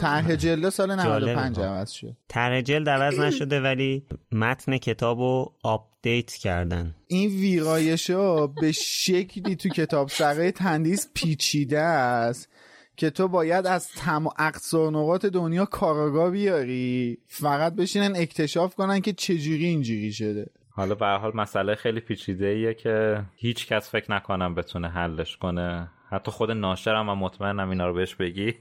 طرح 0.00 0.34
جلد 0.34 0.68
سال 0.68 0.94
95 0.94 1.60
عوض 1.60 1.90
شد 1.90 2.16
طرح 2.28 2.60
جلد 2.60 2.88
عوض 2.88 3.18
نشده 3.18 3.60
ولی 3.60 4.06
متن 4.32 4.76
کتابو 4.78 5.52
update 5.62 6.32
کردن. 6.32 6.94
این 7.06 7.30
ویرایشا 7.30 8.46
به 8.46 8.72
شکلی 8.72 9.56
تو 9.56 9.68
کتابسرای 9.68 10.50
تندیس 10.52 11.08
پیچیده 11.14 11.80
است 11.80 12.48
که 12.96 13.10
تو 13.10 13.28
باید 13.28 13.66
از 13.66 13.88
تم 13.88 14.26
اقصا 14.38 14.90
نقاط 14.92 15.26
دنیا 15.26 15.64
کاراگاه 15.64 16.30
بیاری. 16.30 17.18
فقط 17.26 17.74
بشینن 17.74 18.16
اکتشاف 18.16 18.74
کنن 18.74 19.00
که 19.00 19.12
چجوری 19.12 19.66
اینجوری 19.66 20.12
شده. 20.12 20.46
حالا 20.74 20.94
به 20.94 21.06
حال 21.06 21.32
مسئله 21.34 21.74
خیلی 21.74 22.00
پیچیده 22.00 22.46
ایه 22.46 22.74
که 22.74 23.24
هیچ 23.36 23.66
کس 23.66 23.90
فکر 23.90 24.12
نکنم 24.12 24.54
بتونه 24.54 24.88
حلش 24.88 25.36
کنه. 25.36 25.90
حتی 26.08 26.30
خود 26.30 26.50
ناشرم 26.50 27.08
و 27.08 27.14
مطمئنم 27.14 27.70
اینا 27.70 27.86
رو 27.86 27.94
بهش 27.94 28.14
بگی. 28.14 28.54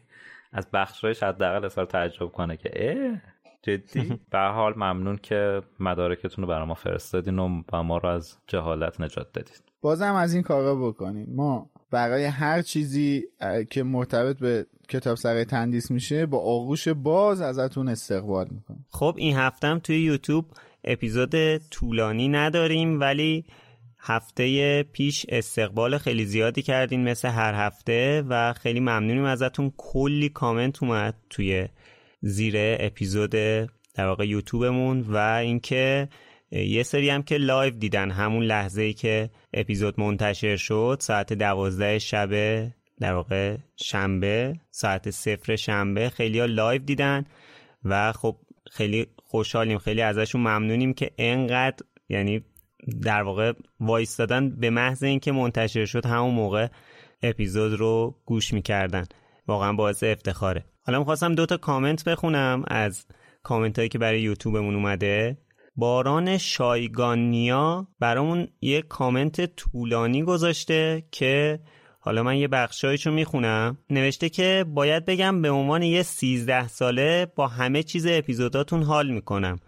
از 0.53 0.67
بخشایش 0.73 1.23
حداقل 1.23 1.65
اظهار 1.65 1.85
تعجب 1.85 2.25
کنه 2.27 2.57
که 2.57 2.71
اه 2.75 3.21
جدی؟ 3.61 4.19
به 4.31 4.39
حال 4.39 4.73
ممنون 4.73 5.17
که 5.17 5.61
مدارکتون 5.79 6.43
رو 6.43 6.47
برای 6.49 6.67
ما 6.67 6.73
فرستادین 6.73 7.39
و 7.39 7.61
ما 7.83 7.97
رو 7.97 8.09
از 8.09 8.37
جهالت 8.47 9.01
نجات 9.01 9.33
دادید 9.33 9.63
بازم 9.81 10.13
از 10.13 10.33
این 10.33 10.43
کارا 10.43 10.75
بکنین. 10.75 11.27
ما 11.35 11.69
برای 11.91 12.25
هر 12.25 12.61
چیزی 12.61 13.23
که 13.69 13.83
مرتبط 13.83 14.39
به 14.39 14.65
کتاب 14.89 15.15
سرای 15.17 15.45
تندیس 15.45 15.91
میشه 15.91 16.25
با 16.25 16.39
آغوش 16.39 16.87
باز 16.87 17.41
ازتون 17.41 17.87
استقبال 17.87 18.47
می‌کنیم. 18.51 18.85
خب 18.89 19.15
این 19.17 19.37
هفتم 19.37 19.79
توی 19.79 20.01
یوتیوب 20.01 20.45
اپیزود 20.83 21.57
طولانی 21.57 22.27
نداریم 22.27 22.99
ولی 22.99 23.45
هفته 23.99 24.83
پیش 24.83 25.25
استقبال 25.29 25.97
خیلی 25.97 26.25
زیادی 26.25 26.61
کردین 26.61 27.03
مثل 27.03 27.27
هر 27.27 27.53
هفته 27.53 28.23
و 28.29 28.53
خیلی 28.53 28.79
ممنونیم 28.79 29.23
ازتون. 29.23 29.73
کلی 29.77 30.29
کامنت 30.29 30.83
اومد 30.83 31.15
توی 31.29 31.67
زیر 32.21 32.53
اپیزود 32.57 33.29
در 33.95 34.05
واقع 34.05 34.27
یوتیوبمون 34.27 35.01
و 35.01 35.17
اینکه 35.17 36.09
یه 36.51 36.83
سری 36.83 37.09
هم 37.09 37.23
که 37.23 37.37
live 37.37 37.73
دیدن 37.73 38.11
همون 38.11 38.43
لحظه 38.43 38.81
ای 38.81 38.93
که 38.93 39.29
اپیزود 39.53 39.99
منتشر 39.99 40.55
شد 40.55 40.97
ساعت 41.01 41.33
دوازده 41.33 41.99
شب 41.99 42.29
در 42.99 43.13
واقع 43.13 43.57
شنبه 43.75 44.55
ساعت 44.71 45.09
صفر 45.09 45.55
شنبه 45.55 46.09
خیلی 46.09 46.39
ها 46.39 46.45
live 46.45 46.81
دیدن 46.81 47.25
و 47.85 48.11
خب 48.11 48.37
خیلی 48.71 49.07
خوشحالیم. 49.31 49.77
خیلی 49.77 50.01
ازشون 50.01 50.41
ممنونیم 50.41 50.93
که 50.93 51.11
انقدر 51.17 51.85
یعنی 52.09 52.41
در 53.01 53.23
واقع 53.23 53.53
وایستادن 53.79 54.49
به 54.49 54.69
محض 54.69 55.03
اینکه 55.03 55.31
منتشر 55.31 55.85
شد 55.85 56.05
همون 56.05 56.33
موقع 56.33 56.67
اپیزود 57.23 57.73
رو 57.73 58.15
گوش 58.25 58.53
می‌کردن. 58.53 59.05
واقعا 59.47 59.73
باعث 59.73 60.03
افتخاره. 60.03 60.65
حالا 60.85 60.99
می‌خواستم 60.99 61.35
دوتا 61.35 61.57
کامنت 61.57 62.03
بخونم 62.03 62.63
از 62.67 63.05
کامنت 63.43 63.79
هایی 63.79 63.89
که 63.89 63.97
برای 63.97 64.21
یوتیوبمون 64.21 64.75
اومده. 64.75 65.37
باران 65.75 66.37
شایگانیا 66.37 67.87
برامون 67.99 68.47
یه 68.61 68.81
کامنت 68.81 69.55
طولانی 69.55 70.23
گذاشته 70.23 71.03
که 71.11 71.59
حالا 72.03 72.23
من 72.23 72.37
یه 72.37 72.47
بخشایشو 72.47 73.11
می‌خونم. 73.11 73.77
نوشته 73.89 74.29
که 74.29 74.65
باید 74.67 75.05
بگم 75.05 75.41
به 75.41 75.49
عنوان 75.49 75.83
یه 75.83 76.03
سیزده 76.03 76.67
ساله 76.67 77.27
با 77.35 77.47
همه 77.47 77.83
چیز 77.83 78.05
اپیزوداتون 78.09 78.83
حال 78.83 79.09
می‌کنم. 79.09 79.59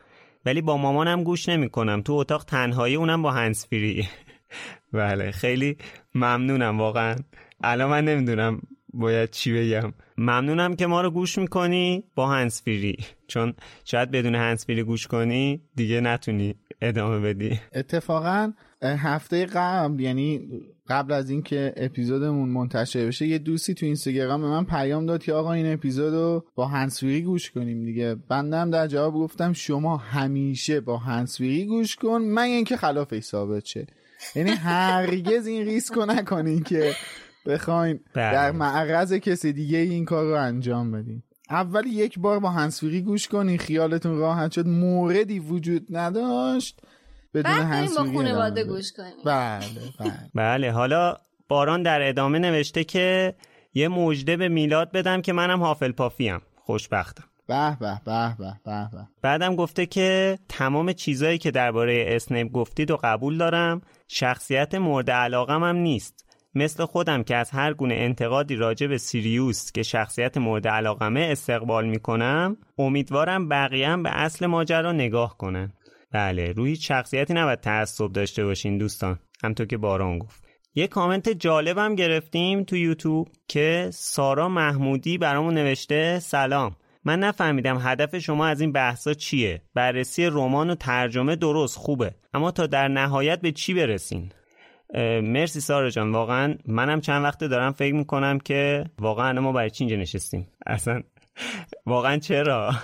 ولی 0.46 0.62
با 0.62 0.78
مامانم 0.78 1.24
گوش 1.24 1.50
نمی‌کنم. 1.50 2.02
تو 2.02 2.14
اتاق 2.14 2.44
تنهایی 2.44 2.96
اونم 2.96 3.22
با 3.22 3.32
هنسفیری 3.32 4.08
بله 4.94 5.32
خیلی 5.32 5.78
ممنونم 6.16 6.80
واقعا. 6.80 7.16
الان 7.64 7.90
من 7.90 8.06
نمی‌دونم 8.06 8.62
باید 8.94 9.30
چی 9.30 9.54
بگم. 9.54 9.94
ممنونم 10.18 10.76
که 10.76 10.88
ما 10.88 11.02
رو 11.02 11.12
گوش 11.12 11.38
می‌کنی 11.38 12.04
با 12.16 12.28
هنسفیری 12.30 12.98
چون 13.28 13.54
شاید 13.86 14.12
بدون 14.12 14.36
هنسفیری 14.36 14.84
گوش 14.84 15.08
کنی 15.08 15.62
دیگه 15.76 16.02
نتونی 16.02 16.56
ادامه 16.82 17.20
بدی. 17.20 17.60
اتفاقا 17.74 18.54
هفته 18.84 19.46
قبل 19.46 20.00
یعنی 20.00 20.50
قبل 20.88 21.14
از 21.14 21.30
اینکه 21.30 21.74
اپیزودمون 21.78 22.50
منتشر 22.50 23.08
بشه 23.08 23.28
یه 23.28 23.38
دوستی 23.38 23.74
تو 23.74 23.86
اینستاگرام 23.86 24.42
به 24.42 24.48
من 24.48 24.66
پیام 24.66 25.06
داد 25.06 25.24
که 25.24 25.34
آقا 25.34 25.54
این 25.54 25.74
اپیزود 25.74 26.14
رو 26.14 26.46
با 26.56 26.68
هنسفیری 26.68 27.22
گوش 27.22 27.52
کنیم 27.52 27.86
دیگه. 27.86 28.16
بندم 28.16 28.70
در 28.70 28.88
جواب 28.88 29.14
گفتم 29.14 29.54
شما 29.54 29.98
همیشه 29.98 30.80
با 30.80 30.98
هنسفیری 30.98 31.66
گوش 31.66 31.96
کن 31.96 32.22
من 32.22 32.42
اینکه 32.42 32.78
خلافش 32.78 33.20
ثابت 33.20 33.66
شه. 33.66 33.88
یعنی 34.36 34.50
هرگز 34.50 35.48
این 35.48 35.66
ریسک 35.66 35.94
رو 35.94 36.06
نکنین 36.06 36.64
که 36.64 36.94
بخواین 37.46 38.00
در 38.14 38.52
معرض 38.52 39.14
کسی 39.14 39.54
دیگه 39.54 39.78
این 39.78 40.06
کار 40.06 40.26
رو 40.26 40.42
انجام 40.42 40.92
بدین. 40.92 41.24
اول 41.50 41.86
یک 41.88 42.20
بار 42.20 42.40
با 42.40 42.50
هنسفیری 42.50 43.02
گوش 43.02 43.28
کنین 43.28 43.58
خیالتون 43.58 44.18
راحت 44.18 44.52
شد. 44.52 44.68
موردی 44.68 45.40
وجود 45.40 45.88
نداشت. 45.90 46.82
بدون 47.34 47.70
بعد 47.70 47.90
با 47.90 48.04
خانواده 48.04 48.64
گوش 48.64 48.92
کنیم. 48.92 49.14
بله 49.26 49.66
بله. 50.00 50.12
بله 50.36 50.72
حالا 50.72 51.16
باران 51.48 51.84
در 51.84 52.10
ادامه 52.10 52.40
نوشته 52.40 52.84
که 52.84 53.36
یه 53.74 53.88
مژده 53.88 54.38
به 54.38 54.48
میلاد 54.48 54.92
بدم 54.92 55.22
که 55.22 55.34
منم 55.34 55.64
حافل 55.64 55.92
پافیم 55.92 56.42
خوشبختم. 56.56 57.24
به 57.48 57.78
به 57.80 58.02
به 58.06 58.36
به 58.40 58.54
به 58.66 58.90
به. 58.92 59.08
بعدم 59.22 59.56
گفته 59.56 59.86
که 59.86 60.40
تمام 60.50 60.94
چیزایی 60.94 61.38
که 61.38 61.52
درباره 61.52 62.06
اسنیپ 62.08 62.52
گفتید 62.52 62.92
و 62.92 63.00
قبول 63.04 63.38
دارم 63.38 63.82
شخصیت 64.08 64.76
مورد 64.76 65.12
علاقم 65.12 65.64
هم 65.64 65.76
نیست. 65.76 66.26
مثل 66.56 66.86
خودم 66.86 67.24
که 67.24 67.36
از 67.36 67.52
هر 67.52 67.74
گونه 67.74 67.96
انتقادی 67.96 68.56
راجع 68.56 68.88
به 68.88 68.98
سیریوس 68.98 69.72
که 69.72 69.84
شخصیت 69.84 70.38
مورد 70.38 70.68
علاقمه 70.68 71.28
استقبال 71.32 71.86
می‌کنم 71.86 72.58
امیدوارم 72.78 73.50
بقیه 73.50 73.90
هم 73.90 74.04
به 74.04 74.10
اصل 74.10 74.46
ماجرا 74.46 74.92
نگاه 74.92 75.38
کنن. 75.38 75.74
بله 76.14 76.52
روی 76.52 76.76
شخصیتی 76.76 77.34
نباید 77.34 77.60
تعصب 77.60 78.12
داشته 78.12 78.46
باشین 78.46 78.78
دوستان. 78.78 79.20
همطور 79.44 79.66
که 79.66 79.78
باران 79.78 80.20
گفت. 80.20 80.44
یه 80.76 80.88
کامنت 80.88 81.30
جالبم 81.30 81.96
گرفتیم 81.96 82.64
تو 82.64 82.78
یوتیوب 82.78 83.28
که 83.48 83.90
سارا 83.94 84.50
محمودی 84.50 85.18
برامون 85.18 85.54
نوشته 85.54 86.20
سلام. 86.20 86.76
من 87.06 87.20
نفهمیدم 87.20 87.78
هدف 87.82 88.18
شما 88.18 88.48
از 88.48 88.62
این 88.62 88.72
بحثا 88.72 89.14
چیه. 89.14 89.62
بررسی 89.74 90.26
رمان 90.26 90.70
و 90.70 90.76
ترجمه 90.76 91.36
درست 91.36 91.78
خوبه. 91.78 92.16
اما 92.34 92.52
تا 92.52 92.68
در 92.68 92.88
نهایت 92.88 93.42
به 93.42 93.52
چی 93.52 93.74
برسین؟ 93.74 94.32
مرسی 95.24 95.60
سارا 95.60 95.90
جان. 95.90 96.12
واقعا 96.12 96.56
منم 96.66 97.02
چند 97.02 97.24
وقته 97.24 97.48
دارم 97.48 97.72
فکر 97.72 97.94
می‌کنم 97.94 98.40
که 98.40 98.86
واقعا 99.00 99.42
ما 99.42 99.52
برای 99.52 99.70
چی 99.70 99.84
اینجا 99.84 100.02
نشستیم؟ 100.02 100.48
اصلا 100.66 101.02
واقعا 101.86 102.18
چرا؟ 102.18 102.76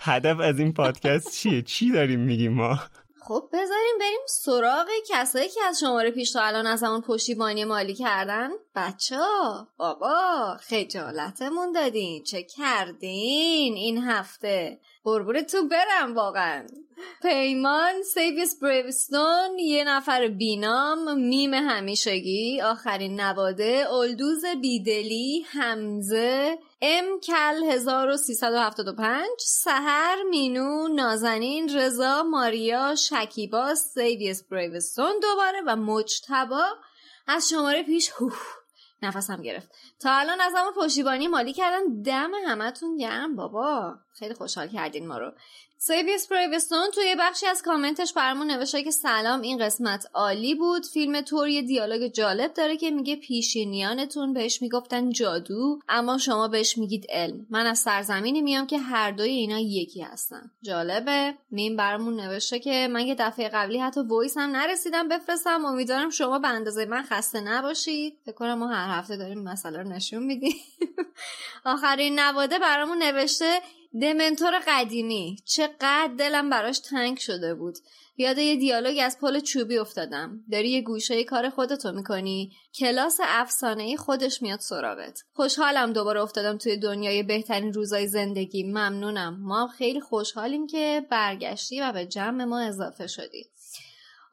هدف 0.00 0.40
از 0.40 0.58
این 0.58 0.72
پادکست 0.72 1.32
چیه؟ 1.32 1.62
چی 1.62 1.92
داریم 1.92 2.20
میگیم 2.20 2.52
ما؟ 2.52 2.78
خب 3.24 3.48
بذاریم 3.52 3.98
بریم 4.00 4.20
سراغ 4.26 4.86
کسایی 5.08 5.48
که 5.48 5.60
از 5.68 5.80
شماره 5.80 6.10
پیش 6.10 6.32
تا 6.32 6.42
الان 6.42 6.66
از 6.66 6.82
همون 6.82 7.00
پشتیبانی 7.00 7.64
مالی 7.64 7.94
کردن. 7.94 8.50
بچه 8.74 9.18
بابا 9.76 10.56
خجالتمون 10.60 11.72
دادین. 11.72 12.24
چه 12.24 12.42
کردین 12.42 13.74
این 13.74 13.98
هفته؟ 13.98 14.80
تو 15.50 15.68
برم 15.68 16.14
واقعا. 16.14 16.66
پیمان 17.22 18.02
سیویس 18.02 18.60
بریوستون 18.62 19.58
یه 19.58 19.84
نفر 19.84 20.28
بینام 20.28 21.20
میم 21.20 21.54
همیشگی 21.54 22.60
آخرین 22.60 23.20
نواده 23.20 23.92
الدوز 23.92 24.44
بیدلی 24.60 25.46
همزه 25.48 26.58
ام 26.82 27.20
کل 27.20 27.64
1375 27.64 29.26
سهر 29.38 30.16
مینو 30.30 30.88
نازنین 30.88 31.76
رضا 31.76 32.22
ماریا 32.22 32.94
شکیبا 32.94 33.74
سیویس 33.74 34.42
بریوستون 34.42 35.12
دوباره 35.22 35.60
و 35.66 35.76
مجتبا 35.76 36.64
از 37.26 37.48
شماره 37.48 37.82
پیش 37.82 38.10
نفسم 39.02 39.42
گرفت. 39.42 39.70
تا 40.00 40.10
الان 40.12 40.40
از 40.40 40.52
همون 40.56 40.72
پشتیبانی 40.76 41.28
مالی 41.28 41.52
کردن. 41.52 42.02
دم 42.02 42.30
همتون 42.46 42.96
گرم 42.96 43.36
بابا. 43.36 43.94
خیلی 44.18 44.34
خوشحال 44.34 44.68
کردین 44.68 45.06
ما 45.06 45.18
رو. 45.18 45.32
سیویس 45.84 46.28
پریوستون 46.28 46.90
توی 46.94 47.16
بخشی 47.18 47.46
از 47.46 47.62
کامنتش 47.62 48.12
برمون 48.12 48.50
نوشته 48.50 48.82
که 48.82 48.90
سلام 48.90 49.40
این 49.40 49.58
قسمت 49.58 50.06
عالی 50.14 50.54
بود. 50.54 50.86
فیلم 50.86 51.20
ثور 51.20 51.48
یه 51.48 51.62
دیالوگ 51.62 52.06
جالب 52.06 52.54
داره 52.54 52.76
که 52.76 52.90
میگه 52.90 53.16
پیشینیانتون 53.16 54.32
بهش 54.32 54.62
می‌گفتن 54.62 55.10
جادو 55.10 55.78
اما 55.88 56.18
شما 56.18 56.48
بهش 56.48 56.78
میگید 56.78 57.06
علم. 57.08 57.46
من 57.50 57.66
از 57.66 57.78
سرزمینی 57.78 58.42
میام 58.42 58.66
که 58.66 58.78
هر 58.78 59.10
دوی 59.10 59.30
اینا 59.30 59.58
یکی 59.58 60.02
هستن. 60.02 60.50
جالبه. 60.62 61.34
میم 61.50 61.76
برمون 61.76 62.20
نوشته 62.20 62.58
که 62.58 62.88
من 62.90 63.06
یه 63.06 63.14
دفعه 63.14 63.48
قبلی 63.48 63.78
حتی 63.78 64.00
voice 64.00 64.38
هم 64.38 64.50
نرسیدم 64.50 65.08
بفرستم. 65.08 65.64
امیدوارم 65.64 66.10
شما 66.10 66.38
به 66.38 66.48
اندازه 66.48 66.84
من 66.84 67.02
خسته 67.02 67.40
نباشید. 67.40 68.18
فکر 68.26 68.34
کنم 68.34 68.54
ما 68.54 68.68
هر 68.68 68.98
هفته 68.98 69.16
داریم 69.16 69.42
مسئله 69.42 69.82
رو 69.82 69.88
نشون 69.88 70.22
میدیم. 70.22 70.54
آخرین 71.64 72.18
نواده 72.18 72.58
برامون 72.58 73.02
نوشته 73.02 73.60
دمنتور 74.00 74.62
قدیمی. 74.68 75.36
چقدر 75.44 76.10
دلم 76.18 76.50
براش 76.50 76.78
تنگ 76.78 77.18
شده 77.18 77.54
بود. 77.54 77.78
یاد 78.16 78.38
یه 78.38 78.56
دیالوگ 78.56 78.98
از 79.02 79.18
پل 79.18 79.40
چوبی 79.40 79.78
افتادم. 79.78 80.44
داری 80.52 80.70
یه 80.70 80.80
گوشه 80.80 81.24
کار 81.24 81.50
خودتو 81.50 81.92
می‌کنی. 81.92 82.52
کلاس 82.74 83.18
افسانه 83.22 83.96
خودش 83.96 84.42
میاد 84.42 84.60
سراغت. 84.60 85.22
خوشحالم 85.32 85.92
دوباره 85.92 86.22
افتادم 86.22 86.58
توی 86.58 86.76
دنیای 86.76 87.22
بهترین 87.22 87.72
روزای 87.72 88.08
زندگی. 88.08 88.62
ممنونم. 88.62 89.38
ما 89.40 89.68
خیلی 89.78 90.00
خوشحالیم 90.00 90.66
که 90.66 91.06
برگشتی 91.10 91.80
و 91.80 91.92
به 91.92 92.06
جمع 92.06 92.44
ما 92.44 92.60
اضافه 92.60 93.06
شدی. 93.06 93.46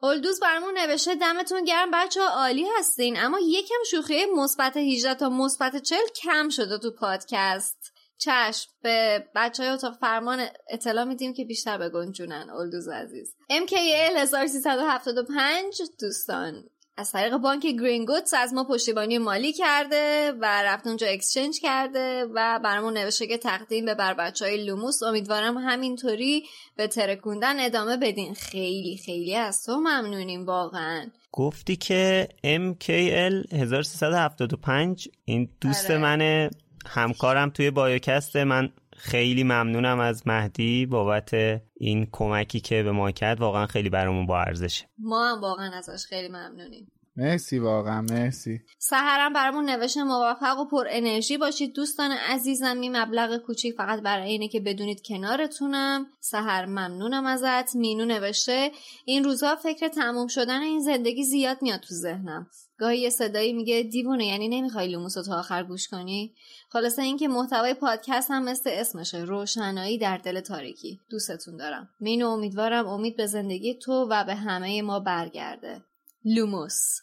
اولدوز 0.02 0.40
برمون 0.40 0.78
نوشته 0.78 1.14
دمتون 1.14 1.64
گرم 1.64 1.90
بچه 1.92 2.20
ها 2.20 2.28
عالی 2.28 2.66
هستین. 2.78 3.18
اما 3.18 3.38
یکم 3.40 3.84
شوخی 3.90 4.26
مثبت 4.36 4.76
18 4.76 5.14
تا 5.14 5.28
مثبت 5.28 5.76
40 5.76 5.98
کم 6.22 6.48
شده 6.48 6.78
تو 6.78 6.90
پادکست. 6.90 7.92
چشم. 8.20 8.70
به 8.82 9.24
بچه 9.34 9.62
های 9.62 9.72
اتاق 9.72 9.98
فرمان 10.00 10.46
اطلاع 10.70 11.04
میدیم 11.04 11.32
که 11.32 11.44
بیشتر 11.44 11.78
به 11.78 11.88
گنجونن. 11.88 12.50
اولدوز 12.50 12.88
عزیز. 12.88 13.34
MKL 13.50 14.16
1375 14.16 15.82
دوستان 16.00 16.64
از 17.00 17.12
طریق 17.12 17.36
بانک 17.36 17.66
گرین 17.66 18.04
گودز 18.04 18.34
از 18.34 18.54
ما 18.54 18.64
پشتیبانی 18.64 19.18
مالی 19.18 19.52
کرده 19.52 20.32
و 20.40 20.62
رفت 20.62 20.86
اونجا 20.86 21.06
اکسچنج 21.06 21.60
کرده 21.62 22.24
و 22.34 22.60
برامون 22.64 22.92
نوشته 22.98 23.26
که 23.26 23.38
تقدیم 23.38 23.84
به 23.84 23.94
بر 23.94 24.14
بچه 24.14 24.44
های 24.44 24.64
لوموس. 24.64 25.02
امیدوارم 25.02 25.58
همینطوری 25.58 26.44
به 26.76 26.86
ترکوندن 26.86 27.60
ادامه 27.60 27.96
بدین. 27.96 28.34
خیلی 28.34 29.00
خیلی 29.06 29.36
از 29.36 29.62
تو 29.62 29.76
ممنونیم 29.76 30.46
واقعا. 30.46 31.10
گفتی 31.32 31.76
که 31.76 32.28
MKL 32.44 33.54
1375 33.54 35.08
این 35.24 35.48
دوست 35.60 35.90
آره. 35.90 35.98
من 35.98 36.50
همکارم 36.86 37.50
توی 37.50 37.70
بایوکست 37.70 38.36
من 38.36 38.72
خیلی 38.96 39.44
ممنونم 39.44 40.00
از 40.00 40.26
مهدی 40.26 40.86
بابت 40.86 41.34
این 41.74 42.08
کمکی 42.12 42.60
که 42.60 42.82
به 42.82 42.92
ما 42.92 43.10
کرد. 43.10 43.40
واقعا 43.40 43.66
خیلی 43.66 43.90
برامون 43.90 44.26
با 44.26 44.40
ارزشه. 44.40 44.86
ما 44.98 45.28
هم 45.28 45.40
واقعا 45.40 45.72
ازش 45.78 46.06
خیلی 46.06 46.28
ممنونیم. 46.28 46.92
مرسی 47.20 47.58
واقعا 47.58 48.02
مرسی. 48.02 48.60
سهرم 48.78 49.32
برامون 49.32 49.70
نوشته 49.70 50.02
موفق 50.02 50.58
و 50.58 50.64
پر 50.64 50.86
انرژی 50.90 51.38
باشید. 51.38 51.74
دوستان 51.74 52.10
عزیزم 52.10 52.80
این 52.80 52.96
مبلغ 52.96 53.36
کوچیک 53.36 53.74
فقط 53.74 54.00
برای 54.00 54.30
اینه 54.30 54.48
که 54.48 54.60
بدونید 54.60 55.02
کنارتونم. 55.02 56.06
سهر 56.20 56.66
ممنونم 56.66 57.26
ازت. 57.26 57.76
مینو 57.76 58.04
نوشته 58.04 58.70
این 59.04 59.24
روزها 59.24 59.56
فکر 59.56 59.88
تموم 59.88 60.26
شدن 60.26 60.60
این 60.60 60.80
زندگی 60.80 61.24
زیاد 61.24 61.58
میاد 61.62 61.80
تو 61.80 61.94
ذهنم. 61.94 62.46
گاهی 62.78 62.98
یه 62.98 63.10
صدایی 63.10 63.52
میگه 63.52 63.82
دیوونه 63.82 64.26
یعنی 64.26 64.48
نمی‌خوای 64.48 64.88
لوموس 64.88 65.14
تا 65.14 65.38
آخر 65.38 65.62
گوش 65.62 65.88
کنی؟ 65.88 66.34
خلاصه 66.68 67.02
اینکه 67.02 67.28
محتوای 67.28 67.74
پادکست 67.74 68.30
هم 68.30 68.44
مثل 68.44 68.70
اسمشه 68.72 69.18
روشنایی 69.18 69.98
در 69.98 70.16
دل 70.16 70.40
تاریکی. 70.40 71.00
دوستتون 71.10 71.56
دارم. 71.56 71.88
مینو 72.00 72.28
امیدوارم 72.28 72.86
امید 72.86 73.16
به 73.16 73.26
زندگی 73.26 73.74
تو 73.74 73.92
و 74.10 74.24
به 74.24 74.34
همه 74.34 74.82
ما 74.82 75.00
برگرده. 75.00 75.82
لوموس. 76.24 77.00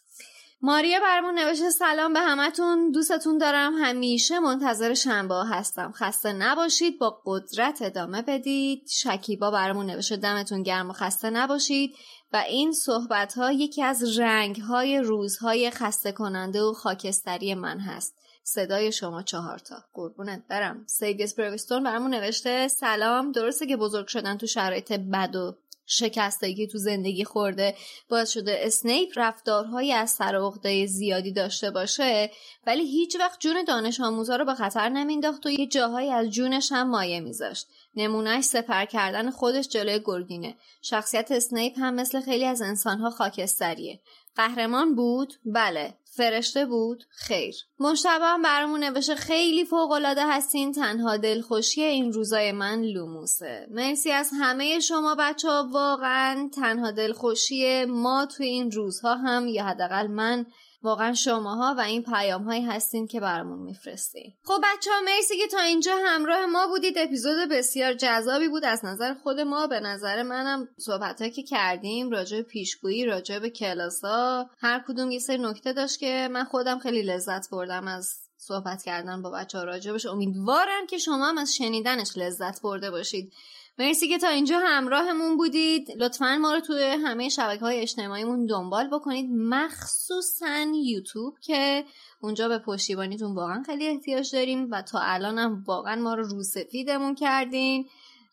ماریا 0.62 1.00
برمون 1.00 1.40
نوشته 1.40 1.70
سلام 1.70 2.14
به 2.14 2.20
همتون. 2.20 2.92
دوستتون 2.92 3.38
دارم. 3.38 3.74
همیشه 3.74 4.40
منتظر 4.40 4.94
شنبه 4.94 5.46
هستم. 5.46 5.92
خسته 5.92 6.34
نباشید. 6.34 7.00
با 7.00 7.22
قدرت 7.26 7.82
ادامه 7.82 8.22
بدید. 8.22 8.88
شکیبا 8.88 9.52
برمون 9.52 9.86
نوشته 9.86 10.16
دمتون 10.18 10.64
گرم 10.64 10.90
و 10.90 10.94
خسته 10.94 11.30
نباشید. 11.30 11.96
و 12.34 12.38
این 12.38 12.72
صحبت 12.72 13.34
ها 13.34 13.52
یکی 13.52 13.84
از 13.84 14.20
رنگ 14.20 14.62
های 14.62 15.00
روزهای 15.00 15.72
خسته 15.72 16.12
کننده 16.12 16.62
و 16.62 16.74
خاکستری 16.74 17.56
من 17.56 17.80
هست. 17.80 18.16
صدای 18.44 18.92
شما 18.92 19.24
چهارتا 19.24 19.76
قربونت 19.94 20.44
برم. 20.50 20.86
سیگس 20.88 21.36
پرویستون 21.36 21.84
برمون 21.84 22.14
نوشته 22.14 22.68
سلام. 22.68 23.32
درسته 23.32 23.68
که 23.68 23.78
بزرگ 23.78 24.08
شدن 24.08 24.38
تو 24.38 24.48
شرایط 24.48 24.92
بد 24.94 25.36
و 25.36 25.58
شکستایی 25.88 26.56
که 26.56 26.68
تو 26.68 26.78
زندگی 26.78 27.24
خورده. 27.24 27.76
باعث 28.10 28.30
شده 28.30 28.60
اسنیپ 28.62 29.10
رفتارهایی 29.16 29.94
از 29.94 30.10
سر 30.10 30.36
عقده 30.36 30.86
زیادی 30.86 31.32
داشته 31.32 31.72
باشه 31.72 32.32
ولی 32.68 32.92
هیچ 32.92 33.16
وقت 33.20 33.40
جون 33.40 33.64
دانش 33.64 34.02
آموزا 34.02 34.36
رو 34.36 34.46
به 34.46 34.54
خطر 34.54 34.90
نمینداخت 34.90 35.46
و 35.46 35.50
یه 35.50 35.68
جاهایی 35.68 36.10
از 36.10 36.30
جونش 36.30 36.72
هم 36.72 36.90
مایه 36.90 37.20
میذاشت. 37.20 37.68
نمونهش 37.96 38.44
سپر 38.44 38.86
کردن 38.86 39.32
خودش 39.32 39.68
جلوی 39.68 40.02
گرگینه. 40.06 40.56
شخصیت 40.82 41.32
اسنیپ 41.32 41.80
هم 41.80 41.94
مثل 41.94 42.22
خیلی 42.22 42.46
از 42.46 42.62
انسانها 42.62 43.10
خاکستریه. 43.10 44.00
قهرمان 44.36 44.96
بود؟ 44.96 45.34
بله. 45.46 45.94
فرشته 46.18 46.66
بود؟ 46.66 47.04
خیر. 47.10 47.56
مشتبه 47.80 48.26
هم 48.26 48.42
برامون 48.42 48.84
نوشته 48.84 49.16
خیلی 49.16 49.66
فوقالعاده 49.66 50.28
هستین 50.28 50.72
تنها 50.72 51.18
دلخوشی 51.18 51.84
این 51.84 52.14
روزای 52.14 52.52
من 52.52 52.82
لوموسه. 52.82 53.68
مرسی 53.72 54.12
از 54.12 54.32
همه 54.40 54.80
شما 54.80 55.16
بچه 55.20 55.50
ها 55.50 55.70
واقعا 55.72 56.50
تنها 56.56 56.92
دلخوشی 56.92 57.86
ما 57.86 58.26
توی 58.26 58.48
این 58.48 58.72
روزها 58.72 59.16
هم 59.16 59.48
یا 59.48 59.66
حداقل 59.66 60.08
من 60.08 60.46
واقعا 60.82 61.14
شماها 61.14 61.76
و 61.78 61.82
این 61.82 62.04
پیام 62.04 62.44
هایی 62.44 62.66
هستین 62.66 63.08
که 63.08 63.20
برامون 63.20 63.60
میفرستین. 63.60 64.34
خب 64.44 64.62
بچه 64.64 64.92
ها 64.92 65.02
مرسی 65.06 65.38
که 65.38 65.48
تا 65.48 65.60
اینجا 65.60 65.92
همراه 66.06 66.46
ما 66.46 66.68
بودید. 66.68 66.98
اپیزود 66.98 67.50
بسیار 67.52 67.94
جذابی 67.94 68.48
بود. 68.48 68.66
از 68.66 68.86
نظر 68.86 69.14
خود 69.14 69.40
ما 69.40 69.68
به 69.68 69.80
نظر 69.80 70.24
منم 70.24 70.68
صحبت 70.80 71.34
که 71.34 71.44
کردیم 71.44 72.10
راجع 72.10 72.38
به 72.38 72.44
پیشگویی 72.44 73.06
راجع 73.06 73.40
به 73.40 73.50
کلاس 73.50 74.02
ها 74.04 74.50
هر 74.58 74.84
کدوم 74.88 75.12
یه 75.12 75.20
سری 75.20 75.38
نکته 75.38 75.74
داشت 75.74 76.00
که 76.00 76.30
من 76.32 76.44
خودم 76.44 76.80
خیلی 76.80 77.02
لذت 77.02 77.50
بردم 77.50 77.88
از 77.88 78.14
صحبت 78.38 78.84
کردن 78.84 79.22
با 79.22 79.32
بچه 79.32 79.58
ها 79.58 79.64
راجبش 79.64 80.06
امیدوارم 80.06 80.88
که 80.88 80.98
شما 80.98 81.30
هم 81.30 81.38
از 81.38 81.56
شنیدنش 81.56 82.18
لذت 82.18 82.62
برده 82.62 82.92
باشید. 82.92 83.34
مرسی 83.80 84.08
که 84.08 84.18
تا 84.18 84.28
اینجا 84.28 84.60
همراهمون 84.60 85.38
بودید. 85.38 85.92
لطفا 85.98 86.38
ما 86.42 86.54
رو 86.54 86.60
توی 86.60 86.84
همه 86.84 87.30
شبکه 87.30 87.62
های 87.62 87.80
اجتماعیمون 87.80 88.46
دنبال 88.46 88.88
بکنید. 88.88 89.30
مخصوصا 89.32 90.66
یوتیوب 90.86 91.40
که 91.42 91.86
اونجا 92.22 92.48
به 92.48 92.60
پشتیبانیتون 92.60 93.36
واقعا 93.36 93.64
خیلی 93.66 93.88
احتیاج 93.88 94.36
داریم 94.36 94.68
و 94.72 94.82
تا 94.82 95.00
الان 95.02 95.38
هم 95.38 95.64
واقعا 95.68 95.96
ما 95.96 96.14
رو 96.14 96.24
روسفیدمون 96.24 97.16
کردین. 97.16 97.86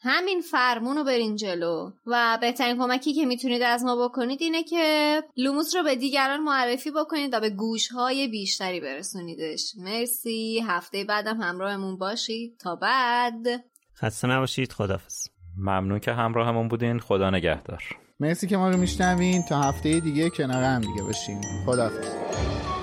همین 0.02 0.40
فرمون 0.40 0.96
رو 0.96 1.04
برین 1.04 1.36
جلو 1.36 1.90
و 2.06 2.38
بهترین 2.40 2.76
کمکی 2.76 3.12
که 3.12 3.26
می‌تونید 3.26 3.62
از 3.62 3.84
ما 3.84 4.08
بکنید 4.08 4.42
اینه 4.42 4.62
که 4.62 5.22
لوموس 5.36 5.76
رو 5.76 5.82
به 5.82 5.96
دیگران 5.96 6.40
معرفی 6.40 6.90
بکنید 6.90 7.34
و 7.34 7.40
به 7.40 7.50
گوش 7.50 7.88
های 7.88 8.28
بیشتری 8.28 8.80
برسونیدش. 8.80 9.72
مرسی. 9.76 10.64
هفته 10.66 11.04
بعدم 11.04 11.40
همراهمون 11.40 11.98
باشید. 11.98 12.58
تا 12.58 12.76
بعد. 12.76 13.64
خسته 13.96 14.28
نباشید. 14.28 14.72
خدافظ 14.72 15.33
ممنون 15.56 15.98
که 15.98 16.12
همراهمون 16.12 16.68
بودین. 16.68 16.98
خدا 16.98 17.30
نگهدار. 17.30 17.82
مرسی 18.20 18.46
که 18.46 18.56
ما 18.56 18.70
رو 18.70 18.76
میشنوین. 18.76 19.42
تا 19.42 19.62
هفته 19.62 20.00
دیگه 20.00 20.30
کنار 20.30 20.62
هم 20.62 20.80
دیگه 20.80 21.02
باشیم 21.02 21.40
خداحافظ. 21.66 22.73